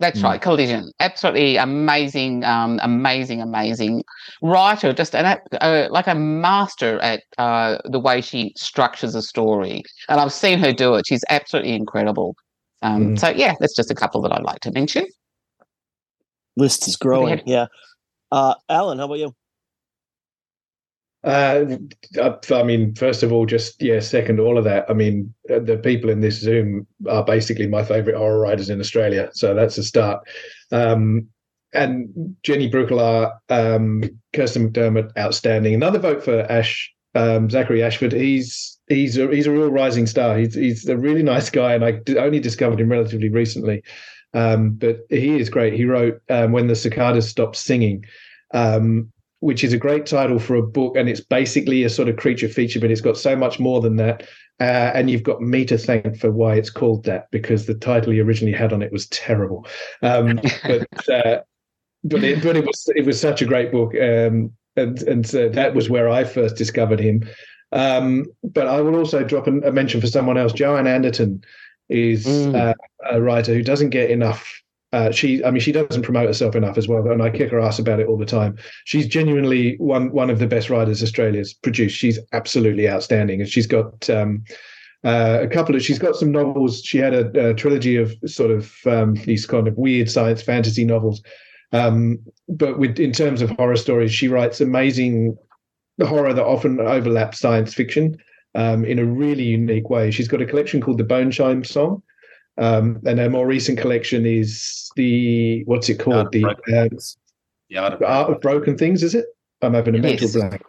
That's 0.00 0.20
Mm. 0.20 0.24
right, 0.24 0.42
Collision. 0.42 0.90
Absolutely 0.98 1.56
amazing, 1.56 2.44
um, 2.44 2.80
amazing, 2.82 3.40
amazing 3.40 4.02
writer. 4.42 4.92
Just 4.92 5.14
an 5.14 5.38
uh, 5.60 5.86
like 5.90 6.08
a 6.08 6.14
master 6.14 6.98
at 7.00 7.22
uh, 7.38 7.78
the 7.84 8.00
way 8.00 8.20
she 8.20 8.52
structures 8.56 9.14
a 9.14 9.22
story, 9.22 9.82
and 10.08 10.20
I've 10.20 10.32
seen 10.32 10.58
her 10.58 10.72
do 10.72 10.94
it. 10.94 11.06
She's 11.06 11.24
absolutely 11.30 11.74
incredible. 11.74 12.34
Um, 12.82 13.14
Mm. 13.14 13.18
So 13.18 13.28
yeah, 13.28 13.54
that's 13.60 13.76
just 13.76 13.90
a 13.90 13.94
couple 13.94 14.20
that 14.22 14.32
I'd 14.32 14.42
like 14.42 14.60
to 14.60 14.72
mention. 14.72 15.06
List 16.56 16.86
is 16.88 16.96
growing. 16.96 17.40
Yeah. 17.46 17.66
Uh, 18.30 18.54
Alan, 18.68 18.98
how 18.98 19.04
about 19.04 19.18
you? 19.18 19.34
Uh, 21.24 21.78
I 22.20 22.36
I 22.52 22.62
mean, 22.62 22.94
first 22.94 23.22
of 23.22 23.32
all, 23.32 23.46
just 23.46 23.80
yeah, 23.82 24.00
second 24.00 24.40
all 24.40 24.58
of 24.58 24.64
that. 24.64 24.84
I 24.90 24.92
mean, 24.92 25.32
uh, 25.50 25.58
the 25.58 25.78
people 25.78 26.10
in 26.10 26.20
this 26.20 26.38
Zoom 26.38 26.86
are 27.08 27.24
basically 27.24 27.66
my 27.66 27.82
favorite 27.82 28.16
horror 28.16 28.38
writers 28.38 28.68
in 28.68 28.78
Australia, 28.78 29.30
so 29.32 29.54
that's 29.54 29.78
a 29.78 29.84
start. 29.84 30.22
Um, 30.70 31.28
and 31.72 32.36
Jenny 32.42 32.70
Breukelaar, 32.70 33.32
um, 33.48 34.04
Kirstyn 34.34 34.70
McDermott, 34.70 35.16
outstanding. 35.18 35.74
Another 35.74 35.98
vote 35.98 36.22
for 36.22 36.40
Ash, 36.42 36.92
um, 37.14 37.48
Zachary 37.48 37.82
Ashford. 37.82 38.12
He's 38.12 38.78
he's 38.88 39.16
a, 39.16 39.26
he's 39.28 39.46
a 39.46 39.50
real 39.50 39.70
rising 39.70 40.06
star. 40.06 40.36
He's 40.36 40.54
he's 40.54 40.86
a 40.88 40.96
really 40.96 41.22
nice 41.22 41.48
guy, 41.48 41.74
and 41.74 41.84
I 41.84 42.00
only 42.18 42.38
discovered 42.38 42.80
him 42.80 42.90
relatively 42.90 43.30
recently. 43.30 43.82
Um, 44.34 44.72
but 44.72 44.98
he 45.08 45.38
is 45.38 45.48
great. 45.48 45.72
He 45.72 45.86
wrote 45.86 46.20
um, 46.28 46.52
when 46.52 46.66
the 46.66 46.76
cicadas 46.76 47.28
stopped 47.28 47.56
singing. 47.56 48.04
Um, 48.52 49.10
which 49.44 49.62
is 49.62 49.74
a 49.74 49.78
great 49.78 50.06
title 50.06 50.38
for 50.38 50.54
a 50.54 50.62
book, 50.62 50.96
and 50.96 51.06
it's 51.06 51.20
basically 51.20 51.84
a 51.84 51.90
sort 51.90 52.08
of 52.08 52.16
creature 52.16 52.48
feature, 52.48 52.80
but 52.80 52.90
it's 52.90 53.02
got 53.02 53.18
so 53.18 53.36
much 53.36 53.60
more 53.60 53.82
than 53.82 53.96
that. 53.96 54.22
Uh, 54.58 54.90
and 54.94 55.10
you've 55.10 55.22
got 55.22 55.42
me 55.42 55.66
to 55.66 55.76
thank 55.76 56.16
for 56.18 56.30
why 56.32 56.54
it's 56.54 56.70
called 56.70 57.04
that, 57.04 57.30
because 57.30 57.66
the 57.66 57.74
title 57.74 58.12
he 58.12 58.20
originally 58.20 58.56
had 58.56 58.72
on 58.72 58.80
it 58.80 58.90
was 58.90 59.06
terrible. 59.08 59.66
Um, 60.00 60.40
but 60.66 61.08
uh, 61.10 61.40
but 62.04 62.24
it 62.24 62.42
but 62.42 62.56
it 62.56 62.64
was 62.64 62.88
it 62.96 63.04
was 63.04 63.20
such 63.20 63.42
a 63.42 63.46
great 63.46 63.70
book, 63.70 63.92
um, 63.94 64.50
and 64.76 65.02
and 65.02 65.26
so 65.26 65.50
that 65.50 65.74
was 65.74 65.90
where 65.90 66.08
I 66.08 66.24
first 66.24 66.56
discovered 66.56 67.00
him. 67.00 67.28
Um, 67.70 68.24
but 68.42 68.66
I 68.66 68.80
will 68.80 68.96
also 68.96 69.24
drop 69.24 69.46
a, 69.46 69.58
a 69.60 69.72
mention 69.72 70.00
for 70.00 70.06
someone 70.06 70.38
else. 70.38 70.54
Joanne 70.54 70.86
Anderton 70.86 71.42
is 71.90 72.24
Mm. 72.24 72.54
uh, 72.54 72.74
a 73.10 73.20
writer 73.20 73.52
who 73.52 73.62
doesn't 73.62 73.90
get 73.90 74.10
enough. 74.10 74.63
Uh, 74.94 75.10
she, 75.10 75.44
I 75.44 75.50
mean, 75.50 75.60
she 75.60 75.72
doesn't 75.72 76.02
promote 76.02 76.28
herself 76.28 76.54
enough 76.54 76.78
as 76.78 76.86
well, 76.86 77.10
and 77.10 77.20
I 77.20 77.28
kick 77.28 77.50
her 77.50 77.58
ass 77.58 77.80
about 77.80 77.98
it 77.98 78.06
all 78.06 78.16
the 78.16 78.24
time. 78.24 78.56
She's 78.84 79.08
genuinely 79.08 79.74
one 79.78 80.12
one 80.12 80.30
of 80.30 80.38
the 80.38 80.46
best 80.46 80.70
writers 80.70 81.02
Australia's 81.02 81.52
produced. 81.52 81.96
She's 81.96 82.20
absolutely 82.32 82.88
outstanding, 82.88 83.40
and 83.40 83.50
she's 83.50 83.66
got 83.66 84.08
um, 84.08 84.44
uh, 85.02 85.40
a 85.42 85.48
couple 85.48 85.74
of. 85.74 85.82
She's 85.82 85.98
got 85.98 86.14
some 86.14 86.30
novels. 86.30 86.80
She 86.84 86.98
had 86.98 87.12
a, 87.12 87.50
a 87.50 87.54
trilogy 87.54 87.96
of 87.96 88.14
sort 88.26 88.52
of 88.52 88.72
um, 88.86 89.14
these 89.24 89.46
kind 89.46 89.66
of 89.66 89.76
weird 89.76 90.08
science 90.08 90.42
fantasy 90.42 90.84
novels. 90.84 91.20
Um, 91.72 92.20
but 92.48 92.78
with 92.78 93.00
in 93.00 93.10
terms 93.10 93.42
of 93.42 93.50
horror 93.50 93.76
stories, 93.76 94.14
she 94.14 94.28
writes 94.28 94.60
amazing 94.60 95.36
horror 96.06 96.32
that 96.32 96.46
often 96.46 96.78
overlaps 96.78 97.40
science 97.40 97.74
fiction 97.74 98.16
um, 98.54 98.84
in 98.84 99.00
a 99.00 99.04
really 99.04 99.42
unique 99.42 99.90
way. 99.90 100.12
She's 100.12 100.28
got 100.28 100.40
a 100.40 100.46
collection 100.46 100.80
called 100.80 100.98
the 100.98 101.10
Bone 101.14 101.32
Chime 101.32 101.64
Song, 101.64 102.00
um, 102.58 103.00
and 103.06 103.18
her 103.18 103.28
more 103.30 103.46
recent 103.46 103.78
collection 103.78 104.26
is 104.26 104.90
the 104.96 105.64
what's 105.64 105.88
it 105.88 105.98
called? 105.98 106.30
The, 106.32 106.44
uh, 106.44 106.54
the 106.66 107.78
art 107.78 107.92
of, 107.94 107.98
the 107.98 108.06
art 108.06 108.30
of 108.30 108.40
broken 108.40 108.76
things. 108.78 109.02
Is 109.02 109.14
it? 109.14 109.26
I'm 109.62 109.74
having 109.74 109.94
a 109.94 109.98
mental 109.98 110.26
Yes. 110.28 110.34
blank. 110.36 110.62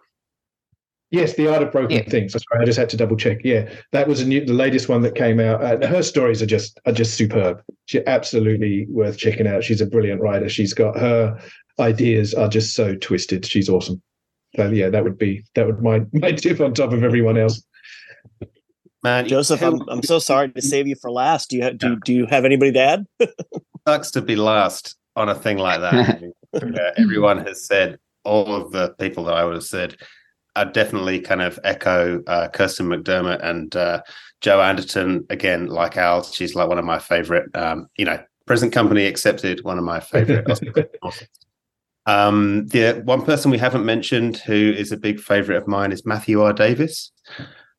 Yes, 1.12 1.36
the 1.36 1.48
art 1.54 1.62
of 1.62 1.72
broken 1.72 1.98
Yeah. 1.98 2.10
things. 2.10 2.34
That's. 2.34 2.44
I 2.60 2.66
just 2.66 2.80
had 2.80 2.90
to 2.90 2.98
double 2.98 3.16
check. 3.16 3.40
Yeah, 3.44 3.70
that 3.92 4.08
was 4.08 4.22
a 4.22 4.26
new, 4.26 4.44
the 4.44 4.54
latest 4.54 4.90
one 4.90 5.02
that 5.02 5.16
came 5.16 5.40
out. 5.40 5.64
Uh, 5.64 5.88
her 5.88 6.02
stories 6.02 6.42
are 6.42 6.48
just 6.48 6.80
are 6.86 6.92
just 6.92 7.14
superb. 7.14 7.62
She's 7.86 8.02
absolutely 8.08 8.88
worth 8.90 9.18
checking 9.18 9.48
out. 9.48 9.64
She's 9.64 9.82
a 9.82 9.86
brilliant 9.86 10.22
writer. 10.22 10.50
She's 10.50 10.74
got 10.74 10.98
her 10.98 11.40
ideas 11.80 12.34
are 12.34 12.50
just 12.50 12.74
so 12.74 12.96
twisted. 12.96 13.46
She's 13.46 13.70
awesome. 13.70 14.02
So 14.56 14.70
yeah, 14.72 14.90
that 14.90 15.04
would 15.04 15.18
be 15.18 15.44
that 15.54 15.68
would 15.68 15.82
my 15.82 16.02
my 16.14 16.32
tip 16.32 16.60
on 16.60 16.74
top 16.74 16.92
of 16.92 17.04
everyone 17.04 17.38
else. 17.38 17.64
Man. 19.06 19.28
Joseph, 19.28 19.62
I'm 19.62 19.82
I'm 19.88 20.04
so 20.04 20.20
sorry 20.20 20.52
to 20.52 20.62
save 20.62 20.88
you 20.88 20.96
for 20.96 21.12
last. 21.12 21.52
Do 21.52 21.58
you 21.58 21.64
ha- 21.64 21.74
do, 21.78 21.96
do 22.04 22.14
you 22.14 22.26
have 22.26 22.44
anybody 22.44 22.72
to 22.72 22.80
add? 22.80 23.06
sucks 23.88 24.10
to 24.12 24.22
be 24.22 24.36
last 24.36 24.96
on 25.16 25.30
a 25.30 25.36
thing 25.36 25.58
like 25.58 25.82
that. 25.82 26.22
Yeah, 26.54 26.92
everyone 26.96 27.46
has 27.46 27.68
said 27.68 28.00
all 28.24 28.56
of 28.56 28.72
the 28.72 28.96
people 28.98 29.26
that 29.26 29.34
I 29.34 29.44
would 29.44 29.56
have 29.56 29.66
said. 29.66 29.98
I 30.56 30.64
definitely 30.64 31.20
kind 31.20 31.42
of 31.42 31.60
echo 31.66 32.24
uh, 32.28 32.48
Kirstyn 32.48 32.88
McDermott 32.88 33.44
and 33.44 33.76
uh, 33.76 34.02
Jo 34.40 34.62
Anderton 34.62 35.26
again. 35.30 35.68
Like 35.68 35.98
Al, 35.98 36.24
she's 36.24 36.56
like 36.56 36.70
one 36.70 36.80
of 36.80 36.86
my 36.86 36.98
favorite. 36.98 37.54
Um, 37.58 37.88
you 37.98 38.06
know, 38.06 38.24
present 38.48 38.72
company 38.72 39.06
accepted. 39.06 39.66
One 39.66 39.78
of 39.78 39.84
my 39.84 40.00
favorite. 40.00 40.48
um, 42.06 42.68
the 42.68 43.02
one 43.04 43.26
person 43.26 43.52
we 43.52 43.58
haven't 43.58 43.84
mentioned 43.84 44.38
who 44.38 44.74
is 44.78 44.94
a 44.94 44.98
big 44.98 45.20
favorite 45.20 45.58
of 45.58 45.68
mine 45.68 45.92
is 45.92 46.06
Matthew 46.06 46.42
R. 46.42 46.54
Davis. 46.54 47.12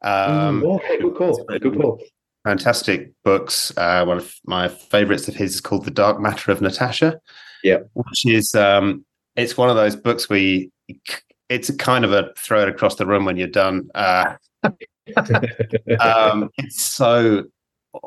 Um, 0.06 0.62
Mm, 0.62 0.76
okay, 0.76 1.00
good 1.00 1.14
call. 1.16 1.44
Good 1.44 1.80
call. 1.80 2.00
fantastic 2.44 3.12
books. 3.24 3.72
Uh, 3.76 4.04
one 4.04 4.18
of 4.18 4.32
my 4.46 4.68
favorites 4.68 5.26
of 5.28 5.34
his 5.34 5.54
is 5.54 5.60
called 5.60 5.84
The 5.84 5.90
Dark 5.90 6.20
Matter 6.20 6.52
of 6.52 6.60
Natasha. 6.60 7.18
Yeah. 7.64 7.78
Which 7.94 8.24
is 8.26 8.54
um 8.54 9.04
it's 9.34 9.56
one 9.56 9.68
of 9.68 9.76
those 9.76 9.96
books 9.96 10.30
where 10.30 10.38
you, 10.38 10.70
it's 11.48 11.68
a 11.68 11.76
kind 11.76 12.04
of 12.04 12.12
a 12.12 12.32
throw 12.38 12.62
it 12.62 12.68
across 12.68 12.94
the 12.96 13.06
room 13.06 13.24
when 13.24 13.36
you're 13.36 13.48
done. 13.48 13.88
Uh 13.94 14.36
um 16.00 16.50
it's 16.58 16.82
so 16.82 17.44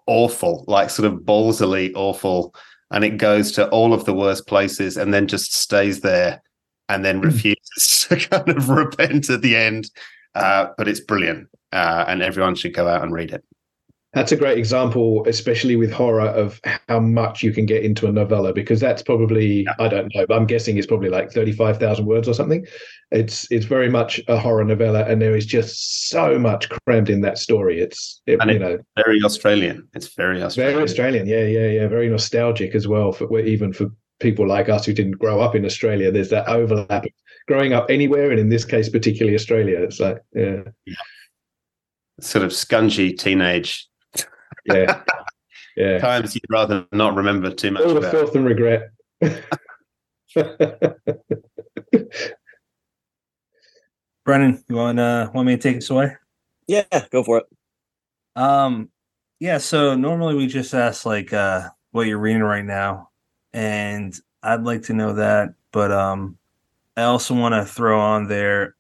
awful, 0.06 0.64
like 0.68 0.90
sort 0.90 1.12
of 1.12 1.20
ballsily 1.22 1.92
awful. 1.96 2.54
And 2.92 3.04
it 3.04 3.18
goes 3.18 3.52
to 3.54 3.68
all 3.70 3.94
of 3.94 4.06
the 4.06 4.14
worst 4.14 4.48
places 4.48 4.98
and 4.98 5.14
then 5.14 5.28
just 5.28 5.54
stays 5.54 6.02
there 6.02 6.42
and 6.88 7.04
then 7.04 7.22
refuses 7.30 8.06
to 8.10 8.16
kind 8.16 8.50
of 8.50 8.70
repent 8.70 9.30
at 9.30 9.42
the 9.42 9.56
end. 9.56 9.90
Uh, 10.36 10.68
but 10.78 10.88
it's 10.88 11.00
brilliant. 11.02 11.48
Uh, 11.72 12.06
and 12.08 12.22
everyone 12.22 12.56
should 12.56 12.74
go 12.74 12.88
out 12.88 13.04
and 13.04 13.14
read 13.14 13.32
it. 13.32 13.44
That's 14.14 14.32
a 14.32 14.36
great 14.36 14.58
example, 14.58 15.24
especially 15.28 15.76
with 15.76 15.92
horror, 15.92 16.22
of 16.30 16.60
how 16.88 17.00
much 17.00 17.44
you 17.44 17.54
can 17.54 17.68
get 17.68 17.84
into 17.84 18.08
a 18.08 18.12
novella 18.12 18.54
because 18.54 18.80
that's 18.80 19.04
probably 19.04 19.68
I 19.78 19.88
don't 19.88 20.12
know, 20.16 20.26
but 20.26 20.36
I'm 20.36 20.48
guessing 20.48 20.78
it's 20.78 20.88
probably 20.88 21.10
like 21.10 21.32
thirty-five 21.32 21.78
thousand 21.78 22.08
words 22.08 22.28
or 22.28 22.34
something. 22.34 22.66
It's 23.12 23.46
it's 23.52 23.68
very 23.68 23.88
much 23.88 24.20
a 24.28 24.36
horror 24.36 24.64
novella, 24.64 25.04
and 25.06 25.22
there 25.22 25.36
is 25.36 25.46
just 25.46 26.10
so 26.10 26.40
much 26.40 26.70
crammed 26.70 27.12
in 27.12 27.22
that 27.22 27.38
story. 27.38 27.82
It's 27.82 28.20
it, 28.26 28.44
you 28.44 28.52
it- 28.56 28.60
know 28.60 28.80
very 28.96 29.22
Australian. 29.24 29.88
It's 29.94 30.08
very 30.16 30.42
Australian. 30.42 30.74
very 30.78 30.84
Australian, 30.86 31.28
yeah, 31.28 31.46
yeah, 31.46 31.68
yeah, 31.68 31.88
very 31.88 32.10
nostalgic 32.10 32.74
as 32.74 32.88
well 32.88 33.12
for 33.12 33.40
even 33.40 33.74
for 33.74 33.92
people 34.20 34.48
like 34.48 34.70
us 34.70 34.88
who 34.88 34.94
didn't 34.94 35.20
grow 35.20 35.40
up 35.40 35.54
in 35.54 35.66
Australia. 35.66 36.12
There's 36.12 36.30
that 36.32 36.48
overlap 36.48 37.06
growing 37.48 37.74
up 37.74 37.92
anywhere, 37.92 38.32
and 38.32 38.40
in 38.40 38.50
this 38.50 38.66
case, 38.66 38.90
particularly 38.90 39.36
Australia. 39.36 39.78
It's 39.84 40.00
like 40.00 40.18
yeah, 40.34 40.64
Sort 42.22 42.44
of 42.44 42.52
scungy 42.52 43.18
teenage 43.18 43.90
yeah, 44.66 45.02
yeah. 45.78 46.00
times 46.00 46.36
you'd 46.36 46.44
rather 46.50 46.86
not 46.92 47.16
remember 47.16 47.52
too 47.52 47.72
much 47.72 47.84
All 47.84 47.94
the 47.94 48.10
filth 48.10 48.36
and 48.36 48.46
regret. 48.46 48.92
Brennan, 54.26 54.64
you 54.70 54.76
want 54.76 55.00
uh 55.00 55.32
want 55.34 55.48
me 55.48 55.56
to 55.56 55.62
take 55.62 55.78
us 55.78 55.90
away? 55.90 56.16
Yeah, 56.68 56.84
go 57.12 57.24
for 57.24 57.40
it. 57.40 57.46
Um, 58.36 58.90
yeah. 59.40 59.58
So 59.58 59.96
normally 59.96 60.36
we 60.36 60.48
just 60.48 60.74
ask 60.74 61.06
like 61.06 61.34
uh 61.34 61.70
what 61.92 62.08
you're 62.08 62.20
reading 62.20 62.44
right 62.44 62.66
now, 62.66 63.10
and 63.54 64.14
I'd 64.44 64.64
like 64.64 64.84
to 64.84 64.94
know 64.94 65.14
that. 65.14 65.54
But 65.72 65.92
um, 65.92 66.38
I 66.96 67.04
also 67.04 67.34
want 67.34 67.56
to 67.56 67.66
throw 67.66 68.00
on 68.00 68.28
there 68.28 68.76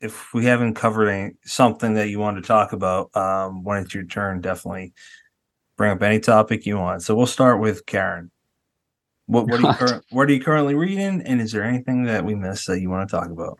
if 0.00 0.32
we 0.32 0.44
haven't 0.44 0.74
covered 0.74 1.08
any, 1.08 1.32
something 1.44 1.94
that 1.94 2.08
you 2.08 2.18
want 2.18 2.36
to 2.36 2.42
talk 2.42 2.72
about. 2.72 3.14
Um, 3.16 3.64
when 3.64 3.82
it's 3.82 3.94
your 3.94 4.04
turn, 4.04 4.40
definitely 4.40 4.92
bring 5.76 5.90
up 5.92 6.02
any 6.02 6.20
topic 6.20 6.66
you 6.66 6.76
want. 6.78 7.02
So 7.02 7.14
we'll 7.14 7.26
start 7.26 7.60
with 7.60 7.86
Kaaron. 7.86 8.30
What 9.26 9.46
what 9.46 9.62
are 9.62 9.68
you 9.68 9.74
cur- 9.78 10.02
what 10.10 10.28
are 10.28 10.32
you 10.32 10.40
currently 10.40 10.74
reading, 10.74 11.22
and 11.22 11.40
is 11.40 11.52
there 11.52 11.64
anything 11.64 12.04
that 12.04 12.24
we 12.24 12.34
missed 12.34 12.66
that 12.66 12.80
you 12.80 12.90
want 12.90 13.08
to 13.08 13.16
talk 13.16 13.30
about? 13.30 13.58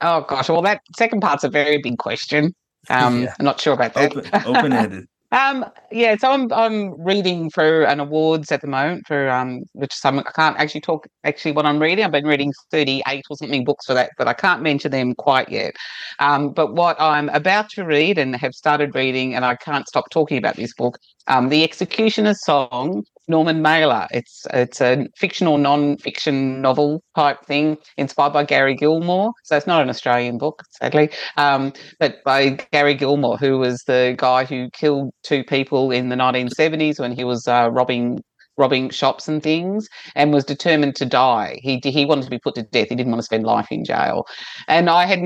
Oh 0.00 0.22
gosh, 0.22 0.48
well 0.48 0.62
that 0.62 0.82
second 0.96 1.20
part's 1.20 1.44
a 1.44 1.48
very 1.48 1.78
big 1.78 1.98
question. 1.98 2.54
Um, 2.90 3.22
Yeah. 3.22 3.34
I'm 3.38 3.46
not 3.46 3.58
sure 3.58 3.72
about 3.72 3.94
that. 3.94 4.14
Open 4.14 4.56
open 4.56 4.72
ended. 4.74 5.08
Um, 5.34 5.64
yeah, 5.90 6.16
so 6.16 6.30
I'm 6.30 6.52
I'm 6.52 6.94
reading 7.02 7.50
for 7.50 7.82
an 7.82 7.98
awards 7.98 8.52
at 8.52 8.60
the 8.60 8.68
moment 8.68 9.02
for 9.08 9.28
um, 9.28 9.62
which 9.72 9.92
some 9.92 10.20
I 10.20 10.22
can't 10.22 10.56
actually 10.58 10.82
talk 10.82 11.08
actually 11.24 11.50
what 11.50 11.66
I'm 11.66 11.82
reading. 11.82 12.04
I've 12.04 12.12
been 12.12 12.24
reading 12.24 12.52
38 12.70 13.24
or 13.28 13.36
something 13.36 13.64
books 13.64 13.84
for 13.84 13.94
that, 13.94 14.10
but 14.16 14.28
I 14.28 14.32
can't 14.32 14.62
mention 14.62 14.92
them 14.92 15.12
quite 15.16 15.48
yet. 15.48 15.74
Um, 16.20 16.50
but 16.52 16.74
what 16.74 17.00
I'm 17.00 17.28
about 17.30 17.68
to 17.70 17.84
read 17.84 18.16
and 18.16 18.36
have 18.36 18.54
started 18.54 18.94
reading, 18.94 19.34
and 19.34 19.44
I 19.44 19.56
can't 19.56 19.88
stop 19.88 20.08
talking 20.10 20.38
about 20.38 20.54
this 20.54 20.72
book, 20.72 20.98
um, 21.26 21.48
The 21.48 21.64
Executioner's 21.64 22.44
Song, 22.44 23.02
Norman 23.28 23.62
Mailer. 23.62 24.06
It's 24.10 24.46
it's 24.52 24.80
a 24.80 25.06
fictional 25.16 25.58
non-fiction 25.58 26.60
novel 26.60 27.02
type 27.14 27.44
thing 27.46 27.76
inspired 27.96 28.32
by 28.32 28.44
Gary 28.44 28.74
Gilmore. 28.74 29.32
So 29.44 29.56
it's 29.56 29.66
not 29.66 29.82
an 29.82 29.88
Australian 29.88 30.38
book, 30.38 30.62
sadly 30.72 31.10
um, 31.36 31.72
but 31.98 32.22
by 32.24 32.50
Gary 32.72 32.94
Gilmore, 32.94 33.36
who 33.36 33.58
was 33.58 33.82
the 33.86 34.14
guy 34.18 34.44
who 34.44 34.70
killed 34.70 35.12
two 35.22 35.44
people 35.44 35.90
in 35.90 36.08
the 36.08 36.16
1970s 36.16 36.98
when 36.98 37.12
he 37.12 37.24
was 37.24 37.46
uh, 37.48 37.70
robbing 37.72 38.20
robbing 38.56 38.88
shops 38.88 39.26
and 39.26 39.42
things, 39.42 39.88
and 40.14 40.32
was 40.32 40.44
determined 40.44 40.94
to 40.96 41.04
die. 41.04 41.58
He 41.62 41.80
he 41.82 42.04
wanted 42.04 42.24
to 42.24 42.30
be 42.30 42.38
put 42.38 42.54
to 42.54 42.62
death. 42.62 42.88
He 42.88 42.94
didn't 42.94 43.10
want 43.10 43.20
to 43.20 43.24
spend 43.24 43.44
life 43.44 43.66
in 43.70 43.84
jail. 43.84 44.26
And 44.68 44.88
I 44.88 45.06
had 45.06 45.20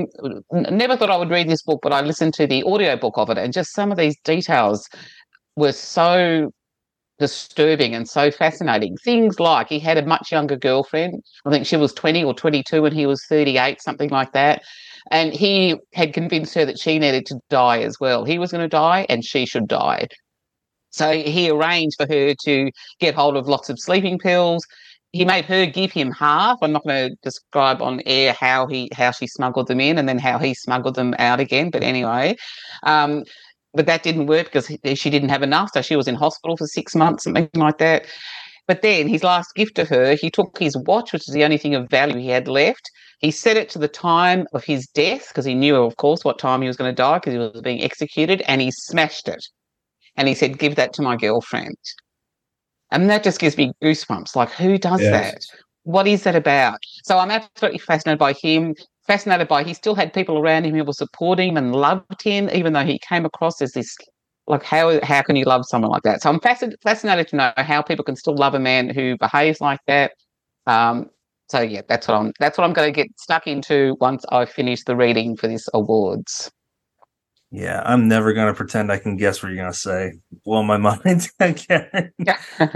never 0.51 0.97
thought 0.97 1.11
I 1.11 1.17
would 1.17 1.29
read 1.29 1.49
this 1.49 1.61
book, 1.61 1.79
but 1.83 1.93
I 1.93 2.01
listened 2.01 2.33
to 2.35 2.47
the 2.47 2.63
audiobook 2.63 3.17
of 3.17 3.29
it, 3.29 3.37
and 3.37 3.53
just 3.53 3.73
some 3.73 3.91
of 3.91 3.97
these 3.97 4.17
details 4.23 4.87
were 5.55 5.73
so 5.73 6.51
disturbing 7.19 7.93
and 7.93 8.07
so 8.07 8.31
fascinating. 8.31 8.97
Things 8.97 9.39
like 9.39 9.69
he 9.69 9.79
had 9.79 9.97
a 9.97 10.05
much 10.05 10.31
younger 10.31 10.55
girlfriend. 10.55 11.21
I 11.45 11.51
think 11.51 11.65
she 11.65 11.77
was 11.77 11.93
20 11.93 12.23
or 12.23 12.33
22 12.33 12.85
and 12.85 12.95
he 12.95 13.05
was 13.05 13.23
38, 13.27 13.81
something 13.81 14.09
like 14.09 14.31
that. 14.31 14.63
And 15.11 15.33
he 15.33 15.77
had 15.93 16.13
convinced 16.13 16.53
her 16.55 16.65
that 16.65 16.79
she 16.79 16.97
needed 16.99 17.25
to 17.27 17.39
die 17.49 17.81
as 17.81 17.99
well. 17.99 18.25
He 18.25 18.39
was 18.39 18.51
going 18.51 18.63
to 18.63 18.69
die 18.69 19.05
and 19.09 19.23
she 19.23 19.45
should 19.45 19.67
die. 19.67 20.07
So 20.91 21.11
he 21.13 21.49
arranged 21.49 21.97
for 21.97 22.07
her 22.07 22.33
to 22.45 22.71
get 22.99 23.15
hold 23.15 23.37
of 23.37 23.47
lots 23.47 23.69
of 23.69 23.79
sleeping 23.79 24.17
pills. 24.17 24.65
He 25.11 25.25
made 25.25 25.45
her 25.45 25.65
give 25.65 25.91
him 25.91 26.11
half. 26.11 26.59
I'm 26.61 26.71
not 26.71 26.83
going 26.83 27.09
to 27.09 27.15
describe 27.23 27.81
on 27.81 28.01
air 28.05 28.33
how 28.33 28.67
he 28.67 28.89
how 28.93 29.11
she 29.11 29.25
smuggled 29.25 29.67
them 29.67 29.79
in 29.79 29.97
and 29.97 30.07
then 30.07 30.19
how 30.19 30.37
he 30.37 30.53
smuggled 30.53 30.95
them 30.95 31.15
out 31.17 31.39
again. 31.39 31.71
But 31.71 31.83
anyway, 31.83 32.35
um, 32.83 33.23
but 33.73 33.85
that 33.85 34.03
didn't 34.03 34.27
work 34.27 34.45
because 34.45 34.67
he- 34.67 34.95
she 34.95 35.09
didn't 35.09 35.29
have 35.29 35.43
enough. 35.43 35.69
So 35.73 35.81
she 35.81 35.95
was 35.95 36.07
in 36.07 36.15
hospital 36.15 36.57
for 36.57 36.67
six 36.67 36.95
months, 36.95 37.23
something 37.23 37.49
like 37.55 37.77
that. 37.77 38.07
But 38.67 38.81
then 38.81 39.07
his 39.07 39.23
last 39.23 39.53
gift 39.55 39.75
to 39.75 39.85
her, 39.85 40.15
he 40.15 40.29
took 40.29 40.57
his 40.59 40.77
watch, 40.77 41.11
which 41.11 41.27
is 41.27 41.33
the 41.33 41.43
only 41.43 41.57
thing 41.57 41.75
of 41.75 41.89
value 41.89 42.17
he 42.17 42.29
had 42.29 42.47
left. 42.47 42.89
He 43.19 43.31
set 43.31 43.57
it 43.57 43.69
to 43.69 43.79
the 43.79 43.87
time 43.87 44.45
of 44.53 44.63
his 44.63 44.87
death 44.87 45.27
because 45.29 45.45
he 45.45 45.55
knew, 45.55 45.75
of 45.75 45.97
course, 45.97 46.23
what 46.23 46.39
time 46.39 46.61
he 46.61 46.67
was 46.67 46.77
going 46.77 46.91
to 46.91 46.95
die 46.95 47.17
because 47.17 47.33
he 47.33 47.39
was 47.39 47.61
being 47.61 47.83
executed, 47.83 48.43
and 48.47 48.61
he 48.61 48.71
smashed 48.71 49.27
it. 49.27 49.43
And 50.15 50.27
he 50.27 50.35
said, 50.35 50.59
"Give 50.59 50.75
that 50.75 50.93
to 50.93 51.01
my 51.01 51.15
girlfriend." 51.15 51.75
And 52.91 53.09
that 53.09 53.23
just 53.23 53.39
gives 53.39 53.57
me 53.57 53.71
goosebumps. 53.83 54.35
Like, 54.35 54.51
who 54.51 54.77
does 54.77 55.01
Yes. 55.01 55.11
that? 55.11 55.41
What 55.83 56.07
is 56.07 56.23
that 56.23 56.35
about? 56.35 56.79
So 57.05 57.17
I'm 57.17 57.31
absolutely 57.31 57.79
fascinated 57.79 58.19
by 58.19 58.33
him. 58.33 58.75
Fascinated 59.09 59.47
by 59.47 59.63
he 59.63 59.73
still 59.73 59.95
had 59.95 60.13
people 60.13 60.37
around 60.37 60.65
him 60.65 60.75
who 60.75 60.83
were 60.83 60.93
supporting 60.93 61.49
him 61.49 61.57
and 61.57 61.75
loved 61.75 62.21
him, 62.21 62.47
even 62.53 62.73
though 62.73 62.85
he 62.85 62.99
came 62.99 63.25
across 63.25 63.59
as 63.59 63.71
this 63.71 63.97
like 64.45 64.61
how 64.63 65.03
how 65.03 65.23
can 65.23 65.35
you 65.35 65.45
love 65.45 65.65
someone 65.65 65.89
like 65.89 66.03
that? 66.03 66.21
So 66.21 66.29
I'm 66.29 66.39
fascinated 66.39 66.79
fascinated 66.83 67.27
to 67.29 67.35
know 67.37 67.51
how 67.57 67.81
people 67.81 68.05
can 68.05 68.15
still 68.15 68.35
love 68.35 68.53
a 68.53 68.59
man 68.59 68.87
who 68.87 69.17
behaves 69.17 69.61
like 69.61 69.79
that. 69.87 70.11
Um, 70.67 71.09
so 71.49 71.59
yeah, 71.59 71.81
that's 71.89 72.07
what 72.07 72.17
I'm 72.17 72.33
that's 72.39 72.55
what 72.55 72.65
I'm 72.65 72.73
going 72.73 72.93
to 72.93 72.95
get 72.95 73.07
stuck 73.19 73.47
into 73.47 73.97
once 73.99 74.25
I 74.29 74.45
finish 74.45 74.83
the 74.83 74.95
reading 74.95 75.35
for 75.35 75.47
this 75.47 75.67
awards. 75.73 76.51
Yeah, 77.51 77.81
I'm 77.83 78.07
never 78.07 78.33
gonna 78.33 78.53
pretend 78.53 78.91
I 78.91 78.99
can 78.99 79.17
guess 79.17 79.41
what 79.41 79.49
you're 79.49 79.57
gonna 79.57 79.73
say. 79.73 80.13
Blow 80.45 80.61
my 80.61 80.77
mind, 80.77 81.31
Kaaron. 81.39 82.11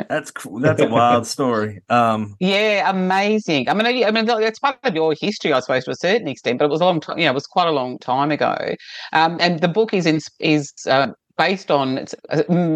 That's 0.10 0.32
cool. 0.32 0.60
That's 0.60 0.82
a 0.82 0.88
wild 0.88 1.28
story. 1.28 1.82
Um, 1.90 2.36
Yeah, 2.40 2.90
amazing. 2.90 3.70
I 3.70 3.76
mean, 3.76 3.86
I 4.04 4.10
mean, 4.10 4.28
it's 4.28 4.60
part 4.60 4.78
of 4.84 4.96
your 4.96 5.14
history, 5.14 5.54
I 5.54 5.60
suppose, 5.60 5.86
to 5.86 5.92
a 5.92 5.96
certain 5.96 6.28
extent, 6.28 6.58
but 6.58 6.66
it 6.66 6.72
was 6.72 6.82
a 6.82 6.86
long 6.86 7.00
time. 7.02 7.20
You 7.20 7.26
know, 7.26 7.32
it 7.32 7.36
was 7.36 7.46
quite 7.46 7.68
a 7.68 7.72
long 7.72 8.00
time 8.00 8.32
ago. 8.32 8.56
Um, 9.14 9.38
and 9.40 9.60
the 9.62 9.68
book 9.68 9.94
is 9.94 10.08
in, 10.08 10.20
is 10.40 10.74
uh, 10.90 11.08
based 11.38 11.72
on 11.72 12.06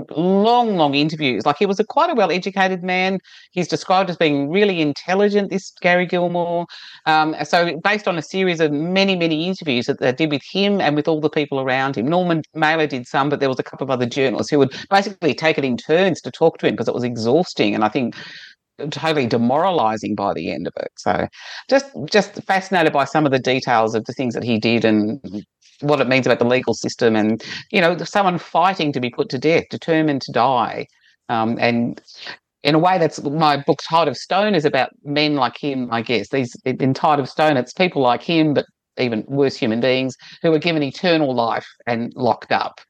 long, 0.10 0.78
long 0.78 0.96
interviews. 0.96 1.46
Like 1.46 1.58
he 1.58 1.66
was 1.66 1.80
a 1.80 1.84
quite 1.84 2.10
a 2.10 2.16
well-educated 2.16 2.84
man. 2.84 3.20
He's 3.52 3.68
described 3.68 4.10
as 4.10 4.18
being 4.18 4.50
really 4.50 4.82
intelligent. 4.82 5.50
This 5.50 5.72
Gary 5.82 6.06
Gilmore. 6.06 6.66
Um, 7.06 7.36
so 7.44 7.80
based 7.84 8.08
on 8.08 8.18
a 8.18 8.22
series 8.22 8.60
of 8.60 8.72
many, 8.72 9.16
many 9.16 9.48
interviews 9.48 9.86
that 9.86 10.00
they 10.00 10.12
did 10.12 10.32
with 10.32 10.44
him 10.50 10.82
and 10.82 10.96
with 10.96 11.08
all 11.08 11.22
the 11.22 11.30
people 11.30 11.60
around 11.60 11.96
him. 11.96 12.08
Norman 12.08 12.42
Mailer 12.54 12.88
did 12.88 13.08
some, 13.08 13.30
but 13.30 13.40
there 13.40 13.50
was 13.50 13.60
a 13.60 13.64
couple 13.64 13.84
of 13.84 13.92
other 13.92 14.06
journalists 14.06 14.52
who 14.52 14.60
would 14.60 14.76
basically 14.90 15.34
take 15.34 15.58
it 15.58 15.66
in 15.66 15.78
turns 15.78 16.22
to 16.22 16.32
talk 16.32 16.58
to 16.60 16.68
him 16.68 16.74
because 16.74 16.88
it 16.88 16.96
was 16.96 17.04
exhausting. 17.04 17.76
And 17.76 17.84
I 17.84 17.90
think 17.90 18.16
totally 18.92 19.26
demoralizing 19.26 20.16
by 20.16 20.34
the 20.34 20.52
end 20.52 20.68
of 20.68 20.74
it. 20.78 20.92
So 20.98 21.28
just 21.70 21.86
just 22.06 22.36
fascinated 22.44 22.94
by 22.94 23.06
some 23.06 23.26
of 23.26 23.32
the 23.32 23.40
details 23.40 23.96
of 23.96 24.06
the 24.06 24.14
things 24.14 24.34
that 24.34 24.44
he 24.44 24.60
did 24.60 24.86
and 24.86 25.20
what 25.82 26.02
it 26.02 26.08
means 26.08 26.26
about 26.26 26.40
the 26.40 26.46
legal 26.46 26.74
system 26.74 27.16
and 27.16 27.44
you 27.72 27.82
know 27.82 27.98
someone 27.98 28.38
fighting 28.38 28.92
to 28.94 29.00
be 29.00 29.10
put 29.10 29.30
to 29.30 29.38
death, 29.38 29.66
determined 29.70 30.22
to 30.24 30.32
die. 30.32 30.88
Um, 31.30 31.58
and 31.60 32.02
in 32.64 32.76
a 32.76 32.80
way 32.80 32.98
that's 32.98 33.22
my 33.24 33.58
book 33.58 33.80
Tide 33.88 34.08
of 34.08 34.18
Stone 34.18 34.56
is 34.56 34.66
about 34.66 34.90
men 35.04 35.36
like 35.36 35.58
him, 35.58 35.90
I 35.92 36.02
guess. 36.02 36.30
These 36.30 36.56
in 36.66 36.94
Tide 36.94 37.20
of 37.20 37.30
Stone, 37.30 37.58
it's 37.58 37.74
people 37.74 38.02
like 38.02 38.24
him, 38.24 38.54
but 38.54 38.66
even 38.98 39.24
worse 39.28 39.56
human 39.56 39.80
beings 39.80 40.16
who 40.42 40.54
are 40.54 40.60
given 40.60 40.84
eternal 40.84 41.34
life 41.34 41.68
and 41.86 42.12
locked 42.16 42.52
up. 42.52 42.82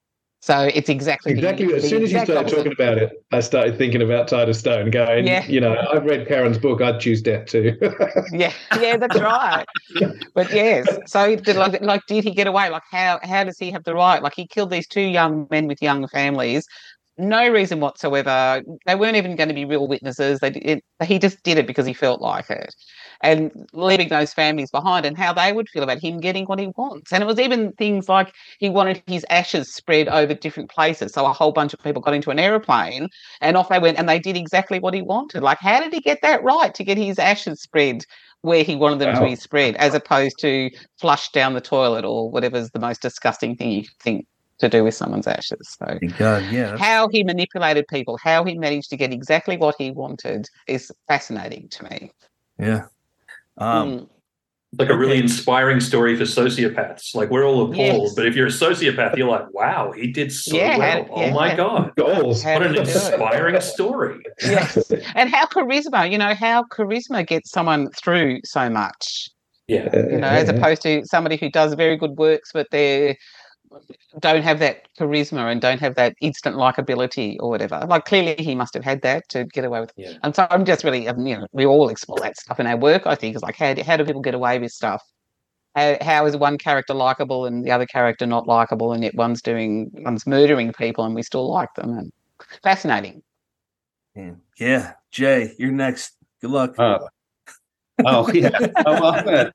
So 0.47 0.71
it's 0.73 0.87
exactly 0.87 1.33
the- 1.33 1.39
Exactly. 1.39 1.73
As 1.73 1.83
the 1.83 1.89
soon 1.89 2.03
as 2.03 2.11
you 2.13 2.19
started 2.23 2.47
talking 2.55 2.71
about 2.71 2.97
it, 2.97 3.11
I 3.33 3.41
started 3.41 3.77
thinking 3.77 4.01
about 4.01 4.29
of 4.47 4.55
Stone. 4.55 4.91
Going, 4.91 5.27
Yeah. 5.27 5.45
you 5.45 5.59
know, 5.59 5.75
I've 5.91 6.05
read 6.05 6.25
Kaaron's 6.25 6.57
book. 6.57 6.81
I'd 6.81 7.01
choose 7.01 7.21
death 7.21 7.47
too. 7.47 7.75
yeah, 8.31 8.53
yeah, 8.79 8.95
that's 8.95 9.19
right. 9.19 9.65
But 10.33 10.49
yes, 10.53 10.87
so 11.05 11.35
did, 11.35 11.57
like, 11.57 11.81
like, 11.81 12.05
did 12.07 12.23
he 12.23 12.31
get 12.31 12.47
away? 12.47 12.69
Like, 12.69 12.83
how 12.89 13.19
how 13.23 13.43
does 13.43 13.59
he 13.59 13.71
have 13.71 13.83
the 13.83 13.93
right? 13.93 14.23
Like, 14.23 14.35
he 14.35 14.47
killed 14.47 14.69
these 14.69 14.87
two 14.87 15.01
young 15.01 15.47
men 15.51 15.67
with 15.67 15.81
young 15.81 16.07
families, 16.07 16.65
no 17.17 17.49
reason 17.49 17.79
whatsoever. 17.79 18.61
They 18.85 18.95
weren't 18.95 19.15
even 19.15 19.35
going 19.35 19.49
to 19.49 19.55
be 19.55 19.65
real 19.65 19.87
witnesses. 19.87 20.39
They 20.39 20.49
it, 20.49 20.83
he 21.03 21.19
just 21.19 21.41
did 21.43 21.57
it 21.57 21.67
because 21.67 21.85
he 21.85 21.93
felt 21.93 22.21
like 22.21 22.49
it, 22.49 22.73
and 23.21 23.51
leaving 23.73 24.09
those 24.09 24.33
families 24.33 24.71
behind, 24.71 25.05
and 25.05 25.17
how 25.17 25.33
they 25.33 25.51
would 25.53 25.69
feel 25.69 25.83
about 25.83 25.99
him 25.99 26.19
getting 26.19 26.45
what 26.45 26.59
he 26.59 26.67
wants. 26.77 27.11
And 27.11 27.23
it 27.23 27.25
was 27.25 27.39
even 27.39 27.71
things 27.73 28.07
like 28.07 28.33
he 28.59 28.69
wanted 28.69 29.01
his 29.07 29.25
ashes 29.29 29.73
spread 29.73 30.07
over 30.07 30.33
different 30.33 30.69
places, 30.69 31.13
so 31.13 31.25
a 31.25 31.33
whole 31.33 31.51
bunch 31.51 31.73
of 31.73 31.79
people 31.79 32.01
got 32.01 32.13
into 32.13 32.31
an 32.31 32.39
aeroplane 32.39 33.07
and 33.41 33.57
off 33.57 33.69
they 33.69 33.79
went, 33.79 33.97
and 33.97 34.07
they 34.07 34.19
did 34.19 34.37
exactly 34.37 34.79
what 34.79 34.93
he 34.93 35.01
wanted. 35.01 35.43
Like, 35.43 35.59
how 35.59 35.79
did 35.79 35.93
he 35.93 36.01
get 36.01 36.21
that 36.21 36.43
right 36.43 36.73
to 36.73 36.83
get 36.83 36.97
his 36.97 37.19
ashes 37.19 37.61
spread? 37.61 38.03
where 38.43 38.63
he 38.63 38.75
wanted 38.75 38.99
them 38.99 39.15
to 39.15 39.23
be 39.23 39.35
spread, 39.35 39.75
as 39.77 39.95
opposed 39.95 40.37
to 40.39 40.69
flushed 40.99 41.33
down 41.33 41.55
the 41.55 41.59
toilet 41.59 42.05
or 42.05 42.29
whatever's 42.29 42.69
the 42.69 42.79
most 42.79 43.01
disgusting 43.01 43.55
thing 43.55 43.71
you 43.71 43.83
think 43.99 44.27
to 44.59 44.69
do 44.69 44.83
with 44.83 44.93
someone's 44.95 45.27
ashes. 45.27 45.75
So 45.79 45.99
God, 46.17 46.43
yeah. 46.51 46.77
how 46.77 47.07
he 47.09 47.23
manipulated 47.23 47.87
people, 47.87 48.17
how 48.23 48.43
he 48.43 48.57
managed 48.57 48.89
to 48.91 48.97
get 48.97 49.11
exactly 49.13 49.57
what 49.57 49.75
he 49.77 49.91
wanted 49.91 50.49
is 50.67 50.91
fascinating 51.07 51.69
to 51.69 51.83
me. 51.85 52.11
Yeah. 52.59 52.85
Um, 53.57 53.89
Mm. 53.89 54.09
Like 54.79 54.89
a 54.89 54.97
really 54.97 55.17
inspiring 55.17 55.79
story 55.79 56.17
for 56.17 56.25
sociopaths. 56.25 57.15
Like 57.15 57.29
we're 57.31 57.45
all 57.45 57.61
appalled, 57.71 57.77
Yes. 58.03 58.13
but 58.15 58.25
if 58.25 58.35
you're 58.35 58.47
a 58.47 58.51
sociopath, 58.51 59.15
you're 59.15 59.29
like, 59.29 59.51
wow, 59.53 59.93
he 59.93 60.07
did 60.11 60.29
so 60.31 60.57
Yeah, 60.57 60.77
well. 60.77 61.05
how- 61.05 61.13
oh 61.13 61.31
my 61.31 61.47
yeah. 61.51 61.55
god. 61.55 61.95
Goals. 61.95 62.43
What 62.43 62.61
an 62.61 62.73
did 62.73 62.79
he 62.79 62.83
do 62.83 62.89
it? 62.89 62.95
inspiring 62.95 63.61
story. 63.61 64.19
Yes. 64.41 64.91
and 65.15 65.29
how 65.29 65.45
charisma, 65.45 66.11
you 66.11 66.17
know, 66.17 66.35
how 66.35 66.63
charisma 66.65 67.25
gets 67.25 67.49
someone 67.49 67.89
through 67.91 68.41
so 68.43 68.69
much. 68.69 69.29
Yeah. 69.69 69.89
you 70.11 70.17
know, 70.17 70.27
as 70.27 70.49
opposed 70.49 70.81
to 70.83 71.03
somebody 71.05 71.37
who 71.37 71.49
does 71.49 71.73
very 71.73 71.95
good 71.97 72.17
works, 72.17 72.51
but 72.53 72.67
they 72.69 73.17
don't 74.19 74.43
have 74.43 74.59
that 74.59 74.87
charisma 74.97 75.51
and 75.51 75.61
don't 75.61 75.79
have 75.79 75.95
that 75.95 76.15
instant 76.21 76.55
likability 76.55 77.37
or 77.39 77.49
whatever. 77.49 77.85
Like 77.87 78.05
clearly, 78.05 78.35
he 78.37 78.55
must 78.55 78.73
have 78.73 78.83
had 78.83 79.01
that 79.01 79.27
to 79.29 79.45
get 79.45 79.65
away 79.65 79.81
with. 79.81 79.91
Yeah. 79.95 80.13
And 80.23 80.35
so 80.35 80.47
I'm 80.49 80.65
just 80.65 80.83
really, 80.83 81.07
um, 81.07 81.25
you 81.25 81.37
know, 81.37 81.47
we 81.51 81.65
all 81.65 81.89
explore 81.89 82.19
that 82.19 82.37
stuff 82.37 82.59
in 82.59 82.67
our 82.67 82.77
work. 82.77 83.05
I 83.05 83.15
think 83.15 83.35
is 83.35 83.41
like 83.41 83.55
how 83.55 83.73
do, 83.73 83.83
how 83.83 83.97
do 83.97 84.05
people 84.05 84.21
get 84.21 84.33
away 84.33 84.59
with 84.59 84.71
stuff? 84.71 85.03
How, 85.75 85.97
how 86.01 86.25
is 86.25 86.35
one 86.35 86.57
character 86.57 86.93
likable 86.93 87.45
and 87.45 87.63
the 87.63 87.71
other 87.71 87.85
character 87.85 88.25
not 88.25 88.47
likable, 88.47 88.93
and 88.93 89.03
yet 89.03 89.15
one's 89.15 89.41
doing 89.41 89.91
one's 89.93 90.25
murdering 90.25 90.73
people 90.73 91.05
and 91.05 91.13
we 91.13 91.21
still 91.21 91.49
like 91.49 91.73
them? 91.75 91.97
And 91.97 92.11
fascinating. 92.63 93.21
man. 94.15 94.41
yeah. 94.57 94.93
Jay, 95.11 95.53
you're 95.57 95.71
next. 95.71 96.13
Good 96.41 96.51
luck. 96.51 96.75
Oh, 96.77 97.07
oh 98.05 98.31
yeah. 98.31 98.49
Oh, 98.85 98.93
well, 98.93 99.05
I'm 99.05 99.25
gonna, 99.25 99.53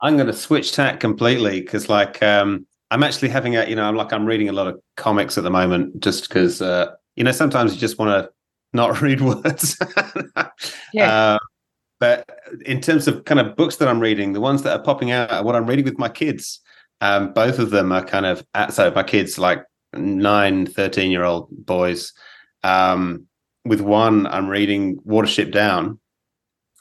I'm 0.00 0.16
gonna 0.16 0.32
switch 0.32 0.72
tack 0.72 1.00
completely 1.00 1.60
because, 1.60 1.88
like, 1.88 2.22
um, 2.22 2.66
I'm 2.94 3.02
actually 3.02 3.30
having 3.30 3.56
a, 3.56 3.66
you 3.66 3.74
know, 3.74 3.82
I'm 3.82 3.96
like, 3.96 4.12
I'm 4.12 4.24
reading 4.24 4.48
a 4.48 4.52
lot 4.52 4.68
of 4.68 4.80
comics 4.96 5.36
at 5.36 5.42
the 5.42 5.50
moment 5.50 5.98
just 5.98 6.28
because, 6.28 6.62
uh, 6.62 6.92
you 7.16 7.24
know, 7.24 7.32
sometimes 7.32 7.74
you 7.74 7.80
just 7.80 7.98
want 7.98 8.10
to 8.10 8.30
not 8.72 9.00
read 9.02 9.20
words. 9.20 9.76
Yeah. 10.92 11.12
Uh, 11.12 11.38
but 11.98 12.28
in 12.64 12.80
terms 12.80 13.08
of 13.08 13.24
kind 13.24 13.40
of 13.40 13.56
books 13.56 13.76
that 13.78 13.88
I'm 13.88 13.98
reading, 13.98 14.32
the 14.32 14.40
ones 14.40 14.62
that 14.62 14.78
are 14.78 14.82
popping 14.82 15.10
out 15.10 15.32
are 15.32 15.42
what 15.42 15.56
I'm 15.56 15.66
reading 15.66 15.84
with 15.84 15.98
my 15.98 16.08
kids. 16.08 16.60
Um, 17.00 17.32
both 17.32 17.58
of 17.58 17.70
them 17.70 17.90
are 17.90 18.04
kind 18.04 18.26
of, 18.26 18.46
at, 18.54 18.72
so 18.72 18.92
my 18.92 19.02
kids, 19.02 19.40
like 19.40 19.64
nine, 19.92 20.64
13 20.64 21.10
year 21.10 21.24
old 21.24 21.48
boys. 21.50 22.12
Um, 22.62 23.26
with 23.64 23.80
one, 23.80 24.28
I'm 24.28 24.48
reading 24.48 24.98
Watership 25.00 25.50
Down, 25.50 25.98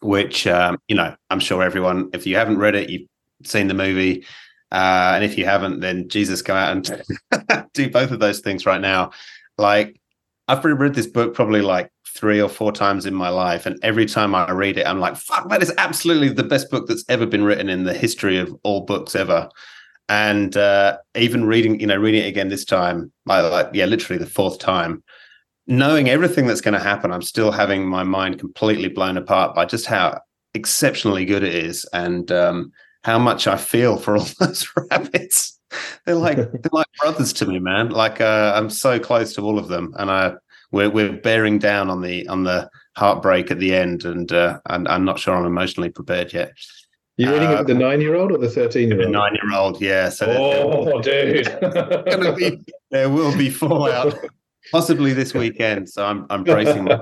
which 0.04 0.46
um, 0.46 0.78
you 0.88 0.96
know 0.96 1.16
I'm 1.32 1.40
sure 1.40 1.64
everyone, 1.64 2.12
if 2.14 2.28
you 2.28 2.36
haven't 2.36 2.60
read 2.60 2.76
it, 2.76 2.92
you've 2.92 3.08
seen 3.46 3.68
the 3.68 3.74
movie, 3.74 4.26
uh, 4.74 5.14
and 5.16 5.24
if 5.24 5.38
you 5.38 5.46
haven't, 5.46 5.80
then 5.80 6.10
Jesus, 6.10 6.42
go 6.42 6.56
out 6.56 6.76
and 6.76 7.70
do 7.74 7.90
both 7.90 8.12
of 8.12 8.20
those 8.20 8.40
things 8.40 8.66
right 8.66 8.82
now. 8.82 9.12
Like 9.58 10.00
I've 10.48 10.66
read 10.66 10.96
this 10.96 11.08
book 11.08 11.34
probably 11.34 11.62
like 11.62 11.90
three 12.08 12.42
or 12.42 12.50
four 12.50 12.72
times 12.72 13.06
in 13.06 13.14
my 13.14 13.30
life, 13.30 13.66
and 13.66 13.80
every 13.84 14.06
time 14.06 14.36
I 14.36 14.52
read 14.52 14.78
it, 14.78 14.88
I'm 14.88 15.00
like, 15.00 15.16
"Fuck, 15.16 15.50
that 15.50 15.64
is 15.64 15.74
absolutely 15.78 16.30
the 16.30 16.44
best 16.44 16.70
book 16.70 16.88
that's 16.88 17.06
ever 17.08 17.26
been 17.26 17.44
written 17.44 17.70
in 17.70 17.84
the 17.84 17.94
history 17.94 18.38
of 18.38 18.54
all 18.64 18.82
books 18.82 19.16
ever." 19.16 19.50
And 20.10 20.58
uh, 20.58 20.98
even 21.16 21.46
reading, 21.46 21.80
you 21.80 21.88
know, 21.88 21.96
reading 21.96 22.24
it 22.24 22.28
again 22.28 22.50
this 22.50 22.66
time, 22.66 23.12
like, 23.26 23.70
yeah, 23.74 23.86
literally 23.86 24.20
the 24.22 24.30
fourth 24.30 24.60
time 24.60 25.04
knowing 25.68 26.10
everything 26.10 26.48
that's 26.48 26.62
going 26.62 26.74
to 26.74 26.80
happen, 26.80 27.12
I'm 27.12 27.22
still 27.22 27.52
having 27.52 27.88
my 27.88 28.04
mind 28.04 28.40
completely 28.40 28.90
blown 28.90 29.18
apart 29.18 29.56
by 29.56 29.66
just 29.66 29.86
how 29.86 30.20
exceptionally 30.54 31.26
good 31.26 31.44
it 31.44 31.56
is 31.56 31.86
and 31.94 32.32
um, 32.32 32.72
how 33.04 33.20
much 33.20 33.48
I 33.48 33.58
feel 33.58 33.98
for 33.98 34.18
all 34.18 34.28
those 34.40 34.68
rabbits. 34.92 35.60
They're 36.06 36.16
like 36.16 36.38
they're 36.62 36.70
like 36.72 36.88
brothers 37.00 37.34
to 37.34 37.46
me, 37.46 37.60
man. 37.60 37.90
Like 37.90 38.22
uh, 38.22 38.54
I'm 38.56 38.70
so 38.70 39.00
close 39.00 39.34
to 39.36 39.42
all 39.42 39.58
of 39.60 39.68
them, 39.68 39.94
and 39.98 40.10
I 40.12 40.34
we're 40.72 40.90
we're 40.90 41.14
bearing 41.14 41.60
down 41.60 41.90
on 41.90 42.02
the 42.02 42.28
on 42.28 42.44
the 42.44 42.70
heartbreak 42.96 43.50
at 43.52 43.60
the 43.60 43.74
end, 43.76 44.06
and 44.06 44.32
uh, 44.32 44.60
I'm, 44.68 44.86
I'm 44.88 45.04
not 45.06 45.20
sure 45.20 45.36
I'm 45.36 45.46
emotionally 45.46 45.90
prepared 45.90 46.32
yet. 46.34 46.54
You're 47.18 47.34
reading 47.34 47.50
it 47.52 47.54
Uh, 47.54 47.58
with 47.60 47.68
the 47.68 47.74
nine-year-old 47.76 48.32
or 48.32 48.38
the 48.40 48.48
The 48.48 48.54
thirteen-year-old? 48.54 49.08
The 49.08 49.12
nine 49.12 49.36
year 49.36 49.56
old, 49.56 49.80
yeah. 49.82 50.10
So 50.10 50.26
there- 50.26 50.36
there- 50.36 50.66
Oh, 50.66 51.02
dude. 51.02 52.36
be 52.38 52.64
there 52.90 53.10
will 53.10 53.36
be 53.38 53.50
fallout 53.52 54.16
possibly 54.72 55.12
this 55.14 55.34
weekend 55.34 55.90
so 55.90 56.06
i'm 56.06 56.26
i'm 56.30 56.42
bracing 56.44 56.86
my, 56.86 56.98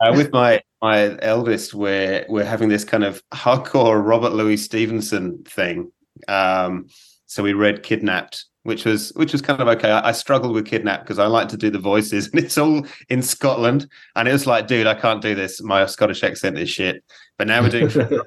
uh, 0.00 0.12
with 0.14 0.32
my 0.32 0.60
my 0.82 1.16
eldest 1.22 1.74
we're 1.74 2.24
we're 2.28 2.44
having 2.44 2.68
this 2.68 2.84
kind 2.84 3.04
of 3.04 3.22
hardcore 3.32 4.04
robert 4.04 4.32
louis 4.32 4.56
stevenson 4.56 5.42
thing 5.44 5.90
um 6.28 6.86
so 7.26 7.42
we 7.42 7.52
read 7.52 7.82
kidnapped 7.82 8.44
which 8.64 8.84
was 8.84 9.10
which 9.16 9.32
was 9.32 9.40
kind 9.42 9.60
of 9.60 9.68
okay 9.68 9.90
i, 9.90 10.08
I 10.08 10.12
struggled 10.12 10.54
with 10.54 10.66
kidnapped 10.66 11.04
because 11.04 11.18
i 11.18 11.26
like 11.26 11.48
to 11.48 11.56
do 11.56 11.70
the 11.70 11.78
voices 11.78 12.28
and 12.32 12.42
it's 12.42 12.58
all 12.58 12.86
in 13.08 13.22
scotland 13.22 13.88
and 14.16 14.28
it 14.28 14.32
was 14.32 14.46
like 14.46 14.66
dude 14.66 14.86
i 14.86 14.94
can't 14.94 15.22
do 15.22 15.34
this 15.34 15.62
my 15.62 15.86
scottish 15.86 16.22
accent 16.22 16.58
is 16.58 16.68
shit 16.68 17.02
but 17.38 17.46
now 17.46 17.62
we're 17.62 17.70
doing 17.70 17.90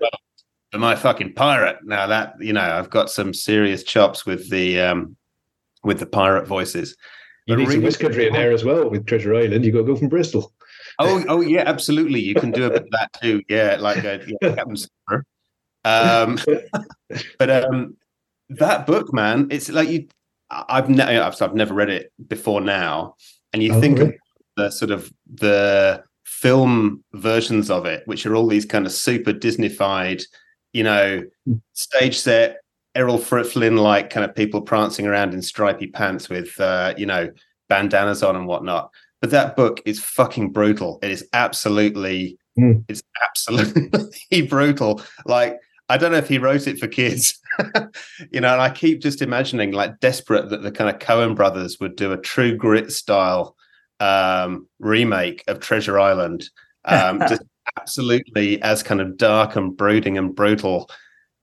Am 0.71 0.83
I 0.83 0.95
fucking 0.95 1.33
pirate? 1.33 1.77
Now 1.83 2.05
that 2.05 2.35
you 2.39 2.53
know, 2.53 2.61
I've 2.61 2.91
got 2.91 3.09
some 3.09 3.33
serious 3.33 3.81
chops 3.81 4.23
with 4.23 4.51
the 4.51 4.79
um 4.79 5.15
with 5.83 5.99
the 5.99 6.05
pirate 6.05 6.45
voices. 6.47 6.95
You 7.47 7.55
But 7.55 7.57
need 7.57 7.63
some 7.63 7.69
reading- 7.69 7.83
West 7.85 7.99
Country 7.99 8.27
in 8.27 8.33
there 8.33 8.51
as 8.51 8.63
well 8.63 8.87
with 8.87 9.07
Treasure 9.07 9.33
Island. 9.33 9.65
You 9.65 9.71
got 9.71 9.79
to 9.79 9.83
go 9.85 9.95
from 9.95 10.09
Bristol. 10.09 10.53
Oh, 10.99 11.23
oh 11.29 11.41
yeah, 11.41 11.63
absolutely. 11.65 12.19
You 12.19 12.35
can 12.35 12.51
do 12.51 12.65
a 12.65 12.69
bit 12.69 12.83
of 12.83 12.89
that 12.91 13.09
too. 13.21 13.41
Yeah, 13.49 13.77
like 13.79 14.03
a 14.03 14.21
yeah, 14.27 14.55
Captain. 14.55 14.75
Um, 15.85 16.37
but 17.39 17.49
um, 17.49 17.95
that 18.49 18.85
book, 18.85 19.13
man, 19.13 19.47
it's 19.49 19.69
like 19.69 19.89
you. 19.89 20.07
I've 20.51 20.89
never, 20.89 21.11
I've, 21.11 21.41
I've 21.41 21.55
never 21.55 21.73
read 21.73 21.89
it 21.89 22.11
before 22.27 22.59
now, 22.59 23.15
and 23.53 23.61
you 23.63 23.73
Oh, 23.73 23.79
think 23.79 23.99
really? 23.99 24.15
of 24.15 24.19
the 24.57 24.69
sort 24.71 24.91
of 24.91 25.11
the 25.31 26.03
film 26.25 27.03
versions 27.13 27.69
of 27.69 27.85
it, 27.85 28.03
which 28.05 28.25
are 28.25 28.35
all 28.35 28.47
these 28.47 28.65
kind 28.65 28.85
of 28.85 28.91
super 28.91 29.31
Disneyfied, 29.31 30.23
you 30.73 30.83
know, 30.83 31.23
stage 31.73 32.17
set, 32.17 32.57
Errol 32.95 33.19
Flynn 33.19 33.77
like 33.77 34.09
kind 34.09 34.25
of 34.25 34.35
people 34.35 34.61
prancing 34.61 35.05
around 35.05 35.33
in 35.33 35.41
stripy 35.41 35.87
pants 35.87 36.29
with 36.29 36.59
uh, 36.59 36.93
you 36.97 37.05
know 37.05 37.29
bandanas 37.69 38.23
on 38.23 38.35
and 38.35 38.47
whatnot. 38.47 38.89
But 39.21 39.31
that 39.31 39.55
book 39.55 39.81
is 39.85 39.99
fucking 39.99 40.51
brutal. 40.51 40.99
It 41.01 41.11
is 41.11 41.27
absolutely, 41.33 42.37
Mm. 42.57 42.83
it's 42.89 43.03
absolutely 43.21 44.41
brutal. 44.49 45.01
Like 45.25 45.59
I 45.89 45.97
don't 45.97 46.11
know 46.11 46.17
if 46.19 46.27
he 46.27 46.37
wrote 46.37 46.67
it 46.67 46.77
for 46.77 46.87
kids, 46.87 47.39
you 48.31 48.41
know. 48.41 48.53
And 48.53 48.61
I 48.61 48.69
keep 48.69 49.01
just 49.01 49.21
imagining, 49.23 49.71
like, 49.71 49.99
desperate 49.99 50.49
that 50.49 50.61
the 50.61 50.71
kind 50.71 50.89
of 50.89 50.99
Coen 51.01 51.35
brothers 51.35 51.79
would 51.79 51.95
do 51.95 52.11
a 52.11 52.17
True 52.17 52.55
Grit 52.55 52.91
style 52.91 53.55
um, 53.99 54.67
remake 54.77 55.43
of 55.47 55.59
Treasure 55.59 55.99
Island, 55.99 56.47
um, 56.85 57.19
just 57.27 57.41
absolutely 57.79 58.61
as 58.61 58.83
kind 58.83 59.01
of 59.01 59.17
dark 59.17 59.55
and 59.55 59.75
brooding 59.75 60.17
and 60.17 60.35
brutal. 60.35 60.89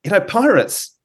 You 0.04 0.12
know, 0.12 0.20
pirates. 0.20 0.96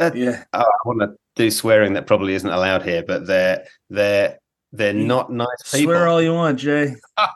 Yeah. 0.00 0.44
Oh, 0.54 0.60
I 0.60 0.88
want 0.88 1.00
to 1.00 1.10
do 1.36 1.50
swearing 1.50 1.92
that 1.92 2.06
probably 2.06 2.32
isn't 2.32 2.48
allowed 2.48 2.82
here, 2.82 3.04
but 3.06 3.26
they're 3.26 3.64
they're 3.90 4.38
they're 4.72 4.96
You 4.96 5.04
not 5.04 5.32
nice 5.32 5.48
people. 5.72 5.94
Swear 5.94 6.08
all 6.08 6.22
you 6.22 6.34
want, 6.34 6.58
Jay. 6.58 6.94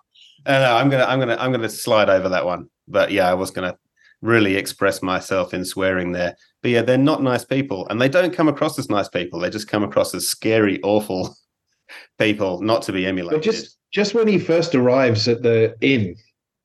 Uh, 0.47 0.59
no, 0.59 0.77
I'm 0.77 0.91
gonna 0.91 1.05
I'm 1.05 1.19
gonna 1.19 1.37
I'm 1.41 1.53
gonna 1.53 1.71
slide 1.71 2.11
over 2.11 2.29
that 2.29 2.45
one. 2.45 2.69
But 2.87 3.11
yeah, 3.11 3.31
I 3.31 3.33
was 3.33 3.51
gonna 3.51 3.79
really 4.21 4.57
express 4.57 5.01
myself 5.03 5.55
in 5.55 5.65
swearing 5.65 6.13
there. 6.13 6.37
But 6.61 6.71
yeah, 6.71 6.83
they're 6.83 6.99
not 6.99 7.23
nice 7.23 7.47
people, 7.47 7.89
and 7.89 7.99
they 7.99 8.11
don't 8.11 8.35
come 8.35 8.49
across 8.49 8.79
as 8.79 8.91
nice 8.91 9.09
people. 9.09 9.41
They 9.41 9.49
just 9.49 9.69
come 9.69 9.83
across 9.83 10.15
as 10.15 10.29
scary, 10.29 10.83
awful 10.83 11.35
people, 12.19 12.61
not 12.61 12.83
to 12.83 12.93
be 12.93 13.07
emulated. 13.07 13.41
But 13.41 13.47
emulated. 13.47 13.63
just 13.63 13.79
just 13.91 14.13
when 14.15 14.29
he 14.29 14.39
first 14.39 14.75
arrives 14.75 15.29
at 15.29 15.43
the 15.43 15.75
inn, 15.81 16.15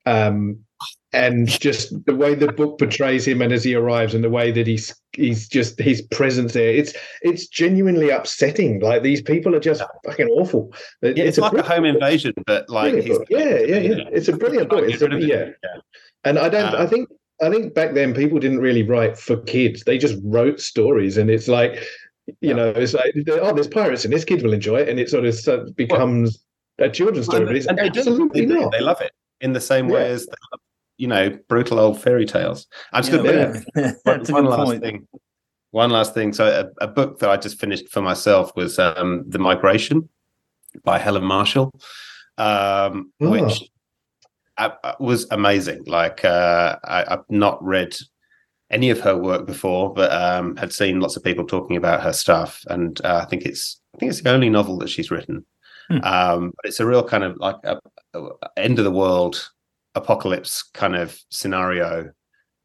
um, 0.04 0.58
and 1.12 1.48
just 1.48 1.92
the 2.06 2.14
way 2.14 2.34
the 2.34 2.52
book 2.52 2.78
portrays 2.78 3.26
him, 3.26 3.42
and 3.42 3.52
as 3.52 3.64
he 3.64 3.74
arrives, 3.74 4.14
and 4.14 4.22
the 4.22 4.30
way 4.30 4.50
that 4.52 4.66
he's 4.66 4.94
he's 5.12 5.48
just 5.48 5.78
his 5.78 6.02
presence 6.02 6.52
there, 6.52 6.70
it's 6.70 6.92
it's 7.22 7.46
genuinely 7.48 8.10
upsetting. 8.10 8.80
Like 8.80 9.02
these 9.02 9.20
people 9.22 9.54
are 9.56 9.60
just 9.60 9.82
fucking 10.04 10.28
awful. 10.28 10.72
It- 11.02 11.16
yeah, 11.16 11.24
it's, 11.24 11.38
like 11.38 11.52
a 11.54 11.62
home 11.62 11.84
invasion, 11.84 12.32
but 12.46 12.68
like 12.70 12.94
he's 12.94 13.18
yeah, 13.28 13.58
yeah, 13.58 13.78
yeah. 13.78 13.94
It's 14.12 14.28
a 14.28 14.36
brilliant 14.36 14.68
book. 14.70 14.84
It's 14.86 15.02
a, 15.02 15.06
of 15.06 15.20
yeah. 15.20 15.50
And 16.24 16.38
I 16.38 16.48
don't. 16.48 16.74
Um, 16.74 16.80
I 16.82 16.86
think. 16.86 17.08
I 17.42 17.48
think 17.48 17.72
back 17.72 17.94
then 17.94 18.12
people 18.12 18.38
didn't 18.38 18.58
really 18.58 18.82
write 18.82 19.16
for 19.16 19.38
kids. 19.38 19.82
They 19.84 19.96
just 19.96 20.18
wrote 20.22 20.60
stories, 20.60 21.16
and 21.16 21.30
it's 21.30 21.48
like, 21.48 21.72
you 22.26 22.34
Yeah. 22.50 22.52
know, 22.52 22.68
it's 22.68 22.92
like, 22.92 23.14
oh, 23.30 23.54
there's 23.54 23.66
pirates 23.66 24.04
in 24.04 24.10
this. 24.10 24.26
Kids 24.26 24.42
will 24.44 24.52
enjoy 24.52 24.80
it, 24.80 24.90
and 24.90 25.00
it 25.00 25.08
sort 25.08 25.24
of 25.24 25.74
becomes 25.74 26.44
a 26.78 26.90
children's 26.90 27.24
story. 27.24 27.46
But 27.46 27.56
it's 27.56 27.64
and 27.66 27.80
absolutely 27.80 28.42
They, 28.42 28.46
do. 28.46 28.60
not. 28.60 28.72
they 28.72 28.82
love 28.82 29.00
it 29.00 29.12
in 29.40 29.54
the 29.54 29.60
same 29.60 29.88
way 29.88 30.02
Yeah. 30.02 30.08
as 30.16 30.26
they 30.26 30.34
love, 30.52 30.60
you 31.00 31.06
know 31.08 31.30
brutal 31.48 31.78
old 31.78 32.00
fairy 32.00 32.26
tales. 32.26 32.66
I'm 32.92 33.02
just 33.02 33.12
Yeah, 33.12 33.22
going 33.32 33.64
to. 33.74 33.94
That's 34.04 34.30
one 34.30 34.44
last 34.44 34.64
point. 34.66 34.82
thing. 34.82 35.08
One 35.72 35.90
last 35.90 36.14
thing. 36.14 36.32
So 36.32 36.46
a, 36.46 36.84
a 36.84 36.88
book 36.88 37.20
that 37.20 37.30
I 37.30 37.36
just 37.36 37.60
finished 37.60 37.88
for 37.90 38.02
myself 38.02 38.52
was 38.56 38.78
um, 38.78 39.24
The 39.28 39.38
Migration 39.38 40.08
by 40.84 40.98
Helen 40.98 41.24
Marshall, 41.24 41.72
um, 42.38 43.12
Oh. 43.20 43.30
which 43.30 43.70
uh, 44.58 44.70
uh, 44.84 44.94
was 45.00 45.26
amazing. 45.30 45.84
Like 45.86 46.24
uh, 46.24 46.76
I, 46.84 47.04
I've 47.14 47.30
not 47.30 47.62
read 47.64 47.96
any 48.70 48.90
of 48.90 49.00
her 49.00 49.16
work 49.16 49.46
before, 49.46 49.92
but 49.94 50.12
um, 50.12 50.56
had 50.56 50.72
seen 50.72 51.00
lots 51.00 51.16
of 51.16 51.24
people 51.24 51.46
talking 51.46 51.76
about 51.76 52.02
her 52.02 52.12
stuff, 52.12 52.62
and 52.68 53.00
uh, 53.04 53.20
I 53.22 53.24
think 53.26 53.44
it's 53.44 53.80
I 53.94 53.98
think 53.98 54.10
it's 54.10 54.22
the 54.22 54.30
only 54.30 54.50
novel 54.50 54.76
that 54.78 54.90
she's 54.90 55.10
written. 55.10 55.44
Hmm. 55.88 55.98
Um, 56.04 56.52
but 56.56 56.66
it's 56.68 56.80
a 56.80 56.86
real 56.86 57.02
kind 57.02 57.24
of 57.24 57.36
like 57.38 57.56
a, 57.64 57.78
a 58.14 58.28
end 58.56 58.78
of 58.78 58.84
the 58.84 58.90
world 58.92 59.50
apocalypse 59.94 60.62
kind 60.62 60.96
of 60.96 61.18
scenario 61.30 62.10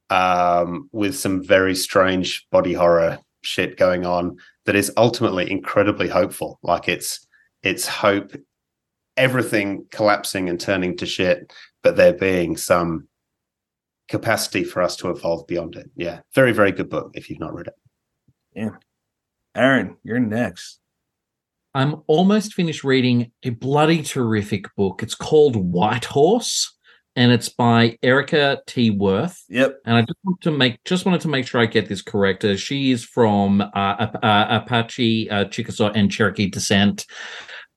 um, 0.10 0.90
with 0.92 1.18
some 1.18 1.44
very 1.44 1.76
strange 1.76 2.46
body 2.52 2.74
horror 2.74 3.20
shit 3.42 3.78
going 3.78 4.06
on 4.06 4.38
that 4.66 4.76
is 4.76 4.92
ultimately 4.98 5.50
incredibly 5.50 6.08
hopeful. 6.08 6.60
Like 6.64 6.88
it's 6.88 7.26
it's 7.64 7.88
hope, 7.88 8.32
everything 9.18 9.86
collapsing 9.92 10.50
and 10.50 10.60
turning 10.60 10.98
to 10.98 11.06
shit, 11.06 11.52
but 11.82 11.96
there 11.96 12.14
being 12.14 12.58
some 12.58 13.08
capacity 14.08 14.64
for 14.64 14.82
us 14.84 14.96
to 14.98 15.10
evolve 15.10 15.48
beyond 15.48 15.76
it. 15.76 15.90
Yeah, 15.96 16.20
very 16.34 16.52
very 16.52 16.72
good 16.72 16.90
book 16.90 17.12
if 17.14 17.30
you've 17.30 17.40
not 17.40 17.54
read 17.54 17.68
it. 17.68 17.74
Yeah, 18.54 18.78
Aaron, 19.56 19.98
you're 20.04 20.20
next. 20.20 20.80
I'm 21.74 22.04
almost 22.08 22.54
finished 22.54 22.86
reading 22.86 23.32
a 23.44 23.50
bloody 23.50 24.02
terrific 24.02 24.74
book. 24.78 25.04
It's 25.04 25.16
called 25.16 25.58
White 25.58 26.06
Horse, 26.06 26.75
and 27.16 27.32
it's 27.32 27.50
by 27.50 27.98
Erika 28.04 28.62
T. 28.68 28.92
Wurth. 28.92 29.44
Yep. 29.50 29.80
And 29.86 29.96
I 29.98 30.02
just 30.02 30.20
want 30.24 30.42
to 30.42 30.52
make 30.52 30.84
just 30.84 31.06
wanted 31.06 31.22
to 31.22 31.28
make 31.28 31.48
sure 31.48 31.62
I 31.62 31.66
get 31.66 31.88
this 31.88 32.02
correct. 32.02 32.44
Uh, 32.44 32.58
she 32.58 32.92
is 32.92 33.04
from 33.04 33.62
uh, 33.62 33.66
uh, 33.74 34.62
Apache, 34.62 35.30
uh, 35.30 35.46
Chickasaw, 35.46 35.92
and 35.92 36.12
Cherokee 36.12 36.50
descent. 36.50 37.06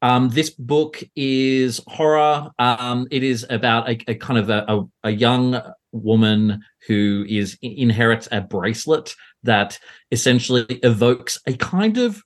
Um, 0.00 0.28
this 0.28 0.50
book 0.50 1.02
is 1.16 1.80
horror. 1.86 2.50
Um, 2.58 3.06
it 3.10 3.22
is 3.22 3.46
about 3.50 3.88
a, 3.88 3.98
a 4.08 4.14
kind 4.14 4.38
of 4.38 4.50
a, 4.50 4.64
a, 4.68 4.84
a 5.04 5.10
young 5.10 5.60
woman 5.92 6.62
who 6.86 7.24
is 7.28 7.58
inherits 7.62 8.28
a 8.30 8.40
bracelet 8.40 9.14
that 9.42 9.78
essentially 10.10 10.64
evokes 10.82 11.40
a 11.46 11.54
kind 11.54 11.98
of 11.98 12.22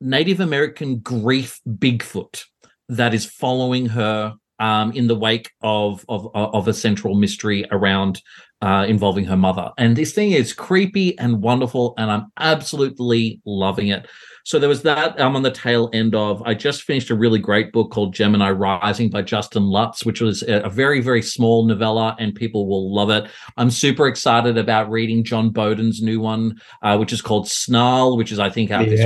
Native 0.00 0.40
American 0.40 0.98
grief 0.98 1.60
Bigfoot 1.66 2.44
that 2.88 3.14
is 3.14 3.24
following 3.24 3.86
her 3.86 4.34
um, 4.58 4.92
in 4.92 5.06
the 5.06 5.14
wake 5.14 5.50
of, 5.62 6.04
of 6.08 6.28
of 6.34 6.68
a 6.68 6.74
central 6.74 7.14
mystery 7.14 7.64
around 7.70 8.20
uh, 8.62 8.86
involving 8.88 9.26
her 9.26 9.36
mother. 9.36 9.70
And 9.76 9.94
this 9.94 10.12
thing 10.12 10.32
is 10.32 10.52
creepy 10.52 11.18
and 11.18 11.42
wonderful, 11.42 11.94
and 11.98 12.10
I'm 12.10 12.32
absolutely 12.38 13.40
loving 13.44 13.88
it. 13.88 14.06
So 14.46 14.58
there 14.58 14.68
was 14.68 14.82
that. 14.82 15.20
I'm 15.20 15.36
on 15.36 15.42
the 15.42 15.50
tail 15.50 15.88
end 15.92 16.14
of. 16.14 16.42
I 16.42 16.54
just 16.54 16.82
finished 16.82 17.10
a 17.10 17.14
really 17.14 17.38
great 17.38 17.72
book 17.72 17.90
called 17.90 18.14
Gemini 18.14 18.50
Rising 18.50 19.08
by 19.08 19.22
Justin 19.22 19.64
Lutz, 19.64 20.04
which 20.04 20.20
was 20.20 20.42
a, 20.46 20.68
very 20.68 21.00
very 21.00 21.22
small 21.22 21.66
novella, 21.66 22.14
and 22.18 22.34
people 22.34 22.66
will 22.66 22.94
love 22.94 23.10
it. 23.10 23.30
I'm 23.56 23.70
super 23.70 24.06
excited 24.06 24.58
about 24.58 24.90
reading 24.90 25.24
John 25.24 25.50
Boden's 25.50 26.02
new 26.02 26.20
one, 26.20 26.60
uh, 26.82 26.96
which 26.98 27.12
is 27.12 27.22
called 27.22 27.48
Snarl, 27.48 28.16
which 28.16 28.32
is 28.32 28.38
I 28.38 28.50
think 28.50 28.70
out 28.70 28.86
this 28.86 29.00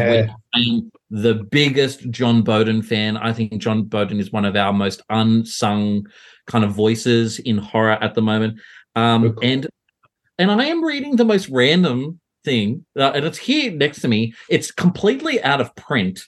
week. 0.54 0.88
The 1.10 1.35
biggest 1.51 2.10
John 2.10 2.43
Boden 2.43 2.82
fan. 2.82 3.16
I 3.16 3.32
think 3.32 3.56
John 3.62 3.85
Boden 3.85 4.20
is 4.20 4.30
one 4.30 4.44
of 4.44 4.56
our 4.56 4.72
most 4.72 5.01
unsung 5.09 6.06
kind 6.47 6.64
of 6.64 6.72
voices 6.72 7.39
in 7.39 7.56
horror 7.59 7.98
at 8.02 8.14
the 8.14 8.22
moment. 8.22 8.60
Um, 8.94 9.24
Oh, 9.24 9.32
cool. 9.32 9.44
and 9.44 9.66
and 10.39 10.51
I 10.51 10.66
am 10.66 10.85
reading 10.85 11.16
the 11.16 11.24
most 11.24 11.48
random 11.48 12.20
thing, 12.44 12.85
uh, 12.97 13.12
and 13.14 13.24
it's 13.24 13.39
here 13.39 13.72
next 13.72 14.01
to 14.02 14.09
me. 14.09 14.35
It's 14.48 14.70
completely 14.70 15.43
out 15.43 15.60
of 15.60 15.74
print, 15.76 16.20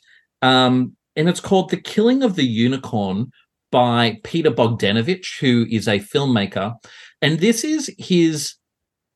um, 0.43 0.97
and 1.15 1.29
it's 1.29 1.41
called 1.41 1.71
"The 1.71 1.77
Killing 1.77 2.23
of 2.23 2.35
the 2.37 2.45
Unicorn" 2.47 3.31
by 3.71 4.19
Peter 4.25 4.51
Bogdanovich, 4.51 5.41
who 5.41 5.67
is 5.71 5.87
a 5.89 5.99
filmmaker, 6.01 6.75
and 7.23 7.39
this 7.39 7.65
is 7.65 7.91
his. 7.99 8.55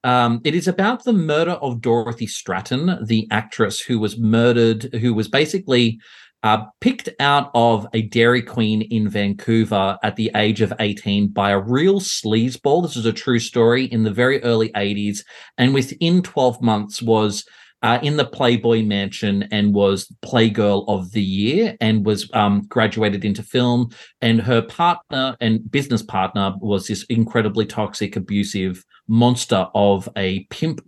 Um, 0.04 0.42
it 0.44 0.54
is 0.54 0.68
about 0.68 1.04
the 1.04 1.14
murder 1.14 1.52
of 1.52 1.80
Dorothy 1.80 2.26
Stratten, 2.26 3.06
the 3.06 3.26
actress 3.30 3.80
who 3.80 3.98
was 3.98 4.18
murdered, 4.18 4.84
who 5.00 5.14
was 5.14 5.28
basically 5.28 5.98
uh, 6.42 6.66
picked 6.82 7.08
out 7.20 7.50
of 7.54 7.86
a 7.94 8.02
Dairy 8.02 8.42
Queen 8.42 8.82
in 8.82 9.08
Vancouver 9.08 9.98
at 10.02 10.16
the 10.16 10.30
age 10.36 10.60
of 10.60 10.74
18 10.78 11.28
by 11.28 11.50
a 11.50 11.58
real 11.58 12.00
sleazeball. 12.00 12.82
This 12.82 12.96
is 12.96 13.06
a 13.06 13.14
true 13.14 13.38
story 13.38 13.86
in 13.86 14.04
the 14.04 14.10
very 14.10 14.42
early 14.42 14.68
80s. 14.72 15.20
And 15.56 15.72
within 15.72 16.22
12 16.22 16.60
months 16.60 17.00
was 17.00 17.46
uh, 17.84 17.98
in 18.02 18.16
the 18.16 18.24
Playboy 18.24 18.82
Mansion 18.82 19.46
and 19.52 19.74
was 19.74 20.10
Playgirl 20.24 20.86
of 20.88 21.12
the 21.12 21.22
Year 21.22 21.76
and 21.82 22.06
was 22.06 22.30
um, 22.32 22.62
graduated 22.66 23.26
into 23.26 23.42
film. 23.42 23.90
And 24.22 24.40
her 24.40 24.62
partner 24.62 25.36
and 25.38 25.70
business 25.70 26.02
partner 26.02 26.54
was 26.60 26.86
this 26.86 27.04
incredibly 27.10 27.66
toxic, 27.66 28.16
abusive 28.16 28.82
monster 29.06 29.68
of 29.74 30.08
a 30.16 30.44
pimp, 30.44 30.80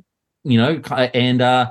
you 0.42 0.56
know, 0.56 0.80
and 1.12 1.42
uh, 1.42 1.70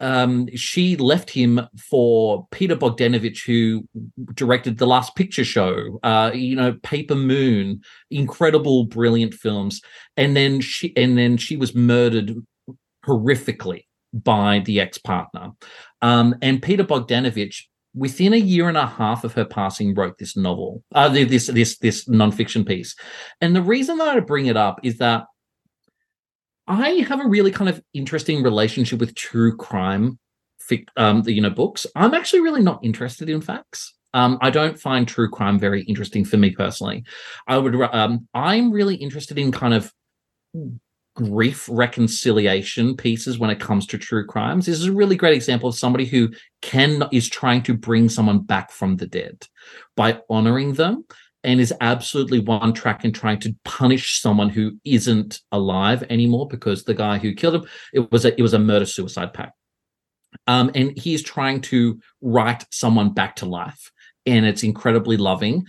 um, 0.00 0.48
she 0.56 0.96
left 0.96 1.28
him 1.28 1.60
for 1.76 2.48
Peter 2.50 2.76
Bogdanovich, 2.76 3.44
who 3.44 3.86
directed 4.32 4.78
The 4.78 4.86
Last 4.86 5.14
Picture 5.16 5.44
Show, 5.44 6.00
uh, 6.02 6.30
you 6.32 6.56
know, 6.56 6.78
Paper 6.82 7.14
Moon, 7.14 7.82
incredible, 8.10 8.84
brilliant 8.84 9.34
films, 9.34 9.82
and 10.16 10.34
then 10.34 10.62
she 10.62 10.96
and 10.96 11.18
then 11.18 11.36
she 11.36 11.58
was 11.58 11.74
murdered 11.74 12.36
horrifically 13.04 13.84
by 14.12 14.60
the 14.60 14.80
ex-partner. 14.80 15.52
Um, 16.02 16.34
and 16.42 16.62
Peter 16.62 16.84
Bogdanovich, 16.84 17.62
within 17.94 18.32
a 18.32 18.38
year 18.38 18.68
and 18.68 18.76
a 18.76 18.86
half 18.86 19.24
of 19.24 19.34
her 19.34 19.44
passing, 19.44 19.94
wrote 19.94 20.18
this 20.18 20.36
novel, 20.36 20.82
uh, 20.94 21.08
this 21.08 21.46
this 21.48 21.78
this 21.78 22.06
nonfiction 22.06 22.66
piece. 22.66 22.94
And 23.40 23.54
the 23.54 23.62
reason 23.62 23.98
that 23.98 24.08
I 24.08 24.20
bring 24.20 24.46
it 24.46 24.56
up 24.56 24.80
is 24.82 24.98
that 24.98 25.24
I 26.66 26.90
have 27.08 27.24
a 27.24 27.28
really 27.28 27.50
kind 27.50 27.70
of 27.70 27.82
interesting 27.94 28.42
relationship 28.42 28.98
with 28.98 29.14
true 29.14 29.56
crime, 29.56 30.18
um, 30.96 31.22
you 31.26 31.40
know 31.40 31.50
books. 31.50 31.86
I'm 31.94 32.14
actually 32.14 32.40
really 32.40 32.62
not 32.62 32.84
interested 32.84 33.28
in 33.28 33.40
facts. 33.40 33.94
Um, 34.14 34.38
I 34.40 34.50
don't 34.50 34.80
find 34.80 35.06
true 35.06 35.28
crime 35.28 35.58
very 35.58 35.82
interesting 35.84 36.24
for 36.24 36.38
me 36.38 36.50
personally. 36.50 37.04
I 37.46 37.58
would. 37.58 37.74
Um, 37.74 38.28
I'm 38.34 38.72
really 38.72 38.96
interested 38.96 39.38
in 39.38 39.52
kind 39.52 39.74
of 39.74 39.92
grief 41.16 41.68
reconciliation 41.72 42.94
pieces 42.94 43.38
when 43.38 43.50
it 43.50 43.58
comes 43.58 43.86
to 43.86 43.98
true 43.98 44.26
crimes. 44.26 44.66
This 44.66 44.78
is 44.78 44.86
a 44.86 44.92
really 44.92 45.16
great 45.16 45.34
example 45.34 45.68
of 45.68 45.74
somebody 45.74 46.04
who 46.04 46.30
can 46.62 47.02
is 47.10 47.28
trying 47.28 47.62
to 47.62 47.74
bring 47.74 48.08
someone 48.08 48.40
back 48.40 48.70
from 48.70 48.96
the 48.96 49.06
dead 49.06 49.46
by 49.96 50.20
honoring 50.28 50.74
them 50.74 51.04
and 51.42 51.60
is 51.60 51.72
absolutely 51.80 52.40
one 52.40 52.74
track 52.74 53.04
in 53.04 53.12
trying 53.12 53.38
to 53.40 53.56
punish 53.64 54.20
someone 54.20 54.50
who 54.50 54.72
isn't 54.84 55.40
alive 55.52 56.04
anymore 56.10 56.46
because 56.48 56.84
the 56.84 56.94
guy 56.94 57.18
who 57.18 57.34
killed 57.34 57.54
him 57.54 57.64
it 57.94 58.12
was 58.12 58.24
a 58.24 58.38
it 58.38 58.42
was 58.42 58.52
a 58.52 58.58
murder 58.58 58.84
suicide 58.84 59.32
pact 59.32 59.52
um, 60.48 60.70
and 60.74 60.98
he's 60.98 61.22
trying 61.22 61.60
to 61.60 61.98
write 62.20 62.66
someone 62.70 63.14
back 63.14 63.36
to 63.36 63.46
life 63.46 63.90
and 64.26 64.44
it's 64.44 64.62
incredibly 64.62 65.16
loving 65.16 65.64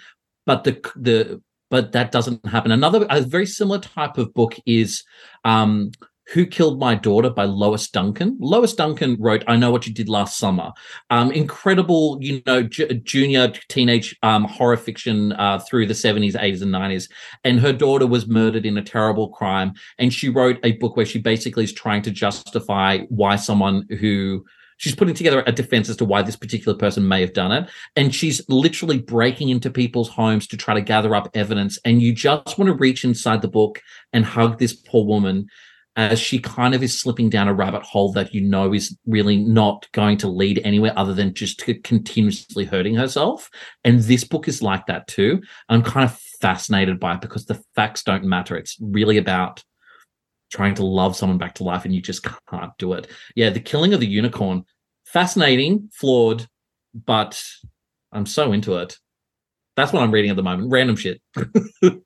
but 0.46 0.64
the 0.64 0.92
the 0.96 1.42
but 1.70 1.92
that 1.92 2.12
doesn't 2.12 2.46
happen 2.46 2.72
another 2.72 3.06
a 3.10 3.22
very 3.22 3.46
similar 3.46 3.80
type 3.80 4.18
of 4.18 4.34
book 4.34 4.56
is 4.66 5.04
um, 5.46 5.92
who 6.34 6.46
Killed 6.46 6.80
My 6.80 6.96
Daughter 6.96 7.30
by 7.30 7.46
Lois 7.46 7.90
Duncan. 7.90 8.38
Lois 8.40 8.74
Duncan 8.74 9.16
wrote 9.20 9.44
I 9.48 9.56
Know 9.56 9.72
What 9.72 9.88
You 9.88 9.94
Did 9.94 10.10
Last 10.10 10.38
Summer. 10.38 10.72
Um, 11.10 11.32
incredible, 11.32 12.18
you 12.22 12.42
know, 12.46 12.64
junior 12.64 13.54
teenage 13.70 14.16
um, 14.24 14.44
horror 14.44 14.78
fiction 14.78 15.32
uh, 15.34 15.60
through 15.60 15.86
the 15.86 15.94
70s, 15.94 16.34
80s, 16.34 16.62
and 16.62 16.74
90s. 16.74 17.10
And 17.46 17.60
her 17.62 17.72
daughter 17.72 18.08
was 18.08 18.28
murdered 18.28 18.66
in 18.66 18.78
a 18.78 18.84
terrible 18.84 19.30
crime. 19.30 19.74
And 20.00 20.14
she 20.14 20.28
wrote 20.28 20.60
a 20.64 20.74
book 20.74 20.98
where 20.98 21.06
she 21.06 21.20
basically 21.20 21.64
is 21.64 21.74
trying 21.74 22.02
to 22.04 22.12
justify 22.12 23.00
why 23.08 23.38
someone 23.38 23.88
who 24.00 24.44
she's 24.78 24.96
putting 24.96 25.14
together 25.14 25.44
a 25.46 25.52
defense 25.52 25.90
as 25.90 25.98
to 25.98 26.06
why 26.06 26.22
this 26.22 26.36
particular 26.36 26.78
person 26.78 27.08
may 27.08 27.22
have 27.22 27.34
done 27.34 27.52
it 27.52 27.70
and 27.96 28.14
she's 28.16 28.48
literally 28.50 29.00
breaking 29.00 29.50
into 29.50 29.70
people's 29.70 30.10
homes 30.10 30.48
to 30.48 30.58
try 30.58 30.74
to 30.74 30.82
gather 30.82 31.16
up 31.16 31.30
evidence 31.34 31.78
and 31.86 32.02
you 32.02 32.14
just 32.14 32.58
want 32.58 32.70
to 32.70 32.76
reach 32.76 33.04
inside 33.04 33.42
the 33.42 33.48
book 33.48 33.82
and 34.14 34.26
hug 34.26 34.58
this 34.58 34.74
poor 34.74 35.06
woman 35.06 35.48
as 35.98 36.20
she 36.20 36.38
kind 36.38 36.76
of 36.76 36.84
is 36.84 36.98
slipping 36.98 37.28
down 37.28 37.48
a 37.48 37.54
rabbit 37.54 37.82
hole 37.82 38.12
that 38.14 38.32
you 38.34 38.40
know 38.40 38.72
is 38.72 38.96
really 39.08 39.36
not 39.36 39.88
going 39.94 40.16
to 40.16 40.28
lead 40.28 40.62
anywhere 40.64 40.94
other 40.96 41.14
than 41.14 41.34
just 41.34 41.60
continuously 41.84 42.66
hurting 42.66 42.94
herself. 42.94 43.50
And 43.84 44.00
this 44.02 44.24
book 44.24 44.48
is 44.48 44.62
like 44.62 44.86
that 44.86 45.08
too. 45.08 45.42
I'm 45.70 45.82
kind 45.82 46.06
of 46.06 46.16
fascinated 46.40 47.00
by 47.00 47.16
it 47.16 47.22
because 47.22 47.48
the 47.48 47.60
facts 47.76 48.04
don't 48.04 48.26
matter. 48.26 48.56
It's 48.56 48.78
really 48.80 49.18
about 49.18 49.64
trying 50.52 50.76
to 50.76 50.86
love 50.86 51.16
someone 51.16 51.38
back 51.38 51.56
to 51.56 51.64
life 51.64 51.86
and 51.86 51.94
you 51.94 52.02
just 52.02 52.24
can't 52.24 52.72
do 52.78 52.94
it. 52.94 53.08
Yeah, 53.36 53.50
the 53.50 53.60
killing 53.60 53.94
of 53.94 54.00
the 54.00 54.08
unicorn, 54.08 54.64
fascinating, 55.06 55.90
flawed, 55.94 56.48
but 56.94 57.42
I'm 58.12 58.26
so 58.26 58.54
into 58.54 58.78
it. 58.78 58.98
That's 59.76 59.94
what 59.94 60.04
I'm 60.04 60.12
reading 60.12 60.32
at 60.32 60.38
the 60.38 60.44
moment. 60.44 60.72
Random 60.72 60.96
shit. 60.96 61.22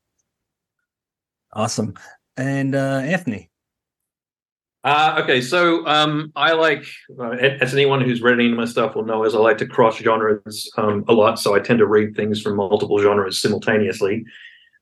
awesome. 1.54 1.94
And 2.38 2.76
uh 2.76 3.02
Anthony, 3.04 3.52
uh, 4.84 5.20
okay, 5.24 5.42
so 5.42 5.86
um, 5.86 6.32
I 6.36 6.54
like, 6.54 6.86
uh, 7.20 7.32
as 7.32 7.74
anyone 7.74 8.02
who's 8.02 8.22
read 8.22 8.34
any 8.40 8.52
of 8.52 8.58
my 8.58 8.66
stuff 8.66 8.96
will 8.96 9.06
know, 9.06 9.24
is 9.24 9.36
I 9.36 9.38
like 9.38 9.60
to 9.60 9.68
cross 9.68 9.98
genres 9.98 10.72
um, 10.78 11.06
a 11.08 11.14
lot. 11.14 11.40
So 11.40 11.54
I 11.54 11.60
tend 11.60 11.80
to 11.80 11.88
read 11.88 12.16
things 12.16 12.42
from 12.42 12.56
multiple 12.56 13.00
genres 13.00 13.40
simultaneously. 13.40 14.26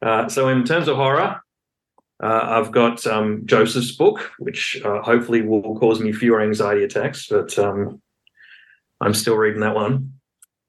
Uh, 0.01 0.29
so 0.29 0.47
in 0.47 0.63
terms 0.63 0.87
of 0.87 0.95
horror, 0.95 1.41
uh, 2.21 2.41
I've 2.43 2.71
got 2.71 3.05
um, 3.07 3.43
Joseph's 3.45 3.91
book, 3.91 4.31
which 4.39 4.81
uh, 4.83 5.01
hopefully 5.01 5.41
will 5.41 5.77
cause 5.79 5.99
me 5.99 6.11
fewer 6.11 6.41
anxiety 6.41 6.83
attacks, 6.83 7.27
but 7.27 7.57
um, 7.57 8.01
I'm 8.99 9.13
still 9.13 9.35
reading 9.35 9.61
that 9.61 9.75
one. 9.75 10.13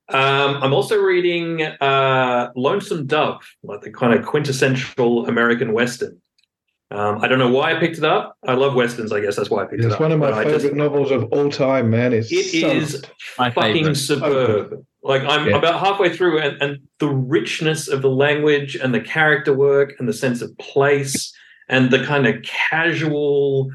Um, 0.08 0.56
I'm 0.62 0.72
also 0.72 0.96
reading 0.96 1.62
uh, 1.62 2.50
Lonesome 2.56 3.06
Dove, 3.06 3.42
like 3.62 3.80
the 3.82 3.92
kind 3.92 4.12
of 4.12 4.26
quintessential 4.26 5.26
American 5.26 5.72
Western. 5.72 6.20
Um, 6.92 7.18
I 7.22 7.28
don't 7.28 7.38
know 7.38 7.50
why 7.50 7.76
I 7.76 7.78
picked 7.78 7.98
it 7.98 8.04
up. 8.04 8.36
I 8.44 8.54
love 8.54 8.74
westerns. 8.74 9.12
I 9.12 9.20
guess 9.20 9.36
that's 9.36 9.50
why 9.50 9.62
I 9.62 9.66
picked 9.66 9.84
it's 9.84 9.84
it 9.84 9.92
up. 9.92 9.92
It's 9.92 10.00
one 10.00 10.10
of 10.10 10.18
my 10.18 10.42
favorite 10.42 10.62
just, 10.62 10.74
novels 10.74 11.12
of 11.12 11.24
all 11.30 11.48
time, 11.48 11.90
man. 11.90 12.12
It's 12.12 12.32
it 12.32 12.60
so 12.60 12.70
is 12.70 13.02
fucking 13.36 13.74
favorite. 13.74 13.94
superb. 13.94 14.84
Like 15.02 15.22
I'm 15.22 15.48
yeah. 15.48 15.56
about 15.56 15.80
halfway 15.80 16.14
through, 16.14 16.40
and, 16.40 16.60
and 16.60 16.78
the 16.98 17.08
richness 17.08 17.88
of 17.88 18.02
the 18.02 18.10
language 18.10 18.76
and 18.76 18.94
the 18.94 19.00
character 19.00 19.54
work 19.54 19.94
and 19.98 20.08
the 20.08 20.12
sense 20.12 20.42
of 20.42 20.56
place 20.58 21.32
and 21.68 21.90
the 21.90 22.04
kind 22.04 22.26
of 22.26 22.42
casual 22.42 23.70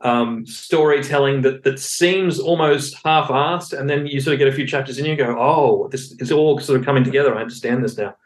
um, 0.00 0.44
storytelling 0.44 1.42
that 1.42 1.62
that 1.64 1.78
seems 1.78 2.38
almost 2.38 2.96
half-assed, 3.04 3.78
and 3.78 3.88
then 3.88 4.06
you 4.06 4.20
sort 4.20 4.34
of 4.34 4.38
get 4.38 4.48
a 4.48 4.52
few 4.52 4.66
chapters 4.66 4.98
in, 4.98 5.06
and 5.06 5.18
you 5.18 5.24
go, 5.24 5.36
"Oh, 5.38 5.88
this 5.88 6.12
is 6.18 6.32
all 6.32 6.58
sort 6.58 6.80
of 6.80 6.84
coming 6.84 7.04
together." 7.04 7.34
I 7.34 7.42
understand 7.42 7.84
this 7.84 7.96
now. 7.96 8.16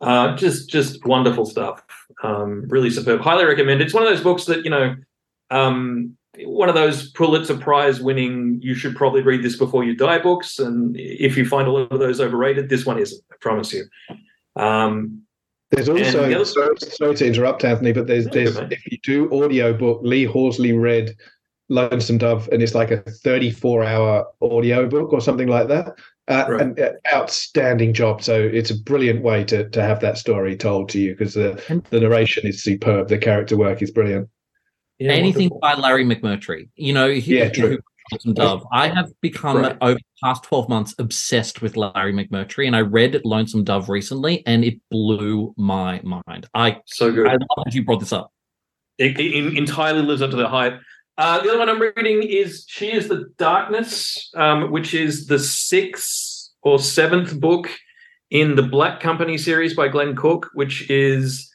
Uh, 0.00 0.34
just 0.36 0.70
just 0.70 1.04
wonderful 1.04 1.44
stuff. 1.44 1.82
Um, 2.22 2.64
really 2.68 2.90
superb. 2.90 3.20
Highly 3.20 3.44
recommend. 3.44 3.80
It's 3.80 3.94
one 3.94 4.02
of 4.02 4.08
those 4.08 4.22
books 4.22 4.44
that 4.46 4.64
you 4.64 4.70
know, 4.70 4.96
um, 5.50 6.16
one 6.44 6.68
of 6.68 6.74
those 6.74 7.10
Pulitzer 7.12 7.56
Prize 7.56 8.00
winning. 8.00 8.60
You 8.62 8.74
should 8.74 8.96
probably 8.96 9.22
read 9.22 9.42
this 9.42 9.56
before 9.56 9.84
you 9.84 9.96
die 9.96 10.18
books. 10.18 10.58
And 10.58 10.96
if 10.98 11.36
you 11.36 11.46
find 11.46 11.68
a 11.68 11.70
lot 11.70 11.92
of 11.92 12.00
those 12.00 12.20
overrated, 12.20 12.68
this 12.68 12.86
one 12.86 12.98
isn't. 12.98 13.22
I 13.32 13.36
promise 13.40 13.72
you. 13.72 13.84
Um, 14.56 15.22
there's 15.70 15.88
also 15.88 16.28
the 16.28 16.44
sorry, 16.44 16.76
sorry, 16.78 17.14
to 17.16 17.26
interrupt, 17.26 17.64
Anthony, 17.64 17.92
but 17.92 18.08
there's 18.08 18.26
there's 18.26 18.56
if 18.56 18.84
you 18.90 18.98
do 19.02 19.44
audio 19.44 19.72
book, 19.72 20.00
Lee 20.02 20.24
Horsley 20.24 20.72
read 20.72 21.14
Lonesome 21.68 22.18
Dove, 22.18 22.48
and 22.50 22.60
it's 22.60 22.74
like 22.74 22.90
a 22.90 22.98
34 22.98 23.84
hour 23.84 24.26
audio 24.42 24.88
book 24.88 25.12
or 25.12 25.20
something 25.20 25.46
like 25.46 25.68
that. 25.68 25.94
Uh, 26.26 26.46
right. 26.48 26.60
An 26.60 26.76
uh, 26.80 27.14
outstanding 27.14 27.94
job. 27.94 28.22
So 28.22 28.40
it's 28.40 28.70
a 28.70 28.78
brilliant 28.78 29.22
way 29.22 29.44
to 29.44 29.68
to 29.70 29.82
have 29.82 30.00
that 30.00 30.18
story 30.18 30.56
told 30.56 30.88
to 30.90 31.00
you 31.00 31.12
because 31.12 31.34
the 31.34 31.82
the 31.90 32.00
narration 32.00 32.46
is 32.46 32.62
superb. 32.62 33.08
The 33.08 33.18
character 33.18 33.56
work 33.56 33.80
is 33.80 33.92
brilliant. 33.92 34.28
Yeah, 35.00 35.12
Anything 35.12 35.48
wonderful. 35.48 35.60
by 35.60 35.74
Larry 35.74 36.04
McMurtry. 36.04 36.68
You 36.76 36.92
know, 36.92 37.10
he, 37.10 37.38
yeah, 37.38 37.48
true. 37.48 37.78
Lonesome 38.12 38.34
Dove. 38.34 38.66
I 38.72 38.88
have 38.88 39.12
become 39.20 39.58
right. 39.58 39.76
over 39.80 39.94
the 39.94 40.04
past 40.22 40.44
12 40.44 40.68
months 40.68 40.94
obsessed 40.98 41.62
with 41.62 41.76
Larry 41.76 42.12
McMurtry, 42.12 42.66
and 42.66 42.76
I 42.76 42.80
read 42.80 43.20
Lonesome 43.24 43.64
Dove 43.64 43.88
recently, 43.88 44.44
and 44.46 44.64
it 44.64 44.78
blew 44.90 45.54
my 45.56 46.00
mind. 46.02 46.48
I 46.54 46.78
so 46.86 47.10
good. 47.10 47.28
I 47.28 47.32
love 47.32 47.64
that 47.64 47.74
you 47.74 47.84
brought 47.84 48.00
this 48.00 48.12
up. 48.12 48.32
It, 48.98 49.18
it 49.18 49.56
entirely 49.56 50.02
lives 50.02 50.20
up 50.20 50.30
to 50.30 50.36
the 50.36 50.48
hype. 50.48 50.80
Uh, 51.16 51.40
the 51.40 51.48
other 51.48 51.58
one 51.58 51.68
I'm 51.68 51.80
reading 51.80 52.22
is 52.22 52.64
She 52.68 52.92
is 52.92 53.08
the 53.08 53.26
Darkness, 53.38 54.30
um, 54.34 54.70
which 54.70 54.92
is 54.92 55.26
the 55.26 55.38
sixth 55.38 56.50
or 56.62 56.78
seventh 56.78 57.40
book 57.40 57.70
in 58.30 58.54
the 58.54 58.62
Black 58.62 59.00
Company 59.00 59.38
series 59.38 59.74
by 59.74 59.88
Glenn 59.88 60.14
Cook, 60.14 60.50
which 60.52 60.90
is 60.90 61.49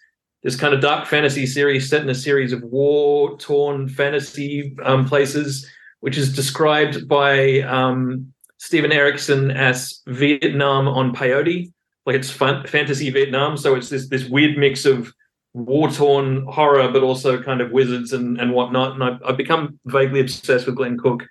this 0.45 0.55
kind 0.55 0.75
of 0.75 0.79
dark 0.79 1.07
fantasy 1.07 1.47
series 1.47 1.89
set 1.89 2.03
in 2.03 2.09
a 2.09 2.15
series 2.15 2.53
of 2.53 2.61
war 2.61 3.35
torn 3.37 3.89
fantasy 3.89 4.77
um, 4.83 5.03
places, 5.03 5.67
which 6.01 6.19
is 6.19 6.35
described 6.35 7.07
by 7.07 7.61
um, 7.61 8.31
Steven 8.59 8.91
Erikson 8.91 9.49
as 9.49 10.03
Vietnam 10.05 10.87
on 10.87 11.15
peyote. 11.15 11.73
Like 12.05 12.15
it's 12.15 12.29
fun- 12.29 12.65
fantasy 12.67 13.09
Vietnam. 13.09 13.57
So 13.57 13.73
it's 13.73 13.89
this, 13.89 14.07
this 14.07 14.29
weird 14.29 14.55
mix 14.55 14.85
of 14.85 15.11
war 15.55 15.89
torn 15.89 16.45
horror, 16.45 16.91
but 16.91 17.01
also 17.01 17.41
kind 17.41 17.59
of 17.59 17.71
wizards 17.71 18.13
and, 18.13 18.39
and 18.39 18.53
whatnot. 18.53 18.93
And 18.93 19.03
I've, 19.03 19.23
I've 19.25 19.37
become 19.37 19.79
vaguely 19.85 20.19
obsessed 20.19 20.67
with 20.67 20.75
Glenn 20.75 20.99
Cook, 20.99 21.23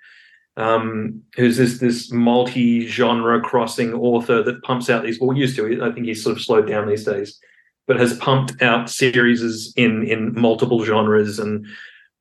um, 0.57 1.21
who's 1.37 1.55
this 1.55 1.79
this 1.79 2.11
multi 2.11 2.85
genre 2.85 3.39
crossing 3.39 3.93
author 3.93 4.43
that 4.43 4.61
pumps 4.63 4.89
out 4.89 5.03
these. 5.03 5.21
Well, 5.21 5.37
used 5.37 5.55
to. 5.55 5.81
I 5.85 5.93
think 5.93 6.05
he's 6.05 6.21
sort 6.21 6.35
of 6.35 6.43
slowed 6.43 6.67
down 6.67 6.85
these 6.85 7.05
days, 7.05 7.39
but 7.87 7.99
has 7.99 8.17
pumped 8.17 8.61
out 8.61 8.89
series 8.89 9.73
in 9.75 10.03
in 10.03 10.33
multiple 10.39 10.83
genres. 10.83 11.39
And 11.39 11.65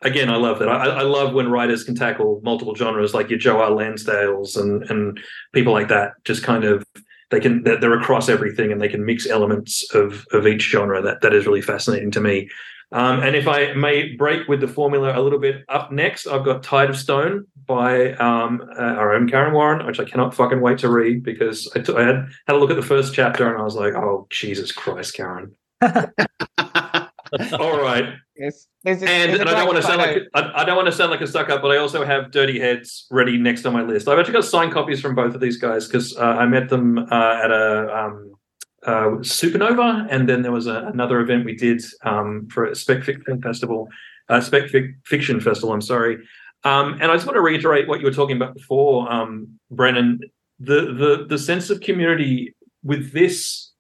again, 0.02 0.30
I 0.30 0.36
love 0.36 0.58
that. 0.58 0.68
I, 0.68 0.86
I 0.86 1.02
love 1.02 1.34
when 1.34 1.50
writers 1.50 1.84
can 1.84 1.94
tackle 1.94 2.40
multiple 2.44 2.74
genres, 2.74 3.14
like 3.14 3.30
your 3.30 3.38
Joe 3.38 3.60
R. 3.60 3.70
Lansdales 3.70 4.56
and 4.56 4.82
and 4.90 5.18
people 5.52 5.72
like 5.72 5.88
that. 5.88 6.12
Just 6.24 6.42
kind 6.42 6.64
of 6.64 6.84
they 7.30 7.40
can 7.40 7.62
they're 7.62 7.98
across 7.98 8.28
everything 8.28 8.72
and 8.72 8.80
they 8.80 8.88
can 8.88 9.04
mix 9.04 9.26
elements 9.26 9.84
of 9.94 10.24
of 10.32 10.46
each 10.46 10.70
genre 10.70 11.02
that 11.02 11.20
that 11.22 11.34
is 11.34 11.46
really 11.46 11.62
fascinating 11.62 12.10
to 12.12 12.20
me 12.20 12.48
um, 12.94 13.20
and 13.20 13.36
if 13.36 13.46
i 13.46 13.72
may 13.74 14.14
break 14.16 14.48
with 14.48 14.60
the 14.60 14.68
formula 14.68 15.18
a 15.18 15.20
little 15.20 15.38
bit 15.38 15.64
up 15.68 15.92
next 15.92 16.26
i've 16.26 16.44
got 16.44 16.62
tide 16.62 16.88
of 16.88 16.96
stone 16.96 17.46
by 17.66 18.12
um, 18.14 18.60
uh, 18.78 18.82
our 18.82 19.14
own 19.14 19.28
Kaaron 19.28 19.52
Warren 19.52 19.86
which 19.86 20.00
i 20.00 20.04
cannot 20.04 20.34
fucking 20.34 20.60
wait 20.60 20.78
to 20.78 20.88
read 20.88 21.22
because 21.22 21.70
I, 21.76 21.80
t- 21.80 21.94
I 21.94 22.02
had 22.02 22.28
had 22.46 22.56
a 22.56 22.58
look 22.58 22.70
at 22.70 22.76
the 22.76 22.82
first 22.82 23.14
chapter 23.14 23.46
and 23.48 23.60
i 23.60 23.64
was 23.64 23.74
like 23.74 23.94
oh 23.94 24.26
jesus 24.30 24.72
christ 24.72 25.14
Kaaron 25.14 25.54
all 25.82 27.78
right 27.78 28.14
Yes. 28.36 28.66
Is 28.84 29.02
it, 29.02 29.08
and, 29.08 29.40
and 29.40 29.48
I 29.48 29.54
don't 29.54 29.66
want 29.66 29.76
to 29.76 29.82
sound 29.82 29.98
like 29.98 30.22
I, 30.34 30.62
I, 30.62 30.64
don't 30.64 30.76
want 30.76 30.86
to 30.86 30.92
sound 30.92 31.12
like 31.12 31.20
a 31.20 31.26
suck 31.26 31.50
up, 31.50 31.62
but 31.62 31.70
I 31.70 31.76
also 31.76 32.04
have 32.04 32.32
Dirty 32.32 32.58
Heads 32.58 33.06
ready 33.10 33.38
next 33.38 33.64
on 33.64 33.72
my 33.72 33.82
list. 33.82 34.08
I've 34.08 34.18
actually 34.18 34.34
got 34.34 34.44
signed 34.44 34.72
copies 34.72 35.00
from 35.00 35.14
both 35.14 35.34
of 35.34 35.40
these 35.40 35.56
guys 35.56 35.86
because 35.86 36.16
uh, 36.16 36.20
I 36.20 36.46
met 36.46 36.68
them 36.68 36.98
uh, 36.98 37.40
at 37.42 37.50
a 37.52 37.96
um, 37.96 38.33
uh, 38.84 39.18
Supernova, 39.20 40.06
and 40.10 40.28
then 40.28 40.42
there 40.42 40.52
was 40.52 40.66
a, 40.66 40.84
another 40.92 41.20
event 41.20 41.44
we 41.44 41.56
did 41.56 41.82
um, 42.02 42.48
for 42.50 42.66
a 42.66 42.74
Spec 42.74 43.04
Fiction 43.04 43.40
Festival, 43.40 43.88
uh, 44.28 44.40
Spec 44.40 44.70
Fiction 45.04 45.40
Festival. 45.40 45.72
I'm 45.72 45.80
sorry, 45.80 46.18
um, 46.64 46.94
and 46.94 47.04
I 47.04 47.14
just 47.14 47.26
want 47.26 47.36
to 47.36 47.42
reiterate 47.42 47.88
what 47.88 48.00
you 48.00 48.06
were 48.06 48.12
talking 48.12 48.36
about 48.36 48.54
before, 48.54 49.10
um, 49.12 49.58
Brennan. 49.70 50.20
The 50.60 50.92
the 50.92 51.26
the 51.28 51.38
sense 51.38 51.70
of 51.70 51.80
community 51.80 52.54
with 52.82 53.12
this 53.12 53.72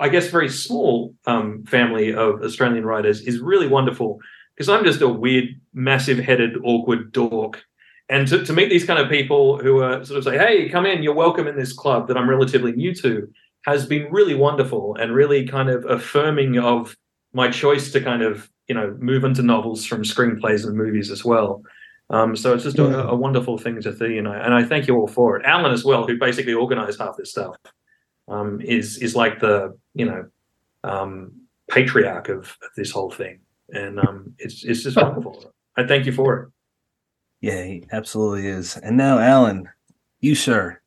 I 0.00 0.08
guess, 0.08 0.28
very 0.28 0.48
small 0.48 1.14
um, 1.26 1.64
family 1.64 2.14
of 2.14 2.42
Australian 2.42 2.84
writers 2.84 3.20
is 3.22 3.40
really 3.40 3.68
wonderful 3.68 4.20
because 4.54 4.68
I'm 4.68 4.84
just 4.84 5.00
a 5.00 5.08
weird, 5.08 5.60
massive 5.72 6.18
headed, 6.18 6.56
awkward 6.64 7.12
dork. 7.12 7.62
And 8.08 8.28
to, 8.28 8.44
to 8.44 8.52
meet 8.52 8.68
these 8.68 8.84
kind 8.84 8.98
of 8.98 9.08
people 9.08 9.58
who 9.58 9.80
are 9.80 10.04
sort 10.04 10.18
of 10.18 10.24
say, 10.24 10.36
hey, 10.36 10.68
come 10.68 10.86
in, 10.86 11.02
you're 11.02 11.14
welcome 11.14 11.46
in 11.46 11.56
this 11.56 11.72
club 11.72 12.08
that 12.08 12.16
I'm 12.16 12.28
relatively 12.28 12.72
new 12.72 12.94
to, 12.96 13.32
has 13.64 13.86
been 13.86 14.10
really 14.10 14.34
wonderful 14.34 14.96
and 14.96 15.14
really 15.14 15.46
kind 15.46 15.68
of 15.68 15.84
affirming 15.84 16.58
of 16.58 16.96
my 17.32 17.50
choice 17.50 17.92
to 17.92 18.00
kind 18.00 18.22
of, 18.22 18.50
you 18.68 18.74
know, 18.74 18.96
move 18.98 19.24
into 19.24 19.42
novels 19.42 19.84
from 19.84 20.02
screenplays 20.02 20.66
and 20.66 20.76
movies 20.76 21.10
as 21.10 21.24
well. 21.24 21.62
Um, 22.10 22.36
so 22.36 22.52
it's 22.52 22.64
just 22.64 22.78
a, 22.78 23.08
a, 23.08 23.14
wonderful 23.14 23.56
thing 23.56 23.80
to 23.80 23.96
see, 23.96 24.14
you 24.14 24.20
know, 24.20 24.32
and 24.32 24.52
I 24.52 24.64
thank 24.64 24.86
you 24.86 24.96
all 24.96 25.06
for 25.06 25.38
it. 25.38 25.46
Alan 25.46 25.72
as 25.72 25.82
well, 25.82 26.06
who 26.06 26.18
basically 26.18 26.52
organized 26.52 27.00
half 27.00 27.16
this 27.16 27.30
stuff, 27.30 27.56
um, 28.28 28.60
is 28.60 28.98
is 28.98 29.16
like 29.16 29.40
the 29.40 29.78
you 29.94 30.04
know 30.04 30.26
um, 30.84 31.32
patriarch 31.70 32.28
of, 32.28 32.40
of, 32.40 32.68
this 32.76 32.90
whole 32.90 33.10
thing, 33.10 33.40
and 33.70 33.98
um, 33.98 34.34
it's 34.38 34.62
it's 34.62 34.82
just 34.82 34.96
wonderful. 34.96 35.54
I 35.78 35.86
thank 35.86 36.04
you 36.04 36.12
for 36.12 36.38
it. 36.38 36.48
Yeah, 37.40 37.64
he 37.64 37.84
absolutely 37.92 38.46
is. 38.46 38.76
And 38.76 38.98
now, 38.98 39.18
Alan, 39.18 39.70
you 40.20 40.34
sir. 40.34 40.81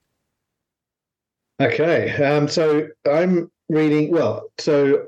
Okay, 1.60 2.12
um, 2.22 2.48
so 2.48 2.88
I'm 3.10 3.50
reading. 3.70 4.12
Well, 4.12 4.52
so 4.58 5.08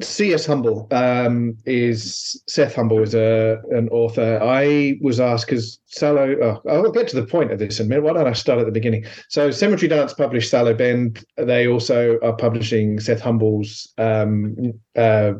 C.S. 0.00 0.46
Humble 0.46 0.88
um, 0.90 1.56
is 1.66 2.42
Seth 2.48 2.74
Humble 2.74 3.02
is 3.02 3.14
a 3.14 3.60
an 3.70 3.88
author. 3.90 4.40
I 4.42 4.98
was 5.02 5.20
asked 5.20 5.46
because 5.46 5.78
Sallow. 5.84 6.34
Oh, 6.42 6.70
I'll 6.70 6.90
get 6.90 7.08
to 7.08 7.20
the 7.20 7.26
point 7.26 7.52
of 7.52 7.58
this 7.58 7.78
in 7.78 7.86
a 7.86 7.88
minute. 7.90 8.04
Why 8.04 8.14
don't 8.14 8.26
I 8.26 8.32
start 8.32 8.58
at 8.58 8.64
the 8.64 8.72
beginning? 8.72 9.04
So 9.28 9.50
Cemetery 9.50 9.88
Dance 9.88 10.14
published 10.14 10.50
Sallow 10.50 10.72
Bend. 10.72 11.24
They 11.36 11.68
also 11.68 12.18
are 12.22 12.34
publishing 12.34 12.98
Seth 12.98 13.20
Humble's 13.20 13.92
um, 13.98 14.72
uh, 14.96 15.34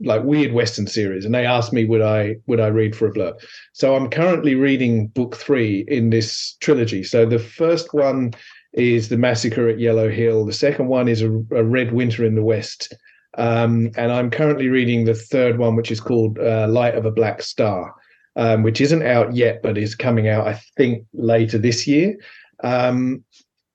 like 0.00 0.24
weird 0.24 0.52
Western 0.52 0.86
series, 0.86 1.24
and 1.24 1.34
they 1.34 1.46
asked 1.46 1.74
me 1.74 1.84
would 1.84 2.02
I 2.02 2.36
would 2.46 2.58
I 2.58 2.68
read 2.68 2.96
for 2.96 3.06
a 3.06 3.12
blurb. 3.12 3.34
So 3.74 3.94
I'm 3.94 4.08
currently 4.08 4.54
reading 4.54 5.08
book 5.08 5.36
three 5.36 5.84
in 5.88 6.08
this 6.08 6.56
trilogy. 6.60 7.04
So 7.04 7.26
the 7.26 7.38
first 7.38 7.92
one 7.92 8.32
is 8.72 9.08
the 9.08 9.16
Massacre 9.16 9.68
at 9.68 9.78
Yellow 9.78 10.08
Hill. 10.10 10.44
The 10.44 10.52
second 10.52 10.88
one 10.88 11.08
is 11.08 11.22
a, 11.22 11.30
a 11.30 11.64
Red 11.64 11.92
Winter 11.92 12.24
in 12.24 12.34
the 12.34 12.42
West 12.42 12.94
um, 13.38 13.90
and 13.96 14.12
I'm 14.12 14.30
currently 14.30 14.68
reading 14.68 15.04
the 15.04 15.14
third 15.14 15.58
one, 15.58 15.76
which 15.76 15.90
is 15.90 16.00
called 16.00 16.38
uh, 16.38 16.66
Light 16.68 16.94
of 16.94 17.06
a 17.06 17.10
Black 17.10 17.42
Star, 17.42 17.94
um, 18.36 18.62
which 18.62 18.80
isn't 18.80 19.02
out 19.02 19.34
yet, 19.34 19.62
but 19.62 19.78
is 19.78 19.94
coming 19.94 20.28
out, 20.28 20.46
I 20.46 20.60
think, 20.76 21.06
later 21.14 21.58
this 21.58 21.86
year. 21.86 22.16
Um, 22.62 23.24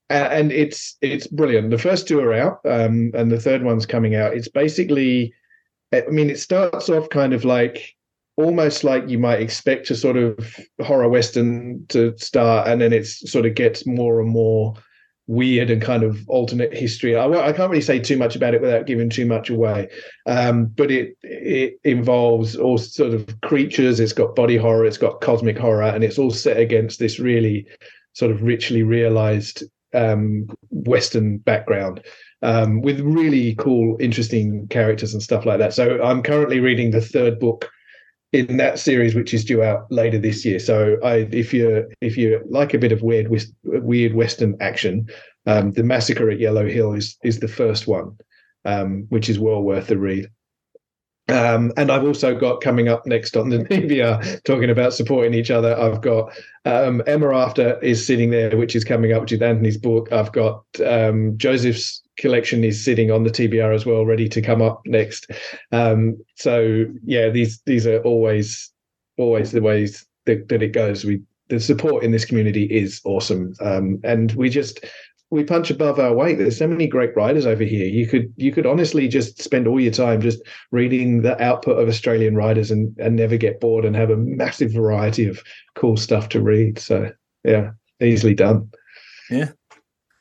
and 0.09 0.53
it's 0.53 0.95
it's 1.01 1.27
brilliant. 1.27 1.69
The 1.69 1.77
first 1.77 2.07
two 2.07 2.21
are 2.21 2.33
out, 2.33 2.59
um, 2.63 3.11
and 3.13 3.29
the 3.29 3.39
third 3.39 3.63
one's 3.63 3.85
coming 3.85 4.15
out. 4.15 4.33
It's 4.33 4.47
basically, 4.47 5.33
I 5.93 6.03
mean, 6.09 6.29
it 6.29 6.39
starts 6.39 6.87
off 6.87 7.09
kind 7.09 7.33
of 7.33 7.43
like 7.43 7.93
almost 8.37 8.85
like 8.85 9.09
you 9.09 9.17
might 9.17 9.41
expect 9.41 9.89
a 9.89 9.95
sort 9.95 10.15
of 10.15 10.37
horror 10.81 11.09
western 11.09 11.85
to 11.87 12.17
start, 12.17 12.69
and 12.69 12.79
then 12.79 12.93
it 12.93 13.05
sort 13.05 13.45
of 13.45 13.55
gets 13.55 13.85
more 13.85 14.21
and 14.21 14.29
more 14.29 14.75
weird 15.27 15.69
and 15.69 15.81
kind 15.81 16.03
of 16.03 16.27
alternate 16.29 16.73
history. 16.73 17.15
I, 17.15 17.27
I, 17.27 17.51
can't 17.51 17.69
really 17.69 17.81
say 17.81 17.99
too 17.99 18.17
much 18.17 18.35
about 18.35 18.53
it 18.53 18.61
without 18.61 18.85
giving 18.85 19.09
too 19.09 19.25
much 19.25 19.49
away. 19.49 19.89
Um, 20.25 20.65
but 20.65 20.89
it 20.89 21.17
it 21.21 21.79
involves 21.83 22.55
all 22.55 22.77
sort 22.77 23.13
of 23.13 23.41
creatures. 23.41 23.99
It's 23.99 24.13
got 24.13 24.35
body 24.35 24.57
horror. 24.57 24.85
It's 24.85 24.97
got 24.97 25.21
cosmic 25.21 25.57
horror, 25.57 25.83
and 25.83 26.03
it's 26.03 26.17
all 26.17 26.31
set 26.31 26.57
against 26.57 26.99
this 26.99 27.19
really 27.19 27.67
sort 28.13 28.31
of 28.31 28.41
richly 28.41 28.83
realized 28.83 29.63
um, 29.93 30.47
Western 30.69 31.37
background. 31.37 32.03
Um, 32.43 32.81
with 32.81 32.99
really 32.99 33.55
cool, 33.55 33.97
interesting 33.99 34.67
characters 34.67 35.11
and 35.11 35.23
stuff 35.23 35.45
like 35.45 35.57
that. 35.57 35.73
So 35.73 36.01
I'm 36.03 36.21
currently 36.21 36.59
reading 36.59 36.91
the 36.91 37.01
third 37.01 37.39
book 37.39 37.67
in 38.33 38.57
that 38.57 38.79
series, 38.79 39.15
which 39.15 39.33
is 39.33 39.45
due 39.45 39.63
out 39.63 39.91
later 39.91 40.17
this 40.17 40.43
year. 40.43 40.59
So, 40.59 40.97
I, 41.03 41.27
if 41.31 41.53
you 41.53 41.87
if 42.01 42.17
you 42.17 42.41
like 42.49 42.73
a 42.73 42.79
bit 42.79 42.91
of 42.91 43.01
weird 43.01 43.29
weird 43.63 44.13
Western 44.13 44.55
action, 44.59 45.07
um, 45.45 45.71
the 45.71 45.83
Massacre 45.83 46.29
at 46.29 46.39
Yellow 46.39 46.67
Hill 46.67 46.93
is 46.93 47.17
is 47.23 47.39
the 47.39 47.47
first 47.47 47.87
one, 47.87 48.17
um, 48.65 49.05
which 49.09 49.29
is 49.29 49.39
well 49.39 49.61
worth 49.61 49.87
the 49.87 49.97
read. 49.97 50.29
Um, 51.29 51.73
and 51.75 51.91
I've 51.91 52.05
also 52.05 52.37
got 52.37 52.61
coming 52.61 52.87
up 52.87 53.05
next 53.05 53.35
on 53.35 53.49
the 53.49 53.57
TBR 53.65 54.43
talking 54.43 54.69
about 54.69 54.93
supporting 54.93 55.33
each 55.33 55.51
other. 55.51 55.77
I've 55.77 56.01
got 56.01 56.31
um, 56.65 57.01
Ever 57.05 57.33
After 57.33 57.79
is 57.81 58.05
sitting 58.05 58.29
there, 58.29 58.55
which 58.55 58.75
is 58.75 58.83
coming 58.83 59.11
up, 59.11 59.21
which 59.21 59.33
is 59.33 59.41
Anthony's 59.41 59.77
book. 59.77 60.11
I've 60.11 60.31
got 60.31 60.63
um, 60.85 61.37
Joseph's 61.37 62.01
collection 62.17 62.63
is 62.63 62.83
sitting 62.83 63.11
on 63.11 63.23
the 63.23 63.29
TBR 63.29 63.73
as 63.73 63.85
well, 63.85 64.05
ready 64.05 64.27
to 64.29 64.41
come 64.41 64.61
up 64.61 64.81
next. 64.85 65.29
Um, 65.71 66.17
so 66.35 66.85
yeah, 67.03 67.29
these 67.29 67.61
these 67.65 67.87
are 67.87 67.99
always 67.99 68.71
always 69.17 69.51
the 69.51 69.61
ways 69.61 70.05
that, 70.25 70.49
that 70.49 70.61
it 70.61 70.73
goes. 70.73 71.05
We 71.05 71.21
the 71.49 71.59
support 71.59 72.03
in 72.03 72.11
this 72.11 72.25
community 72.25 72.65
is 72.65 73.01
awesome, 73.05 73.53
um, 73.61 73.99
and 74.03 74.31
we 74.33 74.49
just 74.49 74.85
we 75.29 75.43
punch 75.43 75.69
above 75.69 75.99
our 75.99 76.13
weight. 76.13 76.37
There's 76.37 76.57
so 76.57 76.67
many 76.67 76.87
great 76.87 77.15
writers 77.15 77.45
over 77.45 77.63
here. 77.63 77.85
You 77.85 78.07
could 78.07 78.33
you 78.37 78.51
could 78.51 78.65
honestly 78.65 79.07
just 79.07 79.41
spend 79.41 79.67
all 79.67 79.79
your 79.79 79.91
time 79.91 80.21
just 80.21 80.41
reading 80.71 81.21
the 81.21 81.41
output 81.41 81.79
of 81.79 81.87
Australian 81.87 82.35
writers 82.35 82.71
and 82.71 82.97
and 82.97 83.15
never 83.15 83.37
get 83.37 83.59
bored 83.59 83.85
and 83.85 83.95
have 83.95 84.09
a 84.09 84.17
massive 84.17 84.71
variety 84.71 85.25
of 85.27 85.43
cool 85.75 85.97
stuff 85.97 86.29
to 86.29 86.41
read. 86.41 86.79
So 86.79 87.11
yeah, 87.43 87.71
easily 88.01 88.33
done. 88.33 88.71
Yeah. 89.29 89.51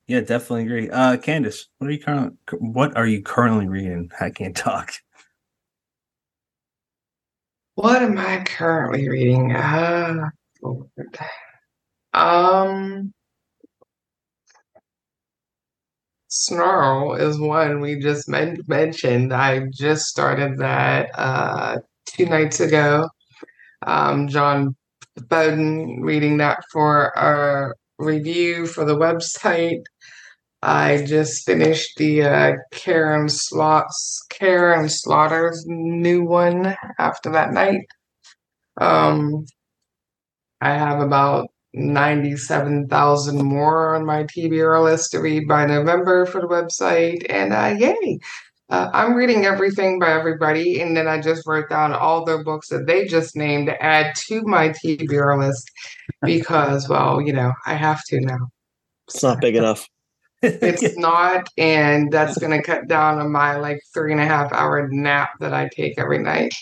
Yeah, 0.09 0.21
definitely 0.21 0.63
agree. 0.65 0.91
Uh 0.91 1.17
Candace, 1.17 1.67
what 1.79 1.89
are 1.89 1.93
you 1.93 1.99
currently 2.01 2.37
what 2.61 2.97
are 2.97 3.07
you 3.07 3.23
currently 3.23 3.67
reading? 3.67 4.11
I 4.21 4.31
can't 4.31 4.57
talk. 4.57 4.93
What 7.75 8.03
am 8.03 8.17
I 8.19 8.43
currently 8.45 9.09
reading? 9.09 9.55
Uh, 9.55 10.31
um 12.15 13.13
Snarl 16.29 17.15
is 17.15 17.39
one 17.39 17.81
we 17.81 17.99
just 17.99 18.29
men- 18.29 18.59
mentioned. 18.67 19.33
I 19.33 19.67
just 19.73 20.07
started 20.07 20.59
that 20.59 21.11
uh, 21.19 21.79
two 22.07 22.27
nights 22.27 22.61
ago. 22.61 23.09
Um, 23.87 24.29
John 24.29 24.77
Boden 25.29 26.01
reading 26.03 26.37
that 26.39 26.63
for 26.73 27.17
our 27.19 27.77
review 27.99 28.67
for 28.67 28.85
the 28.85 28.97
website. 28.97 29.83
I 30.63 31.05
just 31.05 31.45
finished 31.45 31.97
the 31.97 32.23
uh, 32.25 32.53
Karin 32.73 33.29
Slots 33.29 34.23
Karin 34.31 34.89
Slaughter's 34.89 35.65
new 35.67 36.25
one 36.25 36.77
after 36.99 37.31
that 37.33 37.53
night. 37.53 37.87
Um, 38.81 39.45
I 40.61 40.71
have 40.71 41.01
about 41.01 41.49
97,000 41.75 43.45
more 43.45 43.95
on 43.95 44.07
my 44.07 44.25
TBR 44.25 44.83
list 44.83 45.13
to 45.13 45.21
read 45.21 45.47
by 45.47 45.67
November 45.67 46.25
for 46.27 46.41
the 46.41 46.47
website. 46.47 47.27
And 47.29 47.53
uh, 47.53 47.77
yay! 47.79 48.19
Uh, 48.69 48.89
I'm 48.93 49.15
reading 49.15 49.45
everything 49.45 50.01
by 50.01 50.11
everybody, 50.11 50.81
and 50.81 50.97
then 50.97 51.07
I 51.07 51.21
just 51.21 51.47
wrote 51.47 51.69
down 51.69 51.93
all 51.93 52.25
the 52.25 52.39
books 52.39 52.69
that 52.71 52.87
they 52.87 53.05
just 53.05 53.37
named 53.37 53.69
to 53.69 53.81
add 53.81 54.17
to 54.27 54.43
my 54.43 54.71
TBR 54.71 55.39
list 55.39 55.71
because, 56.23 56.89
well, 56.89 57.21
you 57.21 57.33
know, 57.33 57.53
I 57.65 57.75
have 57.75 58.03
to 58.09 58.21
now. 58.21 58.49
It's 59.07 59.23
not 59.23 59.41
big 59.41 59.55
enough. 59.55 59.87
It's 60.43 60.97
not, 60.99 61.49
and 61.57 62.13
that's 62.13 62.39
going 62.39 62.53
to 62.53 62.63
cut 62.63 62.89
down 62.89 63.19
on 63.19 63.33
my 63.33 63.57
like 63.57 63.81
three 63.93 64.13
and 64.13 64.21
a 64.21 64.27
half 64.27 64.53
hour 64.53 64.89
nap 64.91 65.31
that 65.41 65.55
I 65.55 65.69
take 65.73 65.99
every 65.99 66.19
night. 66.19 66.55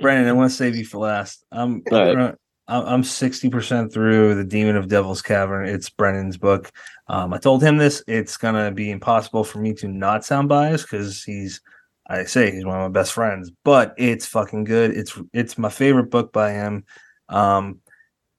Brandon, 0.00 0.28
I 0.28 0.32
want 0.32 0.50
to 0.50 0.56
save 0.56 0.76
you 0.76 0.84
for 0.84 0.98
last. 0.98 1.44
I'm 1.52 1.82
right. 1.90 2.34
I'm 2.66 3.02
60% 3.02 3.92
through 3.92 4.36
The 4.36 4.44
Demon 4.44 4.76
of 4.76 4.88
Devil's 4.88 5.20
Cavern. 5.20 5.68
It's 5.68 5.90
Brennan's 5.90 6.38
book. 6.38 6.72
Um, 7.08 7.34
I 7.34 7.38
told 7.38 7.62
him 7.62 7.76
this. 7.76 8.02
It's 8.06 8.38
going 8.38 8.54
to 8.54 8.70
be 8.70 8.90
impossible 8.90 9.44
for 9.44 9.58
me 9.58 9.74
to 9.74 9.88
not 9.88 10.24
sound 10.24 10.48
biased 10.48 10.90
because 10.90 11.22
he's, 11.22 11.60
I 12.06 12.24
say, 12.24 12.50
he's 12.50 12.64
one 12.64 12.76
of 12.80 12.82
my 12.90 13.00
best 13.00 13.12
friends, 13.12 13.52
but 13.64 13.94
it's 13.98 14.24
fucking 14.24 14.64
good. 14.64 14.96
It's 14.96 15.18
it's 15.34 15.58
my 15.58 15.68
favorite 15.68 16.10
book 16.10 16.32
by 16.32 16.52
him. 16.52 16.84
Um, 17.28 17.80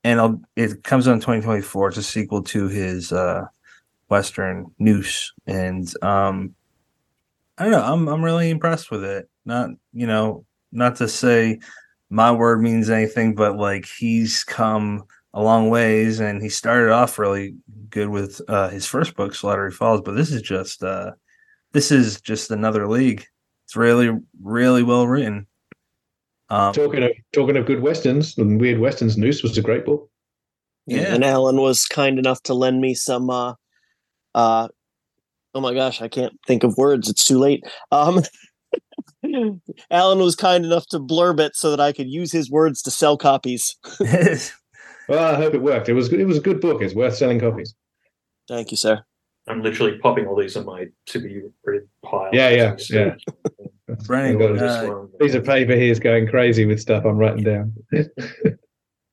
and 0.06 0.22
I'll, 0.22 0.40
it 0.56 0.84
comes 0.84 1.08
out 1.08 1.14
in 1.14 1.20
2024. 1.20 1.90
It's 1.90 1.98
a 1.98 2.04
sequel 2.04 2.44
to 2.44 2.68
his 2.68 3.12
uh, 3.12 3.48
Western 4.08 4.68
Noose. 4.78 5.34
And 5.48 5.92
um, 6.04 6.54
I 7.58 7.64
don't 7.64 7.72
know. 7.72 7.82
I'm, 7.82 8.08
I'm 8.08 8.24
really 8.24 8.52
impressed 8.52 8.92
with 8.92 9.04
it. 9.04 9.28
Not, 9.46 9.72
you 9.94 10.06
know, 10.06 10.46
not 10.72 10.98
to 10.98 11.08
say 11.08 11.60
my 12.12 12.32
word 12.32 12.62
means 12.62 12.92
anything, 12.92 13.34
but 13.34 13.58
like 13.58 13.88
he's 13.98 14.44
come 14.44 15.06
a 15.34 15.42
long 15.42 15.72
ways 15.72 16.20
and 16.20 16.40
he 16.40 16.50
started 16.50 16.92
off 16.92 17.18
really 17.18 17.56
good 17.90 18.10
with 18.10 18.40
uh, 18.48 18.70
his 18.70 18.86
first 18.86 19.16
book, 19.16 19.34
Slattery 19.34 19.74
Falls, 19.74 20.02
but 20.02 20.16
this 20.16 20.32
is 20.32 20.44
just 20.44 20.84
uh, 20.84 21.14
this 21.72 21.92
is 21.92 22.22
just 22.22 22.52
another 22.52 22.88
league. 22.88 23.26
It's 23.64 23.76
really, 23.76 24.12
really 24.40 24.84
well 24.84 25.08
written. 25.08 25.48
Um, 26.50 26.74
talking 26.74 27.04
of 27.04 27.12
talking 27.34 27.58
of 27.58 27.66
good 27.66 27.82
westerns 27.82 28.38
and 28.38 28.60
weird 28.60 28.80
westerns, 28.80 29.18
Noose 29.18 29.42
was 29.44 29.58
a 29.58 29.62
great 29.62 29.86
book. 29.86 30.10
Yeah, 30.86 31.14
and 31.14 31.24
Alan 31.24 31.58
was 31.58 31.86
kind 31.86 32.20
enough 32.20 32.42
to 32.44 32.54
lend 32.54 32.82
me 32.82 32.94
some. 32.94 33.30
uh 33.30 33.54
uh 34.34 34.68
Oh 35.54 35.62
my 35.62 35.74
gosh, 35.74 36.02
I 36.02 36.10
can't 36.10 36.34
think 36.46 36.64
of 36.64 36.78
words. 36.78 37.10
It's 37.10 37.24
too 37.24 37.40
late. 37.40 37.64
Um, 37.90 38.22
Alan 39.90 40.20
was 40.20 40.36
kind 40.36 40.66
enough 40.66 40.86
to 40.88 41.00
blurb 41.00 41.40
it 41.40 41.56
so 41.56 41.72
that 41.72 41.80
I 41.80 41.94
could 41.94 42.10
use 42.10 42.32
his 42.32 42.52
words 42.52 42.82
to 42.84 42.92
sell 42.92 43.18
copies. 43.18 43.78
Well, 45.08 45.24
I 45.24 45.36
hope 45.36 45.54
it 45.54 45.62
worked. 45.62 45.88
It 45.88 45.94
was 45.94 46.10
good. 46.10 46.20
it 46.20 46.26
was 46.26 46.38
a 46.38 46.42
good 46.42 46.60
book. 46.60 46.82
It's 46.82 46.96
worth 46.96 47.16
selling 47.16 47.40
copies. 47.40 47.76
Thank 48.48 48.72
you, 48.72 48.78
sir. 48.78 49.04
I'm 49.48 49.62
literally 49.62 50.00
popping 50.00 50.26
all 50.26 50.36
these 50.36 50.58
on 50.58 50.66
my 50.66 50.88
to 51.08 51.20
be 51.20 51.44
read 51.64 51.84
pile. 52.04 52.30
Yeah, 52.34 52.50
yeah, 52.50 52.76
yeah. 52.90 53.16
Brennan, 53.88 54.42
I've 54.42 54.58
got 54.58 54.90
uh, 54.90 55.06
Piece 55.20 55.36
of 55.36 55.46
paper 55.46 55.74
here 55.74 55.92
is 55.92 56.00
going 56.00 56.28
crazy 56.28 56.66
with 56.66 56.80
stuff 56.80 57.06
I'm 57.06 57.18
writing 57.18 57.44
down. 57.44 57.74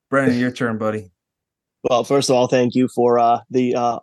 Brennan, 0.09 0.39
your 0.39 0.51
turn, 0.51 0.77
buddy. 0.77 1.11
Well, 1.83 2.03
first 2.03 2.29
of 2.29 2.35
all, 2.35 2.47
thank 2.47 2.75
you 2.75 2.87
for 2.87 3.19
uh, 3.19 3.39
the 3.49 3.75
uh, 3.75 3.99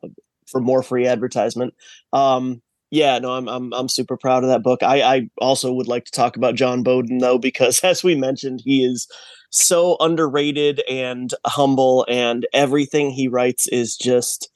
for 0.46 0.60
more 0.60 0.82
free 0.82 1.06
advertisement. 1.06 1.74
Um, 2.12 2.62
yeah, 2.90 3.18
no, 3.18 3.32
I'm 3.32 3.48
I'm 3.48 3.72
I'm 3.72 3.88
super 3.88 4.16
proud 4.16 4.44
of 4.44 4.50
that 4.50 4.62
book. 4.62 4.82
I 4.82 5.02
I 5.02 5.30
also 5.38 5.72
would 5.72 5.88
like 5.88 6.04
to 6.04 6.12
talk 6.12 6.36
about 6.36 6.56
John 6.56 6.82
Boden 6.82 7.18
though, 7.18 7.38
because 7.38 7.80
as 7.84 8.04
we 8.04 8.14
mentioned, 8.14 8.60
he 8.64 8.84
is 8.84 9.08
so 9.50 9.96
underrated 9.98 10.82
and 10.88 11.32
humble, 11.46 12.06
and 12.08 12.46
everything 12.52 13.10
he 13.10 13.28
writes 13.28 13.66
is 13.68 13.96
just 13.96 14.50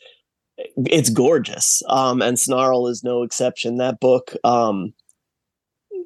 it's 0.76 1.10
gorgeous. 1.10 1.82
Um, 1.88 2.22
and 2.22 2.38
Snarl 2.38 2.86
is 2.86 3.02
no 3.02 3.22
exception. 3.22 3.78
That 3.78 4.00
book, 4.00 4.34
um, 4.44 4.92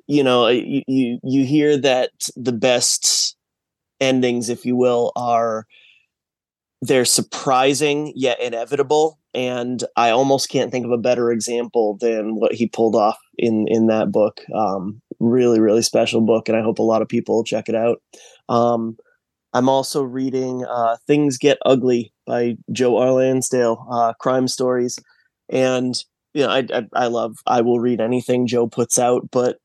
you 0.09 0.25
know, 0.25 0.49
you, 0.49 0.83
you 0.89 1.21
you 1.23 1.45
hear 1.47 1.79
that 1.79 2.11
the 2.37 2.53
best 2.53 3.37
endings, 4.01 4.49
if 4.49 4.67
you 4.67 4.77
will, 4.77 5.13
are 5.17 5.67
they're 6.81 7.05
surprising 7.05 8.13
yet 8.15 8.41
inevitable 8.41 9.19
and 9.35 9.83
i 9.97 10.11
almost 10.11 10.49
can't 10.49 10.71
think 10.71 10.85
of 10.87 10.93
a 10.93 10.97
better 10.99 11.31
example 11.33 11.97
than 12.01 12.37
what 12.37 12.55
he 12.55 12.69
pulled 12.69 12.95
off 12.95 13.19
in 13.37 13.67
in 13.69 13.89
that 13.89 14.13
book. 14.13 14.41
Um 14.55 15.01
really 15.21 15.59
really 15.61 15.83
special 15.83 16.21
book 16.21 16.49
and 16.49 16.57
i 16.57 16.63
hope 16.63 16.79
a 16.79 16.83
lot 16.83 17.03
of 17.03 17.09
people 17.09 17.43
check 17.45 17.69
it 17.69 17.75
out. 17.75 17.99
Um 18.49 18.97
i'm 19.55 19.69
also 19.69 20.03
reading 20.03 20.65
uh 20.67 20.97
things 21.07 21.39
get 21.39 21.59
ugly 21.67 22.13
by 22.27 22.57
joe 22.73 22.99
r 22.99 23.13
lansdale 23.13 23.87
uh 23.91 24.13
crime 24.15 24.49
stories. 24.49 24.99
And 25.51 25.95
you 26.35 26.43
know 26.45 26.51
I, 26.51 26.67
I 26.73 26.83
i 26.95 27.07
love 27.07 27.39
i 27.47 27.61
will 27.63 27.81
read 27.81 28.01
anything 28.01 28.47
joe 28.47 28.69
puts 28.69 28.99
out 28.99 29.31
but 29.33 29.59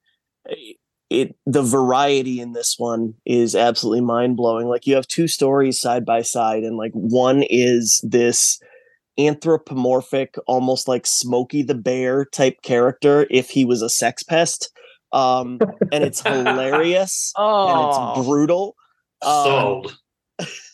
it 1.09 1.35
the 1.45 1.61
variety 1.61 2.39
in 2.39 2.53
this 2.53 2.75
one 2.77 3.13
is 3.25 3.55
absolutely 3.55 4.01
mind 4.01 4.35
blowing. 4.35 4.67
Like 4.67 4.87
you 4.87 4.95
have 4.95 5.07
two 5.07 5.27
stories 5.27 5.79
side 5.79 6.05
by 6.05 6.21
side, 6.21 6.63
and 6.63 6.77
like 6.77 6.91
one 6.93 7.43
is 7.49 8.01
this 8.03 8.59
anthropomorphic, 9.17 10.35
almost 10.47 10.87
like 10.87 11.05
Smokey 11.05 11.61
the 11.63 11.75
Bear 11.75 12.25
type 12.25 12.61
character 12.63 13.27
if 13.29 13.49
he 13.49 13.65
was 13.65 13.81
a 13.81 13.89
sex 13.89 14.23
pest. 14.23 14.71
Um, 15.11 15.59
and 15.91 16.03
it's 16.03 16.21
hilarious 16.27 17.31
Oh, 17.37 17.69
and 17.69 18.17
it's 18.17 18.27
brutal. 18.27 18.75
Um, 19.21 19.43
Sold. 19.43 19.97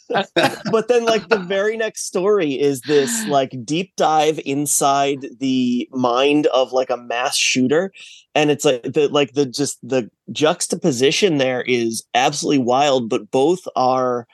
but 0.72 0.88
then 0.88 1.06
like 1.06 1.30
the 1.30 1.38
very 1.38 1.78
next 1.78 2.06
story 2.06 2.60
is 2.60 2.82
this 2.82 3.28
like 3.28 3.54
deep 3.64 3.96
dive 3.96 4.40
inside 4.46 5.26
the 5.40 5.88
mind 5.92 6.48
of 6.48 6.72
like 6.72 6.90
a 6.90 6.98
mass 6.98 7.38
shooter. 7.38 7.92
And 8.34 8.50
it's 8.50 8.66
like 8.66 8.84
the 8.84 9.08
like 9.10 9.34
the 9.34 9.46
just 9.46 9.78
the 9.88 10.10
juxtaposition 10.32 11.38
there 11.38 11.62
is 11.64 12.04
absolutely 12.14 12.64
wild 12.64 13.10
but 13.10 13.32
both 13.32 13.68
are 13.76 14.28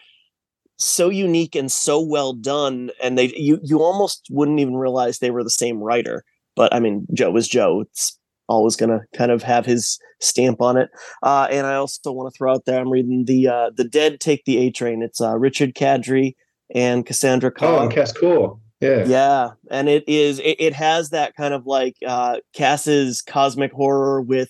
so 0.78 1.10
unique 1.10 1.56
and 1.56 1.72
so 1.72 2.00
well 2.00 2.34
done. 2.34 2.92
And 3.02 3.18
they 3.18 3.34
you 3.36 3.60
you 3.64 3.82
almost 3.82 4.28
wouldn't 4.30 4.60
even 4.60 4.76
realize 4.76 5.20
they 5.20 5.32
were 5.32 5.44
the 5.44 5.50
same 5.50 5.80
writer. 5.80 6.24
But 6.56 6.74
i 6.74 6.80
mean 6.80 7.06
joe 7.14 7.32
was 7.32 7.48
joe. 7.48 7.82
It's 7.82 8.18
always 8.48 8.76
going 8.76 8.90
to 8.90 9.02
kind 9.18 9.32
of 9.32 9.42
have 9.44 9.66
his 9.66 10.00
stamp 10.20 10.62
on 10.62 10.78
it 10.78 10.90
uh, 11.24 11.48
and 11.52 11.68
i 11.68 11.76
also 11.76 12.12
want 12.12 12.32
to 12.32 12.38
throw 12.38 12.54
out 12.54 12.66
there 12.66 12.80
i'm 12.80 12.90
reading 12.90 13.26
the 13.26 13.48
uh, 13.48 13.70
the 13.76 13.84
dead 13.84 14.20
take 14.20 14.44
the 14.46 14.58
a 14.60 14.72
train 14.72 15.02
it's 15.02 15.20
uh, 15.22 15.36
richard 15.38 15.74
Kadrey 15.76 16.36
and 16.74 17.06
cassandra 17.06 17.52
Oh, 17.58 17.60
Khaw. 17.60 17.82
and 17.84 17.92
Cass 17.92 18.12
Khaw. 18.14 18.60
Yeah. 18.82 19.06
Yeah, 19.06 19.50
and 19.72 19.88
it 19.88 20.04
is 20.08 20.40
it, 20.40 20.58
it 20.60 20.74
has 20.74 21.10
that 21.12 21.36
kind 21.36 21.54
of 21.54 21.66
like 21.66 21.96
uh 22.06 22.38
Cass's 22.54 23.22
cosmic 23.22 23.72
horror 23.72 24.22
with 24.22 24.50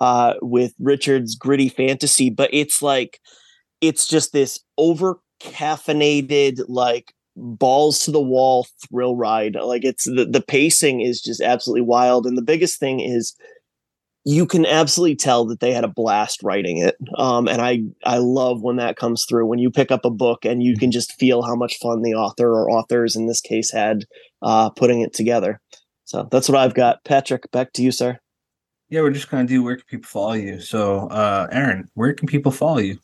uh 0.00 0.34
with 0.40 0.72
Richard's 0.80 1.34
gritty 1.34 1.68
fantasy, 1.68 2.30
but 2.30 2.48
it's 2.52 2.80
like 2.80 3.20
it's 3.82 4.08
just 4.08 4.32
this 4.32 4.60
over 4.78 5.20
caffeinated 5.42 6.62
like 6.68 7.12
balls 7.36 8.00
to 8.00 8.10
the 8.10 8.20
wall 8.20 8.66
thrill 8.88 9.16
ride. 9.16 9.56
Like 9.56 9.84
it's 9.84 10.04
the 10.04 10.26
the 10.26 10.42
pacing 10.42 11.00
is 11.00 11.20
just 11.20 11.40
absolutely 11.40 11.82
wild 11.82 12.26
and 12.26 12.36
the 12.36 12.42
biggest 12.42 12.80
thing 12.80 13.00
is 13.00 13.36
you 14.28 14.44
can 14.44 14.66
absolutely 14.66 15.14
tell 15.14 15.44
that 15.44 15.60
they 15.60 15.72
had 15.72 15.84
a 15.84 15.88
blast 15.88 16.42
writing 16.42 16.78
it. 16.78 16.96
Um, 17.16 17.46
and 17.46 17.62
I 17.62 17.82
I 18.04 18.18
love 18.18 18.60
when 18.60 18.76
that 18.76 18.96
comes 18.96 19.24
through 19.24 19.46
when 19.46 19.60
you 19.60 19.70
pick 19.70 19.92
up 19.92 20.04
a 20.04 20.10
book 20.10 20.44
and 20.44 20.62
you 20.62 20.76
can 20.76 20.90
just 20.90 21.12
feel 21.12 21.42
how 21.42 21.54
much 21.54 21.78
fun 21.78 22.02
the 22.02 22.14
author 22.14 22.48
or 22.48 22.68
authors 22.68 23.14
in 23.14 23.26
this 23.26 23.40
case 23.40 23.70
had 23.70 24.04
uh, 24.42 24.70
putting 24.70 25.00
it 25.00 25.14
together. 25.14 25.60
So 26.06 26.28
that's 26.30 26.48
what 26.48 26.58
I've 26.58 26.74
got. 26.74 27.04
Patrick, 27.04 27.50
back 27.52 27.72
to 27.74 27.82
you, 27.82 27.92
sir. 27.92 28.18
Yeah, 28.88 29.02
we're 29.02 29.10
just 29.10 29.30
gonna 29.30 29.46
do 29.46 29.62
where 29.62 29.76
can 29.76 29.84
people 29.86 30.08
follow 30.08 30.34
you. 30.34 30.60
So, 30.60 31.06
uh, 31.08 31.46
Aaron, 31.52 31.88
where 31.94 32.12
can 32.12 32.26
people 32.26 32.50
follow 32.50 32.78
you? 32.78 32.98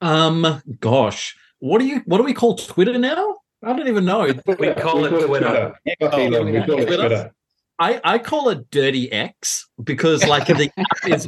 Um, 0.00 0.62
gosh, 0.80 1.36
what 1.62 1.78
do 1.78 1.86
you 1.86 2.02
what 2.06 2.18
do 2.18 2.24
we 2.24 2.34
call 2.34 2.56
Twitter 2.56 2.98
now? 2.98 3.36
I 3.62 3.68
don't 3.76 3.86
even 3.86 4.04
know. 4.04 4.22
We 4.24 4.34
call 4.74 5.04
it 5.04 5.26
Twitter. 5.26 5.72
Fuck 6.00 6.14
Elon, 6.14 6.46
we 6.46 6.60
call 6.60 6.80
it 6.80 6.86
Twitter. 6.86 6.96
Twitter. 6.96 7.34
I, 7.78 8.00
I 8.02 8.18
call 8.18 8.48
it 8.48 8.68
Dirty 8.72 9.10
X 9.12 9.68
because 9.84 10.26
like 10.26 10.46
the 10.48 10.70
app 10.76 11.06
is 11.06 11.26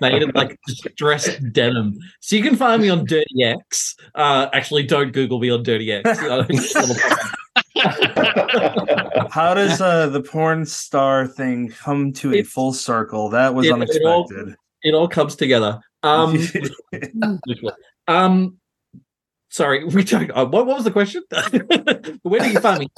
made 0.00 0.22
of 0.22 0.32
like 0.36 0.56
distressed 0.68 1.52
denim. 1.52 1.98
So 2.20 2.36
you 2.36 2.42
can 2.44 2.54
find 2.54 2.80
me 2.80 2.90
on 2.90 3.04
Dirty 3.06 3.42
X. 3.42 3.96
Uh, 4.14 4.48
actually, 4.52 4.84
don't 4.84 5.12
Google 5.12 5.40
me 5.40 5.50
on 5.50 5.64
Dirty 5.64 5.90
X. 5.90 6.08
How 9.30 9.54
does 9.54 9.80
uh, 9.80 10.08
the 10.10 10.22
porn 10.22 10.64
star 10.64 11.26
thing 11.26 11.70
come 11.70 12.12
to 12.14 12.34
a 12.34 12.44
full 12.44 12.72
circle? 12.72 13.28
That 13.30 13.52
was 13.54 13.66
it- 13.66 13.70
it 13.70 13.72
all- 14.04 14.22
unexpected. 14.22 14.56
it 14.84 14.94
all 14.94 15.08
comes 15.08 15.34
together. 15.34 15.80
Um, 16.04 16.38
um, 18.08 18.58
sorry, 19.54 19.84
we 19.96 20.04
don't. 20.04 20.30
Uh, 20.30 20.46
what, 20.46 20.66
what 20.66 20.76
was 20.76 20.84
the 20.84 20.90
question? 20.90 21.22
Where 22.22 22.40
do 22.40 22.50
you 22.50 22.60
find 22.60 22.80
me? 22.80 22.88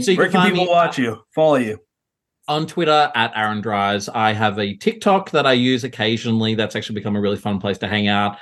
So 0.00 0.12
you 0.12 0.18
where 0.18 0.26
can 0.26 0.32
can 0.32 0.42
find 0.42 0.52
people 0.54 0.66
me 0.66 0.70
watch 0.70 0.98
you? 0.98 1.22
Follow 1.34 1.56
you? 1.56 1.78
on 2.48 2.66
Twitter 2.66 3.12
at 3.14 3.32
Aaron 3.36 3.60
Dries. 3.60 4.08
I 4.08 4.32
have 4.32 4.58
a 4.58 4.76
TikTok 4.76 5.30
that 5.30 5.46
I 5.46 5.52
use 5.52 5.84
occasionally. 5.84 6.56
That's 6.56 6.74
actually 6.74 6.96
become 6.96 7.14
a 7.14 7.20
really 7.20 7.36
fun 7.36 7.60
place 7.60 7.78
to 7.78 7.86
hang 7.86 8.08
out. 8.08 8.32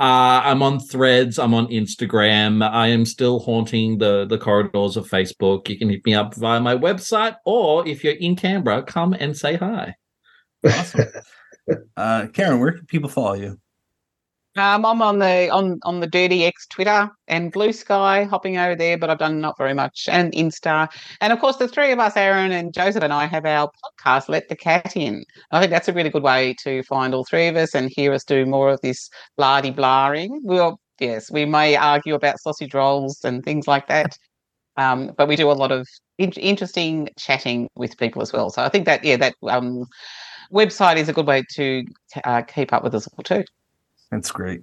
Uh, 0.00 0.40
I'm 0.44 0.62
on 0.62 0.80
Threads. 0.80 1.38
I'm 1.38 1.52
on 1.52 1.66
Instagram. 1.66 2.66
I 2.66 2.86
am 2.86 3.04
still 3.04 3.40
haunting 3.40 3.98
the 3.98 4.24
the 4.24 4.38
corridors 4.38 4.96
of 4.96 5.08
Facebook. 5.08 5.68
You 5.68 5.78
can 5.78 5.90
hit 5.90 6.04
me 6.06 6.14
up 6.14 6.34
via 6.34 6.60
my 6.60 6.76
website, 6.76 7.36
or 7.44 7.86
if 7.86 8.02
you're 8.02 8.14
in 8.14 8.36
Canberra, 8.36 8.82
come 8.82 9.12
and 9.12 9.36
say 9.36 9.56
hi. 9.56 9.94
Awesome. 10.66 11.04
uh, 11.96 12.26
Kaaron, 12.32 12.58
where 12.60 12.72
can 12.72 12.86
people 12.86 13.10
follow 13.10 13.34
you? 13.34 13.58
Um, 14.58 14.84
I'm 14.84 15.02
on 15.02 15.20
the 15.20 15.48
on 15.50 15.78
on 15.84 16.00
the 16.00 16.06
Dirty 16.06 16.44
X 16.44 16.66
Twitter 16.66 17.08
and 17.28 17.52
Blue 17.52 17.72
Sky, 17.72 18.24
hopping 18.24 18.56
over 18.58 18.74
there, 18.74 18.98
but 18.98 19.08
I've 19.08 19.18
done 19.18 19.40
not 19.40 19.56
very 19.56 19.72
much, 19.72 20.08
and 20.10 20.32
Insta, 20.32 20.88
and 21.20 21.32
of 21.32 21.38
course 21.38 21.56
the 21.56 21.68
three 21.68 21.92
of 21.92 22.00
us, 22.00 22.16
Aaron 22.16 22.50
and 22.50 22.74
Joseph 22.74 23.04
and 23.04 23.12
I, 23.12 23.26
have 23.26 23.46
our 23.46 23.70
podcast, 23.84 24.28
Let 24.28 24.48
the 24.48 24.56
Cat 24.56 24.96
In. 24.96 25.24
I 25.52 25.60
think 25.60 25.70
that's 25.70 25.88
a 25.88 25.92
really 25.92 26.10
good 26.10 26.24
way 26.24 26.56
to 26.64 26.82
find 26.82 27.14
all 27.14 27.24
three 27.24 27.46
of 27.46 27.56
us 27.56 27.74
and 27.74 27.90
hear 27.94 28.12
us 28.12 28.24
do 28.24 28.46
more 28.46 28.70
of 28.70 28.80
this 28.80 29.08
blah 29.36 29.60
blaring. 29.60 30.40
We'll 30.42 30.80
yes, 30.98 31.30
we 31.30 31.44
may 31.44 31.76
argue 31.76 32.14
about 32.14 32.40
sausage 32.40 32.74
rolls 32.74 33.24
and 33.24 33.44
things 33.44 33.68
like 33.68 33.86
that, 33.86 34.18
um, 34.76 35.12
but 35.16 35.28
we 35.28 35.36
do 35.36 35.50
a 35.50 35.52
lot 35.52 35.70
of 35.72 35.86
in- 36.18 36.32
interesting 36.32 37.10
chatting 37.18 37.68
with 37.76 37.96
people 37.98 38.22
as 38.22 38.32
well. 38.32 38.50
So 38.50 38.62
I 38.62 38.68
think 38.68 38.86
that 38.86 39.04
yeah, 39.04 39.18
that 39.18 39.34
um, 39.48 39.84
website 40.52 40.96
is 40.96 41.08
a 41.08 41.12
good 41.12 41.26
way 41.26 41.44
to 41.54 41.84
uh, 42.24 42.42
keep 42.42 42.72
up 42.72 42.82
with 42.82 42.94
us 42.94 43.06
all 43.08 43.22
too. 43.22 43.44
That's 44.10 44.30
great. 44.30 44.62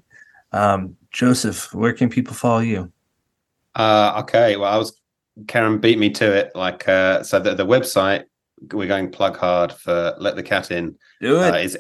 Um, 0.52 0.96
Joseph, 1.12 1.74
where 1.74 1.94
can 1.94 2.10
people 2.10 2.34
follow 2.34 2.60
you? 2.60 2.92
Uh, 3.76 4.22
okay. 4.24 4.56
Well, 4.56 4.72
I 4.72 4.78
was 4.78 5.00
Kaaron 5.48 5.80
beat 5.80 6.00
me 6.00 6.10
to 6.12 6.34
it. 6.34 6.52
Like, 6.56 6.88
uh, 6.88 7.24
so 7.24 7.40
the, 7.40 7.56
the 7.56 7.66
website 7.66 8.24
we're 8.72 8.88
going 8.88 9.12
plug 9.12 9.38
hard 9.38 9.74
for 9.74 10.16
Let 10.18 10.36
the 10.36 10.44
Cat 10.44 10.72
In 10.72 10.96
Do 11.22 11.42
it. 11.42 11.54
uh, 11.54 11.58
is 11.58 11.78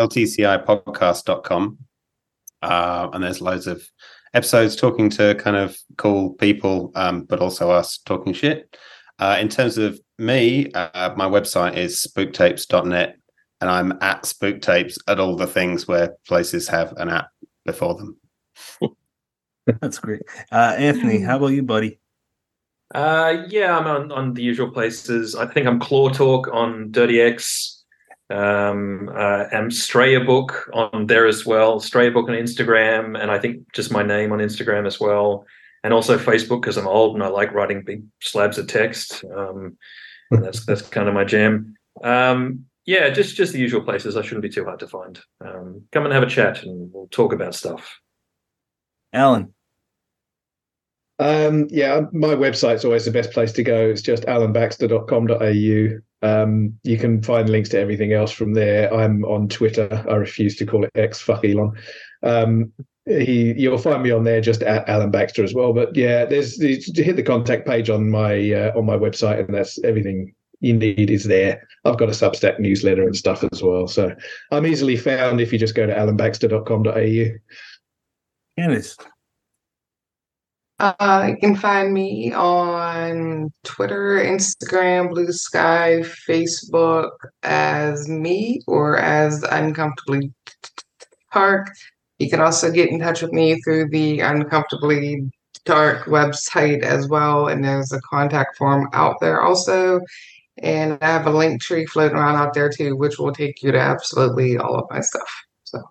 ltcipodcast.com. 0.00 1.78
Uh, 2.62 3.08
and 3.12 3.22
there's 3.22 3.40
loads 3.40 3.66
of 3.66 3.82
episodes 4.34 4.76
talking 4.76 5.08
to 5.10 5.34
kind 5.36 5.56
of 5.56 5.78
cool 5.96 6.34
people, 6.34 6.90
um, 6.94 7.22
but 7.22 7.40
also 7.40 7.70
us 7.70 7.98
talking 7.98 8.32
shit. 8.32 8.76
Uh, 9.18 9.38
in 9.40 9.48
terms 9.48 9.78
of 9.78 10.00
me, 10.18 10.70
uh, 10.72 11.14
my 11.16 11.26
website 11.26 11.76
is 11.76 12.06
spooktapes.net, 12.06 13.16
and 13.60 13.70
I'm 13.70 13.92
at 14.00 14.22
spooktapes 14.22 14.98
at 15.08 15.20
all 15.20 15.36
the 15.36 15.46
things 15.46 15.88
where 15.88 16.16
places 16.26 16.68
have 16.68 16.92
an 16.96 17.08
app 17.08 17.30
before 17.64 17.94
them. 17.94 18.16
That's 19.80 19.98
great. 19.98 20.22
Uh, 20.52 20.74
Anthony, 20.78 21.20
how 21.20 21.36
about 21.36 21.48
you, 21.48 21.62
buddy? 21.62 21.98
Uh, 22.94 23.44
yeah, 23.48 23.76
I'm 23.76 23.86
on, 23.86 24.12
on 24.12 24.34
the 24.34 24.42
usual 24.42 24.70
places. 24.70 25.34
I 25.34 25.46
think 25.46 25.66
I'm 25.66 25.80
Claw 25.80 26.10
Talk 26.10 26.48
on 26.52 26.92
Dirty 26.92 27.20
X. 27.20 27.84
Um, 28.28 29.08
uh, 29.08 29.44
am 29.52 29.70
Straya 29.70 30.24
Book 30.24 30.70
on 30.72 31.06
there 31.06 31.26
as 31.26 31.46
well. 31.46 31.80
Straya 31.80 32.12
Book 32.12 32.28
on 32.28 32.34
Instagram, 32.34 33.20
and 33.20 33.30
I 33.30 33.38
think 33.38 33.72
just 33.72 33.92
my 33.92 34.02
name 34.02 34.32
on 34.32 34.38
Instagram 34.38 34.86
as 34.86 35.00
well, 35.00 35.46
and 35.84 35.92
also 35.92 36.18
Facebook 36.18 36.62
because 36.62 36.76
I'm 36.76 36.88
old 36.88 37.14
and 37.14 37.22
I 37.22 37.28
like 37.28 37.52
writing 37.52 37.82
big 37.82 38.02
slabs 38.20 38.58
of 38.58 38.66
text. 38.66 39.24
Um, 39.36 39.76
that's 40.30 40.64
that's 40.66 40.82
kind 40.82 41.08
of 41.08 41.14
my 41.14 41.24
jam. 41.24 41.76
Um, 42.02 42.65
yeah, 42.86 43.10
just 43.10 43.36
just 43.36 43.52
the 43.52 43.58
usual 43.58 43.82
places. 43.82 44.16
I 44.16 44.22
shouldn't 44.22 44.42
be 44.42 44.48
too 44.48 44.64
hard 44.64 44.80
to 44.80 44.86
find. 44.86 45.20
Um, 45.44 45.82
come 45.92 46.04
and 46.04 46.14
have 46.14 46.22
a 46.22 46.28
chat, 46.28 46.62
and 46.62 46.90
we'll 46.92 47.08
talk 47.08 47.32
about 47.32 47.54
stuff. 47.54 47.98
Alan. 49.12 49.52
Um, 51.18 51.66
yeah, 51.70 52.02
my 52.12 52.34
website's 52.34 52.84
always 52.84 53.06
the 53.06 53.10
best 53.10 53.32
place 53.32 53.50
to 53.52 53.62
go. 53.62 53.88
It's 53.88 54.02
just 54.02 54.24
alanbaxter.com.au. 54.24 56.00
Um, 56.22 56.78
you 56.82 56.98
can 56.98 57.22
find 57.22 57.48
links 57.48 57.70
to 57.70 57.80
everything 57.80 58.12
else 58.12 58.30
from 58.30 58.52
there. 58.54 58.92
I'm 58.92 59.24
on 59.24 59.48
Twitter. 59.48 60.04
I 60.08 60.14
refuse 60.14 60.56
to 60.56 60.66
call 60.66 60.84
it 60.84 60.90
X. 60.94 61.20
Fuck 61.20 61.44
Elon. 61.44 61.72
Um, 62.22 62.72
he, 63.06 63.54
you'll 63.56 63.78
find 63.78 64.02
me 64.02 64.10
on 64.10 64.24
there 64.24 64.40
just 64.40 64.62
at 64.62 64.88
Alan 64.88 65.10
Baxter 65.10 65.42
as 65.42 65.54
well. 65.54 65.72
But 65.72 65.96
yeah, 65.96 66.24
there's 66.24 66.58
you 66.58 66.78
hit 67.02 67.16
the 67.16 67.22
contact 67.22 67.66
page 67.66 67.88
on 67.88 68.10
my 68.10 68.52
uh, 68.52 68.72
on 68.76 68.84
my 68.84 68.96
website, 68.96 69.44
and 69.44 69.54
that's 69.54 69.82
everything 69.84 70.34
you 70.60 70.74
need 70.74 71.10
is 71.10 71.24
there. 71.24 71.66
I've 71.84 71.98
got 71.98 72.08
a 72.08 72.12
Substack 72.12 72.58
newsletter 72.58 73.02
and 73.02 73.16
stuff 73.16 73.44
as 73.52 73.62
well. 73.62 73.86
So 73.86 74.14
I'm 74.50 74.66
easily 74.66 74.96
found 74.96 75.40
if 75.40 75.52
you 75.52 75.58
just 75.58 75.74
go 75.74 75.86
to 75.86 75.94
alanbaxter.com.au. 75.94 77.38
Candice. 78.58 78.96
Uh, 80.78 81.28
you 81.30 81.36
can 81.38 81.56
find 81.56 81.94
me 81.94 82.32
on 82.34 83.50
Twitter, 83.64 84.22
Instagram, 84.22 85.08
Blue 85.08 85.32
Sky, 85.32 86.02
Facebook 86.28 87.12
as 87.42 88.08
me 88.08 88.60
or 88.66 88.98
as 88.98 89.42
Uncomfortably 89.42 90.32
Dark. 91.32 91.68
You 92.18 92.28
can 92.28 92.40
also 92.40 92.70
get 92.70 92.90
in 92.90 93.00
touch 93.00 93.22
with 93.22 93.32
me 93.32 93.58
through 93.62 93.88
the 93.88 94.20
Uncomfortably 94.20 95.30
Dark 95.64 96.04
website 96.06 96.82
as 96.82 97.08
well. 97.08 97.48
And 97.48 97.64
there's 97.64 97.92
a 97.92 98.00
contact 98.10 98.58
form 98.58 98.88
out 98.92 99.16
there 99.20 99.40
also. 99.40 100.00
And 100.62 100.98
I 101.02 101.06
have 101.06 101.26
a 101.26 101.30
link 101.30 101.60
tree 101.60 101.86
floating 101.86 102.16
around 102.16 102.36
out 102.36 102.54
there 102.54 102.70
too, 102.70 102.96
which 102.96 103.18
will 103.18 103.32
take 103.32 103.62
you 103.62 103.72
to 103.72 103.78
absolutely 103.78 104.56
all 104.56 104.76
of 104.78 104.86
my 104.90 105.00
stuff. 105.00 105.30
So, 105.64 105.82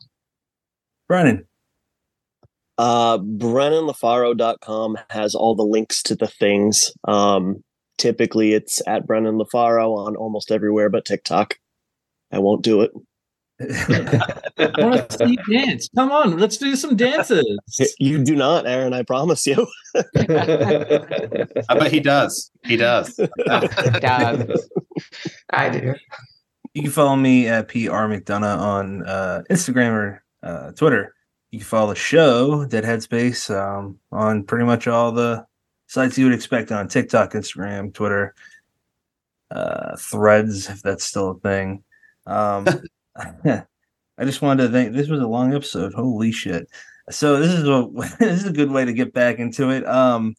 Brennan. 1.08 1.46
Uh, 2.78 3.20
BrennanLaFaro.com 3.20 4.98
has 5.10 5.34
all 5.34 5.56
the 5.56 5.64
links 5.64 6.04
to 6.04 6.16
the 6.16 6.28
things. 6.28 6.92
Um, 7.08 7.64
typically, 7.98 8.54
it's 8.54 8.82
at 8.86 9.08
Brennan 9.08 9.38
LaFaro 9.38 9.96
on 9.96 10.16
almost 10.16 10.52
everywhere 10.52 10.90
but 10.90 11.06
TikTok. 11.06 11.58
I 12.32 12.40
won't 12.40 12.64
do 12.64 12.82
it. 12.82 12.92
I 13.60 14.72
want 14.78 15.10
to 15.10 15.18
see 15.18 15.38
you 15.48 15.60
dance. 15.60 15.90
Come 15.96 16.12
on, 16.12 16.38
let's 16.38 16.58
do 16.58 16.76
some 16.76 16.96
dances. 16.96 17.46
You 18.00 18.24
do 18.24 18.36
not, 18.36 18.68
Aaron. 18.68 18.94
I 18.94 19.04
promise 19.04 19.48
you. 19.48 19.68
I 19.96 21.46
bet 21.70 21.92
he 21.92 22.00
does. 22.00 22.52
He 22.64 22.78
does. 22.78 23.16
does. 23.46 24.70
I 25.52 25.70
do. 25.70 25.96
You 26.74 26.84
can 26.84 26.92
follow 26.92 27.16
me 27.16 27.48
at 27.48 27.68
P 27.68 27.88
R 27.88 28.08
McDonough 28.08 28.60
on 28.60 29.04
uh, 29.06 29.44
Instagram 29.50 29.92
or 29.92 30.24
uh, 30.44 30.72
Twitter. 30.72 31.16
You 31.52 31.60
can 31.60 31.66
follow 31.66 31.90
the 31.90 31.96
show 31.96 32.66
Dead 32.66 32.84
Headspace 32.84 33.54
um, 33.56 34.00
on 34.12 34.44
pretty 34.44 34.66
much 34.66 34.88
all 34.88 35.12
the 35.12 35.46
sites 35.88 36.18
you 36.18 36.26
would 36.26 36.34
expect 36.34 36.72
on 36.72 36.88
TikTok, 36.88 37.34
Instagram, 37.34 37.94
Twitter, 37.94 38.36
uh, 39.52 39.96
Threads, 39.98 40.70
if 40.70 40.82
that's 40.82 41.06
still 41.06 41.32
a 41.32 41.40
thing. 41.40 41.84
Um, 42.26 42.66
I 44.18 44.24
just 44.24 44.42
wanted 44.42 44.68
to 44.68 44.70
thank. 44.70 44.94
This 44.94 45.10
was 45.10 45.22
a 45.22 45.28
long 45.28 45.54
episode. 45.54 45.94
Holy 45.94 46.32
shit! 46.32 46.68
So 47.10 47.40
this 47.40 47.52
is 47.52 47.68
a 47.68 47.88
this 48.20 48.42
is 48.42 48.48
a 48.48 48.54
good 48.54 48.72
way 48.72 48.86
to 48.86 48.94
get 48.94 49.14
back 49.14 49.40
into 49.40 49.70
it. 49.70 49.88
Um, 49.88 50.36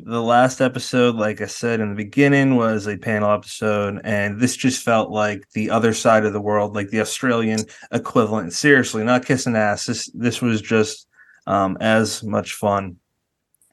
the 0.00 0.22
last 0.22 0.60
episode, 0.60 1.14
like 1.14 1.40
I 1.40 1.46
said 1.46 1.80
in 1.80 1.90
the 1.90 1.94
beginning, 1.94 2.56
was 2.56 2.86
a 2.86 2.96
panel 2.96 3.30
episode, 3.30 4.00
and 4.04 4.40
this 4.40 4.56
just 4.56 4.82
felt 4.82 5.10
like 5.10 5.48
the 5.54 5.70
other 5.70 5.94
side 5.94 6.24
of 6.24 6.32
the 6.32 6.40
world, 6.40 6.74
like 6.74 6.90
the 6.90 7.00
Australian 7.00 7.60
equivalent. 7.92 8.52
Seriously, 8.52 9.04
not 9.04 9.24
kissing 9.24 9.56
ass. 9.56 9.86
This 9.86 10.10
this 10.12 10.42
was 10.42 10.60
just 10.60 11.06
um, 11.46 11.76
as 11.80 12.22
much 12.22 12.54
fun. 12.54 12.96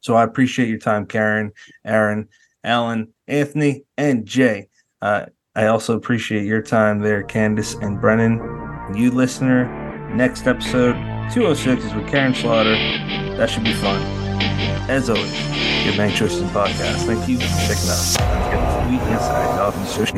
So 0.02 0.16
I 0.16 0.24
appreciate 0.24 0.70
your 0.70 0.80
time, 0.80 1.06
Kaaron, 1.06 1.52
Aaron, 1.86 2.28
Alan, 2.64 3.14
Anthony, 3.28 3.84
and 3.98 4.26
Jay. 4.26 4.70
Uh, 5.02 5.28
I 5.54 5.66
also 5.66 5.98
appreciate 5.98 6.46
your 6.46 6.62
time 6.62 7.00
there, 7.00 7.24
Candace 7.24 7.74
and 7.74 8.00
Brennan. 8.00 8.38
You, 8.96 9.12
listener, 9.12 9.66
next 10.16 10.48
episode 10.48 10.94
206 11.34 11.84
is 11.84 11.94
with 11.94 12.08
Karin 12.08 12.34
Slaughter. 12.34 12.72
That 13.36 13.50
should 13.50 13.66
be 13.66 13.74
fun. 13.74 14.02
As 14.90 15.10
always, 15.10 15.30
your 15.84 15.98
Bank 15.98 16.16
Choices 16.16 16.44
Podcast. 16.52 17.06
Thank 17.06 17.28
you 17.28 17.36
for 17.36 17.44
checking 17.68 17.90
out. 17.90 18.00
Let's 18.00 18.16
get 18.18 18.62
this 18.62 18.92
week 18.92 19.02
inside 19.12 19.58
Dolphins 19.58 19.90
Social 19.90 20.16